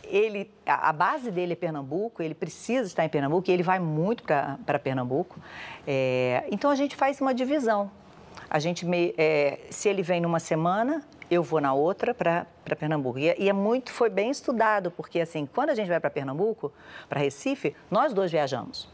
ele, 0.05 0.51
a 0.67 0.93
base 0.93 1.31
dele 1.31 1.53
é 1.53 1.57
Pernambuco, 1.57 2.23
ele 2.23 2.35
precisa 2.35 2.87
estar 2.87 3.05
em 3.05 3.09
Pernambuco 3.09 3.49
e 3.49 3.53
ele 3.53 3.63
vai 3.63 3.79
muito 3.79 4.23
para 4.23 4.79
Pernambuco. 4.79 5.39
É, 5.87 6.45
então 6.51 6.71
a 6.71 6.75
gente 6.75 6.97
faz 6.97 7.21
uma 7.21 7.33
divisão. 7.33 7.91
A 8.51 8.59
gente, 8.59 8.85
me, 8.85 9.15
é, 9.17 9.61
se 9.71 9.89
ele 9.89 10.03
vem 10.03 10.21
numa 10.21 10.41
semana, 10.41 11.03
eu 11.31 11.43
vou 11.43 11.61
na 11.61 11.73
outra 11.73 12.13
para 12.13 12.47
Pernambuco. 12.77 13.19
E, 13.19 13.35
e, 13.39 13.49
é 13.49 13.53
muito, 13.53 13.91
foi 13.91 14.11
bem 14.11 14.31
estudado, 14.31 14.91
porque 14.91 15.21
assim, 15.21 15.47
quando 15.47 15.71
a 15.71 15.75
gente 15.75 15.89
vai 15.89 16.01
para 16.01 16.11
Pernambuco, 16.11 16.73
para 17.09 17.21
Recife, 17.21 17.75
nós 17.91 18.13
dois 18.13 18.31
viajamos. 18.31 18.92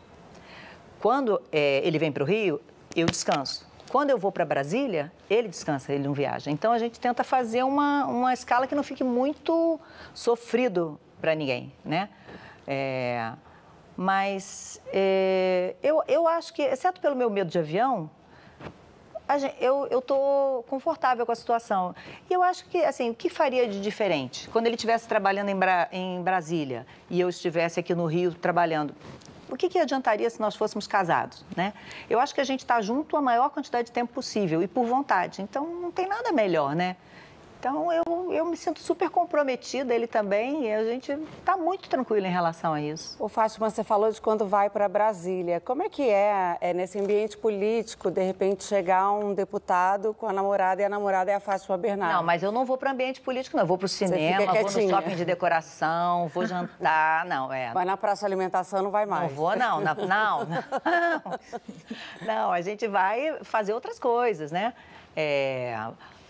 Quando 1.01 1.41
é, 1.53 1.81
ele 1.85 1.99
vem 1.99 2.11
para 2.11 2.23
o 2.23 2.27
Rio, 2.27 2.61
eu 2.95 3.07
descanso. 3.07 3.67
Quando 3.91 4.11
eu 4.11 4.19
vou 4.19 4.31
para 4.31 4.45
Brasília, 4.45 5.11
ele 5.31 5.49
descansa, 5.49 5.93
ele 5.93 6.05
não 6.05 6.13
viaja. 6.13 6.51
Então 6.51 6.73
a 6.73 6.79
gente 6.79 7.01
tenta 7.01 7.25
fazer 7.25 7.63
uma, 7.63 8.05
uma 8.07 8.35
escala 8.35 8.67
que 8.67 8.75
não 8.75 8.83
fique 8.83 9.03
muito 9.03 9.81
sofrido 10.13 11.01
para 11.21 11.35
ninguém, 11.35 11.73
né? 11.85 12.09
É, 12.67 13.33
mas 13.97 14.81
é, 14.93 15.75
eu, 15.83 16.03
eu 16.07 16.29
acho 16.29 16.53
que, 16.53 16.63
exceto 16.63 17.01
pelo 17.01 17.17
meu 17.17 17.31
medo 17.31 17.51
de 17.51 17.59
avião, 17.59 18.11
gente, 19.39 19.57
eu 19.61 19.89
estou 19.91 20.63
confortável 20.65 21.27
com 21.27 21.33
a 21.33 21.35
situação. 21.35 21.95
E 22.31 22.33
eu 22.33 22.43
acho 22.43 22.65
que, 22.67 22.79
assim, 22.85 23.11
o 23.11 23.15
que 23.15 23.29
faria 23.29 23.69
de 23.69 23.81
diferente? 23.81 24.49
Quando 24.51 24.67
ele 24.67 24.77
estivesse 24.77 25.09
trabalhando 25.09 25.49
em, 25.49 25.57
Bra 25.57 25.89
em 25.93 26.23
Brasília 26.23 26.87
e 27.11 27.21
eu 27.21 27.29
estivesse 27.29 27.81
aqui 27.81 27.95
no 27.95 28.07
Rio 28.07 28.33
trabalhando, 28.33 28.95
o 29.51 29.57
que, 29.57 29.69
que 29.69 29.79
adiantaria 29.79 30.29
se 30.29 30.41
nós 30.41 30.55
fôssemos 30.55 30.87
casados, 30.87 31.45
né? 31.57 31.73
Eu 32.09 32.21
acho 32.21 32.35
que 32.35 32.41
a 32.41 32.45
gente 32.45 32.61
está 32.61 32.81
junto 32.81 33.17
a 33.17 33.23
maior 33.23 33.51
quantidade 33.51 33.87
de 33.87 33.93
tempo 33.93 34.13
possível 34.13 34.63
e 34.63 34.69
por 34.69 34.87
vontade. 34.87 35.43
Então, 35.43 35.67
não 35.67 35.91
tem 35.91 36.07
nada 36.09 36.33
melhor, 36.33 36.75
né? 36.75 36.97
Então, 37.59 37.93
eu, 37.93 38.33
eu 38.33 38.45
me 38.45 38.57
sinto 38.57 38.79
super 38.79 39.11
comprometida, 39.11 39.93
ele 39.93 40.07
também, 40.07 40.67
e 40.67 40.73
a 40.73 40.85
gente 40.85 41.11
está 41.41 41.57
muito 41.57 41.89
tranquilo 41.89 42.25
em 42.25 42.31
relação 42.31 42.73
a 42.73 42.81
isso. 42.81 43.17
O 43.19 43.29
Fátima, 43.29 43.69
você 43.69 43.83
falou 43.83 44.13
de 44.13 44.21
quando 44.21 44.47
vai 44.47 44.71
para 44.71 44.89
Brasília. 44.89 45.61
Como 45.61 45.83
é 45.83 45.89
que 45.89 46.09
é, 46.09 46.57
é, 46.61 46.73
nesse 46.73 47.01
ambiente 47.01 47.37
político, 47.37 48.13
de 48.13 48.23
repente, 48.23 48.63
chegar 48.63 49.11
um 49.11 49.35
deputado 49.35 50.15
com 50.15 50.29
a 50.29 50.33
namorada 50.33 50.83
e 50.83 50.85
a 50.85 50.89
namorada 50.89 51.33
é 51.33 51.35
a 51.35 51.41
Fátima 51.41 51.77
Bernardo? 51.77 52.15
Não, 52.15 52.23
mas 52.23 52.45
eu 52.45 52.53
não 52.53 52.65
vou 52.65 52.79
para 52.79 52.93
ambiente 52.93 53.21
político, 53.21 53.57
não. 53.57 53.65
Eu 53.65 53.67
vou 53.67 53.77
para 53.77 53.87
o 53.87 53.89
cinema, 53.89 54.53
vou 54.53 54.63
no 54.63 54.91
shopping 54.91 55.17
de 55.17 55.25
decoração, 55.25 56.29
vou 56.29 56.47
jantar, 56.47 57.25
não, 57.25 57.53
é. 57.53 57.73
Mas 57.75 57.87
na 57.87 57.97
praça 57.97 58.21
de 58.21 58.27
alimentação 58.27 58.85
não 58.85 58.93
vai 58.93 59.05
mais? 59.05 59.31
Não 59.31 59.37
vou, 59.37 59.57
não. 59.57 59.81
Na, 59.81 59.95
não, 59.97 60.07
não. 60.47 61.39
Não, 62.25 62.53
a 62.53 62.61
gente 62.61 62.87
vai 62.87 63.43
fazer 63.43 63.73
outras 63.73 63.99
coisas, 63.99 64.53
né? 64.53 64.75
É 65.17 65.77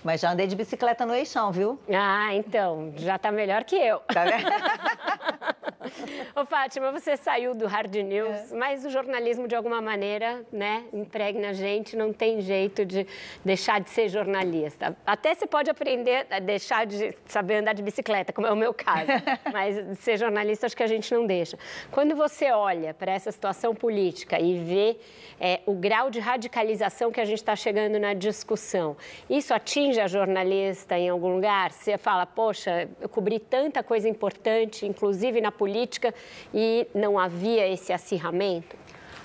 mas 0.08 0.22
já 0.22 0.32
andei 0.32 0.46
de 0.46 0.56
bicicleta 0.56 1.04
no 1.04 1.14
eixão, 1.14 1.52
viu? 1.52 1.78
Ah, 1.92 2.34
então, 2.34 2.94
já 2.96 3.18
tá 3.18 3.30
melhor 3.30 3.62
que 3.62 3.76
eu. 3.76 3.98
Tá 4.00 4.24
vendo? 4.24 4.48
Ô, 6.34 6.44
Fátima, 6.44 6.90
você 6.90 7.16
saiu 7.16 7.54
do 7.54 7.66
hard 7.66 7.94
news, 7.94 8.52
é. 8.52 8.56
mas 8.56 8.84
o 8.84 8.90
jornalismo, 8.90 9.46
de 9.46 9.54
alguma 9.54 9.80
maneira, 9.80 10.44
né, 10.52 10.84
impregna 10.92 11.50
a 11.50 11.52
gente, 11.52 11.96
não 11.96 12.12
tem 12.12 12.40
jeito 12.40 12.84
de 12.84 13.06
deixar 13.44 13.80
de 13.80 13.90
ser 13.90 14.08
jornalista. 14.08 14.96
Até 15.06 15.34
você 15.34 15.46
pode 15.46 15.70
aprender 15.70 16.26
a 16.30 16.38
deixar 16.38 16.86
de 16.86 17.14
saber 17.26 17.56
andar 17.56 17.74
de 17.74 17.82
bicicleta, 17.82 18.32
como 18.32 18.46
é 18.46 18.52
o 18.52 18.56
meu 18.56 18.72
caso, 18.72 19.10
mas 19.52 19.98
ser 19.98 20.16
jornalista 20.16 20.66
acho 20.66 20.76
que 20.76 20.82
a 20.82 20.88
gente 20.88 21.12
não 21.12 21.26
deixa. 21.26 21.58
Quando 21.90 22.16
você 22.16 22.50
olha 22.50 22.94
para 22.94 23.12
essa 23.12 23.30
situação 23.30 23.74
política 23.74 24.40
e 24.40 24.58
vê 24.58 24.98
é, 25.40 25.60
o 25.66 25.74
grau 25.74 26.10
de 26.10 26.18
radicalização 26.18 27.12
que 27.12 27.20
a 27.20 27.24
gente 27.24 27.38
está 27.38 27.54
chegando 27.54 27.98
na 27.98 28.14
discussão, 28.14 28.96
isso 29.28 29.52
atinge 29.54 29.97
a 30.00 30.06
jornalista 30.06 30.98
em 30.98 31.08
algum 31.08 31.34
lugar? 31.34 31.70
Você 31.72 31.98
fala, 31.98 32.26
poxa, 32.26 32.88
eu 33.00 33.08
cobri 33.08 33.38
tanta 33.38 33.82
coisa 33.82 34.08
importante, 34.08 34.86
inclusive 34.86 35.40
na 35.40 35.52
política, 35.52 36.14
e 36.52 36.86
não 36.94 37.18
havia 37.18 37.66
esse 37.66 37.92
acirramento? 37.92 38.76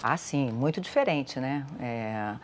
Ah, 0.02 0.18
sim, 0.18 0.52
muito 0.52 0.82
diferente, 0.82 1.40
né? 1.40 1.66
É... 1.80 2.36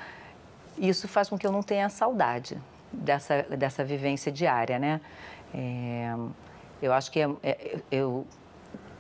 Isso 0.78 1.08
faz 1.08 1.28
com 1.28 1.38
que 1.38 1.46
eu 1.46 1.52
não 1.52 1.62
tenha 1.62 1.90
saudade 1.90 2.58
dessa, 2.92 3.44
dessa 3.44 3.84
vivência 3.84 4.32
diária, 4.32 4.80
né? 4.80 5.02
É... 5.54 6.14
Eu 6.82 6.94
acho 6.94 7.12
que 7.12 7.20
é, 7.20 7.30
é, 7.44 7.80
eu 7.92 8.26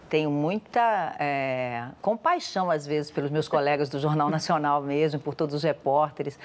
tenho 0.10 0.32
muita 0.32 1.16
é, 1.20 1.86
compaixão, 2.02 2.70
às 2.70 2.86
vezes, 2.86 3.12
pelos 3.12 3.30
meus 3.30 3.48
colegas 3.48 3.88
do 3.90 4.00
Jornal 4.00 4.30
Nacional 4.30 4.82
mesmo, 4.82 5.20
por 5.20 5.36
todos 5.36 5.56
os 5.56 5.64
repórteres, 5.64 6.38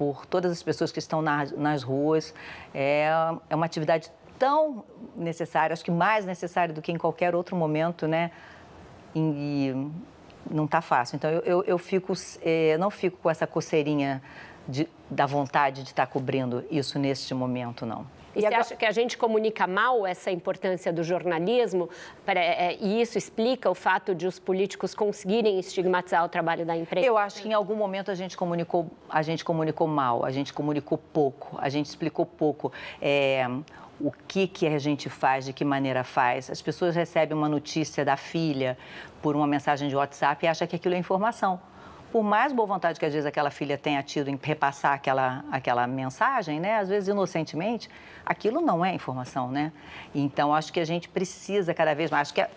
por 0.00 0.24
todas 0.24 0.50
as 0.50 0.62
pessoas 0.62 0.90
que 0.90 0.98
estão 0.98 1.20
nas, 1.20 1.52
nas 1.52 1.82
ruas. 1.82 2.32
É, 2.72 3.10
é 3.50 3.54
uma 3.54 3.66
atividade 3.66 4.10
tão 4.38 4.82
necessária, 5.14 5.74
acho 5.74 5.84
que 5.84 5.90
mais 5.90 6.24
necessária 6.24 6.72
do 6.72 6.80
que 6.80 6.90
em 6.90 6.96
qualquer 6.96 7.34
outro 7.34 7.54
momento, 7.54 8.08
né? 8.08 8.30
E 9.14 9.74
não 10.50 10.64
está 10.64 10.80
fácil. 10.80 11.16
Então, 11.16 11.30
eu, 11.30 11.42
eu, 11.42 11.64
eu 11.64 11.78
fico, 11.78 12.14
é, 12.40 12.78
não 12.78 12.90
fico 12.90 13.18
com 13.18 13.28
essa 13.28 13.46
coceirinha 13.46 14.22
de, 14.66 14.88
da 15.10 15.26
vontade 15.26 15.82
de 15.82 15.90
estar 15.90 16.06
tá 16.06 16.10
cobrindo 16.10 16.64
isso 16.70 16.98
neste 16.98 17.34
momento, 17.34 17.84
não. 17.84 18.06
E, 18.34 18.38
e 18.38 18.40
você 18.40 18.46
agora... 18.46 18.60
acha 18.60 18.76
que 18.76 18.84
a 18.84 18.92
gente 18.92 19.16
comunica 19.16 19.66
mal 19.66 20.06
essa 20.06 20.30
importância 20.30 20.92
do 20.92 21.02
jornalismo? 21.02 21.88
É, 22.26 22.76
e 22.80 23.00
isso 23.00 23.18
explica 23.18 23.70
o 23.70 23.74
fato 23.74 24.14
de 24.14 24.26
os 24.26 24.38
políticos 24.38 24.94
conseguirem 24.94 25.58
estigmatizar 25.58 26.24
o 26.24 26.28
trabalho 26.28 26.64
da 26.64 26.76
imprensa? 26.76 27.06
Eu 27.06 27.18
acho 27.18 27.42
que 27.42 27.48
em 27.48 27.52
algum 27.52 27.74
momento 27.74 28.10
a 28.10 28.14
gente 28.14 28.36
comunicou, 28.36 28.90
a 29.08 29.22
gente 29.22 29.44
comunicou 29.44 29.86
mal, 29.86 30.24
a 30.24 30.30
gente 30.30 30.52
comunicou 30.52 30.98
pouco, 30.98 31.58
a 31.60 31.68
gente 31.68 31.86
explicou 31.86 32.24
pouco. 32.24 32.72
É, 33.00 33.46
o 34.00 34.10
que, 34.10 34.48
que 34.48 34.66
a 34.66 34.78
gente 34.78 35.10
faz, 35.10 35.44
de 35.44 35.52
que 35.52 35.62
maneira 35.62 36.02
faz. 36.02 36.50
As 36.50 36.62
pessoas 36.62 36.96
recebem 36.96 37.36
uma 37.36 37.50
notícia 37.50 38.02
da 38.02 38.16
filha 38.16 38.78
por 39.20 39.36
uma 39.36 39.46
mensagem 39.46 39.90
de 39.90 39.94
WhatsApp 39.94 40.42
e 40.44 40.48
acham 40.48 40.66
que 40.66 40.76
aquilo 40.76 40.94
é 40.94 40.98
informação 40.98 41.60
por 42.12 42.22
mais 42.22 42.52
boa 42.52 42.66
vontade 42.66 42.98
que 42.98 43.06
às 43.06 43.12
vezes 43.12 43.26
aquela 43.26 43.50
filha 43.50 43.78
tenha 43.78 44.02
tido 44.02 44.28
em 44.28 44.38
repassar 44.40 44.94
aquela, 44.94 45.44
aquela 45.50 45.86
mensagem, 45.86 46.58
né, 46.58 46.78
às 46.78 46.88
vezes 46.88 47.08
inocentemente, 47.08 47.88
aquilo 48.24 48.60
não 48.60 48.84
é 48.84 48.94
informação, 48.94 49.50
né? 49.50 49.72
Então, 50.14 50.54
acho 50.54 50.72
que 50.72 50.80
a 50.80 50.84
gente 50.84 51.08
precisa 51.08 51.74
cada 51.74 51.94
vez 51.94 52.10
mais. 52.10 52.28
Acho 52.28 52.34
que 52.34 52.40
é, 52.40 52.50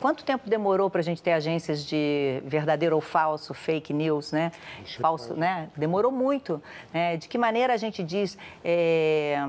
quanto 0.00 0.24
tempo 0.24 0.48
demorou 0.48 0.90
para 0.90 1.00
a 1.00 1.04
gente 1.04 1.22
ter 1.22 1.32
agências 1.32 1.84
de 1.84 2.40
verdadeiro 2.44 2.94
ou 2.94 3.00
falso, 3.00 3.54
fake 3.54 3.92
news, 3.92 4.32
né? 4.32 4.52
Falso, 5.00 5.34
né? 5.34 5.68
Demorou 5.76 6.12
muito. 6.12 6.62
Né? 6.92 7.16
De 7.16 7.28
que 7.28 7.38
maneira 7.38 7.74
a 7.74 7.76
gente 7.76 8.02
diz... 8.02 8.38
É... 8.64 9.48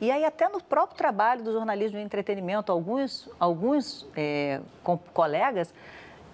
E 0.00 0.12
aí, 0.12 0.24
até 0.24 0.48
no 0.48 0.62
próprio 0.62 0.96
trabalho 0.96 1.42
do 1.42 1.52
jornalismo 1.52 1.98
de 1.98 2.04
entretenimento, 2.04 2.70
alguns, 2.70 3.28
alguns 3.40 4.06
é, 4.16 4.60
colegas 5.12 5.74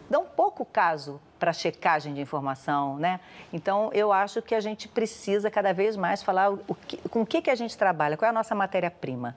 dão 0.08 0.24
pouco 0.24 0.64
caso 0.64 1.20
para 1.38 1.52
checagem 1.52 2.14
de 2.14 2.20
informação, 2.20 2.96
né? 2.96 3.20
Então, 3.52 3.90
eu 3.92 4.12
acho 4.12 4.40
que 4.40 4.54
a 4.54 4.60
gente 4.60 4.88
precisa 4.88 5.50
cada 5.50 5.72
vez 5.72 5.96
mais 5.96 6.22
falar 6.22 6.50
o 6.50 6.74
que, 6.74 6.96
com 7.08 7.22
o 7.22 7.26
que, 7.26 7.42
que 7.42 7.50
a 7.50 7.54
gente 7.54 7.76
trabalha, 7.76 8.16
qual 8.16 8.26
é 8.26 8.30
a 8.30 8.32
nossa 8.32 8.54
matéria-prima? 8.54 9.36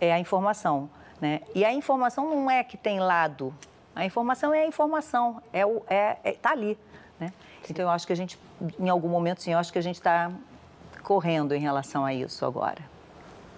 É 0.00 0.12
a 0.12 0.18
informação, 0.18 0.88
né? 1.20 1.40
E 1.54 1.64
a 1.64 1.72
informação 1.72 2.28
não 2.28 2.50
é 2.50 2.64
que 2.64 2.76
tem 2.76 3.00
lado, 3.00 3.54
a 3.94 4.04
informação 4.04 4.54
é 4.54 4.62
a 4.62 4.66
informação, 4.66 5.42
é 5.52 5.66
o, 5.66 5.82
é, 5.88 6.16
é 6.24 6.32
tá 6.32 6.50
ali, 6.50 6.78
né? 7.20 7.32
Então, 7.68 7.84
eu 7.84 7.90
acho 7.90 8.06
que 8.06 8.12
a 8.12 8.16
gente, 8.16 8.38
em 8.78 8.88
algum 8.88 9.08
momento, 9.08 9.42
sim, 9.42 9.52
eu 9.52 9.58
acho 9.58 9.72
que 9.72 9.78
a 9.78 9.82
gente 9.82 9.96
está 9.96 10.30
correndo 11.02 11.54
em 11.54 11.60
relação 11.60 12.04
a 12.04 12.12
isso 12.14 12.44
agora. 12.44 12.91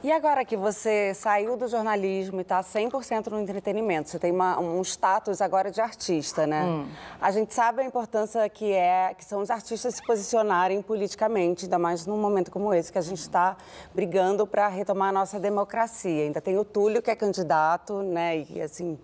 E 0.04 0.12
agora 0.12 0.44
que 0.44 0.54
você 0.54 1.14
saiu 1.14 1.56
do 1.56 1.66
jornalismo 1.66 2.38
e 2.38 2.42
está 2.42 2.62
100% 2.62 3.28
no 3.28 3.40
entretenimento, 3.40 4.10
você 4.10 4.18
tem 4.18 4.30
uma, 4.30 4.60
um 4.60 4.82
status 4.82 5.40
agora 5.40 5.70
de 5.70 5.80
artista, 5.80 6.46
né? 6.46 6.62
Hum. 6.62 6.86
A 7.18 7.30
gente 7.30 7.54
sabe 7.54 7.80
a 7.80 7.86
importância 7.86 8.46
que 8.50 8.70
é, 8.70 9.14
que 9.16 9.24
são 9.24 9.40
os 9.40 9.48
artistas 9.48 9.94
se 9.94 10.06
posicionarem 10.06 10.82
politicamente, 10.82 11.64
ainda 11.64 11.78
mais 11.78 12.04
num 12.04 12.18
momento 12.18 12.50
como 12.50 12.74
esse, 12.74 12.92
que 12.92 12.98
a 12.98 13.00
gente 13.00 13.20
está 13.20 13.56
brigando 13.94 14.46
para 14.46 14.68
retomar 14.68 15.08
a 15.08 15.12
nossa 15.12 15.40
democracia. 15.40 16.24
Ainda 16.24 16.38
tem 16.38 16.58
o 16.58 16.66
Túlio, 16.66 17.00
que 17.00 17.10
é 17.10 17.16
candidato, 17.16 18.02
né? 18.02 18.44
E, 18.50 18.60
assim, 18.60 18.98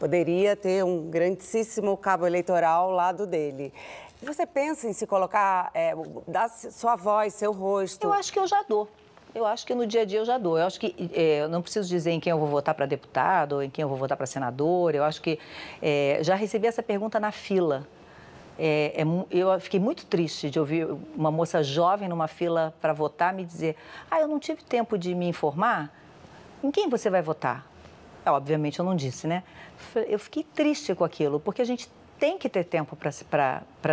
poderia 0.00 0.56
ter 0.56 0.82
um 0.82 1.10
grandíssimo 1.10 1.94
cabo 1.94 2.26
eleitoral 2.26 2.88
ao 2.88 2.92
lado 2.92 3.26
dele. 3.26 3.70
Você 4.22 4.46
pensa 4.46 4.88
em 4.88 4.94
se 4.94 5.06
colocar, 5.06 5.70
é, 5.74 5.92
dar 6.26 6.48
sua 6.48 6.96
voz, 6.96 7.34
seu 7.34 7.52
rosto? 7.52 8.06
Eu 8.06 8.14
acho 8.14 8.32
que 8.32 8.38
eu 8.38 8.46
já 8.46 8.64
dou. 8.66 8.88
Eu 9.34 9.44
acho 9.46 9.66
que 9.66 9.74
no 9.74 9.86
dia 9.86 10.02
a 10.02 10.04
dia 10.04 10.20
eu 10.20 10.24
já 10.24 10.38
dou. 10.38 10.58
Eu 10.58 10.66
acho 10.66 10.80
que 10.80 10.94
é, 11.12 11.42
eu 11.42 11.48
não 11.48 11.60
preciso 11.60 11.88
dizer 11.88 12.10
em 12.10 12.20
quem 12.20 12.30
eu 12.30 12.38
vou 12.38 12.48
votar 12.48 12.74
para 12.74 12.86
deputado 12.86 13.54
ou 13.54 13.62
em 13.62 13.70
quem 13.70 13.82
eu 13.82 13.88
vou 13.88 13.98
votar 13.98 14.16
para 14.16 14.26
senador. 14.26 14.94
Eu 14.94 15.04
acho 15.04 15.20
que 15.20 15.38
é, 15.82 16.18
já 16.22 16.34
recebi 16.34 16.66
essa 16.66 16.82
pergunta 16.82 17.20
na 17.20 17.30
fila. 17.30 17.86
É, 18.58 19.02
é 19.02 19.04
eu 19.30 19.60
fiquei 19.60 19.78
muito 19.78 20.06
triste 20.06 20.50
de 20.50 20.58
ouvir 20.58 20.88
uma 21.14 21.30
moça 21.30 21.62
jovem 21.62 22.08
numa 22.08 22.26
fila 22.26 22.74
para 22.80 22.92
votar 22.92 23.32
me 23.32 23.44
dizer: 23.44 23.76
Ah, 24.10 24.20
eu 24.20 24.28
não 24.28 24.38
tive 24.38 24.62
tempo 24.62 24.98
de 24.98 25.14
me 25.14 25.28
informar. 25.28 25.92
Em 26.62 26.70
quem 26.70 26.88
você 26.88 27.08
vai 27.08 27.22
votar? 27.22 27.66
É, 28.24 28.30
obviamente 28.30 28.78
eu 28.78 28.84
não 28.84 28.96
disse, 28.96 29.26
né? 29.26 29.44
Eu 30.08 30.18
fiquei 30.18 30.42
triste 30.42 30.94
com 30.94 31.04
aquilo, 31.04 31.38
porque 31.38 31.62
a 31.62 31.64
gente 31.64 31.88
tem 32.18 32.36
que 32.36 32.48
ter 32.48 32.64
tempo 32.64 32.96
para 32.96 33.10
se, 33.12 33.24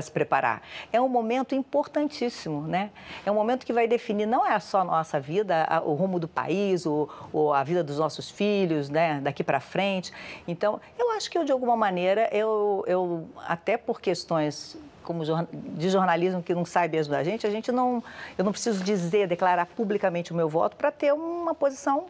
se 0.01 0.11
preparar. 0.11 0.61
É 0.91 0.99
um 0.99 1.07
momento 1.07 1.53
importantíssimo, 1.53 2.61
né? 2.61 2.89
É 3.25 3.31
um 3.31 3.35
momento 3.35 3.65
que 3.65 3.71
vai 3.71 3.87
definir 3.87 4.25
não 4.25 4.45
é 4.45 4.59
só 4.59 4.79
a 4.79 4.83
nossa 4.83 5.19
vida, 5.19 5.63
a, 5.69 5.81
o 5.81 5.93
rumo 5.93 6.19
do 6.19 6.27
país, 6.27 6.85
o, 6.85 7.07
o, 7.31 7.53
a 7.53 7.63
vida 7.63 7.83
dos 7.83 7.99
nossos 7.99 8.29
filhos, 8.29 8.89
né? 8.89 9.19
Daqui 9.21 9.43
para 9.43 9.59
frente. 9.59 10.11
Então, 10.47 10.81
eu 10.97 11.11
acho 11.11 11.29
que 11.29 11.37
eu, 11.37 11.43
de 11.43 11.51
alguma 11.51 11.75
maneira, 11.75 12.29
eu, 12.31 12.83
eu 12.87 13.27
até 13.47 13.77
por 13.77 14.01
questões 14.01 14.77
como 15.03 15.23
de 15.53 15.89
jornalismo 15.89 16.41
que 16.41 16.55
não 16.55 16.65
sai 16.65 16.87
mesmo 16.87 17.13
da 17.13 17.23
gente, 17.23 17.45
a 17.45 17.51
gente 17.51 17.71
não, 17.71 18.03
eu 18.35 18.43
não 18.43 18.51
preciso 18.51 18.83
dizer, 18.83 19.27
declarar 19.27 19.67
publicamente 19.67 20.31
o 20.33 20.35
meu 20.35 20.49
voto 20.49 20.75
para 20.75 20.91
ter 20.91 21.13
uma 21.13 21.53
posição 21.53 22.07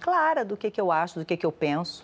clara 0.00 0.46
do 0.46 0.56
que, 0.56 0.70
que 0.70 0.80
eu 0.80 0.90
acho, 0.90 1.18
do 1.18 1.26
que, 1.26 1.36
que 1.36 1.44
eu 1.44 1.52
penso. 1.52 2.02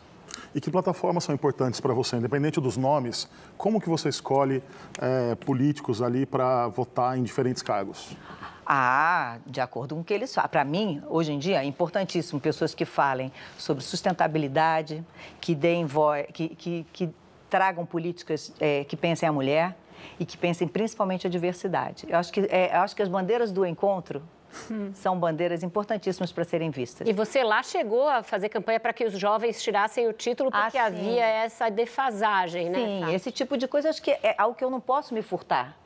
E 0.54 0.60
que 0.60 0.70
plataformas 0.70 1.24
são 1.24 1.34
importantes 1.34 1.80
para 1.80 1.92
você, 1.92 2.16
independente 2.16 2.60
dos 2.60 2.76
nomes? 2.76 3.28
Como 3.56 3.80
que 3.80 3.88
você 3.88 4.08
escolhe 4.08 4.62
é, 5.00 5.34
políticos 5.34 6.00
ali 6.00 6.24
para 6.24 6.68
votar 6.68 7.18
em 7.18 7.24
diferentes 7.24 7.60
cargos? 7.60 8.16
Ah, 8.64 9.38
de 9.44 9.60
acordo 9.60 9.96
com 9.96 10.00
o 10.00 10.04
que 10.04 10.14
eles 10.14 10.32
falam. 10.32 10.48
Para 10.48 10.64
mim, 10.64 11.02
hoje 11.08 11.32
em 11.32 11.38
dia, 11.38 11.62
é 11.62 11.64
importantíssimo 11.64 12.40
pessoas 12.40 12.72
que 12.72 12.84
falem 12.84 13.32
sobre 13.58 13.82
sustentabilidade, 13.82 15.04
que 15.40 15.54
deem 15.54 15.84
voz, 15.84 16.26
que, 16.32 16.50
que, 16.50 16.86
que 16.92 17.10
tragam 17.50 17.84
políticas 17.84 18.52
é, 18.60 18.84
que 18.84 18.96
pensem 18.96 19.28
a 19.28 19.32
mulher 19.32 19.76
e 20.18 20.24
que 20.24 20.38
pensem 20.38 20.68
principalmente 20.68 21.26
a 21.26 21.30
diversidade. 21.30 22.06
Eu 22.08 22.18
acho 22.18 22.32
que, 22.32 22.40
é, 22.48 22.74
eu 22.74 22.80
acho 22.80 22.94
que 22.94 23.02
as 23.02 23.08
bandeiras 23.08 23.50
do 23.50 23.66
encontro 23.66 24.22
Hum. 24.70 24.92
São 24.94 25.18
bandeiras 25.18 25.62
importantíssimas 25.62 26.32
para 26.32 26.44
serem 26.44 26.70
vistas. 26.70 27.06
E 27.08 27.12
você 27.12 27.42
lá 27.42 27.62
chegou 27.62 28.08
a 28.08 28.22
fazer 28.22 28.48
campanha 28.48 28.80
para 28.80 28.92
que 28.92 29.04
os 29.04 29.18
jovens 29.18 29.62
tirassem 29.62 30.08
o 30.08 30.12
título, 30.12 30.50
ah, 30.52 30.62
porque 30.62 30.78
ah, 30.78 30.86
havia 30.86 31.24
essa 31.24 31.70
defasagem, 31.70 32.70
né? 32.70 32.78
Sim, 32.78 33.14
esse 33.14 33.30
tipo 33.30 33.56
de 33.56 33.66
coisa 33.66 33.90
acho 33.90 34.02
que 34.02 34.10
é 34.10 34.34
algo 34.38 34.56
que 34.56 34.64
eu 34.64 34.70
não 34.70 34.80
posso 34.80 35.14
me 35.14 35.22
furtar. 35.22 35.76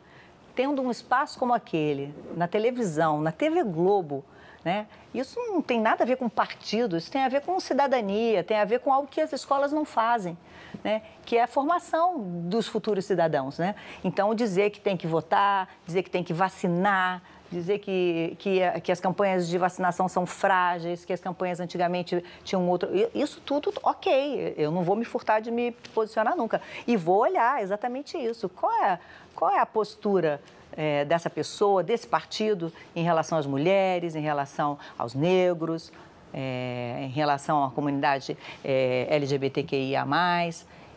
Tendo 0.55 0.83
um 0.83 0.91
espaço 0.91 1.39
como 1.39 1.55
aquele, 1.55 2.15
na 2.37 2.49
televisão, 2.49 3.21
na 3.21 3.31
TV 3.31 3.63
Globo, 3.63 4.25
né? 4.65 4.87
Isso 5.15 5.41
não 5.49 5.63
tem 5.63 5.81
nada 5.81 6.05
a 6.05 6.07
ver 6.07 6.17
com 6.17 6.29
partido, 6.29 6.97
isso 6.97 7.11
tem 7.11 7.23
a 7.23 7.29
ver 7.29 7.41
com 7.41 7.59
cidadania, 7.59 8.45
tem 8.45 8.59
a 8.59 8.65
ver 8.65 8.81
com 8.81 8.93
algo 8.93 9.09
que 9.09 9.21
as 9.21 9.33
escolas 9.33 9.73
não 9.73 9.85
fazem, 9.85 10.37
né? 10.85 11.03
que 11.25 11.37
é 11.37 11.43
a 11.43 11.47
formação 11.47 12.19
dos 12.19 12.69
futuros 12.69 13.05
cidadãos. 13.05 13.59
Né? 13.59 13.75
Então, 14.05 14.35
dizer 14.35 14.71
que 14.71 14.81
tem 14.81 14.97
que 14.97 15.07
votar, 15.07 15.69
dizer 15.87 16.03
que 16.03 16.11
tem 16.11 16.23
que 16.23 16.33
vacinar, 16.33 17.23
dizer 17.51 17.79
que, 17.79 18.37
que, 18.39 18.61
que, 18.83 18.93
as 18.93 19.01
campanhas 19.01 19.49
de 19.49 19.57
vacinação 19.57 20.09
são 20.09 20.27
frágeis, 20.27 21.05
que 21.05 21.13
as 21.13 21.21
campanhas 21.21 21.61
antigamente 21.61 22.23
tinham 22.45 22.69
outro. 22.69 22.89
Isso 23.15 23.41
tudo, 23.41 23.73
ok, 23.83 24.55
eu 24.57 24.71
não 24.71 24.83
vou 24.83 24.95
me 24.97 25.05
furtar 25.05 25.41
de 25.41 25.51
me 25.51 25.73
posicionar 25.95 26.37
nunca. 26.37 26.61
E 26.87 26.97
vou 26.97 27.21
olhar 27.21 27.63
exatamente 27.63 28.17
isso. 28.19 28.49
Qual 28.49 28.73
é, 28.85 28.99
qual 29.35 29.51
é 29.51 29.59
a 29.59 29.67
postura 29.67 30.41
é, 30.77 31.05
dessa 31.05 31.29
pessoa, 31.29 31.83
desse 31.83 32.07
partido, 32.07 32.73
em 32.95 33.03
relação 33.03 33.39
às 33.39 33.47
mulheres, 33.47 34.15
em 34.15 34.21
relação 34.21 34.79
aos 34.97 35.15
negros, 35.15 35.93
é, 36.33 36.99
em 37.01 37.09
relação 37.09 37.65
à 37.65 37.71
comunidade 37.71 38.37
é, 38.65 39.07
LGBTQIA. 39.11 40.07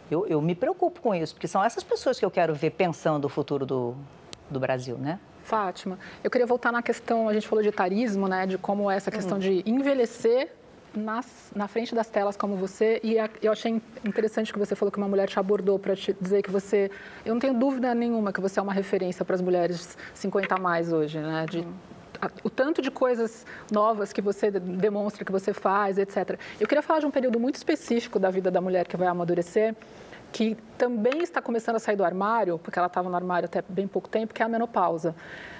Eu, 0.09 0.27
eu 0.27 0.41
me 0.41 0.53
preocupo 0.53 0.99
com 0.99 1.15
isso, 1.15 1.33
porque 1.33 1.47
são 1.47 1.63
essas 1.63 1.83
pessoas 1.83 2.19
que 2.19 2.25
eu 2.25 2.29
quero 2.29 2.53
ver 2.53 2.71
pensando 2.71 3.25
o 3.25 3.29
futuro 3.29 3.65
do, 3.65 3.95
do 4.49 4.59
Brasil, 4.59 4.97
né? 4.97 5.19
Fátima, 5.51 5.99
eu 6.23 6.31
queria 6.31 6.47
voltar 6.47 6.71
na 6.71 6.81
questão, 6.81 7.27
a 7.27 7.33
gente 7.33 7.45
falou 7.45 7.61
de 7.61 7.67
etarismo, 7.67 8.25
né, 8.25 8.47
de 8.47 8.57
como 8.57 8.89
essa 8.89 9.11
questão 9.11 9.35
uhum. 9.35 9.43
de 9.43 9.63
envelhecer 9.65 10.47
nas, 10.95 11.51
na 11.53 11.67
frente 11.67 11.93
das 11.93 12.07
telas 12.07 12.37
como 12.37 12.55
você 12.55 13.01
e 13.03 13.19
a, 13.19 13.29
eu 13.41 13.51
achei 13.51 13.81
interessante 14.05 14.53
que 14.53 14.57
você 14.57 14.77
falou 14.77 14.89
que 14.89 14.97
uma 14.97 15.09
mulher 15.09 15.27
te 15.27 15.37
abordou 15.37 15.77
para 15.77 15.93
te 15.93 16.15
dizer 16.21 16.41
que 16.41 16.49
você, 16.49 16.89
eu 17.25 17.33
não 17.33 17.41
tenho 17.41 17.53
dúvida 17.53 17.93
nenhuma 17.93 18.31
que 18.31 18.39
você 18.39 18.61
é 18.61 18.63
uma 18.63 18.71
referência 18.71 19.25
para 19.25 19.35
as 19.35 19.41
mulheres 19.41 19.97
50 20.13 20.55
a 20.55 20.57
mais 20.57 20.93
hoje, 20.93 21.19
né? 21.19 21.45
De, 21.49 21.67
a, 22.21 22.31
o 22.45 22.49
tanto 22.49 22.81
de 22.81 22.89
coisas 22.89 23.45
novas 23.69 24.13
que 24.13 24.21
você 24.21 24.49
demonstra, 24.51 25.25
que 25.25 25.33
você 25.33 25.51
faz, 25.53 25.97
etc. 25.97 26.39
Eu 26.61 26.67
queria 26.67 26.81
falar 26.81 27.01
de 27.01 27.05
um 27.05 27.11
período 27.11 27.37
muito 27.41 27.55
específico 27.55 28.17
da 28.17 28.29
vida 28.29 28.49
da 28.49 28.61
mulher 28.61 28.87
que 28.87 28.95
vai 28.95 29.09
amadurecer, 29.09 29.75
que 30.31 30.57
também 30.77 31.21
está 31.21 31.41
começando 31.41 31.75
a 31.75 31.79
sair 31.79 31.95
do 31.95 32.03
armário, 32.03 32.57
porque 32.59 32.79
ela 32.79 32.87
estava 32.87 33.09
no 33.09 33.15
armário 33.15 33.45
até 33.45 33.63
bem 33.67 33.87
pouco 33.87 34.07
tempo, 34.07 34.33
que 34.33 34.41
é 34.41 34.45
a 34.45 34.49
menopausa. 34.49 35.15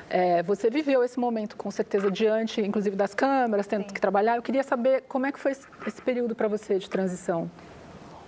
É, 0.09 0.43
você 0.43 0.69
viveu 0.69 1.03
esse 1.03 1.19
momento, 1.19 1.55
com 1.55 1.71
certeza, 1.71 2.11
diante, 2.11 2.61
inclusive, 2.61 2.95
das 2.95 3.13
câmeras, 3.13 3.67
tendo 3.67 3.83
Sim. 3.83 3.93
que 3.93 4.01
trabalhar. 4.01 4.35
Eu 4.35 4.41
queria 4.41 4.63
saber 4.63 5.03
como 5.07 5.25
é 5.25 5.31
que 5.31 5.39
foi 5.39 5.51
esse 5.51 6.01
período 6.03 6.35
para 6.35 6.47
você 6.47 6.77
de 6.77 6.89
transição. 6.89 7.49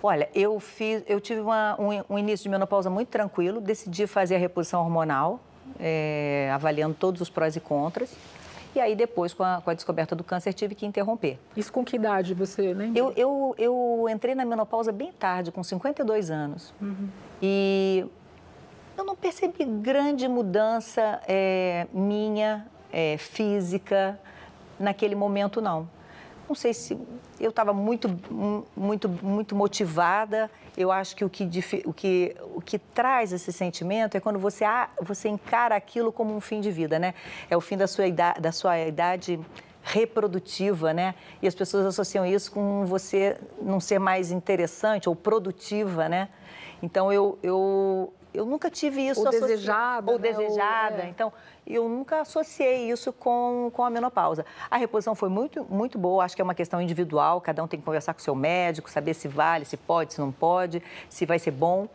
Olha, 0.02 0.28
eu, 0.34 0.60
fiz, 0.60 1.02
eu 1.06 1.20
tive 1.20 1.40
uma, 1.40 1.80
um, 1.80 2.14
um, 2.14 2.18
início 2.18 2.44
de 2.44 2.50
menopausa 2.50 2.90
muito 2.90 3.08
tranquilo, 3.08 3.60
decidi 3.60 4.06
fazer 4.06 4.34
a 4.34 4.38
reposição 4.38 4.82
hormonal, 4.82 5.40
é, 5.80 6.50
avaliando 6.52 6.94
todos 6.94 7.20
os 7.22 7.30
prós 7.30 7.56
e 7.56 7.60
contras. 7.60 8.14
E 8.74 8.80
aí, 8.80 8.96
depois, 8.96 9.32
com 9.32 9.44
a, 9.44 9.60
com 9.60 9.70
a, 9.70 9.74
descoberta 9.74 10.16
do 10.16 10.24
câncer, 10.24 10.52
tive 10.52 10.74
que 10.74 10.84
interromper. 10.84 11.38
Isso 11.56 11.72
com 11.72 11.84
que 11.84 11.96
idade 11.96 12.34
você 12.34 12.74
lembra? 12.74 12.98
Eu, 12.98 13.12
eu, 13.16 13.54
eu 13.56 14.06
entrei 14.10 14.34
na 14.34 14.44
menopausa 14.44 14.90
bem 14.90 15.12
tarde, 15.12 15.52
com 15.52 15.62
52 15.62 16.30
anos. 16.30 16.74
Uhum. 16.80 17.08
E 17.40 18.04
eu 18.96 19.04
não 19.04 19.14
percebi 19.14 19.64
grande 19.64 20.26
mudança 20.26 21.20
é, 21.28 21.86
minha, 21.92 22.66
é, 22.92 23.16
física, 23.16 24.18
naquele 24.78 25.14
momento, 25.14 25.60
não. 25.60 25.88
Não 26.48 26.54
sei 26.54 26.74
se 26.74 26.98
eu 27.40 27.50
estava 27.50 27.72
muito, 27.72 28.08
muito, 28.76 29.08
muito 29.08 29.56
motivada. 29.56 30.50
Eu 30.76 30.92
acho 30.92 31.16
que 31.16 31.24
o 31.24 31.30
que, 31.30 31.44
o, 31.84 31.92
que, 31.92 32.36
o 32.54 32.60
que 32.60 32.78
traz 32.78 33.32
esse 33.32 33.52
sentimento 33.52 34.16
é 34.16 34.20
quando 34.20 34.38
você, 34.38 34.64
você 35.00 35.28
encara 35.28 35.74
aquilo 35.74 36.12
como 36.12 36.34
um 36.34 36.40
fim 36.40 36.60
de 36.60 36.70
vida, 36.70 36.98
né? 36.98 37.14
É 37.48 37.56
o 37.56 37.60
fim 37.60 37.76
da 37.76 37.86
sua 37.86 38.06
idade, 38.06 38.40
da 38.40 38.52
sua 38.52 38.78
idade 38.78 39.40
reprodutiva, 39.82 40.92
né? 40.92 41.14
E 41.42 41.46
as 41.46 41.54
pessoas 41.54 41.86
associam 41.86 42.24
isso 42.24 42.50
com 42.52 42.84
você 42.86 43.38
não 43.60 43.78
ser 43.80 43.98
mais 43.98 44.30
interessante 44.30 45.08
ou 45.08 45.14
produtiva, 45.14 46.08
né? 46.08 46.28
Então 46.82 47.12
eu, 47.12 47.38
eu, 47.42 48.12
eu 48.34 48.44
nunca 48.44 48.68
tive 48.68 49.00
isso 49.06 49.24
ou 49.24 49.30
desejada. 49.30 50.10
Ou 50.10 50.18
né? 50.18 50.28
desejada. 50.30 50.96
Ou, 50.96 51.02
é. 51.02 51.08
Então, 51.08 51.32
eu 51.64 51.88
nunca 51.88 52.20
associei 52.20 52.90
isso 52.90 53.12
com, 53.12 53.70
com 53.72 53.84
a 53.84 53.88
menopausa. 53.88 54.44
A 54.70 54.76
reposição 54.76 55.14
foi 55.14 55.28
muito, 55.28 55.64
muito 55.70 55.96
boa, 55.98 56.24
acho 56.24 56.34
que 56.34 56.42
é 56.42 56.44
uma 56.44 56.54
questão 56.54 56.82
individual, 56.82 57.40
cada 57.40 57.62
um 57.62 57.68
tem 57.68 57.78
que 57.78 57.86
conversar 57.86 58.12
com 58.12 58.20
o 58.20 58.22
seu 58.22 58.34
médico, 58.34 58.90
saber 58.90 59.14
se 59.14 59.28
vale, 59.28 59.64
se 59.64 59.76
pode, 59.76 60.14
se 60.14 60.20
não 60.20 60.32
pode, 60.32 60.82
se 61.08 61.24
vai 61.24 61.38
ser 61.38 61.52
bom. 61.52 61.88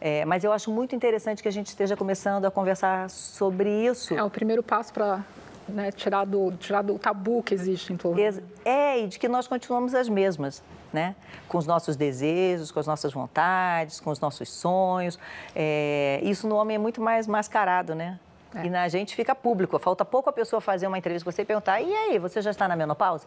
É, 0.00 0.24
mas 0.24 0.44
eu 0.44 0.52
acho 0.52 0.70
muito 0.70 0.94
interessante 0.94 1.42
que 1.42 1.48
a 1.48 1.52
gente 1.52 1.68
esteja 1.68 1.96
começando 1.96 2.44
a 2.44 2.50
conversar 2.50 3.08
sobre 3.08 3.70
isso. 3.70 4.14
É 4.14 4.22
o 4.22 4.28
primeiro 4.28 4.62
passo 4.62 4.92
para 4.92 5.24
né, 5.68 5.90
tirar, 5.92 6.24
do, 6.24 6.52
tirar 6.52 6.82
do 6.82 6.98
tabu 6.98 7.42
que 7.42 7.54
existe 7.54 7.92
em 7.92 7.96
torno. 7.96 8.20
É, 8.64 9.00
e 9.00 9.06
de 9.06 9.18
que 9.18 9.28
nós 9.28 9.46
continuamos 9.46 9.94
as 9.94 10.08
mesmas 10.08 10.62
né? 10.94 11.16
Com 11.48 11.58
os 11.58 11.66
nossos 11.66 11.96
desejos, 11.96 12.70
com 12.70 12.78
as 12.78 12.86
nossas 12.86 13.12
vontades, 13.12 13.98
com 13.98 14.10
os 14.10 14.20
nossos 14.20 14.48
sonhos. 14.48 15.18
É, 15.54 16.20
isso 16.22 16.46
no 16.46 16.54
homem 16.54 16.76
é 16.76 16.78
muito 16.78 17.02
mais 17.02 17.26
mascarado, 17.26 17.96
né? 17.96 18.20
É. 18.54 18.66
E 18.66 18.70
na 18.70 18.88
gente 18.88 19.16
fica 19.16 19.34
público. 19.34 19.76
Falta 19.80 20.04
pouco 20.04 20.30
a 20.30 20.32
pessoa 20.32 20.60
fazer 20.60 20.86
uma 20.86 20.96
entrevista 20.96 21.24
com 21.24 21.32
você 21.32 21.42
e 21.42 21.44
perguntar: 21.44 21.80
e 21.80 21.92
aí, 21.92 22.18
você 22.18 22.40
já 22.40 22.52
está 22.52 22.68
na 22.68 22.76
menopausa? 22.76 23.26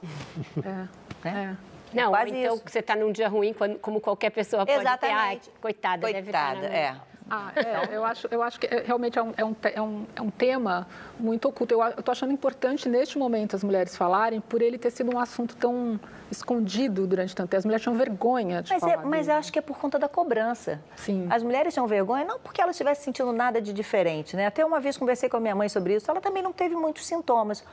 É. 0.58 1.30
né? 1.30 1.58
é. 1.64 1.78
Não, 1.94 2.12
Quase 2.12 2.32
então 2.32 2.56
isso. 2.56 2.64
você 2.66 2.80
está 2.80 2.96
num 2.96 3.12
dia 3.12 3.30
ruim, 3.30 3.56
como 3.82 4.02
qualquer 4.02 4.30
pessoa 4.30 4.66
pode 4.66 4.80
Exatamente. 4.80 5.46
ter. 5.46 5.52
Ah, 5.56 5.62
coitada, 5.62 6.02
coitada, 6.02 6.14
deve 6.14 6.30
estar 6.30 6.56
na 6.56 6.68
é. 6.68 6.96
Ah, 7.30 7.51
é, 7.55 7.95
eu, 7.95 8.05
acho, 8.05 8.28
eu 8.32 8.41
acho 8.41 8.59
que 8.59 8.67
é, 8.67 8.84
realmente 8.86 9.19
é 9.19 9.23
um, 9.23 9.34
é, 9.36 9.45
um, 9.45 9.55
é, 9.63 9.82
um, 9.82 10.05
é 10.15 10.21
um 10.21 10.30
tema 10.30 10.88
muito 11.19 11.47
oculto. 11.47 11.73
Eu 11.73 11.88
estou 11.89 12.11
achando 12.11 12.32
importante, 12.32 12.88
neste 12.88 13.17
momento, 13.17 13.55
as 13.55 13.63
mulheres 13.63 13.95
falarem, 13.95 14.39
por 14.39 14.61
ele 14.61 14.78
ter 14.78 14.91
sido 14.91 15.13
um 15.13 15.19
assunto 15.19 15.55
tão 15.55 15.99
escondido 16.32 17.05
durante 17.07 17.36
tanto 17.36 17.49
tempo. 17.49 17.59
As 17.59 17.65
mulheres 17.65 17.84
tinham 17.84 17.95
vergonha 17.95 18.61
de 18.61 18.71
mas 18.71 18.80
falar. 18.80 18.93
É, 18.93 18.97
mas 18.97 19.28
eu 19.28 19.36
acho 19.36 19.51
que 19.51 19.59
é 19.59 19.61
por 19.61 19.78
conta 19.78 19.99
da 19.99 20.07
cobrança. 20.07 20.80
Sim. 20.95 21.28
As 21.30 21.43
mulheres 21.43 21.73
tinham 21.73 21.88
vergonha, 21.88 22.25
não 22.25 22.39
porque 22.39 22.61
elas 22.61 22.75
estivessem 22.75 23.05
sentindo 23.05 23.32
nada 23.32 23.61
de 23.61 23.73
diferente, 23.73 24.36
né? 24.36 24.47
Até 24.47 24.65
uma 24.65 24.80
vez 24.80 24.97
conversei 24.97 25.30
com 25.30 25.38
a 25.38 25.39
minha 25.39 25.55
mãe 25.55 25.69
sobre 25.69 25.95
isso, 25.95 26.09
ela 26.09 26.21
também 26.21 26.43
não 26.43 26.53
teve 26.53 26.75
muitos 26.75 27.05
sintomas. 27.05 27.63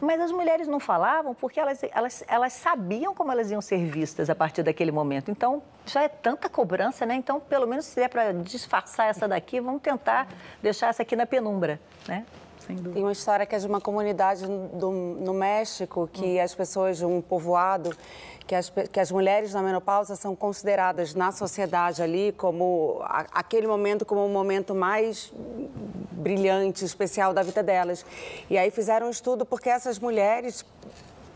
Mas 0.00 0.20
as 0.20 0.30
mulheres 0.30 0.68
não 0.68 0.78
falavam 0.78 1.34
porque 1.34 1.58
elas, 1.58 1.80
elas, 1.92 2.24
elas 2.28 2.52
sabiam 2.52 3.14
como 3.14 3.32
elas 3.32 3.50
iam 3.50 3.60
ser 3.60 3.84
vistas 3.86 4.28
a 4.28 4.34
partir 4.34 4.62
daquele 4.62 4.92
momento. 4.92 5.30
Então, 5.30 5.62
já 5.86 6.02
é 6.02 6.08
tanta 6.08 6.48
cobrança, 6.48 7.06
né? 7.06 7.14
Então, 7.14 7.40
pelo 7.40 7.66
menos 7.66 7.86
se 7.86 8.00
é 8.00 8.08
para 8.08 8.32
disfarçar 8.32 9.08
essa 9.08 9.26
daqui, 9.26 9.60
vamos 9.60 9.80
tentar 9.80 10.28
deixar 10.62 10.88
essa 10.88 11.02
aqui 11.02 11.16
na 11.16 11.26
penumbra, 11.26 11.80
né? 12.06 12.24
Tem 12.66 13.02
uma 13.02 13.12
história 13.12 13.46
que 13.46 13.54
é 13.54 13.58
de 13.58 13.66
uma 13.66 13.80
comunidade 13.80 14.44
do, 14.44 14.90
no 14.90 15.32
México, 15.32 16.08
que 16.12 16.40
hum. 16.40 16.42
as 16.42 16.52
pessoas 16.52 16.98
de 16.98 17.04
um 17.04 17.20
povoado 17.22 17.96
que 18.46 18.54
as, 18.54 18.70
que 18.70 19.00
as 19.00 19.10
mulheres 19.10 19.52
na 19.52 19.62
menopausa 19.62 20.14
são 20.14 20.36
consideradas 20.36 21.14
na 21.14 21.32
sociedade 21.32 22.02
ali 22.02 22.32
como 22.32 23.00
a, 23.02 23.26
aquele 23.32 23.66
momento 23.66 24.04
como 24.04 24.24
o 24.24 24.28
momento 24.28 24.74
mais 24.74 25.32
brilhante, 26.12 26.84
especial 26.84 27.34
da 27.34 27.42
vida 27.42 27.62
delas. 27.62 28.04
E 28.48 28.56
aí 28.56 28.70
fizeram 28.70 29.08
um 29.08 29.10
estudo 29.10 29.44
porque 29.44 29.68
essas 29.68 29.98
mulheres 29.98 30.64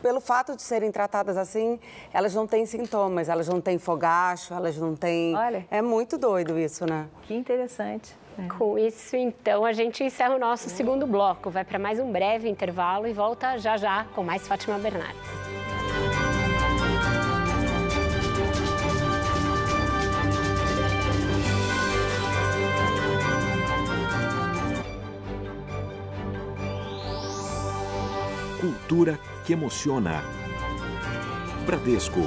pelo 0.02 0.20
fato 0.20 0.56
de 0.56 0.62
serem 0.62 0.90
tratadas 0.90 1.36
assim, 1.36 1.78
elas 2.12 2.34
não 2.34 2.46
têm 2.46 2.64
sintomas, 2.64 3.28
elas 3.28 3.48
não 3.48 3.60
têm 3.60 3.78
fogacho, 3.78 4.54
elas 4.54 4.76
não 4.76 4.96
têm. 4.96 5.36
Olha. 5.36 5.66
É 5.70 5.82
muito 5.82 6.16
doido 6.16 6.58
isso, 6.58 6.86
né? 6.86 7.06
Que 7.22 7.34
interessante. 7.34 8.14
É. 8.38 8.48
Com 8.54 8.78
isso, 8.78 9.16
então, 9.16 9.64
a 9.64 9.72
gente 9.72 10.02
encerra 10.02 10.34
o 10.34 10.38
nosso 10.38 10.70
segundo 10.70 11.06
bloco. 11.06 11.50
Vai 11.50 11.64
para 11.64 11.78
mais 11.78 12.00
um 12.00 12.10
breve 12.10 12.48
intervalo 12.48 13.06
e 13.06 13.12
volta 13.12 13.58
já 13.58 13.76
já 13.76 14.06
com 14.14 14.22
mais 14.22 14.46
Fátima 14.48 14.78
Bernardes. 14.78 15.39
Cultura 28.90 29.20
que 29.46 29.52
emociona. 29.52 30.20
Bradesco. 31.64 32.22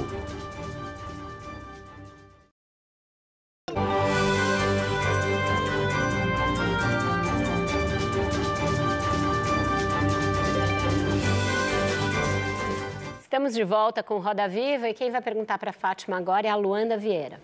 Estamos 13.20 13.52
de 13.52 13.62
volta 13.62 14.02
com 14.02 14.18
Roda 14.18 14.48
Viva 14.48 14.88
e 14.88 14.94
quem 14.94 15.10
vai 15.10 15.20
perguntar 15.20 15.58
para 15.58 15.68
a 15.68 15.74
Fátima 15.74 16.16
agora 16.16 16.46
é 16.46 16.50
a 16.50 16.56
Luanda 16.56 16.96
Vieira. 16.96 17.38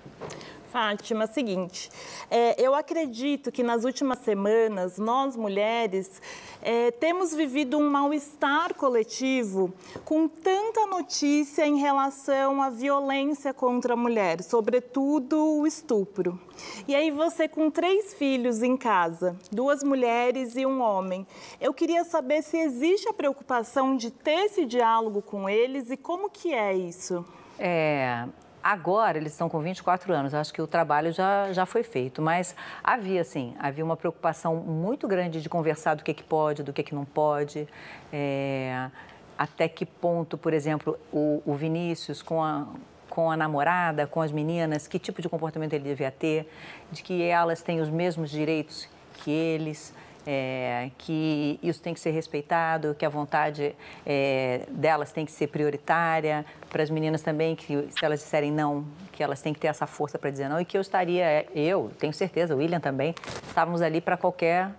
Fátima, 0.71 1.27
seguinte, 1.27 1.91
é, 2.31 2.55
eu 2.57 2.77
acredito 2.77 3.51
que 3.51 3.61
nas 3.61 3.85
últimas 3.85 4.21
semanas, 4.21 4.99
nós 4.99 5.35
mulheres 5.35 6.23
é, 6.62 6.93
temos 6.93 7.35
vivido 7.35 7.77
um 7.77 7.91
mal-estar 7.91 8.73
coletivo 8.75 9.73
com 10.05 10.29
tanta 10.29 10.87
notícia 10.87 11.66
em 11.66 11.79
relação 11.79 12.62
à 12.62 12.71
violência 12.71 13.53
contra 13.53 13.95
a 13.95 13.97
mulher, 13.97 14.45
sobretudo 14.45 15.59
o 15.59 15.66
estupro. 15.66 16.39
E 16.87 16.95
aí 16.95 17.11
você 17.11 17.49
com 17.49 17.68
três 17.68 18.14
filhos 18.14 18.62
em 18.62 18.77
casa, 18.77 19.37
duas 19.51 19.83
mulheres 19.83 20.55
e 20.55 20.64
um 20.64 20.81
homem, 20.81 21.27
eu 21.61 21.75
queria 21.75 22.05
saber 22.05 22.43
se 22.43 22.57
existe 22.57 23.09
a 23.09 23.12
preocupação 23.12 23.97
de 23.97 24.12
ter 24.12 24.47
esse 24.47 24.64
diálogo 24.64 25.21
com 25.21 25.49
eles 25.49 25.91
e 25.91 25.97
como 25.97 26.31
que 26.31 26.55
é 26.55 26.77
isso? 26.77 27.25
É, 27.59 28.25
Agora 28.62 29.16
eles 29.16 29.32
estão 29.32 29.48
com 29.48 29.58
24 29.61 30.12
anos, 30.12 30.34
acho 30.34 30.52
que 30.52 30.61
o 30.61 30.66
trabalho 30.66 31.12
já, 31.12 31.50
já 31.52 31.64
foi 31.64 31.82
feito, 31.82 32.20
mas 32.20 32.54
havia 32.84 33.24
sim, 33.24 33.54
havia 33.58 33.84
uma 33.84 33.96
preocupação 33.96 34.56
muito 34.56 35.08
grande 35.08 35.40
de 35.40 35.48
conversar 35.48 35.94
do 35.94 36.04
que, 36.04 36.12
que 36.12 36.22
pode, 36.22 36.62
do 36.62 36.72
que, 36.72 36.82
que 36.82 36.94
não 36.94 37.06
pode, 37.06 37.66
é, 38.12 38.90
até 39.38 39.66
que 39.66 39.86
ponto, 39.86 40.36
por 40.36 40.52
exemplo, 40.52 40.98
o, 41.11 41.42
o 41.46 41.54
Vinícius 41.54 42.20
com 42.20 42.44
a, 42.44 42.66
com 43.08 43.30
a 43.30 43.36
namorada, 43.36 44.06
com 44.06 44.20
as 44.20 44.30
meninas, 44.30 44.86
que 44.86 44.98
tipo 44.98 45.22
de 45.22 45.28
comportamento 45.28 45.72
ele 45.72 45.84
devia 45.84 46.11
ter, 46.11 46.46
de 46.92 47.02
que 47.02 47.22
elas 47.22 47.62
têm 47.62 47.80
os 47.80 47.88
mesmos 47.88 48.30
direitos 48.30 48.86
que 49.14 49.30
eles. 49.30 49.94
É, 50.27 50.91
que 50.99 51.59
isso 51.62 51.81
tem 51.81 51.95
que 51.95 52.01
ser 52.01 52.11
respeitado, 52.11 52.95
que 52.95 53.05
a 53.05 53.09
vontade 53.09 53.75
é, 54.07 54.66
delas 54.71 55.12
tem 55.12 55.25
que 55.25 55.33
ser 55.33 55.49
prioritária, 55.49 56.45
para 56.68 56.83
as 56.83 56.91
meninas 56.91 57.23
também, 57.23 57.57
que 57.57 57.89
se 57.91 58.05
elas 58.05 58.21
disserem 58.21 58.53
não, 58.53 58.85
que 59.12 59.23
elas 59.23 59.41
têm 59.41 59.53
que 59.53 59.61
ter 59.61 59.68
essa 59.68 59.87
força 59.87 60.18
para 60.18 60.31
dizer 60.31 60.49
não, 60.49 60.61
e 60.61 60.64
que 60.64 60.77
eu 60.77 60.81
estaria, 60.81 61.47
eu 61.55 61.91
tenho 61.99 62.12
certeza, 62.12 62.55
o 62.55 62.59
William 62.59 62.81
também, 62.81 63.14
estávamos 63.49 63.83
ali 63.83 64.01
para 64.01 64.16
qualquer 64.16 64.71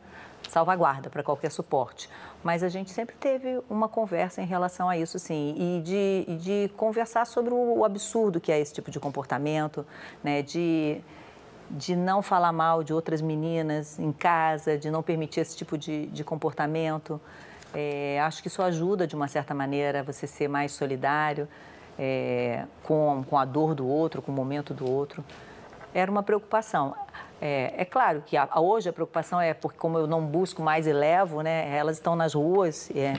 salvaguarda, 0.49 1.09
para 1.09 1.23
qualquer 1.23 1.51
suporte. 1.51 2.09
Mas 2.43 2.63
a 2.63 2.69
gente 2.69 2.91
sempre 2.91 3.15
teve 3.15 3.61
uma 3.69 3.87
conversa 3.87 4.41
em 4.41 4.45
relação 4.45 4.89
a 4.89 4.97
isso, 4.97 5.19
sim, 5.19 5.55
e 5.57 5.81
de, 5.81 6.37
de 6.37 6.71
conversar 6.75 7.25
sobre 7.25 7.53
o 7.53 7.85
absurdo 7.85 8.39
que 8.39 8.51
é 8.51 8.59
esse 8.59 8.73
tipo 8.73 8.89
de 8.89 8.99
comportamento, 8.99 9.85
né, 10.23 10.41
de 10.41 11.01
de 11.71 11.95
não 11.95 12.21
falar 12.21 12.51
mal 12.51 12.83
de 12.83 12.93
outras 12.93 13.21
meninas 13.21 13.97
em 13.99 14.11
casa, 14.11 14.77
de 14.77 14.91
não 14.91 15.01
permitir 15.01 15.39
esse 15.39 15.55
tipo 15.55 15.77
de, 15.77 16.07
de 16.07 16.23
comportamento. 16.23 17.19
É, 17.73 18.19
acho 18.21 18.41
que 18.41 18.47
isso 18.47 18.61
ajuda, 18.61 19.07
de 19.07 19.15
uma 19.15 19.27
certa 19.27 19.53
maneira, 19.53 20.03
você 20.03 20.27
ser 20.27 20.47
mais 20.47 20.71
solidário 20.73 21.47
é, 21.97 22.65
com, 22.83 23.23
com 23.29 23.37
a 23.37 23.45
dor 23.45 23.73
do 23.73 23.87
outro, 23.87 24.21
com 24.21 24.31
o 24.31 24.35
momento 24.35 24.73
do 24.73 24.89
outro. 24.89 25.23
Era 25.93 26.09
uma 26.09 26.23
preocupação. 26.23 26.95
É, 27.41 27.73
é 27.77 27.85
claro 27.85 28.21
que 28.25 28.37
a, 28.37 28.47
hoje 28.59 28.89
a 28.89 28.93
preocupação 28.93 29.41
é 29.41 29.53
porque, 29.53 29.77
como 29.77 29.97
eu 29.97 30.07
não 30.07 30.25
busco 30.25 30.61
mais 30.61 30.85
e 30.85 30.93
levo, 30.93 31.41
né, 31.41 31.75
elas 31.75 31.97
estão 31.97 32.15
nas 32.15 32.33
ruas 32.33 32.91
é, 32.95 33.13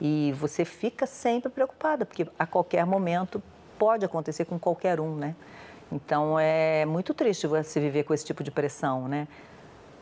e 0.00 0.32
você 0.38 0.64
fica 0.64 1.06
sempre 1.06 1.50
preocupada, 1.50 2.04
porque 2.04 2.26
a 2.38 2.46
qualquer 2.46 2.84
momento 2.84 3.42
pode 3.78 4.04
acontecer 4.04 4.44
com 4.44 4.58
qualquer 4.58 4.98
um, 4.98 5.14
né? 5.14 5.36
Então 5.90 6.38
é 6.38 6.84
muito 6.84 7.14
triste 7.14 7.46
você 7.46 7.80
viver 7.80 8.04
com 8.04 8.12
esse 8.12 8.24
tipo 8.24 8.42
de 8.42 8.50
pressão, 8.50 9.08
né? 9.08 9.26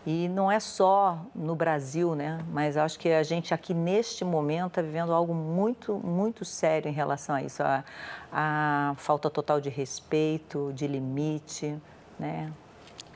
E 0.06 0.28
não 0.28 0.50
é 0.50 0.60
só 0.60 1.18
no 1.34 1.56
Brasil, 1.56 2.14
né? 2.14 2.38
Mas 2.52 2.76
acho 2.76 2.96
que 2.96 3.08
a 3.08 3.24
gente 3.24 3.52
aqui 3.52 3.74
neste 3.74 4.24
momento 4.24 4.68
está 4.68 4.82
vivendo 4.82 5.12
algo 5.12 5.34
muito, 5.34 5.94
muito 5.94 6.44
sério 6.44 6.88
em 6.88 6.92
relação 6.92 7.34
a 7.34 7.42
isso. 7.42 7.60
A, 7.60 7.84
a 8.32 8.94
falta 8.96 9.28
total 9.28 9.60
de 9.60 9.68
respeito, 9.68 10.72
de 10.74 10.86
limite, 10.86 11.76
né? 12.20 12.52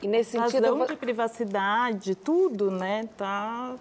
E 0.01 0.07
nesse 0.07 0.31
sentido... 0.31 0.65
Razão 0.65 0.85
de 0.85 0.95
privacidade, 0.97 2.13
tudo, 2.13 2.69
né? 2.69 3.07
Tá 3.15 3.75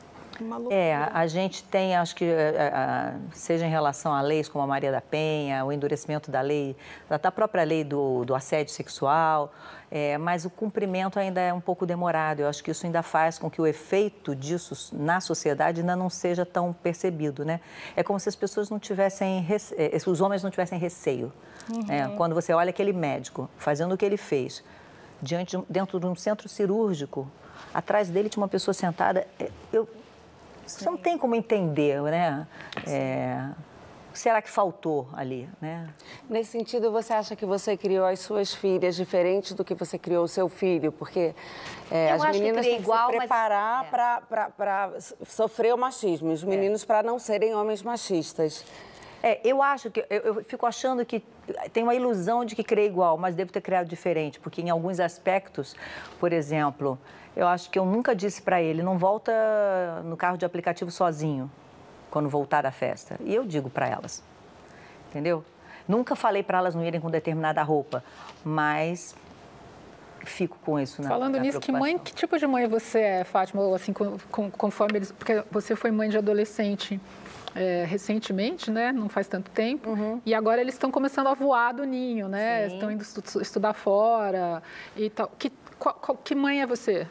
é, 0.70 0.94
a 0.94 1.26
gente 1.26 1.62
tem, 1.64 1.96
acho 1.96 2.14
que, 2.14 2.24
eh, 2.24 2.54
eh, 2.56 3.14
seja 3.32 3.66
em 3.66 3.70
relação 3.70 4.12
a 4.12 4.20
leis 4.20 4.48
como 4.48 4.62
a 4.64 4.66
Maria 4.66 4.90
da 4.90 5.00
Penha, 5.00 5.64
o 5.64 5.72
endurecimento 5.72 6.30
da 6.30 6.40
lei, 6.40 6.76
da 7.08 7.30
própria 7.30 7.64
lei 7.64 7.84
do, 7.84 8.24
do 8.24 8.34
assédio 8.34 8.72
sexual, 8.72 9.52
é, 9.90 10.16
mas 10.18 10.44
o 10.44 10.50
cumprimento 10.50 11.18
ainda 11.18 11.40
é 11.40 11.52
um 11.52 11.60
pouco 11.60 11.84
demorado. 11.84 12.40
Eu 12.40 12.48
acho 12.48 12.62
que 12.62 12.70
isso 12.70 12.86
ainda 12.86 13.02
faz 13.02 13.38
com 13.38 13.50
que 13.50 13.60
o 13.60 13.66
efeito 13.66 14.34
disso 14.36 14.94
na 14.96 15.20
sociedade 15.20 15.80
ainda 15.80 15.96
não 15.96 16.08
seja 16.08 16.46
tão 16.46 16.72
percebido, 16.72 17.44
né? 17.44 17.60
É 17.96 18.02
como 18.02 18.18
se 18.20 18.28
as 18.28 18.36
pessoas 18.36 18.70
não 18.70 18.78
tivessem, 18.78 19.44
os 20.06 20.20
homens 20.20 20.42
não 20.42 20.50
tivessem 20.50 20.78
receio. 20.78 21.32
Uhum. 21.68 21.84
É, 21.88 22.08
quando 22.16 22.34
você 22.34 22.52
olha 22.52 22.70
aquele 22.70 22.92
médico 22.92 23.50
fazendo 23.56 23.94
o 23.94 23.98
que 23.98 24.04
ele 24.04 24.16
fez, 24.16 24.62
diante, 25.20 25.58
dentro 25.68 25.98
de 25.98 26.06
um 26.06 26.14
centro 26.14 26.48
cirúrgico, 26.48 27.28
atrás 27.74 28.08
dele 28.08 28.28
tinha 28.28 28.42
uma 28.42 28.48
pessoa 28.48 28.74
sentada, 28.74 29.26
eu 29.72 29.88
você 30.78 30.84
não 30.84 30.96
tem 30.96 31.18
como 31.18 31.34
entender, 31.34 32.00
né? 32.02 32.46
É, 32.86 33.48
será 34.12 34.42
que 34.42 34.50
faltou 34.50 35.08
ali, 35.12 35.48
né? 35.60 35.88
Nesse 36.28 36.52
sentido, 36.52 36.90
você 36.90 37.12
acha 37.12 37.36
que 37.36 37.46
você 37.46 37.76
criou 37.76 38.04
as 38.06 38.20
suas 38.20 38.54
filhas 38.54 38.96
diferente 38.96 39.54
do 39.54 39.64
que 39.64 39.74
você 39.74 39.98
criou 39.98 40.24
o 40.24 40.28
seu 40.28 40.48
filho? 40.48 40.92
Porque 40.92 41.34
é, 41.90 42.12
as 42.12 42.22
meninas 42.36 42.64
têm 42.64 42.76
que 42.76 42.82
igual, 42.82 43.10
se 43.10 43.16
preparar 43.16 43.88
mas... 43.90 44.40
É. 44.40 44.50
para 44.56 44.92
sofrer 45.24 45.74
o 45.74 45.78
machismo, 45.78 46.32
os 46.32 46.42
é. 46.42 46.46
meninos 46.46 46.82
é. 46.82 46.86
para 46.86 47.02
não 47.02 47.18
serem 47.18 47.54
homens 47.54 47.82
machistas. 47.82 48.64
É, 49.22 49.38
eu 49.44 49.62
acho 49.62 49.90
que, 49.90 50.04
eu, 50.08 50.20
eu, 50.20 50.44
fico 50.44 50.64
achando 50.64 51.04
que 51.04 51.22
tem 51.72 51.82
uma 51.82 51.94
ilusão 51.94 52.44
de 52.44 52.56
que 52.56 52.64
criei 52.64 52.86
igual, 52.86 53.18
mas 53.18 53.34
devo 53.34 53.52
ter 53.52 53.60
criado 53.60 53.86
diferente, 53.86 54.40
porque 54.40 54.62
em 54.62 54.70
alguns 54.70 54.98
aspectos, 54.98 55.76
por 56.18 56.32
exemplo, 56.32 56.98
eu 57.36 57.46
acho 57.46 57.70
que 57.70 57.78
eu 57.78 57.84
nunca 57.84 58.14
disse 58.14 58.42
para 58.42 58.60
ele, 58.60 58.82
não 58.82 58.98
volta 58.98 59.32
no 60.04 60.16
carro 60.16 60.36
de 60.36 60.44
aplicativo 60.44 60.90
sozinho 60.90 61.50
quando 62.10 62.28
voltar 62.28 62.62
da 62.62 62.70
festa. 62.70 63.16
E 63.20 63.34
eu 63.34 63.44
digo 63.44 63.70
para 63.70 63.88
elas, 63.88 64.22
entendeu? 65.08 65.44
Nunca 65.86 66.14
falei 66.14 66.42
para 66.42 66.58
elas 66.58 66.74
não 66.74 66.84
irem 66.84 67.00
com 67.00 67.10
determinada 67.10 67.62
roupa, 67.62 68.04
mas 68.44 69.14
fico 70.24 70.58
com 70.64 70.78
isso 70.78 71.02
na 71.02 71.08
Falando 71.08 71.36
na 71.36 71.42
nisso, 71.42 71.60
que 71.60 71.72
mãe, 71.72 71.98
que 71.98 72.12
tipo 72.12 72.38
de 72.38 72.46
mãe 72.46 72.66
você 72.68 73.00
é, 73.00 73.24
Fátima? 73.24 73.74
Assim, 73.74 73.92
conforme 73.92 74.98
eles, 74.98 75.12
porque 75.12 75.42
você 75.50 75.74
foi 75.74 75.90
mãe 75.90 76.08
de 76.08 76.18
adolescente 76.18 77.00
é, 77.54 77.84
recentemente, 77.84 78.70
né? 78.70 78.92
Não 78.92 79.08
faz 79.08 79.26
tanto 79.26 79.50
tempo. 79.50 79.90
Uhum. 79.90 80.20
E 80.24 80.34
agora 80.34 80.60
eles 80.60 80.74
estão 80.74 80.90
começando 80.90 81.28
a 81.28 81.34
voar 81.34 81.72
do 81.72 81.84
ninho, 81.84 82.28
né? 82.28 82.68
Sim. 82.68 82.74
Estão 82.74 82.90
indo 82.90 83.02
estudar 83.40 83.72
fora 83.72 84.62
e 84.96 85.10
tal. 85.10 85.30
Que, 85.38 85.50
qual, 85.78 85.94
qual, 85.94 86.18
que 86.18 86.34
mãe 86.34 86.62
é 86.62 86.66
você? 86.66 87.06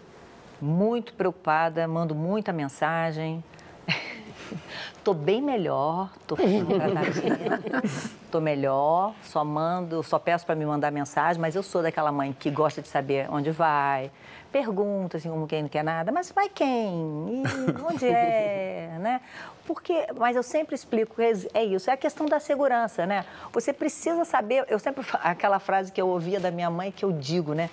Muito 0.62 1.14
preocupada, 1.14 1.88
mando 1.88 2.14
muita 2.14 2.52
mensagem. 2.52 3.44
Tô 5.04 5.14
bem 5.14 5.42
melhor, 5.42 6.12
tô 6.28 6.36
tô 8.30 8.42
melhor, 8.42 9.16
só 9.24 9.46
mando, 9.46 10.04
só 10.04 10.20
peço 10.20 10.46
para 10.46 10.56
me 10.56 10.66
mandar 10.66 10.92
mensagem, 10.92 11.42
mas 11.42 11.56
eu 11.56 11.64
sou 11.64 11.82
daquela 11.82 12.12
mãe 12.12 12.36
que 12.38 12.52
gosta 12.52 12.82
de 12.82 12.88
saber 12.88 13.28
onde 13.32 13.50
vai, 13.50 14.12
pergunta 14.52 15.18
assim 15.18 15.30
como 15.30 15.48
quem 15.48 15.64
não 15.64 15.70
quer 15.70 15.84
nada, 15.84 16.12
mas 16.12 16.32
vai 16.32 16.50
quem? 16.50 17.44
E 17.44 17.82
onde 17.82 18.08
é, 18.08 18.98
né? 19.00 19.22
Porque, 19.66 20.08
mas 20.18 20.36
eu 20.36 20.44
sempre 20.44 20.76
explico 20.76 21.16
que 21.16 21.48
é 21.54 21.64
isso, 21.64 21.90
é 21.90 21.94
a 21.94 21.98
questão 21.98 22.26
da 22.26 22.40
segurança, 22.40 23.06
né? 23.06 23.26
Você 23.54 23.72
precisa 23.72 24.26
saber, 24.26 24.66
eu 24.68 24.80
sempre 24.80 25.04
aquela 25.24 25.60
frase 25.60 25.92
que 25.92 26.02
eu 26.02 26.08
ouvia 26.08 26.40
da 26.40 26.52
minha 26.52 26.70
mãe 26.70 26.92
que 26.92 27.06
eu 27.06 27.12
digo, 27.12 27.54
né? 27.54 27.70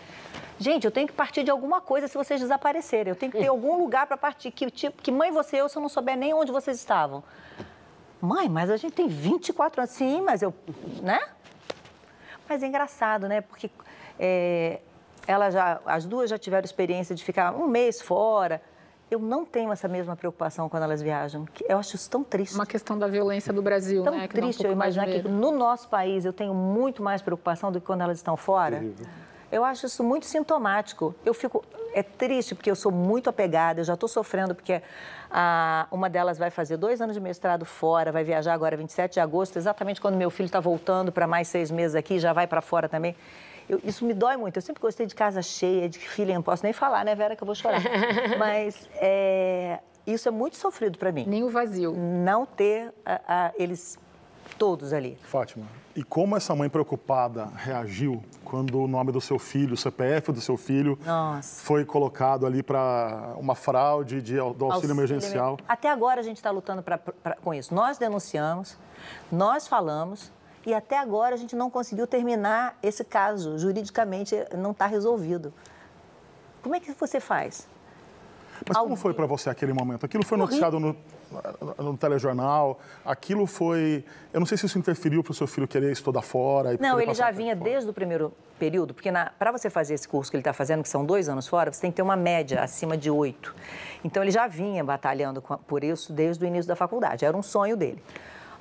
Gente, 0.59 0.85
eu 0.85 0.91
tenho 0.91 1.07
que 1.07 1.13
partir 1.13 1.43
de 1.43 1.51
alguma 1.51 1.81
coisa 1.81 2.09
se 2.09 2.17
vocês 2.17 2.41
desaparecerem. 2.41 3.11
Eu 3.11 3.17
tenho 3.17 3.31
que 3.31 3.39
ter 3.39 3.49
algum 3.49 3.77
lugar 3.81 4.07
para 4.07 4.17
partir. 4.17 4.51
Que, 4.51 4.71
tipo, 4.71 5.03
que 5.03 5.13
mãe 5.13 5.31
você 5.31 5.61
eu 5.61 5.69
se 5.69 5.77
eu 5.77 5.83
não 5.83 5.89
souber 5.89 6.17
nem 6.17 6.33
onde 6.33 6.51
vocês 6.51 6.79
estavam? 6.79 7.23
Mãe, 8.21 8.49
mas 8.49 8.71
a 8.71 8.77
gente 8.77 8.95
tem 8.95 9.07
24 9.07 9.83
anos. 9.83 9.93
Sim, 9.93 10.23
mas 10.23 10.43
eu. 10.43 10.55
né? 11.03 11.21
Mas 12.49 12.63
é 12.63 12.67
engraçado, 12.67 13.29
né? 13.29 13.41
Porque 13.41 13.71
é, 14.19 14.81
ela 15.27 15.51
já, 15.51 15.81
as 15.85 16.07
duas 16.07 16.31
já 16.31 16.39
tiveram 16.39 16.65
experiência 16.65 17.15
de 17.15 17.23
ficar 17.23 17.53
um 17.55 17.67
mês 17.67 18.01
fora. 18.01 18.63
Eu 19.09 19.21
não 19.21 19.45
tenho 19.45 19.71
essa 19.71 19.87
mesma 19.87 20.17
preocupação 20.17 20.69
quando 20.69 20.83
elas 20.83 21.01
viajam. 21.01 21.47
Eu 21.69 21.79
acho 21.79 21.95
isso 21.95 22.11
tão 22.11 22.25
triste. 22.25 22.55
Uma 22.55 22.67
questão 22.67 22.99
da 22.99 23.07
violência 23.07 23.53
do 23.53 23.63
Brasil, 23.63 24.03
tão 24.03 24.13
né? 24.15 24.27
Tão 24.27 24.29
triste 24.29 24.65
um 24.65 24.71
eu 24.71 24.73
imaginar 24.73 25.07
que 25.07 25.23
no 25.23 25.53
nosso 25.53 25.89
país 25.89 26.25
eu 26.25 26.33
tenho 26.33 26.53
muito 26.53 27.03
mais 27.03 27.23
preocupação 27.23 27.71
do 27.71 27.81
que 27.81 27.87
quando 27.87 28.01
elas 28.01 28.19
estão 28.19 28.37
fora. 28.37 28.79
Terrível. 28.79 29.07
Eu 29.57 29.65
acho 29.65 29.87
isso 29.87 30.05
muito 30.05 30.27
sintomático. 30.27 31.15
Eu 31.25 31.33
fico. 31.33 31.65
É 31.95 32.03
triste 32.03 32.55
porque 32.55 32.71
eu 32.71 32.77
sou 32.77 32.93
muito 32.93 33.31
apegada, 33.31 33.81
eu 33.81 33.85
já 33.85 33.95
estou 33.95 34.07
sofrendo 34.07 34.55
porque 34.55 34.83
a, 35.31 35.87
uma 35.91 36.11
delas 36.11 36.37
vai 36.37 36.51
fazer 36.51 36.77
dois 36.77 37.01
anos 37.01 37.15
de 37.15 37.21
mestrado 37.23 37.65
fora, 37.65 38.13
vai 38.13 38.23
viajar 38.23 38.53
agora 38.53 38.77
27 38.77 39.15
de 39.15 39.21
agosto, 39.21 39.57
exatamente 39.57 39.99
quando 39.99 40.15
meu 40.15 40.31
filho 40.31 40.45
está 40.45 40.61
voltando 40.61 41.11
para 41.11 41.27
mais 41.27 41.49
seis 41.49 41.71
meses 41.71 41.95
aqui, 41.95 42.19
já 42.19 42.35
vai 42.35 42.47
para 42.47 42.61
fora 42.61 42.87
também. 42.87 43.17
Eu, 43.67 43.81
isso 43.83 44.05
me 44.05 44.13
dói 44.13 44.37
muito. 44.37 44.59
Eu 44.59 44.63
sempre 44.63 44.83
gostei 44.83 45.07
de 45.07 45.15
casa 45.15 45.41
cheia, 45.41 45.89
de 45.89 45.99
filha, 45.99 46.35
não 46.35 46.43
posso 46.43 46.63
nem 46.63 46.75
falar, 46.75 47.03
né, 47.03 47.15
Vera, 47.15 47.35
que 47.35 47.43
eu 47.43 47.47
vou 47.47 47.55
chorar. 47.55 47.81
Mas 48.39 48.91
é, 48.97 49.79
isso 50.07 50.29
é 50.29 50.31
muito 50.31 50.59
sofrido 50.59 50.99
para 50.99 51.11
mim. 51.11 51.25
Nem 51.27 51.45
o 51.45 51.49
vazio. 51.49 51.95
Não 51.95 52.45
ter 52.45 52.93
a, 53.07 53.21
a, 53.27 53.53
eles 53.57 53.99
todos 54.59 54.93
ali. 54.93 55.17
Fátima, 55.23 55.65
e 55.97 56.05
como 56.05 56.37
essa 56.37 56.55
mãe 56.55 56.69
preocupada 56.69 57.47
reagiu 57.57 58.23
quando 58.45 58.83
o 58.83 58.87
nome 58.87 59.11
do 59.11 59.21
seu 59.21 59.39
filho, 59.39 59.73
o 59.73 59.77
CPF 59.79 60.31
do 60.31 60.43
seu 60.43 60.59
filho, 60.59 60.99
Nossa. 61.05 61.65
foi 61.65 61.87
colocado 61.87 62.45
ali 62.45 62.63
para 62.63 63.35
uma 63.39 63.55
fraude 63.55 64.21
de, 64.21 64.35
do 64.35 64.43
auxílio, 64.43 64.73
auxílio 64.73 64.95
emergencial? 64.95 65.57
Até 65.67 65.89
agora 65.89 66.21
a 66.21 66.23
gente 66.23 66.37
está 66.37 66.51
lutando 66.51 66.83
pra, 66.83 66.99
pra, 66.99 67.37
com 67.37 67.55
isso. 67.55 67.75
Nós 67.75 67.97
denunciamos, 67.97 68.77
nós 69.33 69.67
falamos 69.67 70.31
e 70.67 70.75
até 70.75 70.99
agora 70.99 71.35
a 71.35 71.39
gente 71.39 71.57
não 71.57 71.71
conseguiu 71.71 72.07
terminar 72.07 72.79
esse 72.83 73.03
caso. 73.03 73.59
Juridicamente 73.59 74.35
não 74.55 74.73
está 74.73 74.87
resolvido. 74.87 75.53
Como 76.63 76.75
é 76.75 76.81
que 76.81 76.93
você 76.93 77.21
faz? 77.21 77.67
Mas 78.67 78.79
como 78.79 78.97
foi 78.97 79.13
para 79.13 79.27
você 79.27 79.51
aquele 79.51 79.73
momento? 79.73 80.07
Aquilo 80.07 80.25
foi 80.25 80.39
noticiado 80.39 80.79
no, 80.79 80.97
no 81.79 81.97
telejornal, 81.97 82.79
aquilo 83.05 83.47
foi... 83.47 84.05
Eu 84.33 84.41
não 84.41 84.47
sei 84.47 84.57
se 84.57 84.67
isso 84.67 84.79
interferiu 84.79 85.23
para 85.23 85.33
o 85.33 85.35
seu 85.35 85.47
filho 85.47 85.67
querer 85.67 85.91
estudar 85.93 86.23
fora. 86.23 86.77
não, 86.81 87.01
ele 87.01 87.15
já 87.15 87.31
vinha 87.31 87.55
desde 87.55 87.91
o 87.91 87.93
primeiro 87.93 88.33
período, 88.59 88.95
porque 88.95 89.11
para 89.39 89.53
você 89.53 89.69
fazer 89.69 89.95
esse 89.95 90.09
curso 90.09 90.31
que 90.31 90.37
ele 90.37 90.43
está 90.43 90.53
fazendo, 90.53 90.83
que 90.83 90.89
são 90.89 91.05
dois 91.05 91.29
anos 91.29 91.47
fora, 91.47 91.73
você 91.73 91.81
tem 91.81 91.91
que 91.91 91.97
ter 91.97 92.03
uma 92.03 92.17
média 92.17 92.63
acima 92.63 92.97
de 92.97 93.11
oito. 93.11 93.55
Então, 94.05 94.23
ele 94.23 94.31
já 94.31 94.47
vinha 94.47 94.83
batalhando 94.83 95.43
por 95.67 95.85
isso 95.85 96.13
desde 96.13 96.45
o 96.45 96.47
início 96.47 96.69
da 96.69 96.77
faculdade, 96.77 97.25
era 97.25 97.37
um 97.37 97.43
sonho 97.43 97.77
dele. 97.77 98.03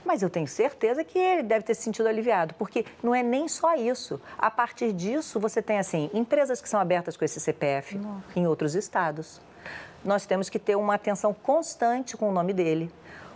Mas 0.05 0.21
eu 0.21 0.29
tenho 0.29 0.47
certeza 0.47 1.03
que 1.03 1.17
ele 1.17 1.41
deve 1.41 1.65
ter 1.65 1.73
se 1.73 1.81
sentido 1.81 2.07
aliviado, 2.07 2.53
porque 2.59 2.85
não 3.01 3.15
é 3.15 3.23
nem 3.23 3.47
só 3.47 3.73
isso. 3.75 4.21
A 4.37 4.51
partir 4.51 4.93
disso, 4.93 5.39
você 5.39 5.63
tem, 5.63 5.79
assim, 5.79 6.11
empresas 6.13 6.61
que 6.61 6.69
são 6.69 6.79
abertas 6.79 7.17
com 7.17 7.25
esse 7.25 7.39
CPF 7.39 7.97
Nossa. 7.97 8.21
em 8.35 8.45
outros 8.45 8.75
estados 8.75 9.41
nós 10.05 10.25
temos 10.25 10.49
que 10.49 10.59
ter 10.59 10.75
uma 10.75 10.93
atenção 10.93 11.33
constante 11.33 12.15
com 12.15 12.29
o 12.29 12.31
nome 12.31 12.53
dele, 12.53 12.91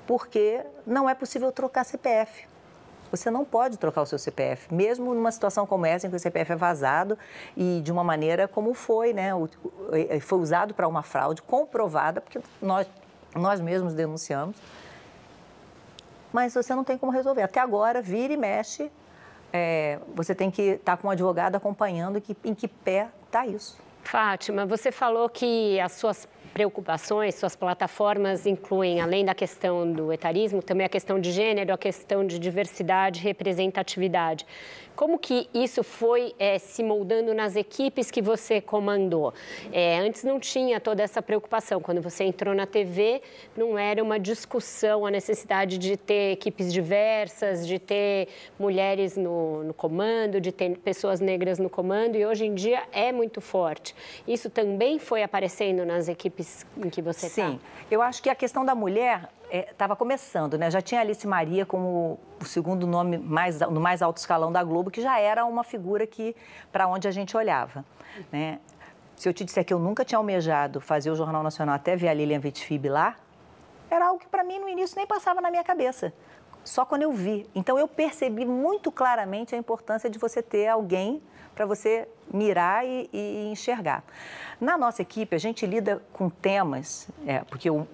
porque 0.06 0.62
não 0.86 1.10
é 1.10 1.16
possível 1.16 1.52
trocar 1.52 1.84
CPF. 1.84 2.48
Você 3.12 3.32
não 3.32 3.44
pode 3.44 3.78
trocar 3.78 4.04
o 4.04 4.06
seu 4.06 4.20
CPF, 4.20 4.72
mesmo 4.72 5.16
numa 5.16 5.32
situação 5.32 5.66
como 5.66 5.84
essa, 5.84 6.06
em 6.06 6.12
que 6.12 6.16
o 6.16 6.20
CPF 6.20 6.52
é 6.52 6.56
vazado 6.56 7.18
e 7.58 7.82
de 7.84 7.92
uma 7.92 8.04
maneira 8.04 8.48
como 8.48 8.72
foi, 8.76 9.14
né? 9.14 9.32
Foi 10.22 10.38
usado 10.38 10.76
para 10.76 10.88
uma 10.88 11.02
fraude 11.02 11.42
comprovada, 11.42 12.22
porque 12.22 12.40
nós, 12.62 12.88
nós 13.34 13.60
mesmos 13.60 13.96
denunciamos. 13.96 14.56
Mas 16.32 16.54
você 16.54 16.76
não 16.76 16.84
tem 16.84 17.00
como 17.00 17.12
resolver. 17.12 17.42
Até 17.42 17.60
agora, 17.60 18.00
vira 18.00 18.32
e 18.32 18.38
mexe, 18.38 18.92
é, 19.52 19.98
você 20.14 20.36
tem 20.36 20.52
que 20.52 20.62
estar 20.62 20.96
tá 20.96 21.02
com 21.02 21.08
um 21.08 21.12
advogado 21.12 21.56
acompanhando 21.56 22.22
que, 22.22 22.38
em 22.44 22.54
que 22.54 22.68
pé 22.68 23.10
está 23.26 23.48
isso. 23.48 23.80
Fátima, 24.04 24.66
você 24.66 24.92
falou 24.92 25.28
que 25.30 25.80
as 25.80 25.94
suas 25.94 26.28
preocupações, 26.54 27.36
suas 27.36 27.56
plataformas 27.56 28.46
incluem, 28.46 29.00
além 29.00 29.24
da 29.24 29.34
questão 29.34 29.92
do 29.92 30.12
etarismo, 30.12 30.62
também 30.62 30.86
a 30.86 30.90
questão 30.90 31.20
de 31.20 31.32
gênero, 31.32 31.74
a 31.74 31.78
questão 31.78 32.26
de 32.26 32.38
diversidade, 32.38 33.22
representatividade. 33.22 34.46
Como 35.00 35.18
que 35.18 35.48
isso 35.54 35.82
foi 35.82 36.34
é, 36.38 36.60
se 36.60 36.84
moldando 36.84 37.34
nas 37.34 37.56
equipes 37.56 38.12
que 38.12 38.22
você 38.22 38.60
comandou? 38.60 39.34
É, 39.72 39.98
antes 39.98 40.26
não 40.26 40.42
tinha 40.42 40.78
toda 40.78 41.02
essa 41.02 41.22
preocupação. 41.22 41.80
Quando 41.80 42.02
você 42.02 42.26
entrou 42.26 42.54
na 42.54 42.66
TV, 42.66 43.22
não 43.56 43.80
era 43.80 44.04
uma 44.04 44.20
discussão 44.20 45.06
a 45.06 45.10
necessidade 45.10 45.78
de 45.78 45.96
ter 45.96 46.34
equipes 46.34 46.74
diversas, 46.74 47.66
de 47.66 47.80
ter 47.80 48.28
mulheres 48.60 49.16
no, 49.16 49.64
no 49.64 49.74
comando, 49.74 50.42
de 50.42 50.52
ter 50.52 50.78
pessoas 50.80 51.22
negras 51.22 51.60
no 51.60 51.70
comando, 51.70 52.18
e 52.18 52.26
hoje 52.26 52.46
em 52.46 52.54
dia 52.54 52.84
é 52.92 53.14
muito 53.14 53.40
forte. 53.40 53.96
Isso 54.28 54.50
também 54.50 55.00
foi 55.00 55.24
aparecendo 55.24 55.86
nas 55.86 56.10
equipes 56.10 56.66
em 56.76 56.90
que 56.90 57.02
você 57.02 57.28
está? 57.28 57.52
Sim, 57.52 57.60
eu 57.90 58.02
acho 58.02 58.22
que 58.22 58.30
a 58.30 58.36
questão 58.36 58.66
da 58.66 58.76
mulher 58.76 59.30
estava 59.52 59.94
é, 59.94 59.96
começando, 59.96 60.58
né? 60.58 60.70
Já 60.70 60.82
tinha 60.82 61.02
Alice 61.02 61.26
Maria 61.28 61.66
como 61.66 62.20
o 62.40 62.46
segundo 62.46 62.86
nome 62.86 63.18
mais, 63.18 63.60
no 63.62 63.80
mais 63.80 64.02
alto 64.02 64.18
escalão 64.18 64.52
da 64.52 64.64
Globo, 64.64 64.92
que 64.92 65.02
já 65.02 65.20
era 65.20 65.46
uma 65.46 65.64
figura 65.64 66.06
que 66.06 66.36
para 66.72 66.88
onde 66.88 67.08
a 67.08 67.12
gente 67.12 67.36
olhava, 67.36 67.84
né? 68.32 68.60
Se 69.16 69.28
eu 69.28 69.34
te 69.34 69.44
disser 69.44 69.66
que 69.66 69.74
eu 69.74 69.80
nunca 69.80 70.06
tinha 70.06 70.18
almejado 70.18 70.80
fazer 70.80 71.12
o 71.12 71.16
Jornal 71.16 71.44
Nacional 71.44 71.76
até 71.76 71.96
ver 71.96 72.08
a 72.08 72.14
Lilian 72.14 72.40
Vitfib 72.40 72.88
lá, 72.88 73.18
era 73.90 74.08
algo 74.08 74.20
que 74.20 74.28
para 74.28 74.44
mim 74.44 74.60
no 74.60 74.70
início 74.70 74.96
nem 74.96 75.06
passava 75.06 75.42
na 75.42 75.50
minha 75.50 75.64
cabeça. 75.64 76.14
Só 76.70 76.86
quando 76.86 77.02
eu 77.02 77.12
vi. 77.12 77.48
Então 77.56 77.80
eu 77.80 77.88
percebi 77.88 78.46
muito 78.46 78.92
claramente 78.92 79.56
a 79.56 79.58
importância 79.58 80.08
de 80.08 80.20
você 80.20 80.40
ter 80.40 80.68
alguém 80.68 81.20
para 81.56 81.66
você 81.66 82.08
mirar 82.32 82.86
e, 82.86 83.10
e, 83.12 83.50
enxergar. 83.52 84.04
Na 84.62 84.78
nossa 84.78 85.02
equipe, 85.02 85.36
a 85.36 85.40
gente 85.40 85.66
lida 85.66 86.00
com 86.14 86.30
temas, 86.30 87.10
é, 87.26 87.40
porque 87.40 87.72
o, 87.72 87.88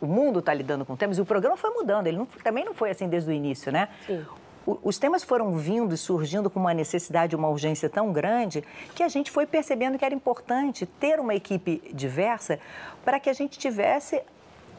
o 0.00 0.06
mundo 0.06 0.38
está 0.38 0.54
lidando 0.54 0.86
com 0.86 0.94
temas 0.94 1.18
e 1.18 1.20
o 1.20 1.26
programa 1.26 1.56
foi 1.56 1.70
mudando, 1.70 2.06
ele 2.06 2.18
não, 2.18 2.26
também 2.26 2.64
não 2.64 2.72
foi 2.72 2.90
assim 2.90 3.08
desde 3.08 3.28
o 3.28 3.32
início, 3.32 3.72
né? 3.72 3.88
Sim. 4.06 4.24
os 4.64 4.96
temas 4.96 5.24
foram 5.24 5.56
vindo 5.56 5.92
e 5.92 5.98
surgindo 5.98 6.48
com 6.48 6.60
uma 6.60 6.72
necessidade, 6.72 7.34
uma 7.34 7.48
urgência 7.48 7.90
tão 7.90 8.12
grande 8.12 8.62
que 8.94 9.02
a 9.02 9.08
gente 9.08 9.28
foi 9.28 9.44
percebendo 9.44 9.98
que 9.98 10.04
era 10.04 10.14
importante 10.14 10.86
ter 10.86 11.18
uma 11.18 11.34
equipe 11.34 11.82
diversa 11.92 12.60
para 13.04 13.18
que 13.18 13.28
a 13.28 13.32
gente 13.32 13.58
tivesse 13.58 14.22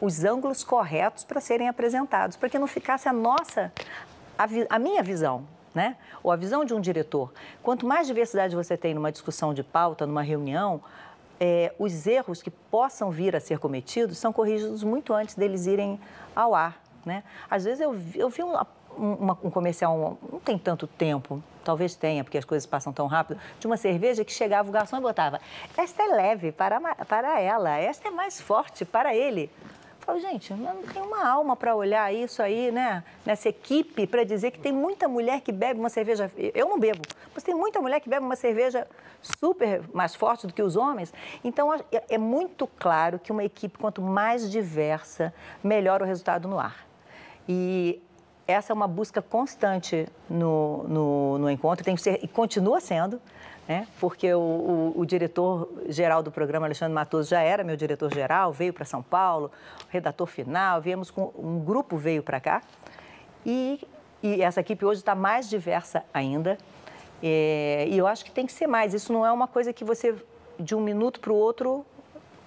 os 0.02 0.24
ângulos 0.24 0.64
corretos 0.64 1.22
para 1.22 1.40
serem 1.40 1.68
apresentados, 1.68 2.36
para 2.36 2.48
que 2.48 2.58
não 2.58 2.66
ficasse 2.66 3.08
a 3.08 3.12
nossa, 3.12 3.72
a, 4.36 4.48
a 4.68 4.76
minha 4.76 5.00
visão, 5.00 5.46
né? 5.72 5.96
Ou 6.24 6.32
a 6.32 6.36
visão 6.36 6.64
de 6.64 6.74
um 6.74 6.80
diretor. 6.80 7.32
Quanto 7.62 7.86
mais 7.86 8.08
diversidade 8.08 8.56
você 8.56 8.76
tem 8.76 8.94
numa 8.94 9.12
discussão 9.12 9.54
de 9.54 9.62
pauta, 9.62 10.04
numa 10.04 10.22
reunião, 10.22 10.82
é, 11.38 11.72
os 11.78 12.04
erros 12.04 12.42
que 12.42 12.50
possam 12.50 13.12
vir 13.12 13.36
a 13.36 13.40
ser 13.40 13.60
cometidos 13.60 14.18
são 14.18 14.32
corrigidos 14.32 14.82
muito 14.82 15.14
antes 15.14 15.36
deles 15.36 15.66
irem 15.66 16.00
ao 16.34 16.52
ar, 16.52 16.82
né? 17.06 17.22
Às 17.48 17.62
vezes 17.62 17.80
eu, 17.80 17.96
eu 18.16 18.28
vi 18.28 18.42
um, 18.42 18.56
uma, 18.96 19.38
um 19.40 19.50
comercial, 19.52 20.18
não 20.32 20.40
tem 20.40 20.58
tanto 20.58 20.88
tempo, 20.88 21.40
talvez 21.62 21.94
tenha, 21.94 22.24
porque 22.24 22.38
as 22.38 22.44
coisas 22.44 22.66
passam 22.66 22.92
tão 22.92 23.06
rápido, 23.06 23.40
de 23.60 23.68
uma 23.68 23.76
cerveja 23.76 24.24
que 24.24 24.32
chegava 24.32 24.68
o 24.68 24.72
garçom 24.72 24.96
e 24.96 25.00
botava: 25.00 25.40
esta 25.76 26.02
é 26.02 26.06
leve 26.08 26.50
para, 26.50 26.80
para 27.04 27.40
ela, 27.40 27.78
esta 27.78 28.08
é 28.08 28.10
mais 28.10 28.40
forte 28.40 28.84
para 28.84 29.14
ele. 29.14 29.48
Falo, 30.02 30.18
gente, 30.18 30.52
não 30.52 30.82
tenho 30.82 31.04
uma 31.04 31.24
alma 31.28 31.54
para 31.54 31.76
olhar 31.76 32.12
isso 32.12 32.42
aí, 32.42 32.72
né? 32.72 33.04
Nessa 33.24 33.48
equipe, 33.48 34.04
para 34.04 34.24
dizer 34.24 34.50
que 34.50 34.58
tem 34.58 34.72
muita 34.72 35.06
mulher 35.06 35.40
que 35.40 35.52
bebe 35.52 35.78
uma 35.78 35.88
cerveja. 35.88 36.28
Eu 36.36 36.68
não 36.68 36.78
bebo, 36.78 37.02
mas 37.32 37.44
tem 37.44 37.54
muita 37.54 37.80
mulher 37.80 38.00
que 38.00 38.08
bebe 38.08 38.26
uma 38.26 38.34
cerveja 38.34 38.84
super 39.22 39.80
mais 39.94 40.12
forte 40.12 40.44
do 40.44 40.52
que 40.52 40.60
os 40.60 40.74
homens. 40.74 41.14
Então, 41.44 41.72
é, 41.72 41.82
é 42.08 42.18
muito 42.18 42.66
claro 42.66 43.20
que 43.20 43.30
uma 43.30 43.44
equipe, 43.44 43.78
quanto 43.78 44.02
mais 44.02 44.50
diversa, 44.50 45.32
melhor 45.62 46.02
o 46.02 46.04
resultado 46.04 46.48
no 46.48 46.58
ar. 46.58 46.84
E 47.48 48.02
essa 48.44 48.72
é 48.72 48.74
uma 48.74 48.88
busca 48.88 49.22
constante 49.22 50.08
no, 50.28 50.82
no, 50.88 51.38
no 51.38 51.48
encontro, 51.48 51.84
tem 51.84 51.94
que 51.94 52.02
ser, 52.02 52.18
e 52.24 52.26
continua 52.26 52.80
sendo 52.80 53.20
né? 53.72 53.88
porque 53.98 54.32
o, 54.34 54.38
o, 54.38 54.92
o 55.00 55.06
diretor-geral 55.06 56.22
do 56.22 56.30
programa, 56.30 56.66
Alexandre 56.66 56.92
Matoso, 56.92 57.30
já 57.30 57.40
era 57.40 57.64
meu 57.64 57.74
diretor-geral, 57.74 58.52
veio 58.52 58.70
para 58.70 58.84
São 58.84 59.02
Paulo, 59.02 59.50
redator 59.88 60.26
final, 60.26 60.78
viemos 60.80 61.10
com 61.10 61.32
um 61.38 61.58
grupo 61.58 61.96
veio 61.96 62.22
para 62.22 62.38
cá 62.38 62.60
e, 63.46 63.80
e 64.22 64.42
essa 64.42 64.60
equipe 64.60 64.84
hoje 64.84 65.00
está 65.00 65.14
mais 65.14 65.48
diversa 65.48 66.04
ainda. 66.12 66.58
É, 67.22 67.86
e 67.88 67.96
eu 67.96 68.06
acho 68.06 68.24
que 68.26 68.30
tem 68.30 68.44
que 68.44 68.52
ser 68.52 68.66
mais. 68.66 68.92
Isso 68.92 69.10
não 69.10 69.24
é 69.24 69.32
uma 69.32 69.46
coisa 69.46 69.72
que 69.72 69.84
você, 69.84 70.14
de 70.58 70.74
um 70.74 70.80
minuto 70.80 71.18
para 71.18 71.32
o 71.32 71.36
outro, 71.36 71.86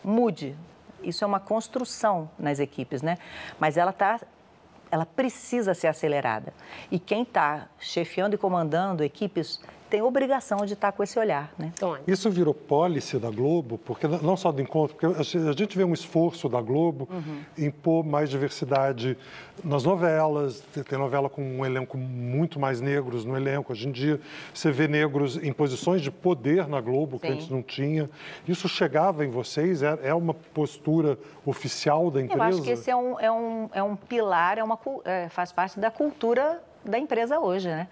mude. 0.04 0.56
Isso 1.02 1.24
é 1.24 1.28
uma 1.28 1.40
construção 1.40 2.30
nas 2.38 2.60
equipes, 2.60 3.02
né? 3.02 3.18
Mas 3.60 3.78
ela 3.78 3.92
está 3.92 4.20
ela 4.92 5.06
precisa 5.06 5.74
ser 5.74 5.88
acelerada. 5.88 6.54
E 6.92 7.00
quem 7.00 7.24
está 7.24 7.68
chefiando 7.80 8.36
e 8.36 8.38
comandando 8.38 9.04
equipes 9.04 9.60
tem 9.96 10.02
obrigação 10.02 10.66
de 10.66 10.74
estar 10.74 10.92
com 10.92 11.02
esse 11.02 11.18
olhar. 11.18 11.54
Né? 11.58 11.72
Isso 12.06 12.30
virou 12.30 12.54
pólice 12.54 13.18
da 13.18 13.30
Globo, 13.30 13.78
porque 13.78 14.06
não 14.06 14.36
só 14.36 14.52
do 14.52 14.62
encontro, 14.62 14.98
porque 14.98 15.18
a 15.18 15.54
gente 15.54 15.78
vê 15.78 15.86
um 15.86 15.94
esforço 15.94 16.50
da 16.50 16.60
Globo 16.60 17.08
uhum. 17.10 17.40
em 17.58 17.72
pôr 17.72 18.04
mais 18.04 18.30
diversidade 18.30 19.18
nas 19.64 19.86
novelas, 19.86 20.62
tem 20.90 21.00
novela 21.00 21.30
com 21.30 21.42
um 21.42 21.66
elenco 21.66 21.98
muito 21.98 22.60
mais 22.60 22.82
negros 22.82 23.24
no 23.24 23.38
elenco. 23.38 23.72
Hoje 23.72 23.88
em 23.88 23.92
dia 23.94 24.20
você 24.54 24.70
vê 24.70 24.86
negros 24.86 25.38
em 25.42 25.54
posições 25.54 26.02
de 26.02 26.12
poder 26.12 26.68
na 26.68 26.82
Globo, 26.82 27.16
Sim. 27.16 27.20
que 27.22 27.28
antes 27.30 27.50
não 27.50 27.64
tinha. 27.64 28.10
Isso 28.46 28.68
chegava 28.68 29.24
em 29.24 29.30
vocês? 29.30 29.82
É, 29.82 29.98
é 30.04 30.14
uma 30.14 30.34
postura 30.34 31.18
oficial 31.46 32.12
da 32.12 32.22
empresa? 32.22 32.42
Eu 32.42 32.48
acho 32.48 32.62
que 32.64 32.70
esse 32.72 32.92
é 32.92 32.96
um, 32.98 33.18
é 33.18 33.32
um, 33.32 33.70
é 33.72 33.82
um 33.82 33.96
pilar, 33.96 34.58
é 34.58 34.64
uma, 34.64 34.78
é, 35.06 35.30
faz 35.30 35.54
parte 35.54 35.80
da 35.80 35.90
cultura 35.90 36.62
da 36.86 37.00
empresa 37.00 37.40
hoje, 37.40 37.68
né? 37.68 37.88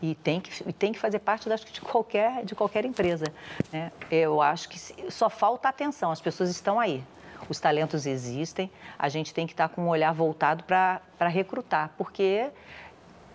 E 0.00 0.14
tem 0.14 0.40
que, 0.40 0.72
tem 0.72 0.92
que 0.92 0.98
fazer 0.98 1.18
parte 1.18 1.48
de, 1.48 1.80
qualquer, 1.80 2.44
de 2.44 2.54
qualquer 2.54 2.84
empresa. 2.84 3.26
Né? 3.72 3.90
Eu 4.10 4.40
acho 4.40 4.68
que 4.68 4.78
só 5.10 5.28
falta 5.28 5.68
atenção, 5.68 6.10
as 6.10 6.20
pessoas 6.20 6.50
estão 6.50 6.78
aí. 6.78 7.04
Os 7.48 7.60
talentos 7.60 8.06
existem, 8.06 8.70
a 8.98 9.08
gente 9.08 9.34
tem 9.34 9.46
que 9.46 9.52
estar 9.52 9.68
com 9.68 9.82
um 9.82 9.88
olhar 9.88 10.12
voltado 10.12 10.64
para 10.64 11.00
recrutar, 11.28 11.90
porque 11.96 12.50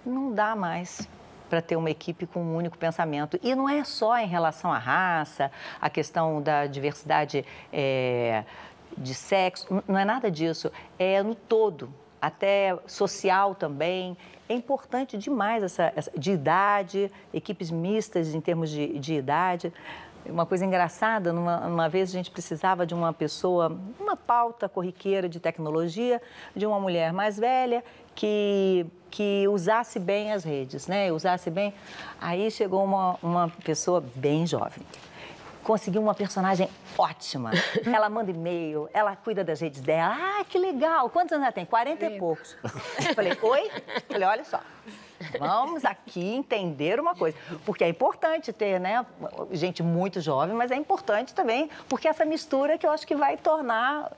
não 0.05 0.33
dá 0.33 0.55
mais 0.55 1.07
para 1.49 1.61
ter 1.61 1.75
uma 1.75 1.89
equipe 1.89 2.25
com 2.25 2.41
um 2.41 2.55
único 2.55 2.77
pensamento. 2.77 3.39
E 3.43 3.53
não 3.53 3.67
é 3.67 3.83
só 3.83 4.17
em 4.17 4.27
relação 4.27 4.71
à 4.71 4.77
raça, 4.77 5.51
a 5.79 5.89
questão 5.89 6.41
da 6.41 6.65
diversidade 6.65 7.45
é, 7.71 8.43
de 8.97 9.13
sexo, 9.13 9.83
não 9.87 9.97
é 9.97 10.05
nada 10.05 10.31
disso. 10.31 10.71
É 10.97 11.21
no 11.21 11.35
todo, 11.35 11.93
até 12.21 12.77
social 12.87 13.55
também. 13.55 14.17
É 14.51 14.53
importante 14.53 15.17
demais 15.17 15.63
essa, 15.63 15.93
essa 15.95 16.11
de 16.13 16.31
idade, 16.31 17.09
equipes 17.33 17.71
mistas 17.71 18.35
em 18.35 18.41
termos 18.41 18.69
de, 18.69 18.99
de 18.99 19.13
idade. 19.13 19.71
Uma 20.25 20.45
coisa 20.45 20.65
engraçada, 20.65 21.31
numa, 21.31 21.65
uma 21.65 21.87
vez 21.87 22.09
a 22.09 22.11
gente 22.11 22.29
precisava 22.29 22.85
de 22.85 22.93
uma 22.93 23.13
pessoa, 23.13 23.79
uma 23.97 24.17
pauta 24.17 24.67
corriqueira 24.67 25.29
de 25.29 25.39
tecnologia, 25.39 26.21
de 26.53 26.65
uma 26.65 26.77
mulher 26.81 27.13
mais 27.13 27.37
velha 27.37 27.81
que, 28.13 28.85
que 29.09 29.47
usasse 29.47 29.97
bem 29.97 30.33
as 30.33 30.43
redes, 30.43 30.85
né? 30.85 31.13
Usasse 31.13 31.49
bem. 31.49 31.73
Aí 32.19 32.51
chegou 32.51 32.83
uma, 32.83 33.17
uma 33.23 33.49
pessoa 33.63 34.03
bem 34.15 34.45
jovem 34.45 34.83
conseguiu 35.63 36.01
uma 36.01 36.13
personagem 36.13 36.69
ótima. 36.97 37.51
Ela 37.85 38.09
manda 38.09 38.31
e-mail, 38.31 38.89
ela 38.93 39.15
cuida 39.15 39.43
das 39.43 39.59
redes 39.61 39.81
dela. 39.81 40.15
Ah, 40.19 40.43
que 40.43 40.57
legal! 40.57 41.09
Quantos 41.09 41.31
anos 41.33 41.43
ela 41.43 41.51
tem? 41.51 41.65
40 41.65 42.05
e 42.05 42.19
poucos. 42.19 42.55
Falei, 43.15 43.37
oi? 43.41 43.71
Falei, 44.09 44.27
olha 44.27 44.43
só. 44.43 44.59
Vamos 45.39 45.85
aqui 45.85 46.33
entender 46.33 46.99
uma 46.99 47.15
coisa, 47.15 47.37
porque 47.65 47.83
é 47.83 47.89
importante 47.89 48.51
ter, 48.51 48.79
né, 48.79 49.05
gente 49.51 49.83
muito 49.83 50.19
jovem, 50.19 50.55
mas 50.55 50.71
é 50.71 50.75
importante 50.75 51.33
também, 51.33 51.69
porque 51.87 52.07
essa 52.07 52.25
mistura 52.25 52.77
que 52.77 52.85
eu 52.85 52.89
acho 52.89 53.05
que 53.05 53.15
vai 53.15 53.37
tornar 53.37 54.11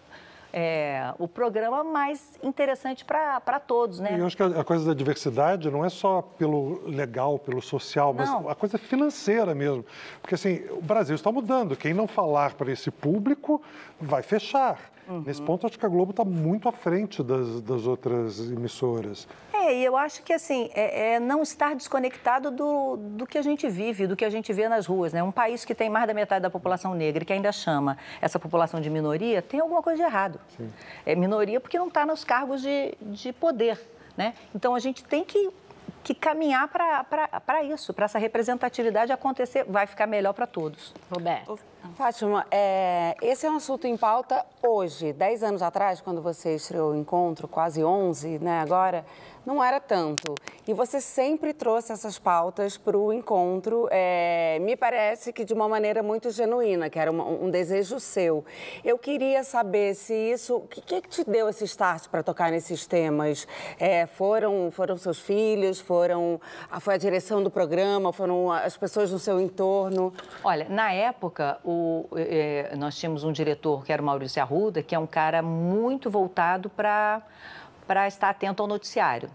é, 0.54 1.12
o 1.18 1.28
programa 1.28 1.84
mais 1.84 2.38
interessante 2.43 3.04
para 3.04 3.60
todos, 3.60 3.99
né? 3.99 4.16
E 4.16 4.20
eu 4.20 4.28
acho 4.28 4.38
que 4.38 4.43
a 4.43 4.64
coisa 4.64 4.86
da 4.86 4.93
diversidade 4.93 5.72
não 5.72 5.84
é 5.84 5.89
só 5.89 6.22
pelo 6.22 6.88
legal, 6.88 7.39
pelo 7.39 7.60
social, 7.60 8.14
mas 8.14 8.30
Não. 8.30 8.47
a 8.47 8.54
coisa 8.54 8.78
financeira 8.78 9.56
mesmo. 9.56 9.84
Porque 10.22 10.36
assim, 10.36 10.64
o 10.70 10.82
Brasil 10.82 11.16
está 11.16 11.32
mudando. 11.32 11.76
Quem 11.76 11.93
não 11.93 12.08
falar 12.08 12.54
para 12.54 12.72
esse 12.72 12.91
público 12.91 13.60
vai 13.99 14.22
fechar. 14.22 14.93
Nesse 15.26 15.41
ponto, 15.41 15.68
acho 15.68 15.78
que 15.78 15.86
a 15.86 15.89
Globo 15.89 16.12
está 16.12 16.24
muito 16.24 16.70
à 16.70 16.72
frente 16.72 17.22
das, 17.22 17.62
das 17.62 17.86
outras 17.86 18.39
emissoras. 18.39 19.28
É, 19.51 19.76
e 19.76 19.84
eu 19.84 19.97
acho 19.97 20.24
que 20.24 20.32
assim, 20.32 20.70
é, 20.74 21.16
é 21.16 21.20
não 21.20 21.41
estar 21.41 21.76
desconectado 21.76 22.49
do, 22.49 22.97
do 22.97 23.28
que 23.28 23.38
a 23.38 23.41
gente 23.41 23.68
vive, 23.68 24.08
do 24.08 24.16
que 24.16 24.24
a 24.24 24.30
gente 24.30 24.51
vê 24.54 24.68
nas 24.70 24.86
ruas. 24.86 25.12
Né? 25.12 25.22
Um 25.22 25.32
país 25.32 25.66
que 25.66 25.76
tem 25.76 25.89
mais 25.89 26.08
da 26.08 26.14
metade 26.14 26.41
da 26.41 26.49
população 26.49 26.93
negra 26.95 27.24
e 27.24 27.26
que 27.26 27.34
ainda 27.34 27.51
chama 27.51 27.97
essa 28.22 28.39
população 28.39 28.80
de 28.80 28.89
minoria, 28.89 29.41
tem 29.41 29.60
alguma 29.60 29.82
coisa 29.82 30.04
de 30.04 30.10
errado. 30.10 30.39
É 31.06 31.16
minoria 31.16 31.60
porque 31.60 31.78
não 31.78 31.88
está 31.88 32.06
nos 32.06 32.24
cargos 32.24 32.62
de, 32.62 32.94
de 33.02 33.34
poder. 33.34 33.80
Né? 34.16 34.36
Então 34.54 34.76
a 34.76 34.80
gente 34.80 35.04
tem 35.04 35.24
que, 35.24 35.50
que 36.04 36.14
caminhar 36.14 36.68
para 36.68 37.64
isso, 37.64 37.93
para 37.93 38.06
essa 38.06 38.20
representatividade 38.20 39.12
acontecer. 39.12 39.64
Vai 39.68 39.88
ficar 39.88 40.06
melhor 40.08 40.34
para 40.34 40.45
todos. 40.45 40.93
Roberto. 41.12 41.58
Fátima, 41.95 42.45
é, 42.49 43.14
esse 43.22 43.45
é 43.45 43.51
um 43.51 43.58
assunto 43.58 43.86
em 43.86 43.97
pauta 43.97 44.45
hoje. 44.62 45.12
Dez 45.12 45.43
anos 45.43 45.62
atrás, 45.62 45.99
quando 45.99 46.22
você 46.22 46.56
estreou 46.56 46.91
o 46.91 46.95
Encontro, 46.95 47.45
quase 47.45 47.84
11, 47.84 48.39
né, 48.39 48.62
agora, 48.62 49.06
não 49.45 49.62
era 49.62 49.82
tanto. 49.82 50.34
E 50.66 50.74
você 50.74 51.01
sempre 51.01 51.54
trouxe 51.54 51.91
essas 51.91 52.18
pautas 52.18 52.78
para 52.78 52.97
o 52.97 53.12
Encontro, 53.12 53.89
é, 53.91 54.60
me 54.62 54.78
parece 54.78 55.34
que 55.34 55.43
de 55.43 55.54
uma 55.54 55.68
maneira 55.68 56.01
muito 56.01 56.32
genuína, 56.32 56.89
que 56.89 56.97
era 56.97 57.12
uma- 57.12 57.26
um 57.28 57.49
desejo 57.51 57.99
seu. 57.99 58.45
Eu 58.82 58.97
queria 58.97 59.43
saber 59.43 59.93
se 59.93 60.14
isso... 60.14 60.56
O 60.56 60.68
que, 60.68 60.80
que 60.80 61.01
que 61.01 61.10
te 61.10 61.30
deu 61.30 61.49
esse 61.49 61.66
start 61.66 62.08
para 62.08 62.24
tocar 62.24 62.49
nesses 62.49 62.88
temas? 62.88 63.45
É, 63.78 64.06
foram, 64.06 64.72
foram 64.72 64.95
seus 64.95 65.20
filhos? 65.20 65.82
Foram, 65.82 65.93
a- 66.72 66.80
foi 66.80 66.96
a 66.96 66.98
direção 66.98 67.44
do 67.44 67.50
programa? 67.52 68.12
Foram 68.14 68.52
as 68.52 68.76
pessoas 68.78 69.12
no 69.12 69.20
seu 69.20 69.39
entorno? 69.39 70.14
Olha, 70.44 70.68
na 70.70 70.91
época, 70.91 71.58
o- 71.64 72.08
eh, 72.16 72.74
nós 72.78 72.98
tínhamos 72.98 73.24
um 73.24 73.32
diretor 73.32 73.84
que 73.86 73.91
era 73.94 74.02
o 74.02 74.06
Maurício 74.06 74.41
Arruda, 74.41 74.82
que 74.82 74.96
é 74.96 75.00
um 75.00 75.08
cara 75.08 75.41
muito 75.41 76.10
voltado 76.10 76.70
para 76.70 77.22
estar 78.08 78.30
atento 78.30 78.62
ao 78.64 78.68
noticiário. 78.68 79.30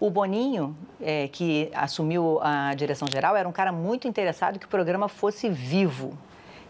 O 0.00 0.10
Boninho, 0.10 0.76
eh, 1.00 1.28
que 1.32 1.70
assumiu 1.74 2.38
a 2.42 2.74
direção 2.74 3.08
geral, 3.10 3.36
era 3.36 3.48
um 3.48 3.52
cara 3.52 3.72
muito 3.72 4.06
interessado 4.08 4.58
que 4.58 4.66
o 4.66 4.68
programa 4.68 5.08
fosse 5.08 5.48
vivo, 5.48 6.16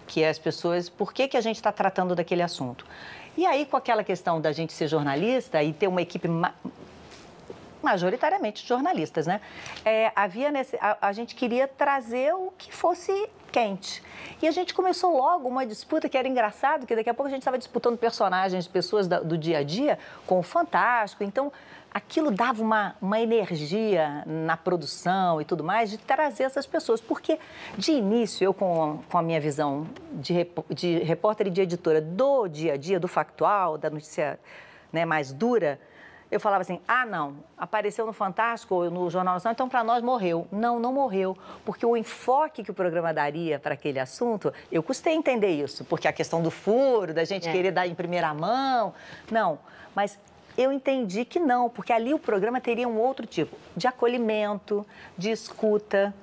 que 0.07 0.25
as 0.25 0.39
pessoas... 0.39 0.89
Por 0.89 1.13
que, 1.13 1.27
que 1.27 1.37
a 1.37 1.41
gente 1.41 1.57
está 1.57 1.73
tratando 1.73 2.15
daquele 2.15 2.43
assunto? 2.43 2.85
E 3.37 3.45
aí, 3.47 3.67
com 3.67 3.77
aquela 3.77 4.05
questão 4.05 4.41
da 4.41 4.53
gente 4.53 4.73
ser 4.73 4.87
jornalista 4.87 5.61
e 5.63 5.73
ter 5.73 5.89
uma 5.89 6.01
equipe 6.03 6.29
majoritariamente 7.85 8.67
jornalistas, 8.67 9.27
né? 9.27 9.41
É, 9.85 10.11
havia 10.17 10.51
nesse, 10.51 10.77
a, 10.81 10.97
a 11.01 11.13
gente 11.13 11.35
queria 11.35 11.69
trazer 11.69 12.35
o 12.35 12.53
que 12.59 12.73
fosse 12.75 13.29
quente. 13.53 14.03
E 14.43 14.49
a 14.49 14.51
gente 14.51 14.75
começou 14.75 15.17
logo 15.17 15.49
uma 15.49 15.65
disputa 15.65 16.09
que 16.09 16.19
era 16.19 16.27
engraçado, 16.27 16.87
que 16.87 16.97
daqui 16.97 17.09
a 17.09 17.15
pouco 17.15 17.29
a 17.29 17.31
gente 17.31 17.43
estava 17.43 17.57
disputando 17.59 17.97
personagens, 17.97 18.67
pessoas 18.67 19.07
da- 19.07 19.21
do 19.21 19.39
dia 19.39 19.59
a 19.59 19.63
dia 19.63 19.99
com 20.27 20.41
o 20.41 20.43
Fantástico. 20.43 21.23
Então, 21.23 21.53
aquilo 21.93 22.33
dava 22.33 22.61
uma, 22.61 22.97
uma 23.01 23.21
energia 23.21 24.25
na 24.27 24.57
produção 24.57 25.41
e 25.41 25.45
tudo 25.45 25.63
mais 25.63 25.89
de 25.91 25.99
trazer 25.99 26.43
essas 26.43 26.67
pessoas. 26.67 27.01
Porque, 27.01 27.39
de 27.79 27.93
início, 27.93 28.45
eu 28.45 28.53
com, 28.53 28.99
com 29.09 29.19
a 29.19 29.23
minha 29.23 29.41
visão 29.41 29.87
de, 30.15 30.33
repó- 30.33 30.65
de 30.69 30.99
repórter 30.99 31.47
e 31.47 31.51
de 31.51 31.61
editora 31.61 32.01
do 32.01 32.49
dia 32.49 32.73
a 32.73 32.77
dia, 32.77 32.99
do 32.99 33.07
factual, 33.07 33.79
da 33.79 33.89
notícia 33.89 34.41
né, 34.93 35.05
mais 35.05 35.33
dura, 35.33 35.79
eu 36.35 36.41
falava 36.41 36.63
assim: 36.63 36.81
ah, 36.87 37.07
não, 37.07 37.37
apareceu 37.57 38.05
no 38.05 38.13
Fantástico 38.13 38.75
ou 38.75 38.91
no 38.91 39.09
Jornal 39.09 39.35
Nacional, 39.35 39.53
então 39.53 39.69
para 39.69 39.85
nós 39.85 40.03
morreu. 40.03 40.47
Não, 40.51 40.79
não 40.81 40.93
morreu, 40.93 41.37
porque 41.65 41.87
o 41.87 41.97
enfoque 41.97 42.63
que 42.65 42.71
o 42.71 42.75
programa 42.75 43.13
daria 43.15 43.59
para 43.59 43.75
aquele 43.75 43.99
assunto, 44.01 44.53
eu 44.71 44.83
custei 44.83 45.15
entender 45.15 45.51
isso, 45.51 45.85
porque 45.85 46.09
a 46.09 46.13
questão 46.13 46.43
do 46.43 46.51
furo, 46.51 47.15
da 47.15 47.25
gente 47.25 47.49
É. 47.49 47.53
querer 47.53 47.71
dar 47.71 47.87
em 47.87 47.95
primeira 47.95 48.33
mão, 48.35 48.95
não, 49.31 49.59
mas. 49.95 50.19
Eu 50.57 50.71
entendi 50.71 51.25
que 51.25 51.41
não, 51.41 51.69
porque 51.69 51.93
ali 51.93 52.15
o 52.15 52.19
programa 52.19 52.61
teria 52.61 52.87
um 52.87 52.97
outro 52.97 53.27
tipo 53.27 53.57
de 53.77 53.89
acolhimento, 53.89 54.87
de 55.19 55.33
escuta. 55.33 56.15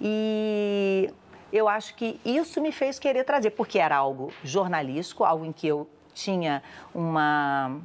E 0.00 1.12
eu 1.52 1.68
acho 1.68 1.94
que 1.94 2.18
isso 2.24 2.58
me 2.58 2.72
fez 2.72 2.98
querer 2.98 3.24
trazer, 3.24 3.50
porque 3.50 3.78
era 3.78 3.94
algo 3.94 4.32
jornalístico, 4.42 5.24
algo 5.24 5.44
em 5.44 5.52
que 5.52 5.66
eu 5.66 5.86
tinha 6.14 6.62
uma 6.94 7.76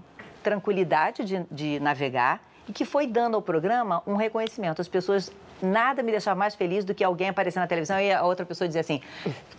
tranquilidade 0.42 1.24
de, 1.24 1.46
de 1.52 1.80
navegar 1.80 2.42
e 2.68 2.74
que 2.74 2.86
foi 2.86 3.08
dando 3.08 3.36
ao 3.36 3.42
programa 3.42 4.02
um 4.06 4.16
reconhecimento. 4.16 4.82
As 4.82 4.88
pessoas, 4.88 5.32
nada 5.62 6.02
me 6.02 6.12
deixava 6.12 6.40
mais 6.40 6.56
feliz 6.56 6.86
do 6.86 6.94
que 6.94 7.04
alguém 7.04 7.30
aparecer 7.30 7.60
na 7.60 7.68
televisão 7.68 8.00
e 8.00 8.12
a 8.12 8.24
outra 8.24 8.46
pessoa 8.46 8.68
dizer 8.68 8.80
assim, 8.80 9.02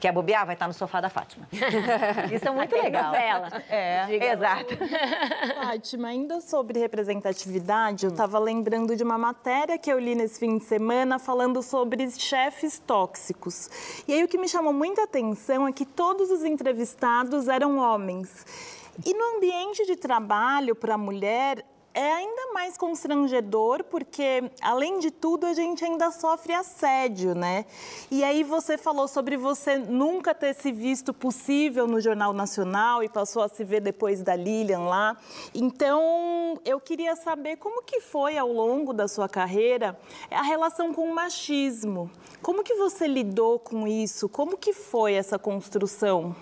quer 0.01 0.13
bobear? 0.13 0.47
Vai 0.47 0.55
estar 0.55 0.67
no 0.67 0.73
sofá 0.73 1.01
da 1.01 1.09
Fátima. 1.09 1.47
Isso 2.33 2.47
é 2.47 2.51
muito 2.51 2.75
legal. 2.75 3.07
novela. 3.07 3.49
É, 3.69 4.07
Diga 4.07 4.27
exato. 4.33 4.77
Fátima, 5.63 6.09
ainda 6.09 6.41
sobre 6.41 6.79
representatividade, 6.79 8.07
eu 8.07 8.11
estava 8.11 8.39
lembrando 8.39 8.97
de 8.97 9.03
uma 9.03 9.19
matéria 9.19 9.77
que 9.77 9.93
eu 9.93 9.99
li 9.99 10.15
nesse 10.15 10.39
fim 10.39 10.59
de 10.59 10.65
semana 10.65 11.19
falando 11.19 11.63
sobre 11.63 12.09
chefes 12.11 12.79
tóxicos. 12.79 13.69
E 14.07 14.15
aí 14.15 14.25
o 14.25 14.29
que 14.29 14.39
me 14.39 14.49
chamou 14.49 14.73
muita 14.73 15.05
atenção 15.05 15.67
é 15.67 15.73
que 15.73 15.85
todos 15.85 16.31
os 16.31 16.45
entrevistados 16.45 17.49
eram 17.49 17.79
homens. 17.79 18.82
E 19.05 19.15
no 19.15 19.37
ambiente 19.37 19.87
de 19.87 19.97
trabalho 19.97 20.77
para 20.77 20.95
a 20.95 20.99
mulher 20.99 21.65
é 21.95 22.13
ainda 22.13 22.53
mais 22.53 22.79
constrangedor 22.79 23.85
porque, 23.85 24.51
além 24.63 24.99
de 24.99 25.11
tudo, 25.11 25.47
a 25.47 25.53
gente 25.53 25.85
ainda 25.85 26.11
sofre 26.11 26.53
assédio, 26.53 27.35
né? 27.35 27.67
E 28.11 28.25
aí 28.25 28.43
você 28.43 28.79
falou 28.79 29.07
sobre 29.07 29.37
você 29.37 29.77
nunca 29.77 30.35
ter 30.35 30.55
se 30.55 30.73
visto 30.73 31.13
possível 31.13 31.87
no 31.87 32.01
Jornal 32.01 32.33
Nacional 32.33 33.03
e 33.03 33.09
passou 33.09 33.43
a 33.43 33.49
se 33.49 33.63
ver 33.63 33.81
depois 33.81 34.23
da 34.23 34.35
Lilian 34.35 34.81
lá. 34.81 35.17
Então, 35.55 36.59
eu 36.65 36.81
queria 36.81 37.15
saber 37.15 37.57
como 37.57 37.83
que 37.83 38.01
foi 38.01 38.39
ao 38.39 38.51
longo 38.51 38.93
da 38.93 39.07
sua 39.07 39.29
carreira 39.29 39.99
a 40.31 40.43
relação 40.43 40.95
com 40.95 41.03
o 41.03 41.15
machismo. 41.15 42.11
Como 42.41 42.65
que 42.65 42.75
você 42.75 43.07
lidou 43.07 43.59
com 43.59 43.87
isso? 43.87 44.29
Como 44.29 44.57
que 44.57 44.73
foi 44.73 45.13
essa 45.15 45.39
construção? 45.39 46.35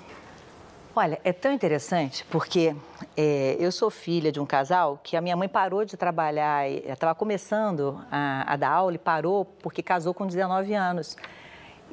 Olha, 0.95 1.21
é 1.23 1.33
tão 1.33 1.53
interessante 1.53 2.25
porque 2.31 2.75
é, 3.17 3.57
eu 3.61 3.71
sou 3.71 3.91
filha 3.91 4.33
de 4.33 4.41
um 4.41 4.47
casal 4.47 4.99
que 5.03 5.17
a 5.17 5.21
minha 5.21 5.37
mãe 5.37 5.49
parou 5.49 5.85
de 5.85 5.97
trabalhar, 5.97 6.69
estava 6.69 7.15
começando 7.15 8.05
a, 8.11 8.55
a 8.55 8.57
dar 8.57 8.71
aula 8.71 8.97
e 8.97 8.99
parou 8.99 9.45
porque 9.45 9.85
casou 9.85 10.13
com 10.13 10.27
19 10.27 10.75
anos. 10.75 11.17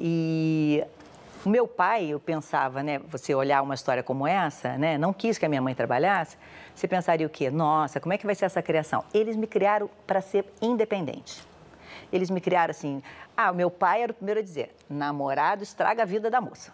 E 0.00 0.84
o 1.44 1.48
meu 1.48 1.68
pai, 1.68 2.06
eu 2.06 2.18
pensava, 2.18 2.82
né, 2.82 2.98
você 2.98 3.32
olhar 3.32 3.62
uma 3.62 3.74
história 3.74 4.02
como 4.02 4.26
essa, 4.26 4.76
né, 4.76 4.98
não 4.98 5.12
quis 5.12 5.38
que 5.38 5.46
a 5.46 5.48
minha 5.48 5.62
mãe 5.62 5.76
trabalhasse, 5.76 6.36
você 6.74 6.88
pensaria 6.88 7.26
o 7.26 7.30
quê? 7.30 7.50
Nossa, 7.50 8.00
como 8.00 8.12
é 8.12 8.18
que 8.18 8.26
vai 8.26 8.34
ser 8.34 8.46
essa 8.46 8.60
criação? 8.60 9.04
Eles 9.14 9.36
me 9.36 9.46
criaram 9.46 9.88
para 10.08 10.20
ser 10.20 10.44
independente. 10.60 11.40
Eles 12.12 12.30
me 12.30 12.40
criaram 12.40 12.72
assim. 12.72 13.00
Ah, 13.36 13.52
o 13.52 13.54
meu 13.54 13.70
pai 13.70 14.02
era 14.02 14.10
o 14.10 14.14
primeiro 14.14 14.40
a 14.40 14.42
dizer: 14.42 14.74
namorado 14.88 15.62
estraga 15.62 16.02
a 16.02 16.06
vida 16.06 16.30
da 16.30 16.40
moça. 16.40 16.72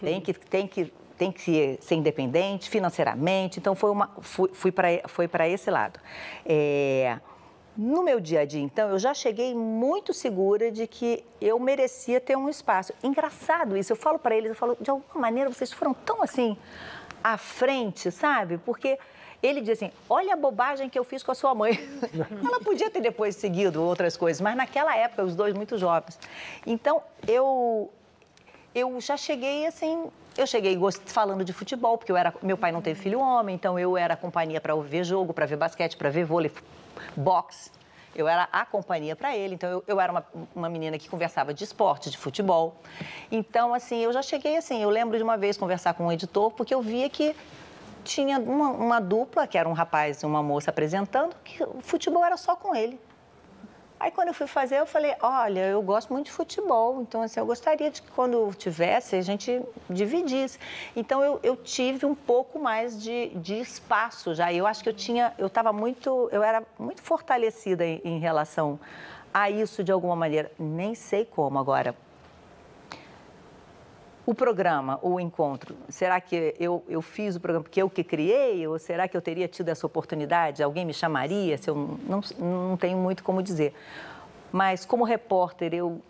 Tem 0.00 0.20
que, 0.20 0.32
tem 0.32 0.66
que, 0.66 0.92
tem 1.20 1.30
que 1.30 1.78
ser 1.82 1.96
independente 1.96 2.70
financeiramente. 2.70 3.60
Então, 3.60 3.74
foi, 3.74 3.90
fui, 4.22 4.50
fui 4.54 4.72
para 4.72 4.88
foi 5.06 5.28
esse 5.50 5.70
lado. 5.70 6.00
É, 6.46 7.18
no 7.76 8.02
meu 8.02 8.18
dia 8.18 8.40
a 8.40 8.44
dia, 8.46 8.62
então, 8.62 8.88
eu 8.88 8.98
já 8.98 9.12
cheguei 9.12 9.54
muito 9.54 10.14
segura 10.14 10.72
de 10.72 10.86
que 10.86 11.22
eu 11.38 11.58
merecia 11.60 12.22
ter 12.22 12.38
um 12.38 12.48
espaço. 12.48 12.94
Engraçado 13.02 13.76
isso, 13.76 13.92
eu 13.92 13.96
falo 13.96 14.18
para 14.18 14.34
eles, 14.34 14.48
eu 14.48 14.54
falo, 14.54 14.78
de 14.80 14.88
alguma 14.88 15.20
maneira 15.20 15.50
vocês 15.50 15.70
foram 15.70 15.92
tão 15.92 16.22
assim 16.22 16.56
à 17.22 17.36
frente, 17.36 18.10
sabe? 18.10 18.56
Porque 18.56 18.98
ele 19.42 19.60
diz 19.60 19.76
assim: 19.76 19.92
olha 20.08 20.32
a 20.32 20.36
bobagem 20.36 20.88
que 20.88 20.98
eu 20.98 21.04
fiz 21.04 21.22
com 21.22 21.32
a 21.32 21.34
sua 21.34 21.54
mãe. 21.54 21.72
Ela 22.42 22.60
podia 22.60 22.88
ter 22.88 23.02
depois 23.02 23.36
seguido 23.36 23.82
outras 23.82 24.16
coisas, 24.16 24.40
mas 24.40 24.56
naquela 24.56 24.96
época, 24.96 25.22
os 25.22 25.36
dois 25.36 25.52
muito 25.52 25.76
jovens. 25.76 26.18
Então, 26.66 27.02
eu, 27.28 27.90
eu 28.74 28.98
já 29.02 29.18
cheguei 29.18 29.66
assim. 29.66 30.10
Eu 30.40 30.46
cheguei 30.46 30.74
falando 31.04 31.44
de 31.44 31.52
futebol, 31.52 31.98
porque 31.98 32.10
eu 32.10 32.16
era, 32.16 32.32
meu 32.40 32.56
pai 32.56 32.72
não 32.72 32.80
teve 32.80 32.98
filho 32.98 33.20
homem, 33.20 33.54
então 33.54 33.78
eu 33.78 33.94
era 33.94 34.14
a 34.14 34.16
companhia 34.16 34.58
para 34.58 34.74
ver 34.76 35.04
jogo, 35.04 35.34
para 35.34 35.44
ver 35.44 35.56
basquete, 35.56 35.98
para 35.98 36.08
ver 36.08 36.24
vôlei, 36.24 36.50
boxe. 37.14 37.70
Eu 38.16 38.26
era 38.26 38.48
a 38.50 38.64
companhia 38.64 39.14
para 39.14 39.36
ele, 39.36 39.56
então 39.56 39.68
eu, 39.68 39.84
eu 39.86 40.00
era 40.00 40.10
uma, 40.10 40.24
uma 40.56 40.70
menina 40.70 40.98
que 40.98 41.10
conversava 41.10 41.52
de 41.52 41.62
esporte, 41.62 42.08
de 42.08 42.16
futebol. 42.16 42.74
Então, 43.30 43.74
assim, 43.74 43.98
eu 43.98 44.14
já 44.14 44.22
cheguei 44.22 44.56
assim. 44.56 44.82
Eu 44.82 44.88
lembro 44.88 45.18
de 45.18 45.22
uma 45.22 45.36
vez 45.36 45.58
conversar 45.58 45.92
com 45.92 46.06
um 46.06 46.12
editor, 46.12 46.50
porque 46.52 46.74
eu 46.74 46.80
via 46.80 47.10
que 47.10 47.36
tinha 48.02 48.38
uma, 48.38 48.70
uma 48.70 48.98
dupla, 48.98 49.46
que 49.46 49.58
era 49.58 49.68
um 49.68 49.74
rapaz 49.74 50.22
e 50.22 50.24
uma 50.24 50.42
moça 50.42 50.70
apresentando, 50.70 51.34
que 51.44 51.62
o 51.62 51.82
futebol 51.82 52.24
era 52.24 52.38
só 52.38 52.56
com 52.56 52.74
ele. 52.74 52.98
Aí 54.00 54.10
quando 54.10 54.28
eu 54.28 54.34
fui 54.34 54.46
fazer, 54.46 54.78
eu 54.78 54.86
falei, 54.86 55.14
olha, 55.20 55.60
eu 55.66 55.82
gosto 55.82 56.10
muito 56.10 56.26
de 56.26 56.32
futebol, 56.32 57.02
então 57.02 57.20
assim, 57.20 57.38
eu 57.38 57.44
gostaria 57.44 57.90
de 57.90 58.00
que 58.00 58.10
quando 58.12 58.50
tivesse 58.54 59.14
a 59.14 59.20
gente 59.20 59.62
dividisse. 59.90 60.58
Então 60.96 61.22
eu, 61.22 61.38
eu 61.42 61.54
tive 61.54 62.06
um 62.06 62.14
pouco 62.14 62.58
mais 62.58 63.00
de, 63.00 63.28
de 63.36 63.60
espaço 63.60 64.34
já. 64.34 64.50
Eu 64.50 64.66
acho 64.66 64.82
que 64.82 64.88
eu 64.88 64.94
tinha, 64.94 65.34
eu 65.36 65.48
estava 65.48 65.70
muito, 65.70 66.30
eu 66.32 66.42
era 66.42 66.62
muito 66.78 67.02
fortalecida 67.02 67.84
em, 67.84 68.00
em 68.02 68.18
relação 68.18 68.80
a 69.34 69.50
isso 69.50 69.84
de 69.84 69.92
alguma 69.92 70.16
maneira. 70.16 70.50
Nem 70.58 70.94
sei 70.94 71.26
como 71.26 71.58
agora. 71.58 71.94
O 74.30 74.34
programa, 74.34 74.96
o 75.02 75.18
encontro, 75.18 75.74
será 75.88 76.20
que 76.20 76.54
eu, 76.56 76.84
eu 76.88 77.02
fiz 77.02 77.34
o 77.34 77.40
programa 77.40 77.64
porque 77.64 77.82
eu 77.82 77.90
que 77.90 78.04
criei? 78.04 78.64
Ou 78.64 78.78
será 78.78 79.08
que 79.08 79.16
eu 79.16 79.20
teria 79.20 79.48
tido 79.48 79.70
essa 79.70 79.84
oportunidade? 79.84 80.62
Alguém 80.62 80.84
me 80.84 80.94
chamaria? 80.94 81.58
Se 81.58 81.68
eu 81.68 81.98
não, 82.06 82.20
não 82.38 82.76
tenho 82.76 82.96
muito 82.96 83.24
como 83.24 83.42
dizer. 83.42 83.74
Mas, 84.52 84.86
como 84.86 85.02
repórter, 85.02 85.74
eu, 85.74 86.00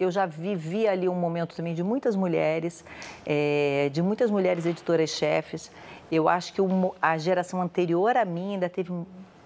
eu 0.00 0.10
já 0.10 0.24
vivi 0.24 0.88
ali 0.88 1.10
um 1.10 1.14
momento 1.14 1.54
também 1.54 1.74
de 1.74 1.82
muitas 1.82 2.16
mulheres, 2.16 2.82
é, 3.26 3.90
de 3.92 4.00
muitas 4.00 4.30
mulheres 4.30 4.64
editoras-chefes. 4.64 5.70
Eu 6.10 6.26
acho 6.26 6.54
que 6.54 6.62
a 7.02 7.18
geração 7.18 7.60
anterior 7.60 8.16
a 8.16 8.24
mim 8.24 8.54
ainda 8.54 8.70
teve 8.70 8.94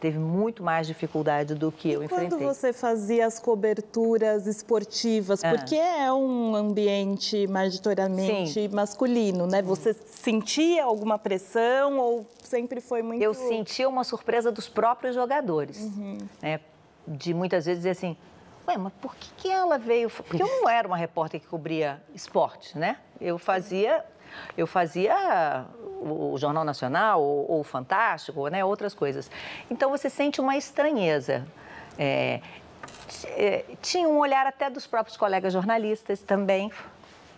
teve 0.03 0.19
muito 0.19 0.65
mais 0.65 0.89
dificuldade 0.89 1.55
do 1.55 1.71
que 1.71 1.93
eu 1.93 2.03
enfrentei. 2.03 2.29
Quando 2.29 2.41
você 2.41 2.73
fazia 2.73 3.25
as 3.25 3.39
coberturas 3.39 4.49
esportivas, 4.49 5.45
ah. 5.45 5.51
porque 5.51 5.77
é 5.77 6.13
um 6.13 6.57
ambiente 6.57 7.47
majoritariamente 7.47 8.53
Sim. 8.53 8.69
masculino, 8.69 9.47
né? 9.47 9.63
Você 9.63 9.95
sentia 9.95 10.83
alguma 10.83 11.21
pressão 11.21 12.01
ou 12.01 12.27
sempre 12.43 12.81
foi 12.81 13.01
muito... 13.01 13.23
Eu 13.23 13.33
sentia 13.33 13.89
uma 13.89 14.03
surpresa 14.03 14.51
dos 14.51 14.69
próprios 14.69 15.15
jogadores, 15.15 15.79
uhum. 15.79 16.19
né? 16.43 16.59
De 17.07 17.33
muitas 17.33 17.65
vezes 17.65 17.79
dizer 17.79 17.91
assim, 17.91 18.17
ué, 18.67 18.77
mas 18.77 18.93
por 19.01 19.15
que, 19.15 19.29
que 19.37 19.49
ela 19.49 19.79
veio? 19.79 20.11
Porque 20.11 20.43
eu 20.43 20.49
não 20.49 20.69
era 20.69 20.89
uma 20.89 20.97
repórter 20.97 21.41
que 21.41 21.47
cobria 21.47 22.03
esporte, 22.13 22.77
né? 22.77 22.97
Eu 23.21 23.39
fazia 23.39 24.05
eu 24.57 24.67
fazia 24.67 25.67
o 26.01 26.37
Jornal 26.39 26.65
Nacional 26.65 27.23
ou, 27.23 27.61
o 27.61 27.65
Fantástico, 27.65 28.49
né, 28.49 28.65
outras 28.65 28.95
coisas. 28.95 29.31
Então 29.71 29.91
você 29.91 30.11
sente 30.11 30.41
uma 30.41 30.57
estranheza. 30.57 31.47
É, 31.99 32.41
é, 33.37 33.65
tinha 33.81 34.09
um 34.09 34.19
olhar 34.19 34.47
até 34.47 34.69
dos 34.69 34.87
próprios 34.87 35.17
colegas 35.17 35.53
jornalistas 35.53 36.21
também. 36.21 36.71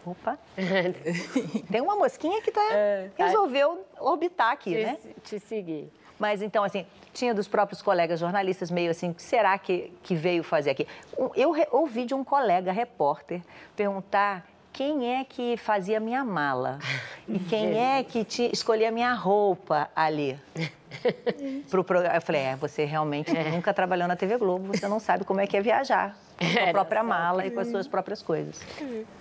Opa! 0.05 0.39
Tem 1.71 1.81
uma 1.81 1.97
mosquinha 1.97 2.41
que 2.43 2.51
tá, 2.51 2.61
é, 2.73 3.11
tá. 3.17 3.27
resolveu 3.27 3.87
orbitar 3.99 4.53
aqui, 4.53 4.75
te, 4.75 4.83
né? 4.83 4.99
Te 5.23 5.41
seguir. 5.41 5.91
Mas 6.19 6.43
então, 6.43 6.63
assim, 6.63 6.87
tinha 7.13 7.35
dos 7.35 7.49
próprios 7.49 7.83
colegas 7.83 8.21
jornalistas 8.21 8.71
meio 8.71 8.91
assim, 8.91 9.15
será 9.19 9.59
que, 9.59 9.93
que 10.03 10.15
veio 10.15 10.43
fazer 10.43 10.71
aqui? 10.71 10.87
Eu 11.35 11.55
ouvi 11.71 12.05
de 12.05 12.15
um 12.15 12.23
colega 12.23 12.71
repórter 12.71 13.43
perguntar 13.75 14.47
quem 14.75 15.15
é 15.15 15.25
que 15.25 15.57
fazia 15.57 16.01
minha 16.01 16.25
mala 16.25 16.81
e 17.27 17.39
quem 17.39 17.79
é 17.79 18.03
que 18.03 18.25
te, 18.25 18.51
escolhia 18.53 18.91
minha 18.91 19.15
roupa 19.15 19.89
ali. 19.95 20.39
Pro 21.71 21.83
programa. 21.83 22.17
Eu 22.17 22.21
falei, 22.21 22.41
é, 22.43 22.57
você 22.57 22.85
realmente 22.85 23.37
é. 23.37 23.51
nunca 23.51 23.73
trabalhou 23.73 24.07
na 24.07 24.17
TV 24.17 24.37
Globo, 24.37 24.67
você 24.69 24.87
não 24.89 24.99
sabe 24.99 25.25
como 25.25 25.41
é 25.41 25.47
que 25.47 25.57
é 25.57 25.61
viajar 25.61 26.17
com 26.39 26.45
a 26.45 26.51
sua 26.51 26.73
própria 26.73 27.03
mala 27.03 27.47
e 27.47 27.51
com 27.51 27.61
as 27.61 27.69
suas 27.69 27.87
próprias 27.87 28.21
coisas. 28.21 28.61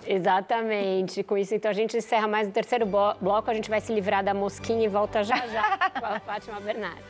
Exatamente. 0.06 1.22
Com 1.22 1.38
isso, 1.38 1.54
então, 1.54 1.70
a 1.70 1.74
gente 1.74 1.96
encerra 1.96 2.26
mais 2.26 2.48
o 2.48 2.50
terceiro 2.50 2.86
bloco, 2.86 3.50
a 3.50 3.54
gente 3.54 3.70
vai 3.70 3.80
se 3.80 3.92
livrar 3.92 4.24
da 4.24 4.34
mosquinha 4.34 4.84
e 4.84 4.88
volta 4.88 5.22
já 5.22 5.46
já 5.46 5.78
com 5.98 6.06
a 6.06 6.20
Fátima 6.20 6.60
Bernardes. 6.60 7.04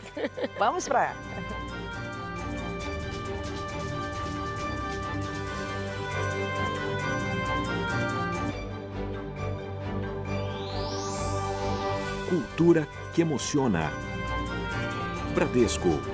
Vamos 0.58 0.86
para 0.86 1.14
Cultura 12.56 12.86
que 13.12 13.22
emociona. 13.22 13.90
Bradesco. 15.34 16.13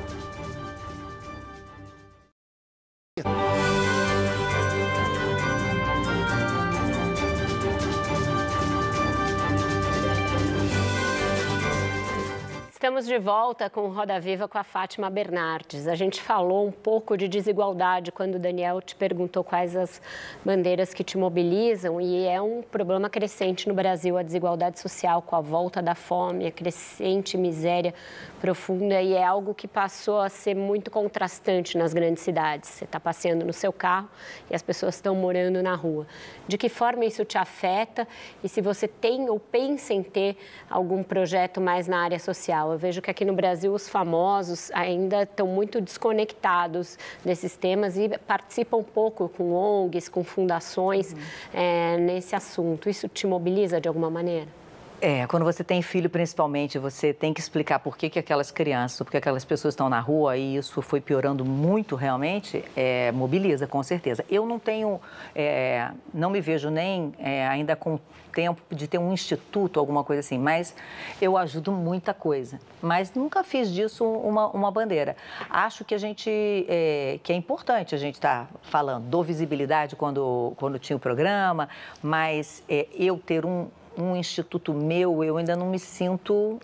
Estamos 12.91 13.07
de 13.07 13.19
volta 13.21 13.71
com 13.71 13.87
Roda 13.87 14.19
Viva 14.19 14.49
com 14.49 14.59
a 14.59 14.65
Fátima 14.65 15.09
Bernardes. 15.09 15.87
A 15.87 15.95
gente 15.95 16.21
falou 16.21 16.67
um 16.67 16.73
pouco 16.73 17.17
de 17.17 17.29
desigualdade 17.29 18.11
quando 18.11 18.35
o 18.35 18.39
Daniel 18.41 18.83
te 18.83 18.97
perguntou 18.97 19.45
quais 19.45 19.77
as 19.77 20.03
bandeiras 20.45 20.93
que 20.93 21.05
te 21.05 21.17
mobilizam 21.17 22.01
e 22.01 22.27
é 22.27 22.43
um 22.43 22.63
problema 22.63 23.09
crescente 23.09 23.69
no 23.69 23.75
Brasil 23.75 24.19
a 24.19 24.25
desigualdade 24.25 24.81
social 24.81 25.23
com 25.23 25.37
a 25.37 25.41
volta 25.41 25.81
da 25.81 25.95
fome, 25.95 26.49
a 26.49 26.51
crescente 26.51 27.39
miséria 27.39 27.95
profunda 28.41 29.01
e 29.01 29.15
é 29.15 29.25
algo 29.25 29.55
que 29.55 29.69
passou 29.69 30.21
a 30.21 30.29
ser 30.29 30.57
muito 30.57 30.91
contrastante 30.91 31.79
nas 31.79 31.95
grandes 31.95 32.25
cidades. 32.25 32.71
Você 32.71 32.87
está 32.87 32.99
passeando 32.99 33.45
no 33.45 33.53
seu 33.53 33.73
carro 33.73 34.09
e 34.51 34.55
as 34.57 34.63
pessoas 34.63 34.97
estão 34.97 35.15
morando 35.15 35.63
na 35.63 35.77
rua. 35.77 36.09
De 36.49 36.59
que 36.59 36.69
forma 36.69 37.05
isso 37.05 37.25
te 37.25 37.39
afeta 37.39 38.09
e 38.43 38.49
se 38.49 38.61
você 38.61 38.89
tem 38.89 39.31
ou 39.31 39.39
pensa 39.39 39.95
em 39.95 40.03
ter 40.03 40.37
algum 40.69 41.05
projeto 41.05 41.61
mais 41.61 41.87
na 41.87 42.03
área 42.03 42.19
social? 42.19 42.80
Vejo 42.81 43.01
que 43.01 43.11
aqui 43.11 43.25
no 43.25 43.33
Brasil 43.33 43.73
os 43.73 43.89
famosos 43.89 44.71
ainda 44.73 45.23
estão 45.23 45.47
muito 45.47 45.81
desconectados 45.81 46.99
desses 47.25 47.57
temas 47.57 47.97
e 47.97 48.09
participam 48.27 48.83
pouco 48.83 49.29
com 49.29 49.53
ONGs, 49.53 50.09
com 50.09 50.25
fundações 50.25 51.13
uhum. 51.13 51.19
é, 51.55 51.97
nesse 51.99 52.35
assunto. 52.35 52.89
Isso 52.89 53.07
te 53.07 53.27
mobiliza 53.27 53.81
de 53.81 53.87
alguma 53.87 54.11
maneira? 54.11 54.60
É, 55.03 55.27
quando 55.27 55.45
você 55.45 55.65
tem 55.65 55.81
filho, 55.81 56.11
principalmente, 56.11 56.79
você 56.79 57.15
tem 57.15 57.33
que 57.33 57.41
explicar 57.41 57.79
por 57.79 57.97
que, 57.97 58.11
que 58.11 58.19
aquelas 58.19 58.51
crianças, 58.51 58.99
porque 58.99 59.17
aquelas 59.17 59.47
pessoas 59.47 59.73
estão 59.73 59.89
na 59.89 59.99
rua 59.99 60.37
e 60.37 60.57
isso 60.57 60.83
foi 60.83 61.01
piorando 61.01 61.43
muito 61.43 61.97
realmente, 61.97 62.63
é, 62.77 63.11
mobiliza, 63.11 63.67
com 63.67 63.83
certeza. 63.83 64.23
Eu 64.29 64.45
não 64.45 64.59
tenho, 64.59 65.01
é, 65.35 65.91
não 66.13 66.29
me 66.29 66.43
vejo 66.43 66.69
nem 66.69 67.15
é, 67.19 67.49
ainda 67.49 67.75
com 67.75 67.99
tempo 68.31 68.63
de 68.75 68.87
ter 68.87 68.99
um 68.99 69.11
instituto, 69.11 69.81
alguma 69.81 70.05
coisa 70.05 70.21
assim, 70.21 70.39
mas 70.39 70.75
eu 71.21 71.37
ajudo 71.37 71.73
muita 71.73 72.13
coisa. 72.13 72.61
Mas 72.83 73.13
nunca 73.15 73.43
fiz 73.43 73.73
disso 73.73 74.05
uma, 74.05 74.49
uma 74.49 74.71
bandeira. 74.71 75.17
Acho 75.49 75.83
que 75.83 75.95
a 75.95 75.99
gente, 75.99 76.31
é, 76.69 77.19
que 77.23 77.33
é 77.33 77.37
importante 77.37 77.95
a 77.95 77.99
gente 77.99 78.17
estar 78.17 78.47
tá 78.47 78.59
falando, 78.63 79.05
dou 79.05 79.25
visibilidade 79.25 79.97
quando, 79.97 80.53
quando 80.57 80.79
tinha 80.79 80.97
o 80.97 81.01
programa, 81.01 81.69
mas 82.03 82.63
é, 82.69 82.87
eu 82.95 83.19
ter 83.19 83.45
um, 83.47 83.69
um 83.97 84.17
instituto 84.17 84.73
meu, 84.73 85.23
eu 85.25 85.37
ainda 85.37 85.57
não 85.57 85.67
me 85.67 85.79
sinto 85.79 86.61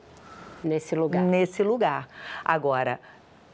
nesse 0.63 0.95
lugar. 0.95 1.23
Nesse 1.23 1.63
lugar. 1.63 2.09
Agora, 2.45 3.01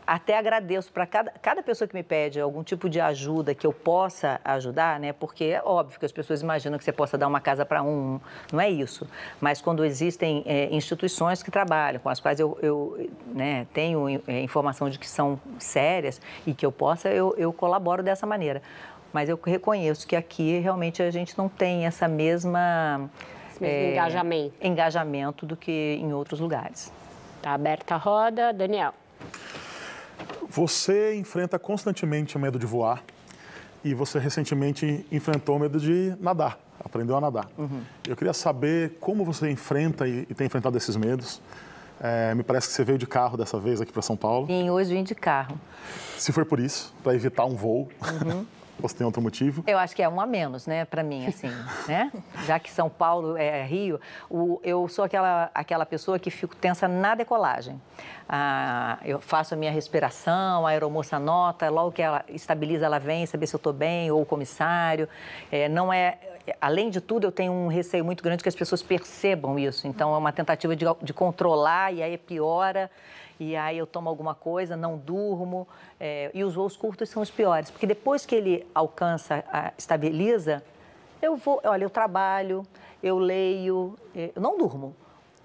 até 0.07 0.37
agradeço 0.37 0.91
para 0.93 1.07
cada, 1.07 1.31
cada 1.31 1.63
pessoa 1.63 1.87
que 1.87 1.95
me 1.95 2.03
pede 2.03 2.41
algum 2.41 2.63
tipo 2.63 2.89
de 2.89 3.01
ajuda 3.01 3.55
que 3.55 3.67
eu 3.67 3.73
possa 3.73 4.41
ajudar, 4.45 4.99
né? 4.99 5.13
Porque 5.13 5.45
é 5.45 5.63
óbvio 5.65 5.99
que 5.99 6.05
as 6.05 6.13
pessoas 6.13 6.43
imaginam 6.43 6.77
que 6.77 6.85
você 6.85 6.93
possa 6.93 7.17
dar 7.17 7.29
uma 7.29 7.41
casa 7.41 7.65
para 7.65 7.83
um, 7.83 8.21
não 8.53 8.61
é 8.61 8.69
isso. 8.69 9.07
Mas 9.41 9.61
quando 9.61 9.85
existem 9.85 10.43
é, 10.45 10.69
instituições 10.75 11.43
que 11.43 11.51
trabalham, 11.51 12.01
com 12.01 12.09
as 12.09 12.21
quais 12.21 12.41
eu, 12.41 12.59
eu 12.61 13.11
né, 13.27 13.67
tenho 13.73 14.09
é, 14.27 14.41
informação 14.41 14.91
de 14.91 14.99
que 14.99 15.09
são 15.09 15.41
sérias 15.59 16.21
e 16.47 16.53
que 16.53 16.67
eu 16.67 16.73
possa, 16.73 17.09
eu, 17.09 17.35
eu 17.39 17.53
colaboro 17.53 18.03
dessa 18.03 18.27
maneira. 18.27 18.61
Mas 19.13 19.29
eu 19.29 19.39
reconheço 19.45 20.07
que 20.07 20.17
aqui 20.17 20.59
realmente 20.59 21.03
a 21.03 21.11
gente 21.11 21.37
não 21.37 21.49
tem 21.49 21.87
essa 21.87 22.09
mesma 22.09 23.09
é, 23.65 23.93
engajamento. 23.93 24.55
engajamento 24.61 25.47
do 25.47 25.57
que 25.57 25.99
em 26.01 26.13
outros 26.13 26.41
lugares. 26.41 26.93
Está 27.37 27.55
aberta 27.55 27.95
a 27.95 27.99
roda. 27.99 28.53
Daniel. 28.53 28.95
Você 30.49 31.17
enfrenta 31.17 31.59
constantemente 31.59 32.37
o 32.37 32.41
medo 32.41 32.59
de 32.59 32.67
voar 32.67 33.03
e 33.85 33.95
você 33.95 34.19
recentemente 34.19 35.05
enfrentou 35.11 35.57
o 35.57 35.59
medo 35.59 35.81
de 35.81 36.15
nadar, 36.21 36.59
aprendeu 36.85 37.17
a 37.17 37.21
nadar. 37.21 37.49
Uhum. 37.59 37.81
Eu 38.07 38.17
queria 38.17 38.33
saber 38.33 38.97
como 39.01 39.25
você 39.25 39.51
enfrenta 39.51 40.07
e, 40.07 40.27
e 40.29 40.35
tem 40.35 40.47
enfrentado 40.47 40.77
esses 40.77 40.97
medos. 40.97 41.41
É, 42.01 42.35
me 42.35 42.43
parece 42.43 42.69
que 42.69 42.75
você 42.75 42.85
veio 42.85 42.99
de 42.99 43.07
carro 43.07 43.37
dessa 43.37 43.59
vez 43.59 43.81
aqui 43.81 43.93
para 43.93 44.03
São 44.03 44.17
Paulo. 44.17 44.47
Sim, 44.47 44.71
hoje 44.71 44.93
vim 44.93 45.05
de 45.05 45.15
carro. 45.15 45.59
Se 46.19 46.33
foi 46.33 46.45
por 46.45 46.59
isso, 46.59 46.93
para 47.03 47.15
evitar 47.15 47.45
um 47.45 47.55
voo. 47.55 47.89
Uhum. 48.25 48.47
Você 48.83 48.97
tem 48.97 49.07
outro 49.07 49.23
motivo? 49.23 49.63
Eu 49.67 49.79
acho 49.79 49.95
que 49.95 50.03
é 50.03 50.09
um 50.09 50.21
a 50.21 50.27
menos, 50.27 50.67
né, 50.67 50.85
para 50.85 51.03
mim, 51.03 51.27
assim, 51.27 51.51
né? 51.87 52.11
Já 52.45 52.59
que 52.59 52.71
São 52.71 52.91
Paulo 52.91 53.37
é 53.37 53.65
Rio, 53.65 54.01
o, 54.29 54.61
eu 54.65 54.89
sou 54.89 55.05
aquela, 55.05 55.51
aquela 55.55 55.87
pessoa 55.87 56.19
que 56.19 56.31
fico 56.31 56.57
tensa 56.57 56.89
na 56.89 57.15
decolagem. 57.15 57.81
Ah, 58.29 58.99
eu 59.05 59.21
faço 59.21 59.55
a 59.55 59.57
minha 59.57 59.71
respiração, 59.71 60.67
a 60.67 60.71
aeromoça 60.71 61.19
nota, 61.19 61.69
logo 61.71 61.93
que 61.93 62.03
ela 62.03 62.25
estabiliza, 62.29 62.87
ela 62.87 62.99
vem 62.99 63.25
saber 63.27 63.47
se 63.47 63.55
eu 63.55 63.59
estou 63.59 63.73
bem, 63.73 64.11
ou 64.11 64.23
o 64.23 64.27
comissário. 64.27 65.09
É, 65.51 65.69
não 65.69 65.93
é, 65.93 66.19
além 66.61 66.91
de 66.91 67.01
tudo, 67.01 67.27
eu 67.27 67.33
tenho 67.33 67.53
um 67.53 67.69
receio 67.69 68.05
muito 68.05 68.23
grande 68.23 68.43
que 68.43 68.49
as 68.49 68.55
pessoas 68.55 68.83
percebam 68.83 69.59
isso. 69.59 69.87
Então, 69.87 70.15
é 70.15 70.19
uma 70.19 70.33
tentativa 70.33 70.75
de, 70.75 70.85
de 71.03 71.13
controlar 71.13 71.93
e 71.93 72.03
aí 72.03 72.19
piora. 72.19 72.91
E 73.43 73.57
aí 73.57 73.77
eu 73.77 73.89
tomo 73.89 74.09
alguma 74.09 74.37
coisa, 74.37 74.77
não 74.77 74.97
durmo. 74.97 75.67
É, 75.99 76.31
e 76.33 76.45
os 76.45 76.55
voos 76.55 76.77
curtos 76.77 77.09
são 77.09 77.21
os 77.21 77.31
piores, 77.31 77.73
porque 77.73 77.87
depois 77.87 78.25
que 78.25 78.37
ele 78.37 78.65
alcança, 78.73 79.45
a, 79.53 79.73
estabiliza, 79.77 80.63
eu 81.21 81.35
vou, 81.37 81.61
olha, 81.65 81.83
eu 81.83 81.91
trabalho, 81.91 82.65
eu 83.03 83.19
leio, 83.19 83.99
é, 84.15 84.31
eu 84.35 84.41
não 84.41 84.57
durmo. 84.57 84.95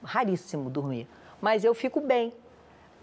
Raríssimo 0.03 0.69
dormir. 0.69 1.07
Mas 1.41 1.64
eu 1.64 1.74
fico 1.74 1.99
bem. 1.99 2.32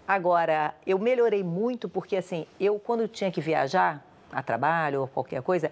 Agora, 0.07 0.73
eu 0.87 0.97
melhorei 0.97 1.43
muito 1.43 1.89
porque, 1.89 2.15
assim, 2.15 2.47
eu 2.57 2.79
quando 2.79 3.05
tinha 3.05 3.29
que 3.29 3.41
viajar 3.41 4.01
a 4.31 4.41
trabalho 4.41 5.01
ou 5.01 5.07
qualquer 5.09 5.41
coisa, 5.41 5.69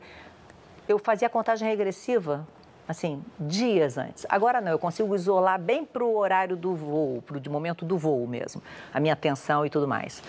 eu 0.86 1.00
fazia 1.00 1.30
contagem 1.30 1.68
regressiva, 1.68 2.45
assim, 2.88 3.23
dias 3.39 3.97
antes. 3.97 4.26
Agora 4.30 4.60
não, 4.60 4.72
eu 4.72 4.80
consigo 4.80 5.15
isolar 5.15 5.60
bem 5.60 5.85
para 5.85 6.03
o 6.03 6.18
horário 6.18 6.55
do 6.55 6.76
voo, 6.76 7.22
para 7.22 7.38
o 7.38 7.51
momento 7.51 7.85
do 7.85 7.97
voo 7.97 8.27
mesmo, 8.27 8.61
a 8.93 8.99
minha 8.99 9.14
atenção 9.14 9.65
e 9.65 9.69
tudo 9.69 9.88
mais. 9.88 10.22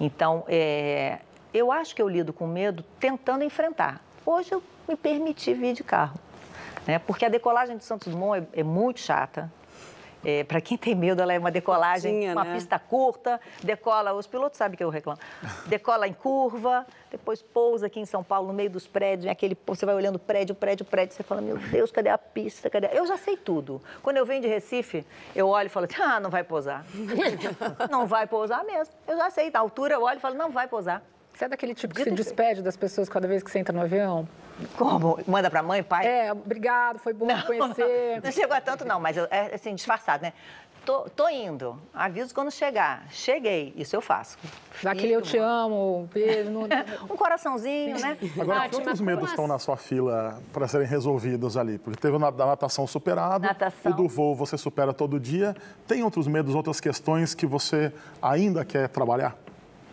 Então, 0.00 0.44
é, 0.48 1.18
eu 1.52 1.70
acho 1.70 1.94
que 1.94 2.02
eu 2.02 2.08
lido 2.08 2.32
com 2.32 2.46
medo 2.46 2.84
tentando 2.98 3.44
enfrentar. 3.44 4.00
Hoje 4.24 4.52
eu 4.52 4.62
me 4.88 4.96
permiti 4.96 5.54
vir 5.54 5.74
de 5.74 5.84
carro, 5.84 6.18
né? 6.86 6.98
porque 6.98 7.24
a 7.24 7.28
decolagem 7.28 7.76
de 7.76 7.84
Santos 7.84 8.08
Dumont 8.08 8.46
é, 8.52 8.60
é 8.60 8.62
muito 8.62 9.00
chata, 9.00 9.50
é, 10.24 10.44
para 10.44 10.60
quem 10.60 10.76
tem 10.76 10.94
medo, 10.94 11.20
ela 11.22 11.32
é 11.32 11.38
uma 11.38 11.50
decolagem, 11.50 12.30
uma 12.30 12.44
né? 12.44 12.54
pista 12.54 12.78
curta, 12.78 13.40
decola, 13.62 14.12
os 14.12 14.26
pilotos 14.26 14.58
sabem 14.58 14.76
que 14.76 14.84
eu 14.84 14.90
reclamo, 14.90 15.18
decola 15.66 16.06
em 16.06 16.12
curva, 16.12 16.86
depois 17.10 17.42
pousa 17.42 17.86
aqui 17.86 18.00
em 18.00 18.06
São 18.06 18.22
Paulo, 18.22 18.48
no 18.48 18.54
meio 18.54 18.70
dos 18.70 18.86
prédios, 18.86 19.26
aquele, 19.26 19.56
você 19.66 19.84
vai 19.84 19.94
olhando 19.94 20.18
prédio, 20.18 20.54
prédio, 20.54 20.84
prédio, 20.84 21.14
você 21.14 21.22
fala, 21.22 21.40
meu 21.40 21.56
Deus, 21.56 21.90
cadê 21.90 22.08
a 22.08 22.18
pista? 22.18 22.68
Cadê? 22.68 22.88
Eu 22.92 23.06
já 23.06 23.16
sei 23.16 23.36
tudo. 23.36 23.80
Quando 24.02 24.18
eu 24.18 24.26
venho 24.26 24.42
de 24.42 24.48
Recife, 24.48 25.04
eu 25.34 25.48
olho 25.48 25.66
e 25.66 25.70
falo 25.70 25.86
assim, 25.86 26.00
ah, 26.00 26.20
não 26.20 26.30
vai 26.30 26.44
pousar. 26.44 26.84
não 27.90 28.06
vai 28.06 28.26
pousar 28.26 28.64
mesmo. 28.64 28.94
Eu 29.08 29.16
já 29.16 29.30
sei, 29.30 29.50
na 29.50 29.58
altura 29.60 29.94
eu 29.94 30.02
olho 30.02 30.18
e 30.18 30.20
falo, 30.20 30.34
não 30.36 30.50
vai 30.50 30.68
pousar. 30.68 31.02
Você 31.40 31.46
é 31.46 31.48
daquele 31.48 31.74
tipo 31.74 31.94
que 31.94 32.04
se 32.04 32.10
despede 32.10 32.60
das 32.60 32.76
pessoas 32.76 33.08
cada 33.08 33.26
vez 33.26 33.42
que 33.42 33.50
você 33.50 33.58
entra 33.58 33.74
no 33.74 33.80
avião? 33.80 34.28
Como? 34.76 35.18
Manda 35.26 35.48
pra 35.48 35.62
mãe, 35.62 35.82
pai? 35.82 36.06
É, 36.06 36.32
obrigado, 36.32 36.98
foi 36.98 37.14
bom 37.14 37.24
não, 37.32 37.40
conhecer. 37.40 38.20
Não 38.22 38.30
chegou 38.30 38.54
a 38.54 38.60
tanto, 38.60 38.84
não, 38.84 39.00
mas 39.00 39.16
é 39.16 39.54
assim, 39.54 39.74
disfarçado, 39.74 40.22
né? 40.22 40.34
Tô, 40.84 41.08
tô, 41.08 41.30
indo. 41.30 41.80
Aviso 41.94 42.34
quando 42.34 42.50
chegar. 42.50 43.06
Cheguei. 43.08 43.72
Isso 43.74 43.96
eu 43.96 44.02
faço. 44.02 44.36
Dá 44.82 44.90
aquele 44.90 45.14
eu 45.14 45.22
te 45.22 45.38
amo, 45.38 46.10
beijo. 46.12 46.50
No... 46.50 46.64
um 47.10 47.16
coraçãozinho, 47.16 47.98
né? 47.98 48.18
Agora, 48.38 48.68
que 48.68 48.76
outros 48.76 49.00
medos 49.00 49.30
estão 49.30 49.46
na 49.46 49.58
sua 49.58 49.78
fila 49.78 50.38
para 50.52 50.68
serem 50.68 50.86
resolvidos 50.86 51.56
ali? 51.56 51.78
Porque 51.78 51.98
teve 51.98 52.16
o 52.16 52.30
da 52.30 52.44
natação 52.44 52.86
superado, 52.86 53.46
natação. 53.46 53.92
o 53.92 53.94
do 53.94 54.06
voo 54.06 54.34
você 54.34 54.58
supera 54.58 54.92
todo 54.92 55.18
dia. 55.18 55.56
Tem 55.86 56.02
outros 56.02 56.26
medos, 56.26 56.54
outras 56.54 56.80
questões 56.80 57.34
que 57.34 57.46
você 57.46 57.90
ainda 58.20 58.62
quer 58.62 58.88
trabalhar? 58.88 59.36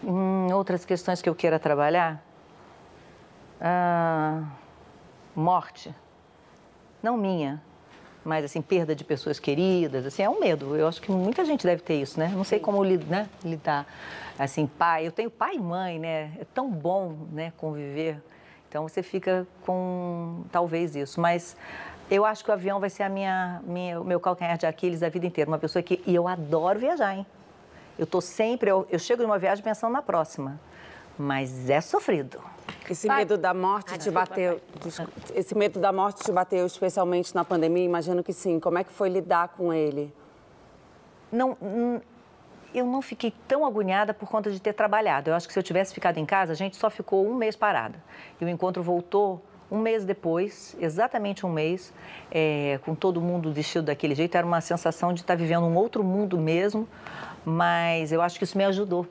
Hum, 0.09 0.47
outras 0.53 0.85
questões 0.85 1.21
que 1.21 1.27
eu 1.27 1.35
queira 1.35 1.59
trabalhar? 1.59 2.23
Ah, 3.59 4.41
morte. 5.35 5.93
Não 7.03 7.17
minha, 7.17 7.61
mas 8.23 8.45
assim, 8.45 8.61
perda 8.61 8.95
de 8.95 9.03
pessoas 9.03 9.37
queridas, 9.37 10.05
assim, 10.05 10.23
é 10.23 10.29
um 10.29 10.39
medo. 10.39 10.77
Eu 10.77 10.87
acho 10.87 11.01
que 11.01 11.11
muita 11.11 11.43
gente 11.43 11.67
deve 11.67 11.81
ter 11.81 12.01
isso, 12.01 12.17
né? 12.17 12.31
Não 12.33 12.45
sei 12.45 12.57
como 12.57 12.81
né, 12.83 13.27
lidar. 13.43 13.85
Assim, 14.39 14.65
pai, 14.65 15.05
eu 15.05 15.11
tenho 15.11 15.29
pai 15.29 15.55
e 15.55 15.59
mãe, 15.59 15.99
né? 15.99 16.31
É 16.39 16.45
tão 16.53 16.69
bom, 16.69 17.27
né, 17.33 17.51
conviver. 17.57 18.23
Então 18.69 18.87
você 18.87 19.03
fica 19.03 19.45
com 19.65 20.45
talvez 20.53 20.95
isso, 20.95 21.19
mas 21.19 21.57
eu 22.09 22.23
acho 22.23 22.45
que 22.45 22.49
o 22.49 22.53
avião 22.53 22.79
vai 22.79 22.89
ser 22.89 23.03
a 23.03 23.09
minha, 23.09 23.61
minha 23.65 23.99
o 23.99 24.05
meu 24.05 24.21
calcanhar 24.21 24.57
de 24.57 24.65
Aquiles 24.65 25.03
a 25.03 25.09
vida 25.09 25.25
inteira. 25.25 25.51
Uma 25.51 25.59
pessoa 25.59 25.83
que 25.83 26.01
e 26.07 26.15
eu 26.15 26.29
adoro 26.29 26.79
viajar, 26.79 27.13
hein? 27.13 27.25
Eu 27.97 28.05
tô 28.05 28.21
sempre, 28.21 28.69
eu, 28.69 28.87
eu 28.89 28.99
chego 28.99 29.21
de 29.21 29.25
uma 29.25 29.39
viagem 29.39 29.63
pensando 29.63 29.91
na 29.91 30.01
próxima, 30.01 30.59
mas 31.17 31.69
é 31.69 31.81
sofrido. 31.81 32.39
Esse 32.89 33.07
medo 33.07 33.37
da 33.37 33.53
morte 33.53 33.93
ah, 33.93 33.97
te 33.97 34.11
bateu. 34.11 34.61
Esse 35.33 35.55
medo 35.55 35.79
da 35.79 35.91
morte 35.91 36.23
te 36.23 36.31
bateu 36.31 36.65
especialmente 36.65 37.33
na 37.35 37.43
pandemia? 37.43 37.83
Imagino 37.83 38.23
que 38.23 38.31
sim. 38.31 38.59
Como 38.59 38.77
é 38.77 38.83
que 38.83 38.91
foi 38.91 39.09
lidar 39.09 39.49
com 39.49 39.73
ele? 39.73 40.13
Não, 41.31 41.57
eu 42.73 42.85
não 42.85 43.01
fiquei 43.01 43.33
tão 43.47 43.65
agoniada 43.65 44.13
por 44.13 44.29
conta 44.29 44.51
de 44.51 44.61
ter 44.61 44.73
trabalhado. 44.73 45.29
Eu 45.29 45.35
acho 45.35 45.47
que 45.47 45.53
se 45.53 45.59
eu 45.59 45.63
tivesse 45.63 45.93
ficado 45.93 46.17
em 46.17 46.25
casa, 46.25 46.53
a 46.53 46.55
gente 46.55 46.77
só 46.77 46.89
ficou 46.89 47.27
um 47.27 47.35
mês 47.35 47.55
parada. 47.55 48.01
E 48.39 48.45
o 48.45 48.49
encontro 48.49 48.81
voltou 48.83 49.41
um 49.69 49.79
mês 49.79 50.05
depois, 50.05 50.77
exatamente 50.79 51.45
um 51.45 51.49
mês, 51.49 51.93
é, 52.31 52.79
com 52.85 52.95
todo 52.95 53.19
mundo 53.19 53.51
vestido 53.51 53.85
daquele 53.85 54.15
jeito. 54.15 54.35
Era 54.35 54.47
uma 54.47 54.61
sensação 54.61 55.13
de 55.13 55.21
estar 55.21 55.35
vivendo 55.35 55.63
um 55.63 55.75
outro 55.75 56.03
mundo 56.03 56.37
mesmo, 56.37 56.87
mas 57.49 58.11
eu 58.11 58.21
acho 58.21 58.37
que 58.37 58.43
isso 58.43 58.57
me 58.57 58.65
ajudou 58.65 59.07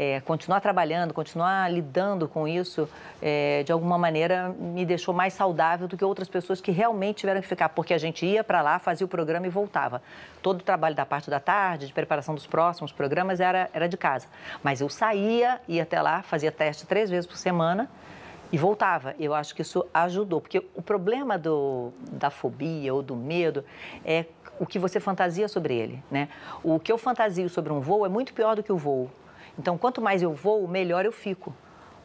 é, 0.00 0.20
continuar 0.20 0.60
trabalhando, 0.60 1.12
continuar 1.12 1.68
lidando 1.68 2.28
com 2.28 2.46
isso, 2.46 2.88
é, 3.20 3.64
de 3.64 3.72
alguma 3.72 3.98
maneira 3.98 4.50
me 4.50 4.86
deixou 4.86 5.12
mais 5.12 5.34
saudável 5.34 5.88
do 5.88 5.96
que 5.96 6.04
outras 6.04 6.28
pessoas 6.28 6.60
que 6.60 6.70
realmente 6.70 7.16
tiveram 7.16 7.40
que 7.40 7.48
ficar, 7.48 7.68
porque 7.70 7.92
a 7.92 7.98
gente 7.98 8.24
ia 8.24 8.44
para 8.44 8.62
lá, 8.62 8.78
fazia 8.78 9.04
o 9.04 9.08
programa 9.08 9.48
e 9.48 9.50
voltava. 9.50 10.00
Todo 10.40 10.60
o 10.60 10.62
trabalho 10.62 10.94
da 10.94 11.04
parte 11.04 11.28
da 11.28 11.40
tarde, 11.40 11.88
de 11.88 11.92
preparação 11.92 12.32
dos 12.32 12.46
próximos 12.46 12.92
programas, 12.92 13.40
era, 13.40 13.68
era 13.72 13.88
de 13.88 13.96
casa. 13.96 14.28
Mas 14.62 14.80
eu 14.80 14.88
saía, 14.88 15.60
ia 15.66 15.82
até 15.82 16.00
lá, 16.00 16.22
fazia 16.22 16.52
teste 16.52 16.86
três 16.86 17.10
vezes 17.10 17.26
por 17.26 17.36
semana 17.36 17.90
e 18.52 18.56
voltava. 18.56 19.16
Eu 19.18 19.34
acho 19.34 19.52
que 19.52 19.62
isso 19.62 19.84
ajudou, 19.92 20.40
porque 20.40 20.64
o 20.76 20.82
problema 20.82 21.36
do, 21.36 21.92
da 22.12 22.30
fobia 22.30 22.94
ou 22.94 23.02
do 23.02 23.16
medo 23.16 23.64
é 24.04 24.24
o 24.58 24.66
que 24.66 24.78
você 24.78 25.00
fantasia 25.00 25.48
sobre 25.48 25.74
ele, 25.74 26.02
né? 26.10 26.28
O 26.62 26.78
que 26.78 26.90
eu 26.90 26.98
fantasio 26.98 27.48
sobre 27.48 27.72
um 27.72 27.80
voo 27.80 28.04
é 28.04 28.08
muito 28.08 28.32
pior 28.32 28.56
do 28.56 28.62
que 28.62 28.72
o 28.72 28.76
voo. 28.76 29.10
Então, 29.58 29.76
quanto 29.76 30.00
mais 30.00 30.22
eu 30.22 30.32
voo, 30.32 30.68
melhor 30.68 31.04
eu 31.04 31.12
fico. 31.12 31.54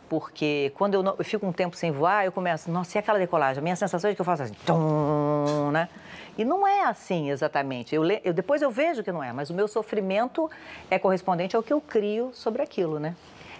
Porque 0.10 0.72
quando 0.76 0.96
eu, 0.96 1.04
não, 1.04 1.16
eu 1.18 1.26
fico 1.26 1.46
um 1.46 1.52
tempo 1.52 1.76
sem 1.76 1.92
voar, 1.92 2.26
eu 2.26 2.32
começo, 2.32 2.70
nossa, 2.70 2.98
e 2.98 3.00
aquela 3.00 3.18
decolagem? 3.18 3.60
A 3.60 3.64
minha 3.64 3.76
sensação 3.76 4.10
é 4.10 4.16
que 4.16 4.22
eu 4.22 4.26
faço 4.26 4.44
assim, 4.44 4.54
tum, 4.66 5.72
né? 5.72 5.90
E 6.38 6.44
não 6.44 6.68
é 6.68 6.84
assim 6.84 7.30
exatamente. 7.30 7.96
Eu, 7.96 8.04
eu, 8.24 8.34
depois 8.34 8.62
eu 8.62 8.70
vejo 8.70 9.04
que 9.04 9.12
não 9.12 9.24
é, 9.24 9.32
mas 9.32 9.50
o 9.50 9.54
meu 9.54 9.68
sofrimento 9.68 10.50
é 10.90 11.00
correspondente 11.00 11.56
ao 11.56 11.64
que 11.64 11.72
eu 11.72 11.80
crio 11.80 12.32
sobre 12.34 12.62
aquilo, 12.62 13.00
né? 13.00 13.16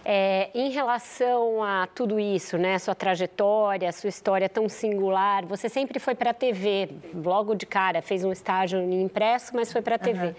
É, 0.06 0.50
em 0.54 0.70
relação 0.70 1.64
a 1.64 1.88
tudo 1.88 2.20
isso, 2.20 2.58
né, 2.58 2.78
sua 2.78 2.94
trajetória, 2.94 3.92
sua 3.92 4.10
história 4.10 4.50
tão 4.50 4.68
singular, 4.68 5.46
você 5.46 5.70
sempre 5.70 5.98
foi 6.00 6.14
para 6.14 6.32
a 6.32 6.34
TV, 6.34 6.90
logo 7.14 7.56
de 7.56 7.66
cara, 7.66 8.02
fez 8.02 8.26
um 8.26 8.32
estágio 8.32 8.80
em 8.80 9.02
impresso, 9.04 9.56
mas 9.56 9.72
foi 9.72 9.82
para 9.82 9.96
a 9.96 10.00
TV. 10.00 10.28
Uhum. 10.28 10.34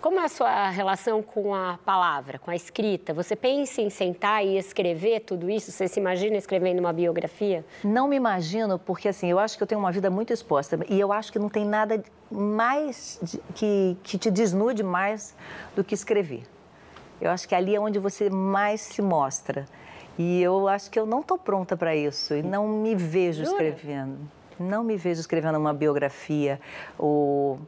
Como 0.00 0.18
é 0.18 0.24
a 0.24 0.28
sua 0.28 0.68
relação 0.70 1.22
com 1.22 1.54
a 1.54 1.78
palavra, 1.84 2.36
com 2.36 2.50
a 2.50 2.56
escrita? 2.56 3.14
Você 3.14 3.36
pensa 3.36 3.80
em 3.80 3.88
sentar 3.88 4.44
e 4.44 4.58
escrever 4.58 5.20
tudo 5.20 5.48
isso? 5.48 5.70
Você 5.70 5.86
se 5.86 6.00
imagina 6.00 6.36
escrevendo 6.36 6.80
uma 6.80 6.92
biografia? 6.92 7.64
Não 7.84 8.08
me 8.08 8.16
imagino, 8.16 8.80
porque 8.80 9.06
assim, 9.06 9.30
eu 9.30 9.38
acho 9.38 9.56
que 9.56 9.62
eu 9.62 9.66
tenho 9.66 9.80
uma 9.80 9.92
vida 9.92 10.10
muito 10.10 10.32
exposta 10.32 10.76
e 10.88 10.98
eu 10.98 11.12
acho 11.12 11.30
que 11.30 11.38
não 11.38 11.48
tem 11.48 11.64
nada 11.64 12.02
mais 12.28 13.38
que, 13.54 13.96
que 14.02 14.18
te 14.18 14.28
desnude 14.28 14.82
mais 14.82 15.36
do 15.76 15.84
que 15.84 15.94
escrever. 15.94 16.42
Eu 17.22 17.30
acho 17.30 17.48
que 17.48 17.54
ali 17.54 17.74
é 17.74 17.80
onde 17.80 18.00
você 18.00 18.28
mais 18.28 18.80
se 18.80 19.00
mostra. 19.00 19.64
E 20.18 20.42
eu 20.42 20.66
acho 20.66 20.90
que 20.90 20.98
eu 20.98 21.06
não 21.06 21.20
estou 21.20 21.38
pronta 21.38 21.76
para 21.76 21.94
isso 21.94 22.34
e 22.34 22.42
não 22.42 22.68
me 22.68 22.94
vejo 22.94 23.44
escrevendo. 23.44 24.18
Não 24.58 24.82
me 24.82 24.96
vejo 24.96 25.20
escrevendo 25.20 25.56
uma 25.56 25.72
biografia 25.72 26.60
ou 26.98 27.58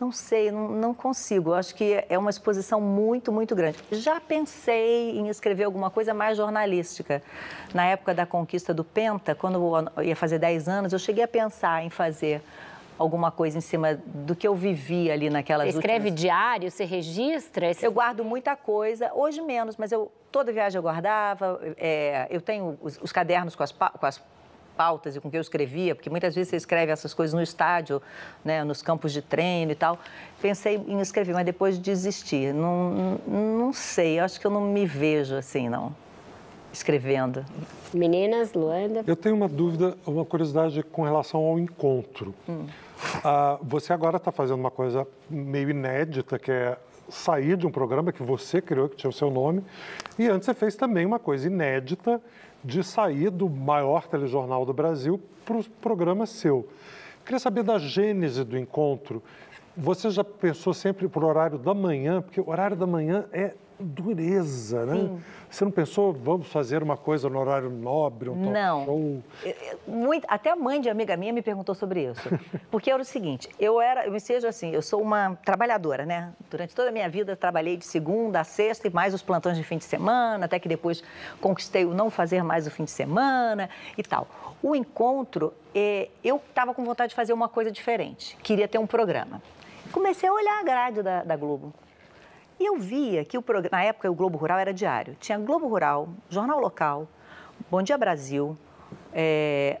não 0.00 0.12
sei, 0.12 0.50
não, 0.50 0.68
não 0.68 0.92
consigo. 0.92 1.54
Acho 1.54 1.74
que 1.74 2.04
é 2.08 2.18
uma 2.18 2.30
exposição 2.30 2.80
muito, 2.80 3.32
muito 3.32 3.54
grande. 3.54 3.78
Já 3.92 4.20
pensei 4.20 5.18
em 5.18 5.28
escrever 5.28 5.64
alguma 5.64 5.88
coisa 5.88 6.12
mais 6.12 6.36
jornalística. 6.36 7.22
Na 7.72 7.86
época 7.86 8.12
da 8.12 8.26
conquista 8.26 8.74
do 8.74 8.84
Penta, 8.84 9.34
quando 9.34 9.88
eu 9.96 10.02
ia 10.02 10.16
fazer 10.16 10.38
10 10.38 10.68
anos, 10.68 10.92
eu 10.92 10.98
cheguei 10.98 11.24
a 11.24 11.28
pensar 11.28 11.82
em 11.82 11.90
fazer 11.90 12.42
alguma 12.98 13.30
coisa 13.30 13.58
em 13.58 13.60
cima 13.60 13.98
do 14.06 14.34
que 14.34 14.46
eu 14.46 14.54
vivi 14.54 15.10
ali 15.10 15.28
naquelas 15.28 15.72
Você 15.72 15.78
escreve 15.78 16.10
últimas... 16.10 16.20
diário, 16.20 16.70
você 16.70 16.84
registra? 16.84 17.70
Esse... 17.70 17.86
Eu 17.86 17.92
guardo 17.92 18.24
muita 18.24 18.56
coisa, 18.56 19.10
hoje 19.14 19.40
menos, 19.42 19.76
mas 19.76 19.92
eu 19.92 20.10
toda 20.30 20.52
viagem 20.52 20.78
eu 20.78 20.82
guardava. 20.82 21.60
É, 21.76 22.26
eu 22.30 22.40
tenho 22.40 22.78
os, 22.82 22.98
os 23.00 23.12
cadernos 23.12 23.54
com 23.56 23.62
as, 23.62 23.72
com 23.72 24.06
as 24.06 24.22
pautas 24.76 25.16
e 25.16 25.20
com 25.20 25.30
que 25.30 25.36
eu 25.36 25.40
escrevia, 25.40 25.94
porque 25.94 26.10
muitas 26.10 26.34
vezes 26.34 26.50
você 26.50 26.56
escreve 26.56 26.92
essas 26.92 27.14
coisas 27.14 27.32
no 27.32 27.42
estádio, 27.42 28.02
né, 28.44 28.62
nos 28.62 28.82
campos 28.82 29.12
de 29.12 29.22
treino 29.22 29.72
e 29.72 29.74
tal. 29.74 29.98
Pensei 30.40 30.76
em 30.76 31.00
escrever, 31.00 31.32
mas 31.32 31.46
depois 31.46 31.78
desisti. 31.78 32.52
Não, 32.52 33.18
não 33.26 33.72
sei, 33.72 34.18
acho 34.18 34.38
que 34.38 34.46
eu 34.46 34.50
não 34.50 34.60
me 34.60 34.84
vejo 34.84 35.34
assim, 35.34 35.68
não, 35.68 35.94
escrevendo. 36.72 37.44
Meninas, 37.92 38.52
Luanda? 38.52 39.02
Eu 39.06 39.16
tenho 39.16 39.34
uma 39.34 39.48
dúvida, 39.48 39.96
uma 40.06 40.24
curiosidade 40.24 40.82
com 40.82 41.02
relação 41.02 41.40
ao 41.40 41.58
encontro. 41.58 42.34
Hum. 42.46 42.66
Ah, 43.24 43.58
você 43.62 43.92
agora 43.92 44.16
está 44.16 44.32
fazendo 44.32 44.60
uma 44.60 44.70
coisa 44.70 45.06
meio 45.28 45.70
inédita, 45.70 46.38
que 46.38 46.50
é 46.50 46.78
sair 47.08 47.56
de 47.56 47.66
um 47.66 47.70
programa 47.70 48.12
que 48.12 48.22
você 48.22 48.60
criou, 48.60 48.88
que 48.88 48.96
tinha 48.96 49.10
o 49.10 49.12
seu 49.12 49.30
nome, 49.30 49.64
e 50.18 50.28
antes 50.28 50.46
você 50.46 50.54
fez 50.54 50.74
também 50.76 51.06
uma 51.06 51.18
coisa 51.18 51.46
inédita, 51.46 52.20
de 52.64 52.82
sair 52.82 53.30
do 53.30 53.48
maior 53.48 54.08
telejornal 54.08 54.64
do 54.66 54.72
Brasil 54.72 55.20
para 55.44 55.56
o 55.56 55.64
programa 55.64 56.26
seu. 56.26 56.68
Queria 57.24 57.38
saber 57.38 57.62
da 57.62 57.78
gênese 57.78 58.42
do 58.44 58.58
encontro. 58.58 59.22
Você 59.76 60.10
já 60.10 60.24
pensou 60.24 60.72
sempre 60.72 61.06
por 61.06 61.22
horário 61.22 61.58
da 61.58 61.74
manhã? 61.74 62.22
Porque 62.22 62.40
o 62.40 62.48
horário 62.48 62.76
da 62.76 62.86
manhã 62.86 63.26
é 63.32 63.54
dureza, 63.78 64.86
né? 64.86 64.94
Sim. 64.94 65.22
Você 65.50 65.64
não 65.64 65.70
pensou, 65.70 66.12
vamos 66.12 66.48
fazer 66.48 66.82
uma 66.82 66.96
coisa 66.96 67.28
no 67.28 67.38
horário 67.38 67.70
nobre, 67.70 68.28
um 68.28 68.50
não. 68.50 68.84
show? 68.84 69.22
Muito, 69.86 70.26
até 70.28 70.50
a 70.50 70.56
mãe 70.56 70.80
de 70.80 70.88
amiga 70.88 71.16
minha 71.16 71.32
me 71.32 71.40
perguntou 71.40 71.74
sobre 71.74 72.10
isso. 72.10 72.28
Porque 72.70 72.90
era 72.90 73.00
o 73.00 73.04
seguinte, 73.04 73.48
eu 73.58 73.80
era, 73.80 74.06
eu 74.06 74.12
me 74.12 74.20
seja 74.20 74.48
assim, 74.48 74.70
eu 74.70 74.82
sou 74.82 75.00
uma 75.00 75.36
trabalhadora, 75.44 76.04
né? 76.04 76.32
Durante 76.50 76.74
toda 76.74 76.88
a 76.88 76.92
minha 76.92 77.08
vida 77.08 77.36
trabalhei 77.36 77.76
de 77.76 77.86
segunda 77.86 78.40
a 78.40 78.44
sexta 78.44 78.88
e 78.88 78.90
mais 78.90 79.14
os 79.14 79.22
plantões 79.22 79.56
de 79.56 79.62
fim 79.62 79.78
de 79.78 79.84
semana, 79.84 80.44
até 80.46 80.58
que 80.58 80.68
depois 80.68 81.02
conquistei 81.40 81.84
o 81.84 81.94
não 81.94 82.10
fazer 82.10 82.42
mais 82.42 82.66
o 82.66 82.70
fim 82.70 82.84
de 82.84 82.90
semana 82.90 83.70
e 83.96 84.02
tal. 84.02 84.26
O 84.62 84.74
encontro, 84.74 85.54
é, 85.74 86.08
eu 86.24 86.36
estava 86.36 86.74
com 86.74 86.84
vontade 86.84 87.10
de 87.10 87.14
fazer 87.14 87.32
uma 87.32 87.48
coisa 87.48 87.70
diferente, 87.70 88.36
queria 88.42 88.66
ter 88.66 88.78
um 88.78 88.86
programa. 88.86 89.40
Comecei 89.92 90.28
a 90.28 90.32
olhar 90.32 90.60
a 90.60 90.64
grade 90.64 91.02
da, 91.02 91.22
da 91.22 91.36
Globo. 91.36 91.72
E 92.58 92.66
eu 92.66 92.76
via 92.78 93.24
que 93.24 93.36
o 93.36 93.44
na 93.70 93.82
época 93.82 94.10
o 94.10 94.14
Globo 94.14 94.38
Rural 94.38 94.58
era 94.58 94.72
diário. 94.72 95.16
Tinha 95.20 95.38
Globo 95.38 95.68
Rural, 95.68 96.08
Jornal 96.30 96.58
Local, 96.58 97.06
Bom 97.70 97.82
Dia 97.82 97.98
Brasil, 97.98 98.56
é, 99.12 99.78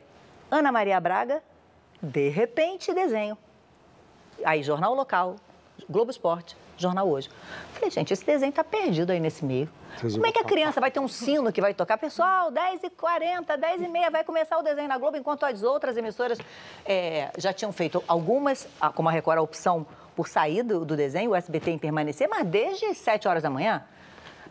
Ana 0.50 0.70
Maria 0.70 1.00
Braga, 1.00 1.42
de 2.02 2.28
repente 2.28 2.92
desenho. 2.92 3.36
Aí 4.44 4.62
Jornal 4.62 4.94
Local, 4.94 5.36
Globo 5.88 6.10
Esporte, 6.10 6.56
Jornal 6.76 7.08
Hoje. 7.08 7.30
Falei, 7.72 7.90
gente, 7.90 8.12
esse 8.12 8.24
desenho 8.24 8.50
está 8.50 8.62
perdido 8.62 9.10
aí 9.10 9.20
nesse 9.20 9.44
meio. 9.44 9.68
Como 10.00 10.26
é 10.26 10.32
que 10.32 10.38
a 10.38 10.44
criança 10.44 10.78
vai 10.78 10.90
ter 10.90 11.00
um 11.00 11.08
sino 11.08 11.50
que 11.50 11.60
vai 11.60 11.72
tocar? 11.72 11.96
Pessoal, 11.96 12.52
10h40, 12.52 13.46
10h30 13.46 14.10
vai 14.10 14.24
começar 14.24 14.58
o 14.58 14.62
desenho 14.62 14.88
na 14.88 14.98
Globo, 14.98 15.16
enquanto 15.16 15.44
as 15.44 15.62
outras 15.62 15.96
emissoras 15.96 16.38
é, 16.84 17.30
já 17.38 17.52
tinham 17.54 17.72
feito 17.72 18.04
algumas, 18.06 18.68
como 18.94 19.08
a 19.08 19.12
Record, 19.12 19.38
a 19.38 19.42
opção 19.42 19.86
por 20.16 20.26
sair 20.26 20.62
do, 20.62 20.84
do 20.84 20.96
desenho, 20.96 21.30
o 21.30 21.34
SBT 21.36 21.72
em 21.72 21.78
permanecer, 21.78 22.28
mas 22.28 22.44
desde 22.46 22.94
7 22.94 23.28
horas 23.28 23.42
da 23.42 23.50
manhã. 23.50 23.84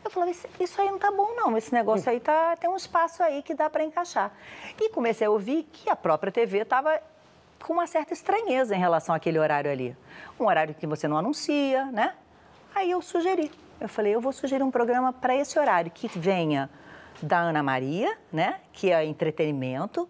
Eu 0.04 0.12
falei, 0.12 0.36
isso 0.60 0.80
aí 0.80 0.92
não 0.92 1.00
tá 1.00 1.10
bom 1.10 1.34
não, 1.36 1.58
esse 1.58 1.74
negócio 1.74 2.08
aí 2.12 2.20
tá, 2.20 2.56
tem 2.58 2.70
um 2.70 2.76
espaço 2.76 3.24
aí 3.24 3.42
que 3.42 3.56
dá 3.56 3.68
para 3.68 3.84
encaixar. 3.84 4.32
E 4.80 4.92
comecei 4.92 5.26
a 5.26 5.32
ouvir 5.32 5.68
que 5.74 5.90
a 5.90 5.96
própria 5.96 6.32
TV 6.32 6.60
estava 6.60 7.02
com 7.64 7.74
uma 7.74 7.88
certa 7.88 8.14
estranheza 8.14 8.76
em 8.76 8.80
relação 8.80 9.16
àquele 9.16 9.40
horário 9.40 9.72
ali. 9.72 9.98
Um 10.40 10.46
horário 10.46 10.76
que 10.76 10.86
você 10.86 11.08
não 11.08 11.18
anuncia, 11.18 11.86
né? 11.86 12.14
Aí 12.76 12.92
eu 12.92 13.02
sugeri, 13.02 13.52
eu 13.82 13.90
falei, 13.90 14.14
eu 14.14 14.22
vou 14.22 14.32
sugerir 14.32 14.62
um 14.62 14.70
programa 14.70 15.12
para 15.12 15.36
esse 15.36 15.58
horário, 15.58 15.90
que 15.90 16.08
venha 16.08 16.70
da 17.22 17.40
Ana 17.40 17.64
Maria, 17.64 18.16
né? 18.32 18.60
Que 18.72 18.92
é 18.92 19.04
entretenimento, 19.04 20.08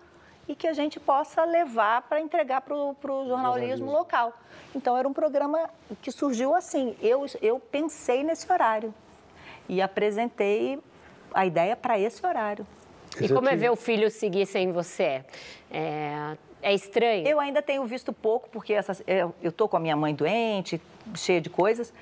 e 0.47 0.55
que 0.55 0.67
a 0.67 0.73
gente 0.73 0.99
possa 0.99 1.43
levar 1.43 2.03
para 2.03 2.19
entregar 2.19 2.61
para 2.61 2.75
o 2.75 2.95
jornalismo, 3.03 3.27
jornalismo 3.27 3.91
local. 3.91 4.33
Então, 4.75 4.97
era 4.97 5.07
um 5.07 5.13
programa 5.13 5.69
que 6.01 6.11
surgiu 6.11 6.53
assim. 6.53 6.95
Eu, 7.01 7.25
eu 7.41 7.59
pensei 7.59 8.23
nesse 8.23 8.51
horário 8.51 8.93
e 9.67 9.81
apresentei 9.81 10.79
a 11.33 11.45
ideia 11.45 11.75
para 11.75 11.97
esse 11.99 12.25
horário. 12.25 12.65
E 13.19 13.29
como 13.29 13.49
é 13.49 13.55
ver 13.55 13.71
o 13.71 13.75
filho 13.75 14.11
seguir 14.11 14.45
sem 14.45 14.71
você? 14.71 15.23
É, 15.71 16.35
é 16.61 16.73
estranho? 16.73 17.25
Eu 17.27 17.39
ainda 17.39 17.61
tenho 17.61 17.83
visto 17.85 18.11
pouco, 18.11 18.49
porque 18.49 18.73
essas, 18.73 19.01
eu 19.07 19.33
estou 19.43 19.67
com 19.67 19.77
a 19.77 19.79
minha 19.79 19.95
mãe 19.95 20.13
doente, 20.13 20.81
cheia 21.15 21.39
de 21.39 21.49
coisas. 21.49 21.93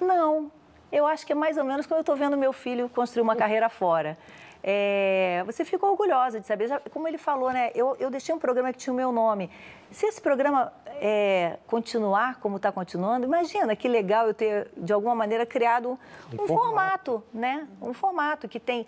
Não, 0.00 0.52
eu 0.92 1.06
acho 1.06 1.26
que 1.26 1.32
é 1.32 1.34
mais 1.34 1.56
ou 1.56 1.64
menos 1.64 1.86
quando 1.86 1.98
eu 1.98 2.02
estou 2.02 2.16
vendo 2.16 2.36
meu 2.36 2.52
filho 2.52 2.88
construir 2.90 3.22
uma 3.22 3.34
carreira 3.34 3.68
fora 3.68 4.16
é, 4.62 5.42
você 5.46 5.64
ficou 5.64 5.90
orgulhosa 5.90 6.40
de 6.40 6.46
saber. 6.46 6.68
Já, 6.68 6.80
como 6.90 7.06
ele 7.06 7.18
falou, 7.18 7.50
né? 7.52 7.70
Eu, 7.74 7.96
eu 7.98 8.10
deixei 8.10 8.34
um 8.34 8.38
programa 8.38 8.72
que 8.72 8.78
tinha 8.78 8.92
o 8.92 8.96
meu 8.96 9.12
nome. 9.12 9.50
Se 9.90 10.04
esse 10.04 10.20
programa 10.20 10.70
é, 11.00 11.58
continuar 11.66 12.40
como 12.40 12.56
está 12.56 12.70
continuando, 12.70 13.24
imagina 13.24 13.74
que 13.74 13.88
legal 13.88 14.26
eu 14.26 14.34
ter, 14.34 14.70
de 14.76 14.92
alguma 14.92 15.14
maneira, 15.14 15.46
criado 15.46 15.90
um, 15.90 16.42
um 16.42 16.46
formato. 16.46 17.12
formato. 17.12 17.24
né? 17.32 17.66
Um 17.80 17.94
formato 17.94 18.48
que 18.48 18.60
tem. 18.60 18.86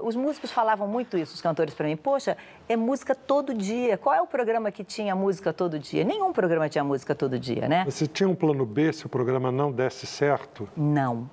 Os 0.00 0.16
músicos 0.16 0.50
falavam 0.50 0.88
muito 0.88 1.16
isso, 1.16 1.34
os 1.34 1.40
cantores, 1.40 1.74
para 1.74 1.86
mim. 1.86 1.96
Poxa, 1.96 2.36
é 2.68 2.76
música 2.76 3.14
todo 3.14 3.54
dia. 3.54 3.96
Qual 3.96 4.14
é 4.14 4.20
o 4.20 4.26
programa 4.26 4.72
que 4.72 4.82
tinha 4.82 5.14
música 5.14 5.52
todo 5.52 5.78
dia? 5.78 6.02
Nenhum 6.04 6.32
programa 6.32 6.68
tinha 6.68 6.82
música 6.82 7.14
todo 7.14 7.38
dia, 7.38 7.68
né? 7.68 7.84
Você 7.84 8.06
tinha 8.06 8.28
um 8.28 8.34
plano 8.34 8.66
B 8.66 8.92
se 8.92 9.06
o 9.06 9.08
programa 9.08 9.52
não 9.52 9.70
desse 9.70 10.06
certo? 10.06 10.68
Não. 10.76 11.30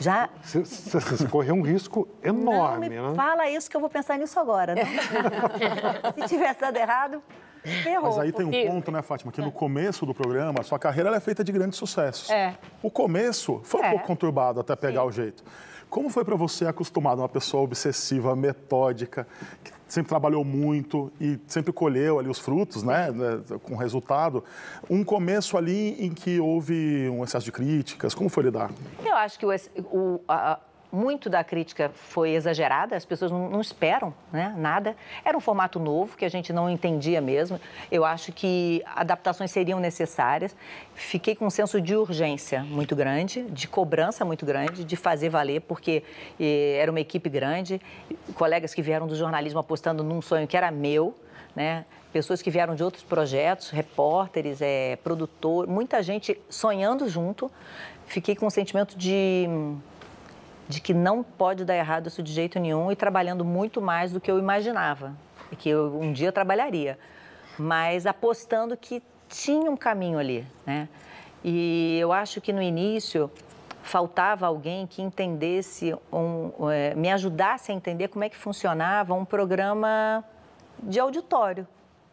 Já. 0.00 0.28
Você, 0.42 0.60
você 0.62 1.26
correu 1.28 1.54
um 1.54 1.62
risco 1.62 2.08
enorme, 2.22 2.88
não 2.88 3.04
me 3.04 3.10
né? 3.10 3.14
Fala 3.14 3.48
isso 3.48 3.70
que 3.70 3.76
eu 3.76 3.80
vou 3.80 3.90
pensar 3.90 4.18
nisso 4.18 4.38
agora. 4.38 4.74
Né? 4.74 4.84
Se 6.14 6.28
tivesse 6.28 6.60
dado 6.60 6.76
errado. 6.76 7.22
Errou. 7.64 8.04
Mas 8.04 8.18
aí 8.18 8.32
tem 8.32 8.46
um 8.46 8.66
ponto, 8.68 8.90
né, 8.90 9.02
Fátima, 9.02 9.32
que 9.32 9.40
no 9.40 9.50
começo 9.52 10.06
do 10.06 10.14
programa, 10.14 10.60
a 10.60 10.62
sua 10.62 10.78
carreira 10.78 11.14
é 11.14 11.20
feita 11.20 11.42
de 11.42 11.52
grandes 11.52 11.78
sucessos. 11.78 12.30
É. 12.30 12.56
O 12.82 12.90
começo 12.90 13.60
foi 13.64 13.80
um 13.80 13.84
é. 13.84 13.90
pouco 13.90 14.06
conturbado 14.06 14.60
até 14.60 14.76
pegar 14.76 15.02
Sim. 15.02 15.06
o 15.08 15.12
jeito. 15.12 15.44
Como 15.90 16.10
foi 16.10 16.24
para 16.24 16.36
você 16.36 16.66
acostumado 16.66 17.20
uma 17.20 17.28
pessoa 17.28 17.62
obsessiva, 17.62 18.36
metódica, 18.36 19.26
que 19.64 19.72
sempre 19.88 20.10
trabalhou 20.10 20.44
muito 20.44 21.10
e 21.20 21.38
sempre 21.46 21.72
colheu 21.72 22.18
ali 22.18 22.28
os 22.28 22.38
frutos, 22.38 22.82
né, 22.82 23.10
né, 23.10 23.42
com 23.62 23.74
resultado, 23.74 24.44
um 24.88 25.02
começo 25.02 25.56
ali 25.56 25.96
em 26.04 26.12
que 26.12 26.38
houve 26.38 27.08
um 27.08 27.24
excesso 27.24 27.46
de 27.46 27.52
críticas, 27.52 28.14
como 28.14 28.28
foi 28.28 28.44
lidar? 28.44 28.70
Eu 29.04 29.16
acho 29.16 29.38
que 29.38 29.46
o, 29.46 29.50
o 29.90 30.20
a, 30.28 30.60
muito 30.90 31.28
da 31.28 31.44
crítica 31.44 31.90
foi 31.94 32.30
exagerada, 32.30 32.96
as 32.96 33.04
pessoas 33.04 33.30
não, 33.30 33.50
não, 33.50 33.60
esperam 33.60 34.14
né, 34.32 34.54
nada. 34.56 34.96
Era 35.24 35.36
um 35.36 35.40
formato 35.40 35.78
novo 35.78 36.16
que 36.16 36.24
a 36.24 36.28
gente 36.28 36.52
não 36.52 36.68
entendia 36.68 37.20
mesmo. 37.20 37.60
Eu 37.90 38.04
acho 38.04 38.32
que 38.32 38.82
adaptações 38.96 39.50
seriam 39.50 39.78
necessárias. 39.78 40.56
Fiquei 40.94 41.34
com 41.34 41.46
um 41.46 41.50
senso 41.50 41.80
de 41.80 41.94
urgência 41.94 42.62
muito 42.62 42.96
grande, 42.96 43.42
de 43.42 43.68
cobrança 43.68 44.24
muito 44.24 44.46
grande, 44.46 44.84
de 44.84 44.96
fazer 44.96 45.28
valer, 45.28 45.60
porque 45.60 46.02
eh, 46.40 46.78
era 46.80 46.90
uma 46.90 47.00
equipe 47.00 47.28
grande, 47.28 47.80
colegas 48.34 48.72
que 48.72 48.80
vieram 48.80 49.06
do 49.06 49.14
jornalismo 49.14 49.60
apostando 49.60 50.02
num 50.02 50.22
sonho 50.22 50.46
que 50.46 50.56
era 50.56 50.70
meu. 50.70 51.14
Né? 51.54 51.84
Pessoas 52.12 52.40
que 52.40 52.50
vieram 52.50 52.74
de 52.74 52.82
outros 52.82 53.02
projetos, 53.02 53.68
repórteres, 53.70 54.62
é, 54.62 54.96
produtor, 54.96 55.66
muita 55.66 56.02
gente 56.02 56.40
sonhando 56.48 57.08
junto. 57.08 57.50
Fiquei 58.06 58.34
com 58.34 58.46
um 58.46 58.50
sentimento 58.50 58.96
de 58.96 59.46
de 60.68 60.80
que 60.80 60.92
não 60.92 61.22
pode 61.22 61.64
dar 61.64 61.76
errado 61.76 62.08
isso 62.08 62.22
de 62.22 62.32
jeito 62.32 62.60
nenhum 62.60 62.92
e 62.92 62.96
trabalhando 62.96 63.44
muito 63.44 63.80
mais 63.80 64.12
do 64.12 64.20
que 64.20 64.30
eu 64.30 64.38
imaginava 64.38 65.14
e 65.50 65.56
que 65.56 65.68
eu 65.68 65.98
um 65.98 66.12
dia 66.12 66.30
trabalharia, 66.30 66.98
mas 67.58 68.06
apostando 68.06 68.76
que 68.76 69.02
tinha 69.28 69.70
um 69.70 69.76
caminho 69.76 70.18
ali, 70.18 70.46
né? 70.66 70.88
E 71.42 71.98
eu 72.00 72.12
acho 72.12 72.40
que 72.40 72.52
no 72.52 72.60
início 72.60 73.30
faltava 73.82 74.46
alguém 74.46 74.86
que 74.86 75.00
entendesse, 75.00 75.96
um, 76.12 76.70
é, 76.70 76.94
me 76.94 77.10
ajudasse 77.10 77.72
a 77.72 77.74
entender 77.74 78.08
como 78.08 78.24
é 78.24 78.28
que 78.28 78.36
funcionava 78.36 79.14
um 79.14 79.24
programa 79.24 80.22
de 80.82 81.00
auditório, 81.00 81.66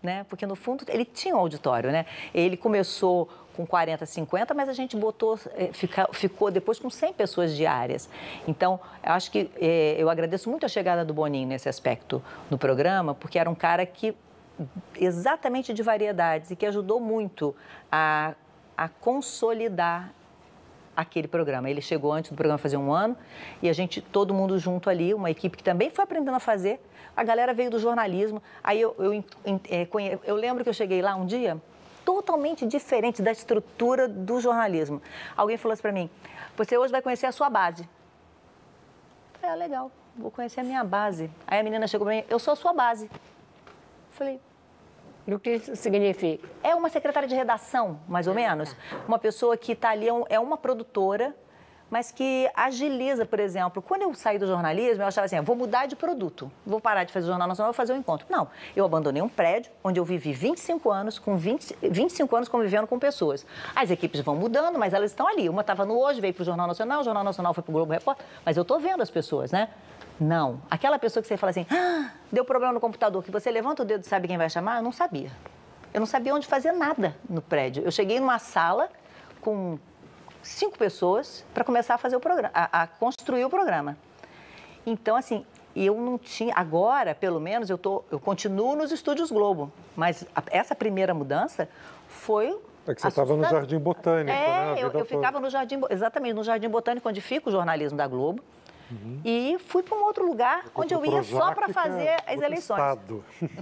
né? 0.06 0.26
Porque 0.30 0.46
no 0.46 0.56
fundo 0.56 0.86
ele 0.88 1.04
tinha 1.04 1.36
um 1.36 1.40
auditório, 1.40 1.92
né? 1.92 2.06
Ele 2.34 2.56
começou 2.56 3.28
com 3.56 3.66
40, 3.66 4.06
50, 4.06 4.54
mas 4.54 4.70
a 4.70 4.74
gente 4.74 4.96
botou, 4.96 5.40
é, 5.56 5.68
fica, 5.72 6.08
ficou 6.12 6.52
depois 6.52 6.78
com 6.78 6.90
100 6.90 7.14
pessoas 7.14 7.56
diárias. 7.56 8.10
Então, 8.48 8.80
eu 9.04 9.14
acho 9.14 9.32
que 9.32 9.50
é, 9.60 9.96
eu 9.98 10.10
agradeço 10.10 10.50
muito 10.50 10.66
a 10.66 10.70
chegada 10.70 11.04
do 11.06 11.14
Boninho 11.14 11.48
nesse 11.48 11.70
aspecto 11.70 12.22
no 12.50 12.58
programa, 12.58 13.16
porque 13.16 13.40
era 13.40 13.50
um 13.50 13.56
cara 13.56 13.86
que 13.86 14.16
exatamente 14.96 15.74
de 15.74 15.84
variedades 15.84 16.52
e 16.52 16.56
que 16.56 16.66
ajudou 16.66 17.00
muito 17.00 17.56
a, 17.92 18.34
a 18.78 18.88
consolidar 18.88 20.14
aquele 20.96 21.28
programa. 21.28 21.70
Ele 21.70 21.82
chegou 21.82 22.12
antes 22.12 22.32
do 22.32 22.36
programa 22.36 22.58
fazer 22.58 22.78
um 22.78 22.92
ano 22.94 23.18
e 23.62 23.70
a 23.70 23.74
gente, 23.74 24.02
todo 24.02 24.34
mundo 24.34 24.58
junto 24.58 24.90
ali, 24.90 25.14
uma 25.14 25.30
equipe 25.30 25.58
que 25.58 25.64
também 25.64 25.90
foi 25.90 26.04
aprendendo 26.04 26.36
a 26.36 26.40
fazer. 26.40 26.80
A 27.16 27.24
galera 27.24 27.54
veio 27.54 27.70
do 27.70 27.80
jornalismo. 27.80 28.42
Aí 28.64 28.82
eu, 28.82 28.96
eu, 28.98 29.14
eu, 29.14 29.24
é, 29.70 30.20
eu 30.24 30.36
lembro 30.36 30.64
que 30.64 30.70
eu 30.70 30.74
cheguei 30.74 31.02
lá 31.02 31.16
um 31.16 31.26
dia 31.26 31.62
totalmente 32.06 32.66
diferente 32.66 33.22
da 33.22 33.32
estrutura 33.32 34.08
do 34.08 34.40
jornalismo. 34.40 35.02
Alguém 35.36 35.58
falou 35.58 35.74
assim 35.74 35.82
para 35.82 35.92
mim: 35.92 36.10
você 36.56 36.78
hoje 36.78 36.92
vai 36.92 37.02
conhecer 37.02 37.26
a 37.26 37.32
sua 37.32 37.50
base. 37.50 37.88
É 39.42 39.50
ah, 39.50 39.56
legal, 39.56 39.92
vou 40.16 40.32
conhecer 40.32 40.60
a 40.60 40.64
minha 40.64 40.84
base. 40.84 41.30
Aí 41.48 41.60
a 41.60 41.64
menina 41.64 41.88
chegou 41.88 42.06
para 42.06 42.16
mim: 42.16 42.24
eu 42.30 42.40
sou 42.40 42.54
a 42.54 42.56
sua 42.56 42.74
base. 42.74 43.10
Falei, 44.12 44.40
o 45.34 45.40
que 45.40 45.56
isso 45.56 45.76
significa? 45.76 46.48
É 46.62 46.76
uma 46.76 46.90
secretária 46.90 47.28
de 47.28 47.36
redação, 47.36 48.00
mais 48.08 48.28
ou 48.28 48.34
menos. 48.34 48.76
Uma 49.08 49.18
pessoa 49.18 49.58
que 49.58 49.72
está 49.72 49.90
ali, 49.90 50.08
é, 50.08 50.36
é 50.36 50.40
uma 50.40 50.58
produtora 50.58 51.36
mas 51.90 52.12
que 52.12 52.50
agiliza, 52.56 53.26
por 53.26 53.40
exemplo. 53.40 53.82
Quando 53.82 54.02
eu 54.04 54.14
saí 54.14 54.38
do 54.38 54.48
jornalismo, 54.48 55.04
eu 55.04 55.08
achava 55.08 55.26
assim, 55.26 55.38
ah, 55.38 55.42
vou 55.42 55.56
mudar 55.56 55.86
de 55.86 55.96
produto, 55.96 56.52
vou 56.66 56.82
parar 56.82 57.04
de 57.04 57.14
fazer 57.14 57.28
Jornal 57.28 57.48
Nacional, 57.48 57.72
vou 57.72 57.78
fazer 57.78 57.94
um 57.94 57.98
encontro. 57.98 58.26
Não, 58.30 58.48
eu 58.76 58.86
abandonei 58.86 59.22
um 59.22 59.30
prédio 59.30 59.72
onde 59.84 60.00
eu 60.00 60.06
vivi 60.06 60.34
25 60.34 60.90
anos, 60.90 61.20
com 61.20 61.38
20, 61.38 61.78
25 61.82 62.36
anos 62.36 62.50
convivendo 62.50 62.88
com 62.88 62.98
pessoas. 62.98 63.46
As 63.76 63.92
equipes 63.92 64.22
vão 64.22 64.36
mudando, 64.36 64.80
mas 64.80 64.94
elas 64.94 65.12
estão 65.12 65.28
ali. 65.28 65.48
Uma 65.48 65.62
estava 65.62 65.86
no 65.86 65.98
Hoje, 65.98 66.20
veio 66.20 66.34
para 66.34 66.42
o 66.42 66.46
Jornal 66.46 66.68
Nacional, 66.68 67.02
o 67.02 67.04
Jornal 67.04 67.24
Nacional 67.24 67.54
foi 67.54 67.64
para 67.64 67.72
o 67.72 67.74
Globo 67.74 67.94
Repórter, 67.94 68.26
mas 68.44 68.58
eu 68.58 68.62
estou 68.64 68.80
vendo 68.80 69.02
as 69.02 69.10
pessoas, 69.10 69.52
né? 69.52 69.70
Não. 70.20 70.62
Aquela 70.70 70.98
pessoa 70.98 71.22
que 71.22 71.28
você 71.28 71.38
fala 71.38 71.52
assim, 71.52 71.66
ah, 71.70 72.12
deu 72.32 72.46
problema 72.46 72.74
no 72.74 72.80
computador, 72.80 73.24
que 73.24 73.32
você 73.32 73.52
levanta 73.52 73.84
o 73.84 73.86
dedo 73.86 74.04
e 74.04 74.08
sabe 74.08 74.28
quem 74.28 74.38
vai 74.38 74.50
chamar, 74.50 74.78
eu 74.78 74.84
não 74.84 74.92
sabia. 74.92 75.32
Eu 75.94 76.00
não 76.00 76.08
sabia 76.08 76.34
onde 76.34 76.48
fazer 76.48 76.72
nada 76.72 77.16
no 77.30 77.42
prédio. 77.42 77.84
Eu 77.84 77.92
cheguei 77.92 78.20
numa 78.20 78.40
sala 78.40 78.90
com 79.42 79.78
cinco 80.42 80.78
pessoas 80.78 81.46
para 81.54 81.64
começar 81.64 81.96
a 81.96 81.98
fazer 81.98 82.16
o 82.16 82.20
programa, 82.20 82.52
a, 82.54 82.84
a, 82.84 82.88
construir 82.88 83.46
o 83.46 83.50
programa. 83.50 83.98
Então, 84.86 85.16
assim, 85.16 85.46
eu 85.76 85.96
não 85.96 86.18
tinha. 86.18 86.54
Agora, 86.56 87.16
pelo 87.16 87.40
menos, 87.40 87.70
eu, 87.70 87.78
tô, 87.78 88.04
eu 88.12 88.20
continuo 88.20 88.76
nos 88.76 88.92
estúdios 88.92 89.32
Globo. 89.32 89.72
Mas 89.96 90.26
a, 90.36 90.44
essa 90.52 90.76
primeira 90.76 91.14
mudança 91.14 91.68
foi. 92.08 92.58
É 92.88 92.94
que 92.94 93.02
você 93.02 93.08
estava 93.08 93.36
no 93.36 93.44
Jardim 93.44 93.80
Botânico, 93.80 94.30
é, 94.30 94.76
né? 94.76 94.76
eu, 94.78 94.92
eu 94.92 95.06
ficava 95.06 95.40
no 95.40 95.50
Jardim, 95.50 95.82
exatamente, 95.90 96.36
no 96.36 96.44
Jardim 96.44 96.70
Botânico, 96.70 97.10
onde 97.10 97.20
fica 97.20 97.50
o 97.50 97.52
jornalismo 97.52 97.98
da 97.98 98.06
Globo. 98.06 98.44
Uhum. 98.92 99.20
E 99.26 99.58
fui 99.68 99.82
para 99.82 99.98
um 99.98 100.04
outro 100.04 100.26
lugar 100.26 100.66
onde 100.76 100.94
eu 100.94 101.04
ia 101.06 101.24
só 101.24 101.54
para 101.54 101.70
fazer 101.70 102.18
as 102.28 102.40
eleições. 102.40 102.80
Estado. 102.80 103.24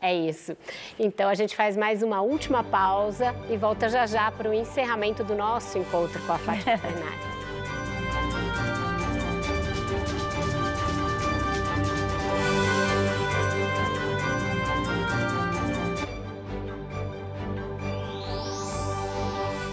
É 0.00 0.14
isso. 0.14 0.56
Então 0.96 1.28
a 1.28 1.34
gente 1.34 1.56
faz 1.56 1.76
mais 1.76 2.04
uma 2.04 2.20
última 2.20 2.62
pausa 2.62 3.34
e 3.50 3.56
volta 3.56 3.88
já 3.88 4.06
já 4.06 4.30
para 4.30 4.48
o 4.48 4.54
encerramento 4.54 5.24
do 5.24 5.34
nosso 5.34 5.76
encontro 5.76 6.22
com 6.24 6.32
a 6.32 6.38
Fátima 6.38 6.78
Fernandes. 6.78 7.38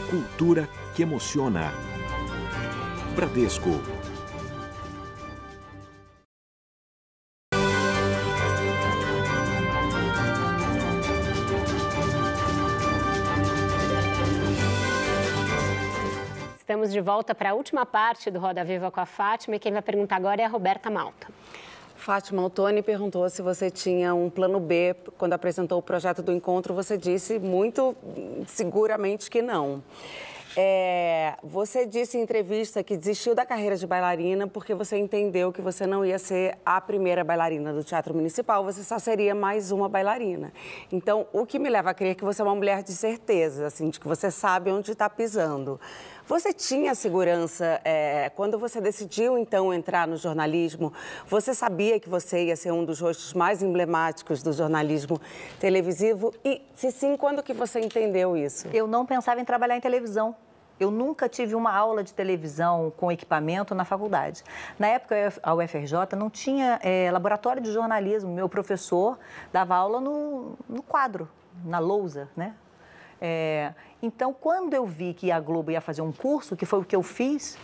Cultura 0.10 0.68
que 0.96 1.04
emociona. 1.04 1.72
Bradesco 3.16 3.95
Estamos 16.86 16.94
de 16.94 17.02
volta 17.02 17.34
para 17.34 17.50
a 17.50 17.54
última 17.56 17.84
parte 17.84 18.30
do 18.30 18.38
Roda 18.38 18.64
Viva 18.64 18.92
com 18.92 19.00
a 19.00 19.08
Fátima 19.08 19.56
e 19.56 19.60
quem 19.60 19.72
vai 19.72 19.82
perguntar 19.82 20.18
agora 20.18 20.40
é 20.40 20.46
a 20.46 20.48
Roberta 20.48 20.88
Malta. 20.88 21.30
Fátima, 21.96 22.46
o 22.46 22.50
Tony 22.50 22.84
perguntou 22.84 23.28
se 23.28 23.42
você 23.42 23.72
tinha 23.72 24.14
um 24.14 24.30
plano 24.30 24.60
B 24.60 24.96
quando 25.18 25.34
apresentou 25.34 25.80
o 25.80 25.82
projeto 25.82 26.22
do 26.22 26.32
encontro. 26.32 26.76
Você 26.76 26.96
disse 26.96 27.40
muito 27.40 27.98
seguramente 28.46 29.32
que 29.32 29.42
não. 29.42 29.82
É, 30.58 31.34
você 31.44 31.86
disse 31.86 32.18
em 32.18 32.22
entrevista 32.22 32.82
que 32.82 32.96
desistiu 32.96 33.36
da 33.36 33.46
carreira 33.46 33.76
de 33.76 33.86
bailarina 33.86 34.48
porque 34.48 34.74
você 34.74 34.96
entendeu 34.96 35.52
que 35.52 35.62
você 35.62 35.86
não 35.86 36.06
ia 36.06 36.18
ser 36.18 36.58
a 36.66 36.80
primeira 36.80 37.26
bailarina 37.26 37.74
do 37.74 37.84
Teatro 37.84 38.14
Municipal, 38.14 38.64
você 38.64 38.82
só 38.82 38.98
seria 38.98 39.36
mais 39.36 39.72
uma 39.72 39.90
bailarina. 39.90 40.54
Então, 40.90 41.28
o 41.34 41.46
que 41.46 41.60
me 41.60 41.70
leva 41.70 41.90
a 41.90 41.94
crer 41.94 42.16
que 42.16 42.24
você 42.24 42.42
é 42.42 42.46
uma 42.46 42.56
mulher 42.56 42.84
de 42.84 42.94
certeza, 42.94 43.68
assim, 43.68 43.90
de 43.90 44.00
que 44.00 44.08
você 44.08 44.32
sabe 44.32 44.72
onde 44.72 44.92
está 44.92 45.10
pisando. 45.10 45.78
Você 46.28 46.52
tinha 46.52 46.96
segurança 46.96 47.80
é, 47.84 48.32
quando 48.36 48.58
você 48.58 48.82
decidiu 48.82 49.38
então 49.38 49.72
entrar 49.72 50.08
no 50.08 50.18
jornalismo? 50.18 50.92
Você 51.28 51.54
sabia 51.54 52.00
que 52.00 52.10
você 52.10 52.46
ia 52.46 52.56
ser 52.56 52.72
um 52.72 52.84
dos 52.84 53.00
rostos 53.00 53.32
mais 53.36 53.62
emblemáticos 53.62 54.42
do 54.42 54.52
jornalismo 54.52 55.22
televisivo? 55.60 56.34
E 56.44 56.64
se 56.74 56.92
sim, 56.92 57.16
quando 57.16 57.44
que 57.44 57.54
você 57.54 57.80
entendeu 57.80 58.36
isso? 58.36 58.68
Eu 58.74 58.88
não 58.88 59.06
pensava 59.06 59.40
em 59.40 59.46
trabalhar 59.46 59.78
em 59.78 59.80
televisão. 59.80 60.36
Eu 60.80 60.90
nunca 60.90 61.30
tive 61.30 61.54
uma 61.54 61.72
aula 61.72 62.04
de 62.04 62.12
televisão 62.12 62.92
com 62.98 63.12
equipamento 63.12 63.76
na 63.76 63.86
faculdade. 63.86 64.44
Na 64.80 64.88
época, 64.88 65.16
a 65.44 65.54
UFRJ 65.54 66.16
não 66.18 66.32
tinha 66.32 66.80
é, 66.82 67.12
laboratório 67.12 67.62
de 67.62 67.72
jornalismo. 67.72 68.34
Meu 68.34 68.50
professor 68.50 69.20
dava 69.54 69.76
aula 69.76 70.02
no, 70.02 70.58
no 70.68 70.82
quadro, 70.82 71.30
na 71.64 71.78
lousa, 71.78 72.28
né? 72.36 72.56
É, 73.22 73.74
então, 74.06 74.32
quando 74.34 74.74
eu 74.74 74.86
vi 74.86 75.14
que 75.14 75.32
a 75.32 75.40
Globo 75.40 75.72
ia 75.72 75.82
fazer 75.82 76.04
um 76.04 76.12
curso, 76.12 76.56
que 76.56 76.66
foi 76.66 76.80
o 76.80 76.86
que 76.86 76.96
eu 76.96 77.02
fiz, 77.02 77.58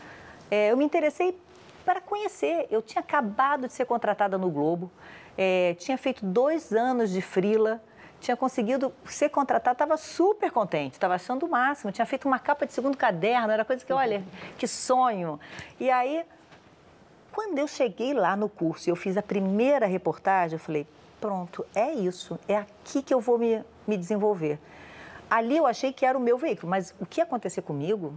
é, 0.50 0.72
eu 0.72 0.78
me 0.78 0.84
interessei 0.84 1.40
para 1.86 2.02
conhecer. 2.02 2.68
Eu 2.72 2.82
tinha 2.82 3.00
acabado 3.00 3.68
de 3.68 3.74
ser 3.74 3.86
contratada 3.86 4.38
no 4.38 4.50
Globo, 4.50 4.92
é, 5.38 5.76
tinha 5.76 5.98
feito 5.98 6.26
dois 6.26 6.74
anos 6.74 7.12
de 7.12 7.22
frila, 7.22 7.80
tinha 8.20 8.36
conseguido 8.36 8.92
ser 9.06 9.30
contratada, 9.30 9.74
estava 9.74 9.98
super 9.98 10.52
contente, 10.52 10.94
estava 10.94 11.14
achando 11.16 11.46
o 11.46 11.50
máximo, 11.50 11.92
tinha 11.92 12.06
feito 12.06 12.28
uma 12.28 12.40
capa 12.40 12.66
de 12.66 12.74
segundo 12.74 12.98
caderno, 12.98 13.52
era 13.52 13.64
coisa 13.64 13.86
que, 13.86 13.94
olha, 13.94 14.24
que 14.58 14.68
sonho. 14.68 15.40
E 15.80 15.92
aí, 15.92 16.24
quando 17.32 17.58
eu 17.60 17.68
cheguei 17.68 18.14
lá 18.14 18.36
no 18.36 18.50
curso 18.50 18.90
e 18.90 18.92
eu 18.92 18.96
fiz 18.96 19.16
a 19.16 19.22
primeira 19.22 19.86
reportagem, 19.86 20.56
eu 20.56 20.60
falei, 20.60 20.88
pronto, 21.20 21.64
é 21.76 21.94
isso, 21.94 22.40
é 22.48 22.58
aqui 22.58 23.02
que 23.02 23.14
eu 23.14 23.20
vou 23.20 23.38
me, 23.38 23.64
me 23.88 23.96
desenvolver 23.96 24.60
ali 25.32 25.56
eu 25.56 25.66
achei 25.66 25.94
que 25.94 26.06
era 26.06 26.18
o 26.18 26.22
meu 26.22 26.38
veículo, 26.38 26.70
mas 26.70 26.94
o 27.00 27.06
que 27.06 27.22
ia 27.22 27.24
acontecer 27.24 27.62
comigo? 27.62 28.14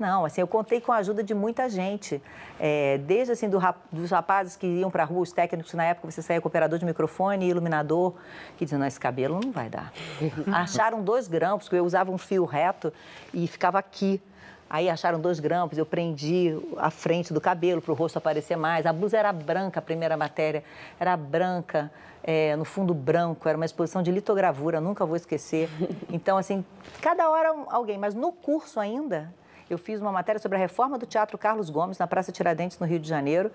Não, 0.00 0.24
assim, 0.24 0.40
eu 0.40 0.46
contei 0.46 0.80
com 0.80 0.90
a 0.90 0.96
ajuda 0.96 1.22
de 1.22 1.34
muita 1.34 1.68
gente, 1.68 2.20
é, 2.58 2.98
desde 2.98 3.32
assim 3.32 3.48
do, 3.48 3.60
dos 3.92 4.10
rapazes 4.10 4.56
que 4.56 4.66
iam 4.66 4.90
para 4.90 5.04
a 5.04 5.06
rua, 5.06 5.22
os 5.22 5.32
técnicos 5.32 5.72
na 5.74 5.84
época, 5.84 6.10
você 6.10 6.20
saía 6.20 6.40
com 6.40 6.48
operador 6.48 6.78
de 6.78 6.84
microfone 6.84 7.46
e 7.46 7.50
iluminador, 7.50 8.14
que 8.56 8.64
diziam, 8.64 8.80
não, 8.80 8.86
esse 8.86 8.98
cabelo 8.98 9.38
não 9.40 9.52
vai 9.52 9.68
dar. 9.68 9.92
Acharam 10.52 11.02
dois 11.02 11.28
grampos, 11.28 11.68
porque 11.68 11.78
eu 11.78 11.84
usava 11.84 12.10
um 12.10 12.18
fio 12.18 12.44
reto 12.44 12.92
e 13.32 13.46
ficava 13.46 13.78
aqui. 13.78 14.20
Aí 14.68 14.88
acharam 14.88 15.20
dois 15.20 15.38
grampos, 15.38 15.78
eu 15.78 15.86
prendi 15.86 16.56
a 16.76 16.90
frente 16.90 17.32
do 17.32 17.40
cabelo 17.40 17.80
para 17.80 17.92
o 17.92 17.94
rosto 17.94 18.16
aparecer 18.16 18.56
mais. 18.56 18.86
A 18.86 18.92
blusa 18.92 19.16
era 19.16 19.32
branca, 19.32 19.78
a 19.78 19.82
primeira 19.82 20.16
matéria 20.16 20.64
era 20.98 21.16
branca 21.16 21.90
é, 22.22 22.56
no 22.56 22.64
fundo 22.64 22.94
branco, 22.94 23.48
era 23.48 23.56
uma 23.56 23.66
exposição 23.66 24.02
de 24.02 24.10
litogravura, 24.10 24.80
nunca 24.80 25.04
vou 25.04 25.16
esquecer. 25.16 25.68
Então, 26.10 26.38
assim, 26.38 26.64
cada 27.00 27.28
hora 27.28 27.54
alguém, 27.68 27.98
mas 27.98 28.14
no 28.14 28.32
curso 28.32 28.80
ainda, 28.80 29.32
eu 29.68 29.76
fiz 29.76 30.00
uma 30.00 30.12
matéria 30.12 30.40
sobre 30.40 30.56
a 30.56 30.60
reforma 30.60 30.98
do 30.98 31.06
Teatro 31.06 31.36
Carlos 31.36 31.68
Gomes, 31.70 31.98
na 31.98 32.06
Praça 32.06 32.32
Tiradentes, 32.32 32.78
no 32.78 32.86
Rio 32.86 32.98
de 32.98 33.08
Janeiro. 33.08 33.50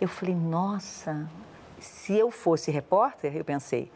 Eu 0.00 0.08
falei, 0.08 0.34
nossa, 0.34 1.28
se 1.78 2.16
eu 2.16 2.30
fosse 2.30 2.70
repórter, 2.70 3.36
eu 3.36 3.44
pensei, 3.44 3.90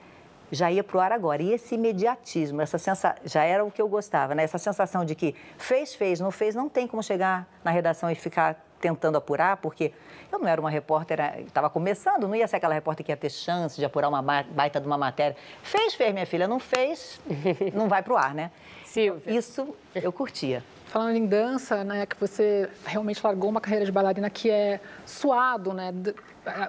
já 0.51 0.71
ia 0.71 0.83
para 0.83 0.97
o 0.97 1.01
ar 1.01 1.13
agora. 1.13 1.43
E 1.43 1.53
esse 1.53 1.75
imediatismo, 1.75 2.61
essa 2.61 2.79
sensação, 2.79 3.21
já 3.25 3.45
era 3.45 3.65
o 3.65 3.71
que 3.71 3.81
eu 3.81 3.89
gostava, 3.89 4.35
né? 4.35 4.43
Essa 4.43 4.59
sensação 4.59 5.05
de 5.05 5.15
que 5.15 5.35
fez, 5.59 5.95
fez, 5.95 6.21
não 6.21 6.31
fez, 6.31 6.55
não 6.55 6.69
tem 6.69 6.87
como 6.87 7.03
chegar 7.03 7.49
na 7.65 7.71
redação 7.71 8.11
e 8.11 8.15
ficar 8.15 8.65
tentando 8.81 9.19
apurar, 9.19 9.59
porque 9.59 9.93
eu 10.33 10.39
não 10.39 10.49
era 10.49 10.61
uma 10.61 10.71
repórter, 10.71 11.19
estava 11.47 11.69
começando, 11.69 12.27
não 12.27 12.35
ia 12.35 12.49
ser 12.49 12.57
aquela 12.57 12.75
repórter 12.75 13.05
que 13.05 13.13
ia 13.13 13.17
ter 13.17 13.31
chance 13.31 13.77
de 13.77 13.85
apurar 13.85 14.09
uma 14.09 14.23
baita 14.23 14.81
de 14.81 14.87
uma 14.87 14.97
matéria. 14.97 15.37
Fez, 15.63 15.95
fez, 15.95 16.13
minha 16.13 16.27
filha, 16.27 16.49
não 16.49 16.59
fez, 16.59 17.21
não 17.75 17.89
vai 17.89 18.03
para 18.03 18.13
o 18.13 18.17
ar, 18.17 18.35
né? 18.35 18.51
Silvia. 18.85 19.39
Isso 19.39 19.75
eu 19.95 20.13
curtia. 20.13 20.65
Falando 20.91 21.15
em 21.15 21.25
dança, 21.25 21.85
né, 21.85 22.05
que 22.05 22.17
você 22.19 22.69
realmente 22.85 23.21
largou 23.23 23.49
uma 23.49 23.61
carreira 23.61 23.85
de 23.85 23.93
bailarina 23.93 24.29
que 24.29 24.51
é 24.51 24.81
suado, 25.07 25.73
né? 25.73 25.95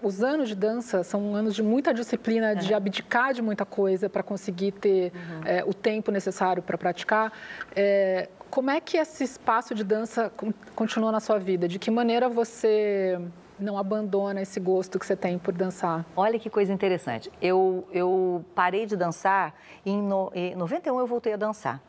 Os 0.04 0.22
anos 0.22 0.48
de 0.48 0.54
dança 0.54 1.04
são 1.04 1.34
anos 1.34 1.56
de 1.56 1.64
muita 1.64 1.92
disciplina, 1.92 2.56
de 2.56 2.72
abdicar 2.72 3.34
de 3.34 3.42
muita 3.42 3.66
coisa 3.66 4.08
para 4.08 4.22
conseguir 4.22 4.74
ter 4.74 5.12
uhum. 5.12 5.42
é, 5.44 5.64
o 5.66 5.74
tempo 5.74 6.12
necessário 6.12 6.62
para 6.62 6.78
praticar. 6.78 7.34
É, 7.76 8.30
como 8.52 8.70
é 8.70 8.80
que 8.80 8.96
esse 8.96 9.24
espaço 9.24 9.74
de 9.74 9.84
dança 9.84 10.32
continua 10.76 11.12
na 11.12 11.20
sua 11.20 11.40
vida? 11.40 11.68
De 11.68 11.80
que 11.80 11.90
maneira 11.90 12.30
você 12.30 13.20
não 13.60 13.76
abandona 13.76 14.40
esse 14.40 14.60
gosto 14.60 15.00
que 15.00 15.06
você 15.08 15.16
tem 15.16 15.40
por 15.40 15.52
dançar? 15.52 16.06
Olha 16.16 16.38
que 16.38 16.48
coisa 16.48 16.72
interessante. 16.72 17.32
Eu, 17.42 17.88
eu 17.92 18.46
parei 18.54 18.86
de 18.86 18.96
dançar 18.96 19.56
e 19.84 19.90
em, 19.90 20.00
no, 20.00 20.32
em 20.36 20.54
91 20.54 21.00
eu 21.00 21.08
voltei 21.08 21.34
a 21.34 21.38
dançar. 21.38 21.82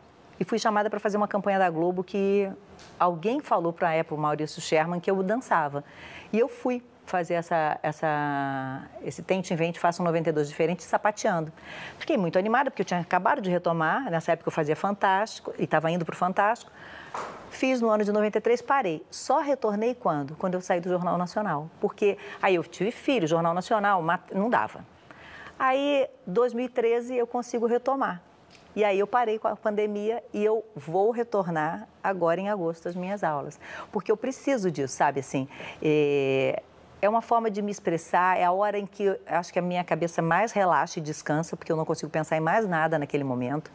E 0.43 0.45
fui 0.45 0.59
chamada 0.59 0.91
para 0.91 0.99
fazer 0.99 1.17
uma 1.17 1.29
campanha 1.29 1.57
da 1.57 1.71
Globo 1.71 2.03
que 2.03 2.51
alguém 2.99 3.39
falou 3.39 3.73
para 3.73 3.91
a 3.91 4.01
Apple, 4.01 4.17
Maurício 4.17 4.61
Sherman, 4.61 4.99
que 4.99 5.09
eu 5.09 5.23
dançava. 5.23 5.85
E 6.33 6.39
eu 6.41 6.49
fui 6.49 6.83
fazer 7.07 7.35
essa, 7.35 7.79
essa, 7.81 8.83
esse 9.05 9.23
Tente 9.23 9.55
Invente, 9.55 9.79
Faça 9.79 10.03
um 10.03 10.05
92 10.05 10.49
diferente, 10.49 10.83
sapateando. 10.83 11.53
Fiquei 11.97 12.17
muito 12.17 12.41
animada, 12.41 12.73
porque 12.73 12.83
eu 12.83 12.85
tinha 12.85 12.99
acabado 12.99 13.41
de 13.41 13.51
retomar, 13.51 14.11
nessa 14.11 14.33
época 14.33 14.49
eu 14.49 14.53
fazia 14.53 14.75
Fantástico, 14.75 15.55
e 15.61 15.63
estava 15.63 15.89
indo 15.93 16.05
para 16.05 16.15
o 16.15 16.17
Fantástico. 16.17 16.73
Fiz 17.49 17.81
no 17.81 17.89
ano 17.89 18.03
de 18.03 18.11
93, 18.11 18.61
parei. 18.63 19.07
Só 19.13 19.39
retornei 19.39 19.95
quando? 19.95 20.35
Quando 20.35 20.55
eu 20.55 20.61
saí 20.61 20.81
do 20.81 20.89
Jornal 20.89 21.17
Nacional. 21.17 21.71
Porque 21.81 22.19
aí 22.43 22.57
eu 22.57 22.65
tive 22.65 22.91
filho, 22.91 23.29
Jornal 23.29 23.55
Nacional, 23.55 24.03
não 24.35 24.51
dava. 24.51 24.85
Aí, 25.57 26.09
2013, 26.27 27.15
eu 27.15 27.29
consigo 27.29 27.65
retomar. 27.67 28.21
E 28.75 28.85
aí 28.85 28.99
eu 28.99 29.07
parei 29.07 29.39
com 29.39 29.49
a 29.49 29.57
pandemia 29.57 30.23
e 30.33 30.43
eu 30.45 30.65
vou 30.75 31.11
retornar 31.11 31.87
agora 32.03 32.41
em 32.41 32.49
agosto 32.49 32.89
às 32.89 32.95
minhas 32.95 33.23
aulas. 33.23 33.59
Porque 33.91 34.11
eu 34.11 34.17
preciso 34.17 34.71
disso, 34.71 34.95
sabe? 34.95 35.21
Assim, 35.21 35.49
é 35.83 36.63
é 37.03 37.09
uma 37.09 37.21
forma 37.21 37.51
de 37.51 37.61
me 37.61 37.73
expressar, 37.73 38.39
é 38.39 38.45
a 38.45 38.53
hora 38.53 38.79
em 38.79 38.87
que 38.87 39.19
acho 39.27 39.53
que 39.53 39.59
a 39.59 39.63
minha 39.63 39.83
cabeça 39.83 40.23
mais 40.23 40.53
relaxa 40.53 41.01
e 41.01 41.03
descansa, 41.03 41.57
porque 41.57 41.73
eu 41.73 41.77
não 41.77 41.85
consigo 41.85 42.09
pensar 42.09 42.37
em 42.37 42.41
mais 42.41 42.67
nada 42.67 42.97
naquele 42.97 43.25
momento. 43.25 43.73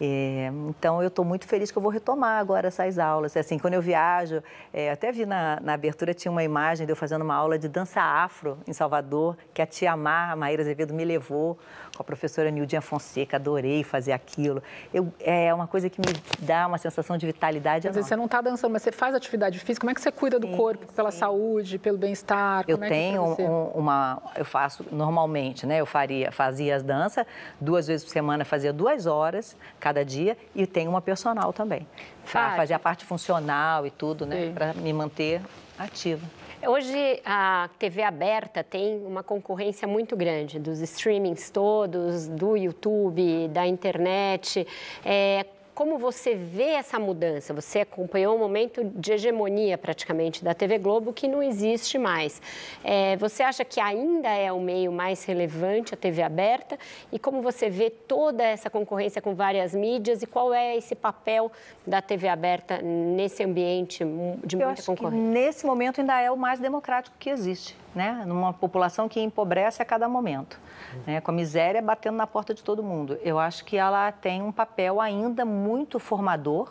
É, 0.00 0.50
então, 0.68 1.00
eu 1.00 1.08
estou 1.08 1.24
muito 1.24 1.46
feliz 1.46 1.70
que 1.70 1.78
eu 1.78 1.82
vou 1.82 1.90
retomar 1.90 2.38
agora 2.38 2.68
essas 2.68 2.98
aulas. 2.98 3.36
Assim, 3.36 3.58
quando 3.58 3.74
eu 3.74 3.82
viajo, 3.82 4.42
é, 4.72 4.90
até 4.90 5.10
vi 5.10 5.24
na, 5.24 5.58
na, 5.60 5.72
abertura, 5.72 6.12
tinha 6.12 6.30
uma 6.30 6.44
imagem 6.44 6.86
de 6.86 6.92
eu 6.92 6.96
fazendo 6.96 7.22
uma 7.22 7.34
aula 7.34 7.58
de 7.58 7.68
dança 7.68 8.00
afro 8.00 8.58
em 8.66 8.72
Salvador, 8.72 9.36
que 9.54 9.62
a 9.62 9.66
tia 9.66 9.96
Mar, 9.96 10.32
a 10.32 10.36
Maíra 10.36 10.62
Azevedo, 10.62 10.92
me 10.92 11.04
levou 11.04 11.58
com 11.96 12.02
a 12.02 12.04
professora 12.04 12.50
Nildinha 12.50 12.82
Fonseca, 12.82 13.36
adorei 13.36 13.82
fazer 13.82 14.12
aquilo. 14.12 14.62
Eu, 14.92 15.12
é 15.18 15.52
uma 15.52 15.66
coisa 15.66 15.88
que 15.88 16.00
me 16.00 16.12
dá 16.40 16.66
uma 16.66 16.78
sensação 16.78 17.16
de 17.16 17.26
vitalidade 17.26 17.88
Às 17.88 17.94
vezes 17.94 18.08
você 18.08 18.16
não 18.16 18.26
está 18.26 18.40
dançando, 18.40 18.72
mas 18.72 18.82
você 18.82 18.92
faz 18.92 19.14
atividade 19.14 19.58
física. 19.58 19.80
Como 19.80 19.90
é 19.90 19.94
que 19.94 20.00
você 20.00 20.12
cuida 20.12 20.38
do 20.38 20.48
sim, 20.48 20.56
corpo, 20.56 20.92
pela 20.92 21.10
sim. 21.10 21.18
saúde, 21.18 21.78
pelo 21.78 21.96
bem-estar? 21.96 22.64
Eu 22.68 22.82
é 22.82 22.88
tenho 22.88 23.22
um, 23.22 23.68
uma... 23.68 24.22
Eu 24.36 24.44
faço 24.44 24.84
normalmente, 24.92 25.66
né? 25.66 25.80
Eu 25.80 25.86
faria, 25.86 26.30
fazia 26.30 26.76
as 26.76 26.82
danças, 26.82 27.26
duas 27.58 27.86
vezes 27.86 28.04
por 28.04 28.12
semana 28.12 28.44
fazia 28.44 28.72
duas 28.72 29.06
horas 29.06 29.56
cada 29.86 30.04
dia 30.04 30.36
e 30.52 30.66
tenho 30.66 30.90
uma 30.90 31.00
personal 31.00 31.52
também. 31.52 31.86
Para 32.32 32.56
fazer 32.56 32.74
a 32.74 32.78
parte 32.78 33.04
funcional 33.04 33.86
e 33.86 33.90
tudo, 33.90 34.26
né? 34.26 34.50
Para 34.52 34.74
me 34.74 34.92
manter 34.92 35.40
ativa. 35.78 36.26
Hoje 36.66 37.20
a 37.24 37.70
TV 37.78 38.02
aberta 38.02 38.64
tem 38.64 38.96
uma 39.06 39.22
concorrência 39.22 39.86
muito 39.86 40.16
grande 40.16 40.58
dos 40.58 40.80
streamings 40.80 41.50
todos, 41.50 42.26
do 42.26 42.56
YouTube, 42.56 43.46
da 43.48 43.64
internet. 43.64 44.66
É, 45.04 45.46
como 45.76 45.98
você 45.98 46.34
vê 46.34 46.70
essa 46.70 46.98
mudança? 46.98 47.52
Você 47.52 47.80
acompanhou 47.80 48.34
um 48.34 48.38
momento 48.38 48.82
de 48.82 49.12
hegemonia 49.12 49.76
praticamente 49.76 50.42
da 50.42 50.54
TV 50.54 50.78
Globo 50.78 51.12
que 51.12 51.28
não 51.28 51.42
existe 51.42 51.98
mais. 51.98 52.40
É, 52.82 53.14
você 53.18 53.42
acha 53.42 53.62
que 53.62 53.78
ainda 53.78 54.30
é 54.30 54.50
o 54.50 54.58
meio 54.58 54.90
mais 54.90 55.22
relevante 55.24 55.92
a 55.92 55.96
TV 55.96 56.22
aberta? 56.22 56.78
E 57.12 57.18
como 57.18 57.42
você 57.42 57.68
vê 57.68 57.90
toda 57.90 58.42
essa 58.42 58.70
concorrência 58.70 59.20
com 59.20 59.34
várias 59.34 59.74
mídias 59.74 60.22
e 60.22 60.26
qual 60.26 60.54
é 60.54 60.74
esse 60.74 60.94
papel 60.94 61.52
da 61.86 62.00
TV 62.00 62.26
aberta 62.26 62.80
nesse 62.80 63.44
ambiente 63.44 63.98
de 63.98 64.56
muita 64.56 64.56
Eu 64.56 64.68
acho 64.70 64.86
concorrência? 64.86 65.18
Que 65.18 65.28
nesse 65.28 65.66
momento 65.66 66.00
ainda 66.00 66.18
é 66.18 66.30
o 66.30 66.38
mais 66.38 66.58
democrático 66.58 67.14
que 67.18 67.28
existe, 67.28 67.76
né? 67.96 68.22
Numa 68.26 68.52
população 68.52 69.08
que 69.08 69.18
empobrece 69.18 69.80
a 69.80 69.84
cada 69.84 70.06
momento 70.06 70.60
né, 71.06 71.20
com 71.20 71.30
a 71.30 71.34
miséria 71.34 71.80
batendo 71.80 72.16
na 72.16 72.26
porta 72.26 72.52
de 72.52 72.62
todo 72.62 72.82
mundo. 72.82 73.18
Eu 73.22 73.38
acho 73.38 73.64
que 73.64 73.78
ela 73.78 74.12
tem 74.12 74.42
um 74.42 74.52
papel 74.52 75.00
ainda 75.00 75.44
muito 75.44 75.98
formador. 75.98 76.70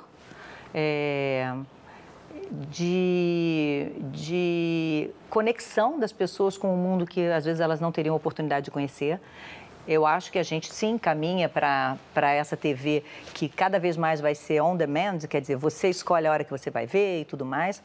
É, 0.73 1.53
de, 2.69 3.91
de 4.11 5.09
conexão 5.29 5.97
das 5.97 6.11
pessoas 6.11 6.57
com 6.57 6.73
o 6.73 6.77
mundo 6.77 7.05
que 7.07 7.25
às 7.27 7.45
vezes 7.45 7.59
elas 7.59 7.79
não 7.79 7.91
teriam 7.91 8.15
oportunidade 8.15 8.65
de 8.65 8.71
conhecer. 8.71 9.19
Eu 9.87 10.05
acho 10.05 10.31
que 10.31 10.39
a 10.39 10.43
gente 10.43 10.73
sim 10.73 10.97
caminha 10.97 11.47
para 11.47 11.97
essa 12.33 12.57
TV 12.57 13.03
que 13.33 13.47
cada 13.47 13.79
vez 13.79 13.95
mais 13.95 14.19
vai 14.19 14.35
ser 14.35 14.61
on 14.61 14.75
demand, 14.75 15.19
quer 15.29 15.39
dizer, 15.39 15.55
você 15.55 15.89
escolhe 15.89 16.27
a 16.27 16.31
hora 16.31 16.43
que 16.43 16.51
você 16.51 16.69
vai 16.69 16.85
ver 16.85 17.21
e 17.21 17.25
tudo 17.25 17.45
mais. 17.45 17.81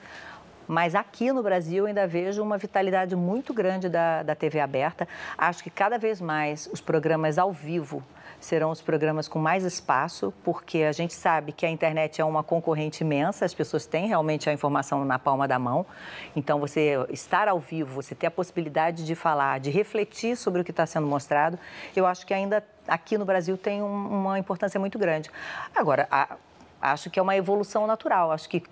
Mas 0.71 0.95
aqui 0.95 1.33
no 1.33 1.43
Brasil 1.43 1.85
ainda 1.85 2.07
vejo 2.07 2.41
uma 2.41 2.57
vitalidade 2.57 3.17
muito 3.17 3.53
grande 3.53 3.89
da, 3.89 4.23
da 4.23 4.37
TV 4.37 4.61
aberta. 4.61 5.09
Acho 5.37 5.65
que 5.65 5.69
cada 5.69 5.99
vez 5.99 6.21
mais 6.21 6.71
os 6.73 6.81
programas 6.81 7.39
ao 7.39 7.53
vivo 7.53 8.05
serão 8.39 8.71
os 8.71 8.81
programas 8.81 9.27
com 9.27 9.41
mais 9.41 9.65
espaço, 9.65 10.33
porque 10.45 10.85
a 10.85 10.93
gente 10.93 11.13
sabe 11.13 11.51
que 11.51 11.67
a 11.67 11.69
internet 11.69 12.21
é 12.21 12.25
uma 12.25 12.45
concorrente 12.45 13.03
imensa, 13.03 13.45
as 13.45 13.53
pessoas 13.53 13.85
têm 13.85 14.07
realmente 14.07 14.49
a 14.49 14.53
informação 14.53 15.05
na 15.05 15.19
palma 15.19 15.49
da 15.49 15.59
mão. 15.59 15.85
Então, 16.37 16.61
você 16.61 16.95
estar 17.11 17.49
ao 17.49 17.59
vivo, 17.59 17.93
você 17.93 18.15
ter 18.15 18.29
a 18.29 18.31
possibilidade 18.31 19.05
de 19.05 19.17
falar, 19.17 19.59
de 19.59 19.71
refletir 19.71 20.37
sobre 20.37 20.61
o 20.61 20.65
que 20.65 20.71
está 20.71 20.87
sendo 20.87 21.09
mostrado, 21.09 21.59
eu 21.97 22.07
acho 22.07 22.25
que 22.25 22.33
ainda 22.33 22.65
aqui 22.87 23.19
no 23.19 23.25
Brasil 23.25 23.59
tem 23.59 23.83
um, 23.83 24.21
uma 24.21 24.39
importância 24.39 24.79
muito 24.79 25.01
grande. 25.01 25.31
Agora, 25.75 26.07
a, 26.13 26.37
acho 26.81 27.11
que 27.11 27.19
é 27.19 27.23
uma 27.23 27.37
evolução 27.37 27.89
natural. 27.89 28.31
Acho 28.31 28.49
que 28.49 28.63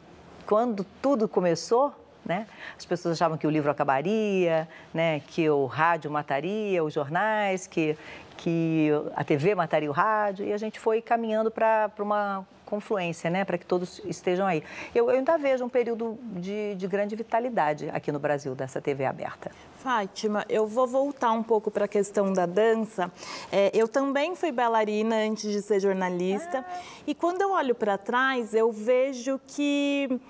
quando 0.49 0.83
tudo 1.03 1.29
começou, 1.29 1.93
né, 2.29 2.47
as 2.77 2.85
pessoas 2.85 3.15
achavam 3.15 3.39
que 3.39 3.47
o 3.47 3.51
livro 3.51 3.71
acabaria, 3.71 4.69
né, 4.93 5.21
que 5.21 5.49
o 5.49 5.65
rádio 5.67 6.11
mataria 6.11 6.85
os 6.85 6.93
jornais, 6.93 7.67
que, 7.67 7.97
que 8.37 8.91
a 9.17 9.25
TV 9.25 9.55
mataria 9.55 9.89
o 9.89 9.93
rádio, 9.93 10.47
e 10.47 10.53
a 10.53 10.59
gente 10.59 10.79
foi 10.79 11.01
caminhando 11.01 11.51
para 11.51 11.91
uma 11.99 12.47
confluência, 12.69 13.31
né, 13.31 13.47
para 13.47 13.57
que 13.57 13.65
todos 13.65 13.99
estejam 14.05 14.47
aí. 14.47 14.63
Eu, 14.95 15.09
eu, 15.09 15.17
ainda 15.17 15.39
vejo 15.39 15.65
um 15.65 15.71
período 15.71 16.19
de, 16.23 16.75
de 16.75 16.87
grande 16.87 17.17
vitalidade 17.17 17.89
aqui 17.89 18.13
no 18.13 18.19
Brasil 18.19 18.55
dessa 18.55 18.79
TV 18.79 19.07
aberta. 19.07 19.51
Fátima, 19.77 20.45
eu 20.51 20.67
vou 20.67 20.87
voltar 20.87 21.33
um 21.33 21.43
pouco 21.43 21.71
para 21.71 21.87
a 21.87 21.89
questão 21.89 22.31
da 22.31 22.45
dança. 22.45 23.11
É, 23.51 23.71
eu 23.73 23.89
também 23.89 24.37
fui 24.37 24.53
bailarina 24.53 25.17
antes 25.17 25.51
de 25.51 25.63
ser 25.63 25.81
jornalista, 25.81 26.59
ah. 26.59 26.81
e 27.07 27.15
quando 27.15 27.41
eu 27.41 27.53
olho 27.53 27.75
para 27.75 27.97
trás, 27.97 28.53
eu 28.53 28.71
vejo 28.71 29.41
que 29.47 30.21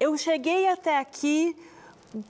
eu 0.00 0.16
cheguei 0.16 0.68
até 0.68 0.98
aqui 0.98 1.56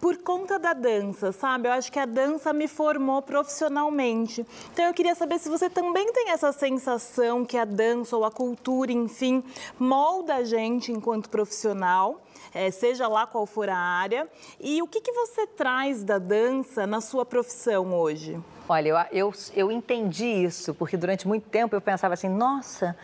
por 0.01 0.17
conta 0.19 0.59
da 0.59 0.73
dança, 0.73 1.31
sabe? 1.31 1.69
Eu 1.69 1.73
acho 1.73 1.91
que 1.93 1.99
a 1.99 2.07
dança 2.07 2.53
me 2.53 2.67
formou 2.67 3.23
profissionalmente. 3.23 4.45
Então 4.73 4.85
eu 4.85 4.95
queria 4.95 5.15
saber 5.15 5.39
se 5.39 5.49
você 5.49 5.71
também 5.71 6.13
tem 6.13 6.31
essa 6.31 6.53
sensação 6.53 7.45
que 7.45 7.57
a 7.57 7.65
dança 7.65 8.17
ou 8.17 8.25
a 8.25 8.31
cultura, 8.31 8.91
enfim, 8.91 9.43
molda 9.79 10.37
a 10.37 10.45
gente 10.45 10.91
enquanto 10.91 11.31
profissional. 11.31 12.21
É, 12.55 12.71
seja 12.71 13.07
lá 13.07 13.27
qual 13.27 13.47
for 13.47 13.69
a 13.69 13.77
área. 13.77 14.27
E 14.59 14.83
o 14.83 14.87
que, 14.87 15.01
que 15.01 15.13
você 15.13 15.47
traz 15.47 16.03
da 16.03 16.19
dança 16.19 16.87
na 16.87 17.01
sua 17.01 17.25
profissão 17.25 17.95
hoje? 17.95 18.41
Olha, 18.69 18.89
eu, 18.89 19.29
eu, 19.29 19.33
eu 19.55 19.73
entendi 19.73 20.27
isso, 20.27 20.75
porque 20.75 20.97
durante 20.97 21.29
muito 21.29 21.49
tempo 21.49 21.77
eu 21.77 21.81
pensava 21.81 22.15
assim, 22.15 22.29
nossa, 22.29 22.97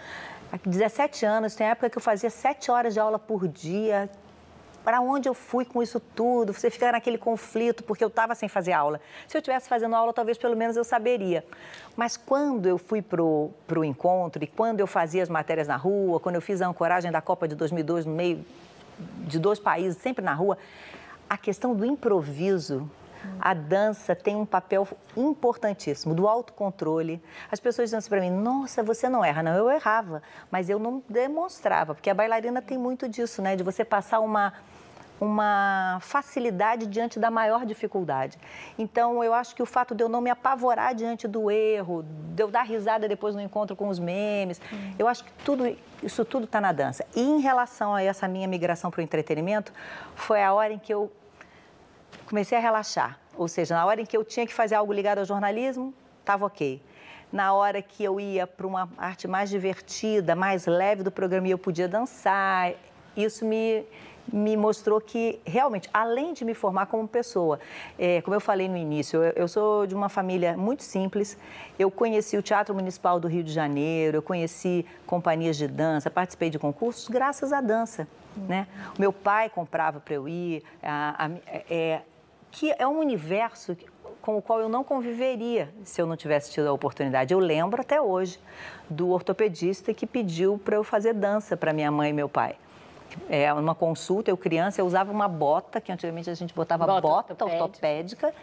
17 0.64 1.24
anos, 1.24 1.54
tem 1.54 1.66
época 1.66 1.90
que 1.90 1.98
eu 1.98 2.02
fazia 2.02 2.30
7 2.30 2.70
horas 2.70 2.94
de 2.94 3.00
aula 3.00 3.18
por 3.18 3.48
dia, 3.48 4.10
para 4.84 5.00
onde 5.00 5.28
eu 5.28 5.34
fui 5.34 5.64
com 5.64 5.82
isso 5.82 5.98
tudo? 5.98 6.52
Você 6.52 6.68
fica 6.70 6.92
naquele 6.92 7.16
conflito, 7.16 7.82
porque 7.82 8.04
eu 8.04 8.08
estava 8.08 8.34
sem 8.34 8.48
fazer 8.48 8.72
aula. 8.72 9.00
Se 9.26 9.36
eu 9.36 9.40
estivesse 9.40 9.68
fazendo 9.68 9.96
aula, 9.96 10.12
talvez 10.12 10.36
pelo 10.36 10.54
menos 10.54 10.76
eu 10.76 10.84
saberia. 10.84 11.44
Mas 11.96 12.16
quando 12.16 12.66
eu 12.66 12.76
fui 12.76 13.00
para 13.00 13.22
o 13.22 13.84
encontro 13.84 14.44
e 14.44 14.46
quando 14.46 14.80
eu 14.80 14.86
fazia 14.86 15.22
as 15.22 15.28
matérias 15.30 15.66
na 15.66 15.76
rua, 15.76 16.20
quando 16.20 16.34
eu 16.34 16.42
fiz 16.42 16.60
a 16.60 16.68
ancoragem 16.68 17.10
da 17.10 17.22
Copa 17.22 17.48
de 17.48 17.54
2002 17.54 18.04
no 18.04 18.12
meio 18.12 18.44
de 19.26 19.38
dois 19.38 19.58
países, 19.58 20.00
sempre 20.00 20.22
na 20.22 20.34
rua, 20.34 20.58
a 21.28 21.38
questão 21.38 21.74
do 21.74 21.84
improviso 21.86 22.88
a 23.40 23.54
dança 23.54 24.14
tem 24.14 24.36
um 24.36 24.46
papel 24.46 24.86
importantíssimo 25.16 26.14
do 26.14 26.28
autocontrole. 26.28 27.22
As 27.50 27.60
pessoas 27.60 27.88
dizem 27.88 27.98
assim 27.98 28.08
para 28.08 28.20
mim: 28.20 28.30
Nossa, 28.30 28.82
você 28.82 29.08
não 29.08 29.24
erra. 29.24 29.42
Não, 29.42 29.54
eu 29.54 29.70
errava, 29.70 30.22
mas 30.50 30.70
eu 30.70 30.78
não 30.78 31.02
demonstrava, 31.08 31.94
porque 31.94 32.10
a 32.10 32.14
bailarina 32.14 32.62
tem 32.62 32.78
muito 32.78 33.08
disso, 33.08 33.42
né? 33.42 33.56
De 33.56 33.62
você 33.62 33.84
passar 33.84 34.20
uma 34.20 34.52
uma 35.20 35.98
facilidade 36.00 36.86
diante 36.86 37.18
da 37.18 37.30
maior 37.30 37.64
dificuldade. 37.64 38.38
Então, 38.78 39.22
eu 39.22 39.32
acho 39.32 39.54
que 39.54 39.62
o 39.62 39.66
fato 39.66 39.94
de 39.94 40.02
eu 40.02 40.08
não 40.08 40.20
me 40.20 40.30
apavorar 40.30 40.94
diante 40.94 41.28
do 41.28 41.50
erro, 41.50 42.04
de 42.34 42.42
eu 42.42 42.50
dar 42.50 42.62
risada 42.62 43.08
depois 43.08 43.34
no 43.34 43.40
encontro 43.40 43.76
com 43.76 43.88
os 43.88 43.98
memes, 43.98 44.60
hum. 44.72 44.92
eu 44.98 45.08
acho 45.08 45.24
que 45.24 45.32
tudo 45.44 45.76
isso 46.02 46.24
tudo 46.24 46.44
está 46.44 46.60
na 46.60 46.72
dança. 46.72 47.06
E 47.14 47.20
em 47.20 47.40
relação 47.40 47.94
a 47.94 48.02
essa 48.02 48.26
minha 48.28 48.46
migração 48.48 48.90
para 48.90 49.00
o 49.00 49.02
entretenimento, 49.02 49.72
foi 50.14 50.42
a 50.42 50.52
hora 50.52 50.72
em 50.72 50.78
que 50.78 50.92
eu 50.92 51.10
comecei 52.26 52.56
a 52.56 52.60
relaxar. 52.60 53.18
Ou 53.36 53.48
seja, 53.48 53.74
na 53.74 53.84
hora 53.84 54.00
em 54.00 54.06
que 54.06 54.16
eu 54.16 54.24
tinha 54.24 54.46
que 54.46 54.54
fazer 54.54 54.74
algo 54.74 54.92
ligado 54.92 55.18
ao 55.18 55.24
jornalismo, 55.24 55.92
estava 56.20 56.46
ok. 56.46 56.82
Na 57.32 57.52
hora 57.52 57.82
que 57.82 58.04
eu 58.04 58.20
ia 58.20 58.46
para 58.46 58.66
uma 58.66 58.88
arte 58.96 59.26
mais 59.26 59.50
divertida, 59.50 60.36
mais 60.36 60.66
leve 60.66 61.02
do 61.02 61.10
programa 61.10 61.48
e 61.48 61.50
eu 61.50 61.58
podia 61.58 61.88
dançar, 61.88 62.72
isso 63.16 63.44
me 63.44 63.84
me 64.32 64.56
mostrou 64.56 65.00
que 65.00 65.40
realmente, 65.44 65.88
além 65.92 66.32
de 66.32 66.44
me 66.44 66.54
formar 66.54 66.86
como 66.86 67.06
pessoa, 67.06 67.60
é, 67.98 68.22
como 68.22 68.34
eu 68.34 68.40
falei 68.40 68.68
no 68.68 68.76
início, 68.76 69.22
eu, 69.22 69.32
eu, 69.36 69.48
sou 69.48 69.86
de 69.86 69.94
uma 69.94 70.08
família 70.08 70.56
muito 70.56 70.82
simples. 70.82 71.36
Eu 71.78 71.90
conheci 71.90 72.36
o 72.36 72.42
Teatro 72.42 72.74
Municipal 72.74 73.20
do 73.20 73.28
Rio 73.28 73.44
de 73.44 73.52
Janeiro, 73.52 74.18
eu 74.18 74.22
conheci 74.22 74.86
companhias 75.06 75.56
de 75.56 75.68
dança, 75.68 76.10
participei 76.10 76.50
de 76.50 76.58
concursos 76.58 77.08
graças 77.08 77.52
à 77.52 77.60
dança. 77.60 78.08
Né? 78.36 78.66
O 78.96 79.00
meu 79.00 79.12
pai 79.12 79.48
comprava 79.48 80.00
para 80.00 80.14
eu 80.14 80.28
ir, 80.28 80.62
a, 80.82 81.26
a, 81.26 81.30
é, 81.70 82.00
que 82.50 82.72
é 82.76 82.86
um 82.86 82.98
universo 82.98 83.76
com 84.20 84.38
o 84.38 84.42
qual 84.42 84.58
eu 84.58 84.68
não 84.70 84.82
conviveria 84.82 85.68
se 85.84 86.00
eu 86.00 86.06
não 86.06 86.16
tivesse 86.16 86.50
tido 86.50 86.66
a 86.66 86.72
oportunidade. 86.72 87.34
Eu 87.34 87.38
lembro 87.38 87.80
até 87.82 88.00
hoje 88.00 88.40
do 88.88 89.10
ortopedista 89.10 89.92
que 89.92 90.06
pediu 90.06 90.58
para 90.58 90.76
eu 90.76 90.82
fazer 90.82 91.12
dança 91.12 91.56
para 91.56 91.72
minha 91.72 91.90
mãe 91.90 92.10
e 92.10 92.12
meu 92.12 92.28
pai 92.28 92.56
é, 93.28 93.52
uma 93.52 93.74
consulta, 93.74 94.30
eu 94.30 94.36
criança, 94.36 94.80
eu 94.80 94.86
usava 94.86 95.10
uma 95.10 95.28
bota, 95.28 95.80
que 95.80 95.90
antigamente 95.90 96.28
a 96.28 96.34
gente 96.34 96.54
botava 96.54 96.86
bota, 96.86 97.00
bota 97.00 97.32
ortopédica. 97.32 98.26
ortopédica. 98.28 98.34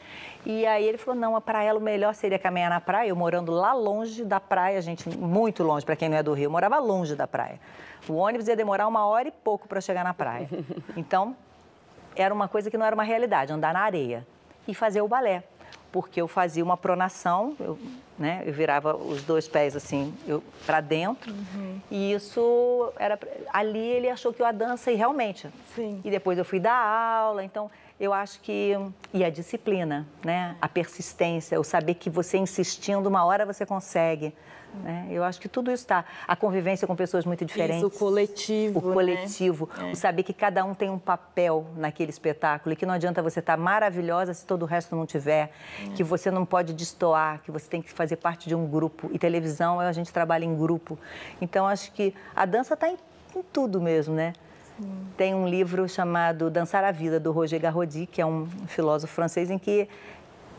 E 0.46 0.66
aí 0.66 0.86
ele 0.86 0.98
falou, 0.98 1.20
não, 1.20 1.40
para 1.42 1.64
ela 1.64 1.80
o 1.80 1.82
melhor 1.82 2.14
seria 2.14 2.40
caminhar 2.40 2.70
na 2.70 2.82
praia. 2.82 3.10
Eu 3.10 3.16
morando 3.16 3.52
lá 3.52 3.74
longe 3.74 4.24
da 4.24 4.40
praia, 4.40 4.82
gente, 4.82 5.10
muito 5.10 5.64
longe, 5.64 5.86
para 5.86 5.96
quem 5.96 6.10
não 6.10 6.18
é 6.18 6.24
do 6.24 6.34
Rio, 6.34 6.46
eu 6.46 6.52
morava 6.52 6.80
longe 6.80 7.16
da 7.16 7.28
praia. 7.28 7.60
O 8.08 8.14
ônibus 8.14 8.48
ia 8.48 8.56
demorar 8.56 8.88
uma 8.88 9.06
hora 9.06 9.28
e 9.28 9.32
pouco 9.32 9.68
para 9.68 9.80
chegar 9.80 10.04
na 10.04 10.14
praia. 10.14 10.50
Então, 10.98 11.36
era 12.16 12.34
uma 12.34 12.48
coisa 12.48 12.70
que 12.70 12.78
não 12.78 12.86
era 12.86 12.94
uma 12.94 13.04
realidade, 13.04 13.54
andar 13.54 13.74
na 13.74 13.82
areia 13.82 14.26
e 14.68 14.74
fazer 14.74 15.02
o 15.02 15.08
balé. 15.08 15.44
Porque 15.92 16.22
eu 16.22 16.28
fazia 16.28 16.64
uma 16.64 16.78
pronação, 16.78 17.56
eu, 17.60 17.78
né, 18.18 18.44
eu 18.46 18.54
virava 18.54 18.96
os 18.96 19.24
dois 19.24 19.48
pés 19.48 19.76
assim 19.76 20.14
para 20.66 20.80
dentro, 20.80 21.34
uhum. 21.34 21.80
e 21.90 22.14
isso 22.14 22.92
era 22.98 23.20
ali 23.52 23.80
ele 23.80 24.10
achou 24.10 24.32
que 24.32 24.42
eu 24.42 24.46
a 24.46 24.52
dança 24.52 24.92
e 24.92 24.96
realmente. 24.96 25.50
Sim. 25.76 26.02
E 26.04 26.10
depois 26.10 26.38
eu 26.38 26.46
fui 26.46 26.60
dar 26.60 26.74
aula, 26.74 27.44
então 27.44 27.70
eu 28.00 28.14
acho 28.14 28.40
que 28.40 28.76
e 29.14 29.24
a 29.24 29.30
disciplina, 29.30 30.08
né, 30.24 30.56
a 30.62 30.68
persistência, 30.68 31.60
o 31.60 31.64
saber 31.64 31.96
que 31.96 32.10
você 32.10 32.38
insistindo 32.38 33.08
uma 33.08 33.26
hora 33.26 33.46
você 33.46 33.66
consegue. 33.66 34.34
Né? 34.84 35.08
Eu 35.10 35.24
acho 35.24 35.40
que 35.40 35.50
tudo 35.50 35.72
isso 35.72 35.84
está. 35.84 36.06
A 36.28 36.36
convivência 36.36 36.88
com 36.88 36.96
pessoas 36.96 37.26
muito 37.26 37.44
diferentes. 37.46 37.78
Isso, 37.78 37.88
o 37.88 37.92
coletivo. 37.92 38.80
O 38.80 38.94
coletivo. 38.94 39.70
Né? 39.78 39.92
O 39.92 39.96
saber 39.96 40.24
que 40.24 40.34
cada 40.34 40.64
um 40.64 40.74
tem 40.74 40.90
um 40.90 41.00
papel 41.00 41.68
naquele 41.76 42.10
espetáculo 42.10 42.74
e 42.74 42.76
que 42.76 42.86
não 42.86 42.94
adianta 42.94 43.22
você 43.22 43.40
estar 43.40 43.58
tá 43.58 43.62
maravilhosa 43.62 44.34
se 44.34 44.46
todo 44.46 44.64
o 44.64 44.66
resto 44.66 44.96
não 44.96 45.06
tiver. 45.06 45.52
É. 45.84 45.90
Que 45.96 46.04
você 46.04 46.32
não 46.32 46.46
pode 46.46 46.74
destoar, 46.74 47.42
que 47.42 47.52
você 47.52 47.68
tem 47.70 47.82
que 47.82 47.92
fazer 47.92 48.16
parte 48.16 48.48
de 48.48 48.56
um 48.56 48.66
grupo. 48.68 49.10
E 49.14 49.20
televisão, 49.20 49.80
a 49.80 49.92
gente 49.92 50.12
trabalha 50.12 50.46
em 50.46 50.56
grupo. 50.56 50.98
Então, 51.42 51.68
acho 51.68 51.92
que 51.92 52.14
a 52.36 52.46
dança 52.46 52.74
está 52.74 52.90
em, 52.90 52.98
em 53.36 53.44
tudo 53.52 53.82
mesmo, 53.82 54.16
né? 54.16 54.34
Tem 55.16 55.36
um 55.36 55.48
livro 55.48 55.88
chamado 55.88 56.50
Dançar 56.50 56.84
a 56.84 56.92
Vida, 56.92 57.20
do 57.20 57.32
Roger 57.32 57.60
Garrodi, 57.60 58.08
que 58.08 58.22
é 58.22 58.26
um 58.26 58.48
filósofo 58.68 59.14
francês, 59.14 59.52
em 59.52 59.60
que 59.60 59.88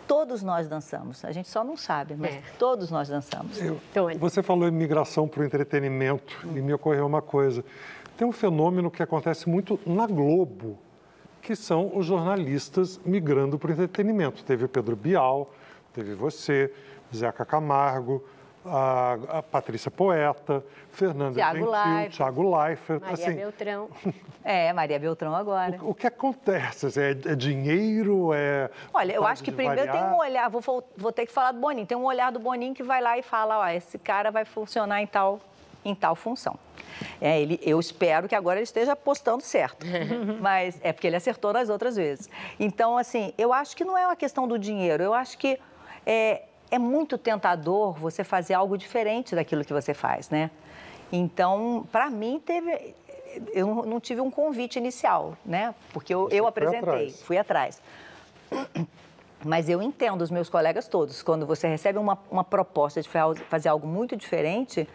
todos 0.06 0.42
nós 0.42 0.68
dançamos. 0.68 1.24
A 1.24 1.32
gente 1.32 1.48
só 1.48 1.64
não 1.64 1.76
sabe, 1.76 2.14
mas 2.16 2.34
é. 2.34 2.42
todos 2.58 2.90
nós 2.90 3.08
dançamos. 3.08 3.60
Eu, 3.60 3.80
você 4.18 4.42
falou 4.42 4.68
em 4.68 4.70
migração 4.70 5.26
para 5.26 5.42
o 5.42 5.44
entretenimento 5.44 6.38
hum. 6.44 6.56
e 6.56 6.62
me 6.62 6.72
ocorreu 6.72 7.06
uma 7.06 7.22
coisa. 7.22 7.64
Tem 8.16 8.26
um 8.26 8.32
fenômeno 8.32 8.90
que 8.90 9.02
acontece 9.02 9.48
muito 9.48 9.80
na 9.86 10.06
Globo, 10.06 10.78
que 11.40 11.56
são 11.56 11.96
os 11.96 12.06
jornalistas 12.06 13.00
migrando 13.04 13.58
para 13.58 13.70
o 13.70 13.72
entretenimento. 13.72 14.44
Teve 14.44 14.64
o 14.64 14.68
Pedro 14.68 14.94
Bial, 14.94 15.52
teve 15.92 16.14
você, 16.14 16.72
Zeca 17.14 17.44
Camargo, 17.44 18.24
a, 18.64 19.18
a 19.28 19.42
Patrícia 19.42 19.90
Poeta, 19.90 20.64
Fernanda 20.90 21.34
Thiago 21.34 21.58
Gentil, 21.58 21.72
Leifert, 21.72 22.16
Thiago 22.16 22.56
Leifert. 22.56 23.00
Maria 23.00 23.14
assim, 23.14 23.34
Beltrão. 23.34 23.88
É, 24.44 24.72
Maria 24.72 24.98
Beltrão 24.98 25.36
agora. 25.36 25.78
O, 25.80 25.90
o 25.90 25.94
que 25.94 26.04
acontece? 26.04 26.86
Assim, 26.86 27.00
é, 27.00 27.10
é, 27.10 27.36
dinheiro? 27.36 28.34
É 28.34 28.68
Olha, 28.92 29.12
eu 29.12 29.24
acho 29.24 29.40
que 29.40 29.52
primeiro 29.52 29.86
variar? 29.86 30.04
tem 30.04 30.12
um 30.12 30.18
olhar, 30.18 30.50
vou, 30.50 30.84
vou 30.96 31.12
ter 31.12 31.26
que 31.26 31.32
falar 31.32 31.52
do 31.52 31.60
Boninho, 31.60 31.86
tem 31.86 31.96
um 31.96 32.04
olhar 32.04 32.32
do 32.32 32.40
Boninho 32.40 32.74
que 32.74 32.82
vai 32.82 33.00
lá 33.00 33.16
e 33.16 33.22
fala, 33.22 33.60
ó, 33.60 33.68
esse 33.68 33.98
cara 33.98 34.32
vai 34.32 34.44
funcionar 34.44 35.00
em 35.00 35.06
tal, 35.06 35.38
em 35.84 35.94
tal 35.94 36.16
função. 36.16 36.58
É, 37.20 37.40
ele, 37.40 37.60
eu 37.62 37.78
espero 37.78 38.28
que 38.28 38.34
agora 38.34 38.58
ele 38.58 38.64
esteja 38.64 38.94
apostando 38.94 39.44
certo, 39.44 39.86
mas 40.42 40.76
é 40.82 40.92
porque 40.92 41.06
ele 41.06 41.16
acertou 41.16 41.52
nas 41.52 41.68
outras 41.68 41.94
vezes. 41.94 42.28
Então, 42.58 42.98
assim, 42.98 43.32
eu 43.38 43.52
acho 43.52 43.76
que 43.76 43.84
não 43.84 43.96
é 43.96 44.04
uma 44.04 44.16
questão 44.16 44.48
do 44.48 44.58
dinheiro, 44.58 45.04
eu 45.04 45.14
acho 45.14 45.38
que 45.38 45.56
é, 46.04 46.42
é 46.72 46.78
muito 46.78 47.18
tentador 47.18 47.92
você 47.92 48.24
fazer 48.24 48.54
algo 48.54 48.78
diferente 48.78 49.34
daquilo 49.34 49.62
que 49.62 49.74
você 49.74 49.92
faz, 49.92 50.30
né? 50.30 50.50
Então, 51.12 51.86
para 51.92 52.08
mim, 52.08 52.40
teve. 52.44 52.94
Eu 53.52 53.84
não 53.84 54.00
tive 54.00 54.22
um 54.22 54.30
convite 54.30 54.78
inicial, 54.78 55.36
né? 55.44 55.74
Porque 55.92 56.14
eu, 56.14 56.30
eu 56.30 56.46
apresentei, 56.46 56.80
atrás. 56.80 57.22
fui 57.22 57.36
atrás. 57.36 57.82
Mas 59.44 59.68
eu 59.68 59.82
entendo 59.82 60.22
os 60.22 60.30
meus 60.30 60.48
colegas 60.48 60.88
todos. 60.88 61.22
Quando 61.22 61.44
você 61.44 61.68
recebe 61.68 61.98
uma, 61.98 62.18
uma 62.30 62.44
proposta 62.44 63.02
de 63.02 63.08
fazer 63.48 63.68
algo 63.68 63.86
muito 63.86 64.16
diferente, 64.16 64.88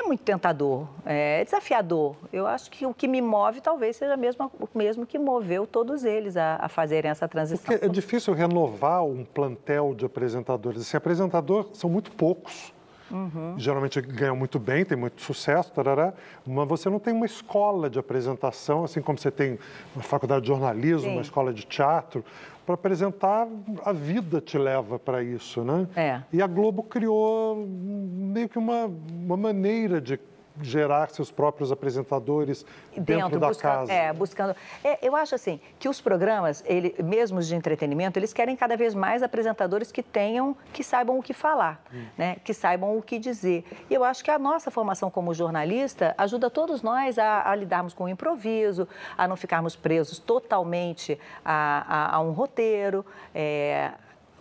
é 0.00 0.02
muito 0.02 0.22
tentador, 0.22 0.86
é 1.04 1.44
desafiador. 1.44 2.16
Eu 2.32 2.46
acho 2.46 2.70
que 2.70 2.86
o 2.86 2.92
que 2.92 3.06
me 3.06 3.20
move 3.20 3.60
talvez 3.60 3.96
seja 3.96 4.16
mesmo, 4.16 4.50
o 4.58 4.68
mesmo 4.76 5.06
que 5.06 5.18
moveu 5.18 5.66
todos 5.66 6.04
eles 6.04 6.36
a, 6.36 6.56
a 6.60 6.68
fazerem 6.68 7.10
essa 7.10 7.28
transição. 7.28 7.66
Porque 7.66 7.84
é 7.84 7.88
difícil 7.88 8.34
renovar 8.34 9.04
um 9.04 9.24
plantel 9.24 9.94
de 9.94 10.04
apresentadores. 10.04 10.82
Esse 10.82 10.96
apresentador 10.96 11.70
são 11.72 11.88
muito 11.88 12.10
poucos. 12.12 12.72
Uhum. 13.10 13.54
Geralmente 13.58 14.00
ganham 14.00 14.36
muito 14.36 14.58
bem, 14.58 14.84
tem 14.84 14.96
muito 14.96 15.20
sucesso, 15.22 15.72
tarará, 15.72 16.12
mas 16.46 16.68
você 16.68 16.88
não 16.88 16.98
tem 16.98 17.12
uma 17.12 17.26
escola 17.26 17.90
de 17.90 17.98
apresentação, 17.98 18.84
assim 18.84 19.00
como 19.00 19.18
você 19.18 19.30
tem 19.30 19.58
uma 19.94 20.02
faculdade 20.02 20.42
de 20.42 20.48
jornalismo, 20.48 21.08
Sim. 21.08 21.12
uma 21.12 21.22
escola 21.22 21.52
de 21.52 21.64
teatro, 21.66 22.24
para 22.64 22.74
apresentar, 22.74 23.48
a 23.84 23.92
vida 23.92 24.40
te 24.40 24.56
leva 24.56 24.98
para 24.98 25.22
isso, 25.22 25.64
né? 25.64 25.88
É. 25.96 26.22
E 26.32 26.40
a 26.40 26.46
Globo 26.46 26.82
criou 26.84 27.66
meio 27.66 28.48
que 28.48 28.58
uma, 28.58 28.88
uma 29.10 29.36
maneira 29.36 30.00
de 30.00 30.20
gerar 30.60 31.10
seus 31.10 31.30
próprios 31.30 31.72
apresentadores 31.72 32.64
dentro, 32.92 33.04
dentro 33.04 33.40
da 33.40 33.48
buscando, 33.48 33.72
casa. 33.72 33.92
É, 33.92 34.12
buscando. 34.12 34.56
É, 34.84 34.98
eu 35.06 35.16
acho 35.16 35.34
assim 35.34 35.60
que 35.78 35.88
os 35.88 36.00
programas, 36.00 36.62
ele, 36.66 36.94
mesmo 37.02 37.40
de 37.40 37.54
entretenimento, 37.54 38.18
eles 38.18 38.32
querem 38.32 38.56
cada 38.56 38.76
vez 38.76 38.94
mais 38.94 39.22
apresentadores 39.22 39.90
que 39.92 40.02
tenham, 40.02 40.56
que 40.72 40.82
saibam 40.82 41.18
o 41.18 41.22
que 41.22 41.32
falar, 41.32 41.82
hum. 41.92 42.04
né? 42.16 42.36
Que 42.44 42.52
saibam 42.52 42.96
o 42.96 43.02
que 43.02 43.18
dizer. 43.18 43.64
E 43.88 43.94
eu 43.94 44.04
acho 44.04 44.24
que 44.24 44.30
a 44.30 44.38
nossa 44.38 44.70
formação 44.70 45.10
como 45.10 45.32
jornalista 45.34 46.14
ajuda 46.18 46.50
todos 46.50 46.82
nós 46.82 47.18
a, 47.18 47.50
a 47.50 47.54
lidarmos 47.54 47.94
com 47.94 48.04
o 48.04 48.08
improviso, 48.08 48.88
a 49.16 49.26
não 49.26 49.36
ficarmos 49.36 49.76
presos 49.76 50.18
totalmente 50.18 51.18
a, 51.44 52.12
a, 52.12 52.16
a 52.16 52.20
um 52.20 52.32
roteiro. 52.32 53.04
É, 53.34 53.92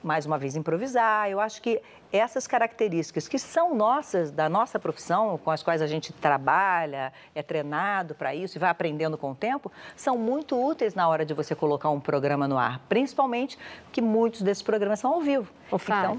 mais 0.03 0.26
uma 0.26 0.38
vez 0.38 0.56
improvisar. 0.56 1.30
Eu 1.30 1.40
acho 1.40 1.61
que 1.61 1.81
essas 2.11 2.48
características 2.48 3.27
que 3.27 3.38
são 3.38 3.76
nossas, 3.76 4.31
da 4.31 4.49
nossa 4.49 4.80
profissão, 4.80 5.38
com 5.38 5.52
as 5.52 5.61
quais 5.61 5.81
a 5.81 5.88
gente 5.88 6.11
trabalha, 6.11 7.14
é 7.36 7.44
treinado 7.44 8.15
para 8.15 8.34
isso 8.34 8.57
e 8.57 8.60
vai 8.60 8.69
aprendendo 8.69 9.18
com 9.18 9.31
o 9.31 9.36
tempo, 9.36 9.72
são 9.95 10.18
muito 10.18 10.60
úteis 10.60 10.95
na 10.95 11.07
hora 11.07 11.26
de 11.26 11.34
você 11.34 11.53
colocar 11.56 11.90
um 11.90 11.99
programa 11.99 12.48
no 12.48 12.57
ar, 12.57 12.80
principalmente 12.90 13.57
que 13.91 14.02
muitos 14.02 14.41
desses 14.41 14.64
programas 14.64 14.99
são 14.99 15.14
ao 15.14 15.22
vivo. 15.22 15.48
O 15.72 15.76
então, 15.76 16.18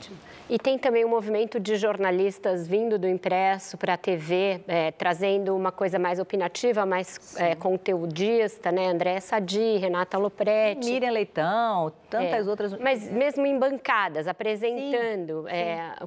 e 0.48 0.58
tem 0.58 0.78
também 0.78 1.04
um 1.04 1.08
movimento 1.08 1.58
de 1.58 1.76
jornalistas 1.76 2.66
vindo 2.66 2.98
do 2.98 3.06
impresso 3.06 3.76
para 3.76 3.94
a 3.94 3.96
TV, 3.96 4.60
é, 4.66 4.90
trazendo 4.92 5.56
uma 5.56 5.72
coisa 5.72 5.98
mais 5.98 6.18
opinativa, 6.18 6.86
mais 6.86 7.36
é, 7.36 7.54
conteudista, 7.54 8.72
né? 8.72 8.88
André 8.88 9.20
Sadi, 9.20 9.76
Renata 9.76 10.18
Lopretti. 10.18 10.90
Miriam 10.90 11.10
Leitão, 11.10 11.92
tantas 12.08 12.46
é, 12.46 12.50
outras. 12.50 12.78
Mas 12.78 13.10
mesmo 13.10 13.46
em 13.46 13.58
bancadas, 13.58 14.26
apresentando. 14.26 15.48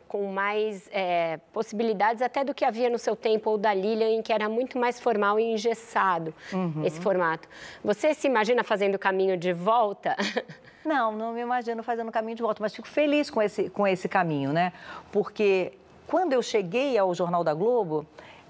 Com 0.08 0.28
mais 0.28 0.90
é, 0.92 1.38
possibilidades 1.52 2.22
até 2.22 2.44
do 2.44 2.54
que 2.54 2.66
havia 2.66 2.90
no 2.90 3.00
seu 3.00 3.16
tempo 3.16 3.52
ou 3.52 3.58
da 3.58 3.74
Lilian, 3.74 4.10
em 4.10 4.22
que 4.22 4.32
era 4.32 4.50
muito 4.50 4.78
mais 4.78 5.00
formal 5.00 5.40
e 5.40 5.44
engessado 5.54 6.34
uhum. 6.52 6.86
esse 6.86 7.00
formato. 7.00 7.48
Você 7.84 8.14
se 8.14 8.28
imagina 8.28 8.64
fazendo 8.64 8.96
o 8.96 9.00
caminho 9.00 9.38
de 9.38 9.54
volta? 9.54 10.16
Não, 10.86 11.14
não 11.14 11.32
me 11.32 11.40
imagino 11.40 11.82
fazendo 11.82 12.10
o 12.10 12.12
caminho 12.12 12.36
de 12.36 12.44
volta, 12.44 12.62
mas 12.62 12.76
fico 12.76 12.90
feliz 12.90 13.30
com 13.30 13.42
esse, 13.42 13.70
com 13.70 13.88
esse 13.88 14.10
caminho, 14.10 14.52
né? 14.52 14.74
Porque 15.14 15.72
quando 16.06 16.34
eu 16.34 16.42
cheguei 16.42 16.98
ao 16.98 17.14
Jornal 17.16 17.42
da 17.42 17.54
Globo, 17.54 18.06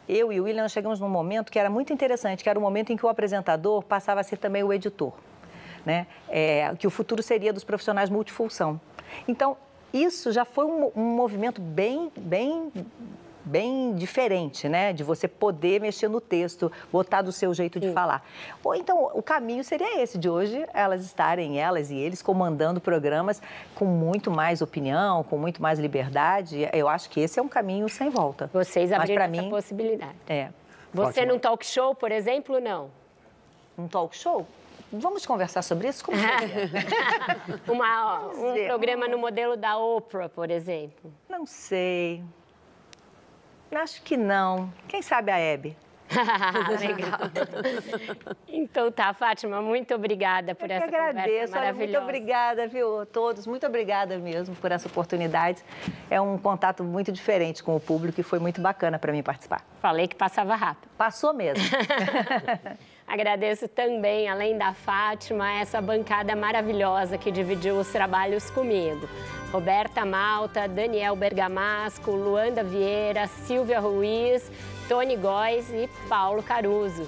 eu 0.08 0.34
e 0.34 0.40
o 0.40 0.44
William 0.44 0.68
chegamos 0.68 1.00
num 1.00 1.10
momento 1.10 1.52
que 1.52 1.60
era 1.60 1.70
muito 1.70 1.94
interessante, 1.94 2.44
que 2.44 2.50
era 2.50 2.58
o 2.58 2.62
momento 2.62 2.92
em 2.92 2.98
que 2.98 3.06
o 3.06 3.10
apresentador 3.10 3.84
passava 3.84 4.20
a 4.20 4.24
ser 4.24 4.38
também 4.38 4.64
o 4.64 4.74
editor, 4.74 5.14
né? 5.86 6.08
É, 6.28 6.74
que 6.78 6.88
o 6.88 6.90
futuro 6.90 7.22
seria 7.22 7.54
dos 7.54 7.64
profissionais 7.64 8.10
multifunção. 8.10 8.80
Então, 9.28 9.56
isso 9.94 10.32
já 10.32 10.44
foi 10.44 10.66
um, 10.66 10.92
um 10.96 11.04
movimento 11.04 11.62
bem, 11.62 12.12
bem 12.18 12.72
bem 13.46 13.94
diferente, 13.96 14.70
né? 14.70 14.94
De 14.94 15.04
você 15.04 15.28
poder 15.28 15.82
mexer 15.82 16.08
no 16.08 16.22
texto, 16.22 16.72
botar 16.92 17.22
do 17.22 17.32
seu 17.32 17.54
jeito 17.54 17.80
de 17.80 17.88
Sim. 17.88 17.94
falar. 17.94 18.26
Ou 18.64 18.74
então, 18.76 19.12
o 19.14 19.22
caminho 19.22 19.64
seria 19.64 20.02
esse, 20.02 20.18
de 20.18 20.30
hoje 20.30 20.66
elas 20.74 21.04
estarem, 21.04 21.60
elas 21.60 21.92
e 21.92 21.96
eles, 21.96 22.22
comandando 22.22 22.80
programas 22.80 23.42
com 23.76 23.86
muito 23.86 24.32
mais 24.32 24.62
opinião, 24.62 25.24
com 25.24 25.38
muito 25.38 25.62
mais 25.62 25.78
liberdade. 25.80 26.70
Eu 26.72 26.88
acho 26.88 27.10
que 27.10 27.20
esse 27.20 27.40
é 27.40 27.44
um 27.44 27.50
caminho 27.50 27.90
sem 27.90 28.10
volta. 28.10 28.50
Vocês 28.54 28.92
abriram 28.92 29.24
essa 29.24 29.32
mim, 29.32 29.50
possibilidade. 29.50 30.16
É. 30.28 30.50
Você 30.94 31.22
Ótimo. 31.22 31.34
num 31.34 31.40
talk 31.40 31.66
show, 31.66 31.94
por 31.96 32.12
exemplo, 32.12 32.60
não? 32.60 32.90
Um 33.78 33.88
talk 33.88 34.16
show? 34.16 34.46
Vamos 34.94 35.26
conversar 35.26 35.64
sobre 35.64 35.88
isso? 35.88 36.06
Como 36.06 36.18
Uma, 37.68 38.28
um 38.28 38.66
programa 38.68 39.08
no 39.08 39.18
modelo 39.18 39.58
da 39.58 39.76
Oprah, 39.76 40.30
por 40.30 40.52
exemplo? 40.52 41.12
Não 41.28 41.48
sei. 41.48 42.24
Acho 43.72 44.04
que 44.04 44.16
não. 44.16 44.72
Quem 44.88 45.02
sabe 45.02 45.32
a 45.32 45.40
Hebe? 45.40 45.76
Legal. 46.80 47.20
então 48.48 48.92
tá, 48.92 49.14
Fátima, 49.16 49.64
muito 49.64 49.96
obrigada 49.96 50.54
por 50.54 50.70
Eu 50.70 50.76
essa 50.76 50.86
agradeço, 50.86 51.24
conversa 51.24 51.56
maravilhosa. 51.56 51.92
Muito 51.92 52.04
obrigada, 52.04 52.68
viu, 52.68 53.02
a 53.02 53.06
todos. 53.08 53.48
Muito 53.48 53.66
obrigada 53.66 54.20
mesmo 54.20 54.56
por 54.58 54.72
essa 54.72 54.88
oportunidade. 54.88 55.64
É 56.12 56.22
um 56.22 56.38
contato 56.38 56.84
muito 56.84 57.12
diferente 57.12 57.64
com 57.64 57.76
o 57.76 57.80
público 57.80 58.20
e 58.20 58.24
foi 58.24 58.38
muito 58.38 58.62
bacana 58.62 59.00
para 59.00 59.12
mim 59.12 59.24
participar. 59.24 59.66
Falei 59.82 60.08
que 60.08 60.16
passava 60.16 60.54
rápido. 60.56 60.88
Passou 60.96 61.34
mesmo. 61.34 61.64
Agradeço 63.08 63.68
também, 63.68 64.28
além 64.28 64.58
da 64.58 64.74
Fátima, 64.74 65.52
essa 65.54 65.82
bancada 65.82 66.36
maravilhosa 66.36 67.18
que 67.18 67.32
dividiu 67.32 67.78
os 67.78 67.88
trabalhos 67.90 68.50
comigo. 68.50 69.08
Roberta 69.52 70.04
Malta, 70.04 70.68
Daniel 70.68 71.16
Bergamasco, 71.16 72.10
Luanda 72.12 72.64
Vieira, 72.64 73.28
Silvia 73.28 73.80
Ruiz, 73.80 74.52
Tony 74.90 75.16
Góes 75.16 75.70
e 75.70 75.88
Paulo 76.10 76.42
Caruso. 76.42 77.08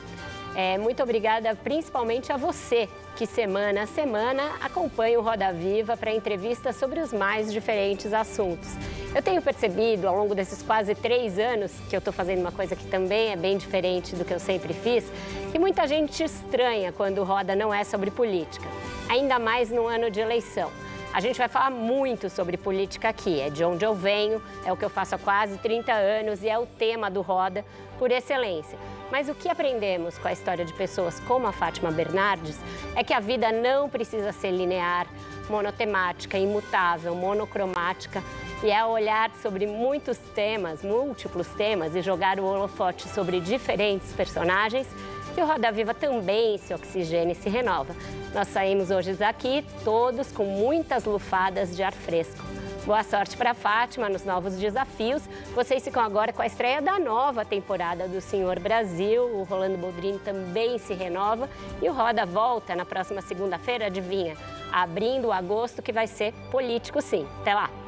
É, 0.55 0.77
muito 0.77 1.01
obrigada 1.01 1.55
principalmente 1.55 2.31
a 2.31 2.37
você 2.37 2.87
que 3.15 3.25
semana 3.25 3.83
a 3.83 3.87
semana 3.87 4.43
acompanha 4.61 5.17
o 5.17 5.23
Roda 5.23 5.51
Viva 5.53 5.95
para 5.95 6.13
entrevistas 6.13 6.75
sobre 6.75 6.99
os 6.99 7.13
mais 7.13 7.51
diferentes 7.51 8.11
assuntos. 8.11 8.67
Eu 9.15 9.21
tenho 9.21 9.41
percebido 9.41 10.05
ao 10.05 10.17
longo 10.17 10.35
desses 10.35 10.61
quase 10.61 10.93
três 10.93 11.39
anos 11.39 11.71
que 11.89 11.95
eu 11.95 11.99
estou 11.99 12.11
fazendo 12.11 12.41
uma 12.41 12.51
coisa 12.51 12.75
que 12.75 12.85
também 12.87 13.31
é 13.31 13.37
bem 13.37 13.57
diferente 13.57 14.17
do 14.17 14.25
que 14.25 14.33
eu 14.33 14.39
sempre 14.39 14.73
fiz, 14.73 15.05
que 15.49 15.57
muita 15.57 15.87
gente 15.87 16.21
estranha 16.21 16.91
quando 16.91 17.19
o 17.19 17.23
Roda 17.23 17.55
não 17.55 17.73
é 17.73 17.85
sobre 17.85 18.11
política, 18.11 18.67
ainda 19.07 19.39
mais 19.39 19.69
no 19.69 19.87
ano 19.87 20.11
de 20.11 20.19
eleição. 20.19 20.69
A 21.13 21.21
gente 21.21 21.37
vai 21.37 21.47
falar 21.47 21.71
muito 21.71 22.29
sobre 22.29 22.57
política 22.57 23.07
aqui, 23.07 23.39
é 23.39 23.49
de 23.49 23.63
onde 23.63 23.85
eu 23.85 23.95
venho, 23.95 24.41
é 24.65 24.73
o 24.73 24.75
que 24.75 24.83
eu 24.83 24.89
faço 24.89 25.15
há 25.15 25.17
quase 25.17 25.57
30 25.59 25.93
anos 25.93 26.43
e 26.43 26.49
é 26.49 26.59
o 26.59 26.65
tema 26.65 27.09
do 27.09 27.21
Roda 27.21 27.63
por 27.97 28.11
excelência. 28.11 28.77
Mas 29.11 29.29
o 29.29 29.35
que 29.35 29.49
aprendemos 29.49 30.17
com 30.17 30.27
a 30.27 30.33
história 30.33 30.65
de 30.65 30.73
pessoas 30.73 31.19
como 31.21 31.47
a 31.47 31.51
Fátima 31.51 31.91
Bernardes 31.91 32.57
é 32.95 33.03
que 33.03 33.13
a 33.13 33.19
vida 33.19 33.51
não 33.51 33.89
precisa 33.89 34.31
ser 34.31 34.51
linear, 34.51 35.07
monotemática, 35.49 36.37
imutável, 36.37 37.15
monocromática 37.15 38.23
e 38.63 38.71
é 38.71 38.83
olhar 38.83 39.31
sobre 39.41 39.67
muitos 39.67 40.17
temas, 40.33 40.81
múltiplos 40.83 41.47
temas 41.49 41.95
e 41.95 42.01
jogar 42.01 42.39
o 42.39 42.45
holofote 42.45 43.07
sobre 43.09 43.39
diferentes 43.39 44.11
personagens 44.13 44.87
que 45.35 45.41
o 45.41 45.45
Roda 45.45 45.69
Viva 45.69 45.93
também 45.93 46.57
se 46.57 46.73
oxigena 46.73 47.33
e 47.33 47.35
se 47.35 47.49
renova. 47.49 47.93
Nós 48.33 48.47
saímos 48.47 48.89
hoje 48.89 49.13
daqui 49.13 49.65
todos 49.83 50.31
com 50.31 50.45
muitas 50.45 51.03
lufadas 51.03 51.75
de 51.75 51.83
ar 51.83 51.93
fresco. 51.93 52.54
Boa 52.85 53.01
sorte 53.01 53.35
para 53.35 53.55
Fátima 53.55 54.07
nos 54.07 54.23
novos 54.23 54.57
desafios. 54.57 55.23
Vocês 55.55 55.83
ficam 55.83 56.03
agora 56.03 56.31
com 56.31 56.43
a 56.43 56.45
estreia 56.45 56.79
da 56.79 56.99
nova 56.99 57.43
temporada 57.43 58.07
do 58.07 58.21
Senhor 58.21 58.59
Brasil. 58.59 59.23
O 59.23 59.41
Rolando 59.41 59.75
Boldrini 59.75 60.19
também 60.19 60.77
se 60.77 60.93
renova 60.93 61.49
e 61.81 61.89
o 61.89 61.93
Roda 61.93 62.27
volta 62.27 62.75
na 62.75 62.85
próxima 62.85 63.23
segunda-feira, 63.23 63.87
adivinha? 63.87 64.37
Abrindo 64.71 65.29
o 65.29 65.31
agosto 65.31 65.81
que 65.81 65.91
vai 65.91 66.05
ser 66.05 66.31
político 66.51 67.01
sim. 67.01 67.27
Até 67.41 67.55
lá! 67.55 67.84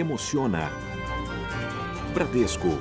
Emociona. 0.00 0.70
Bradesco 2.14 2.78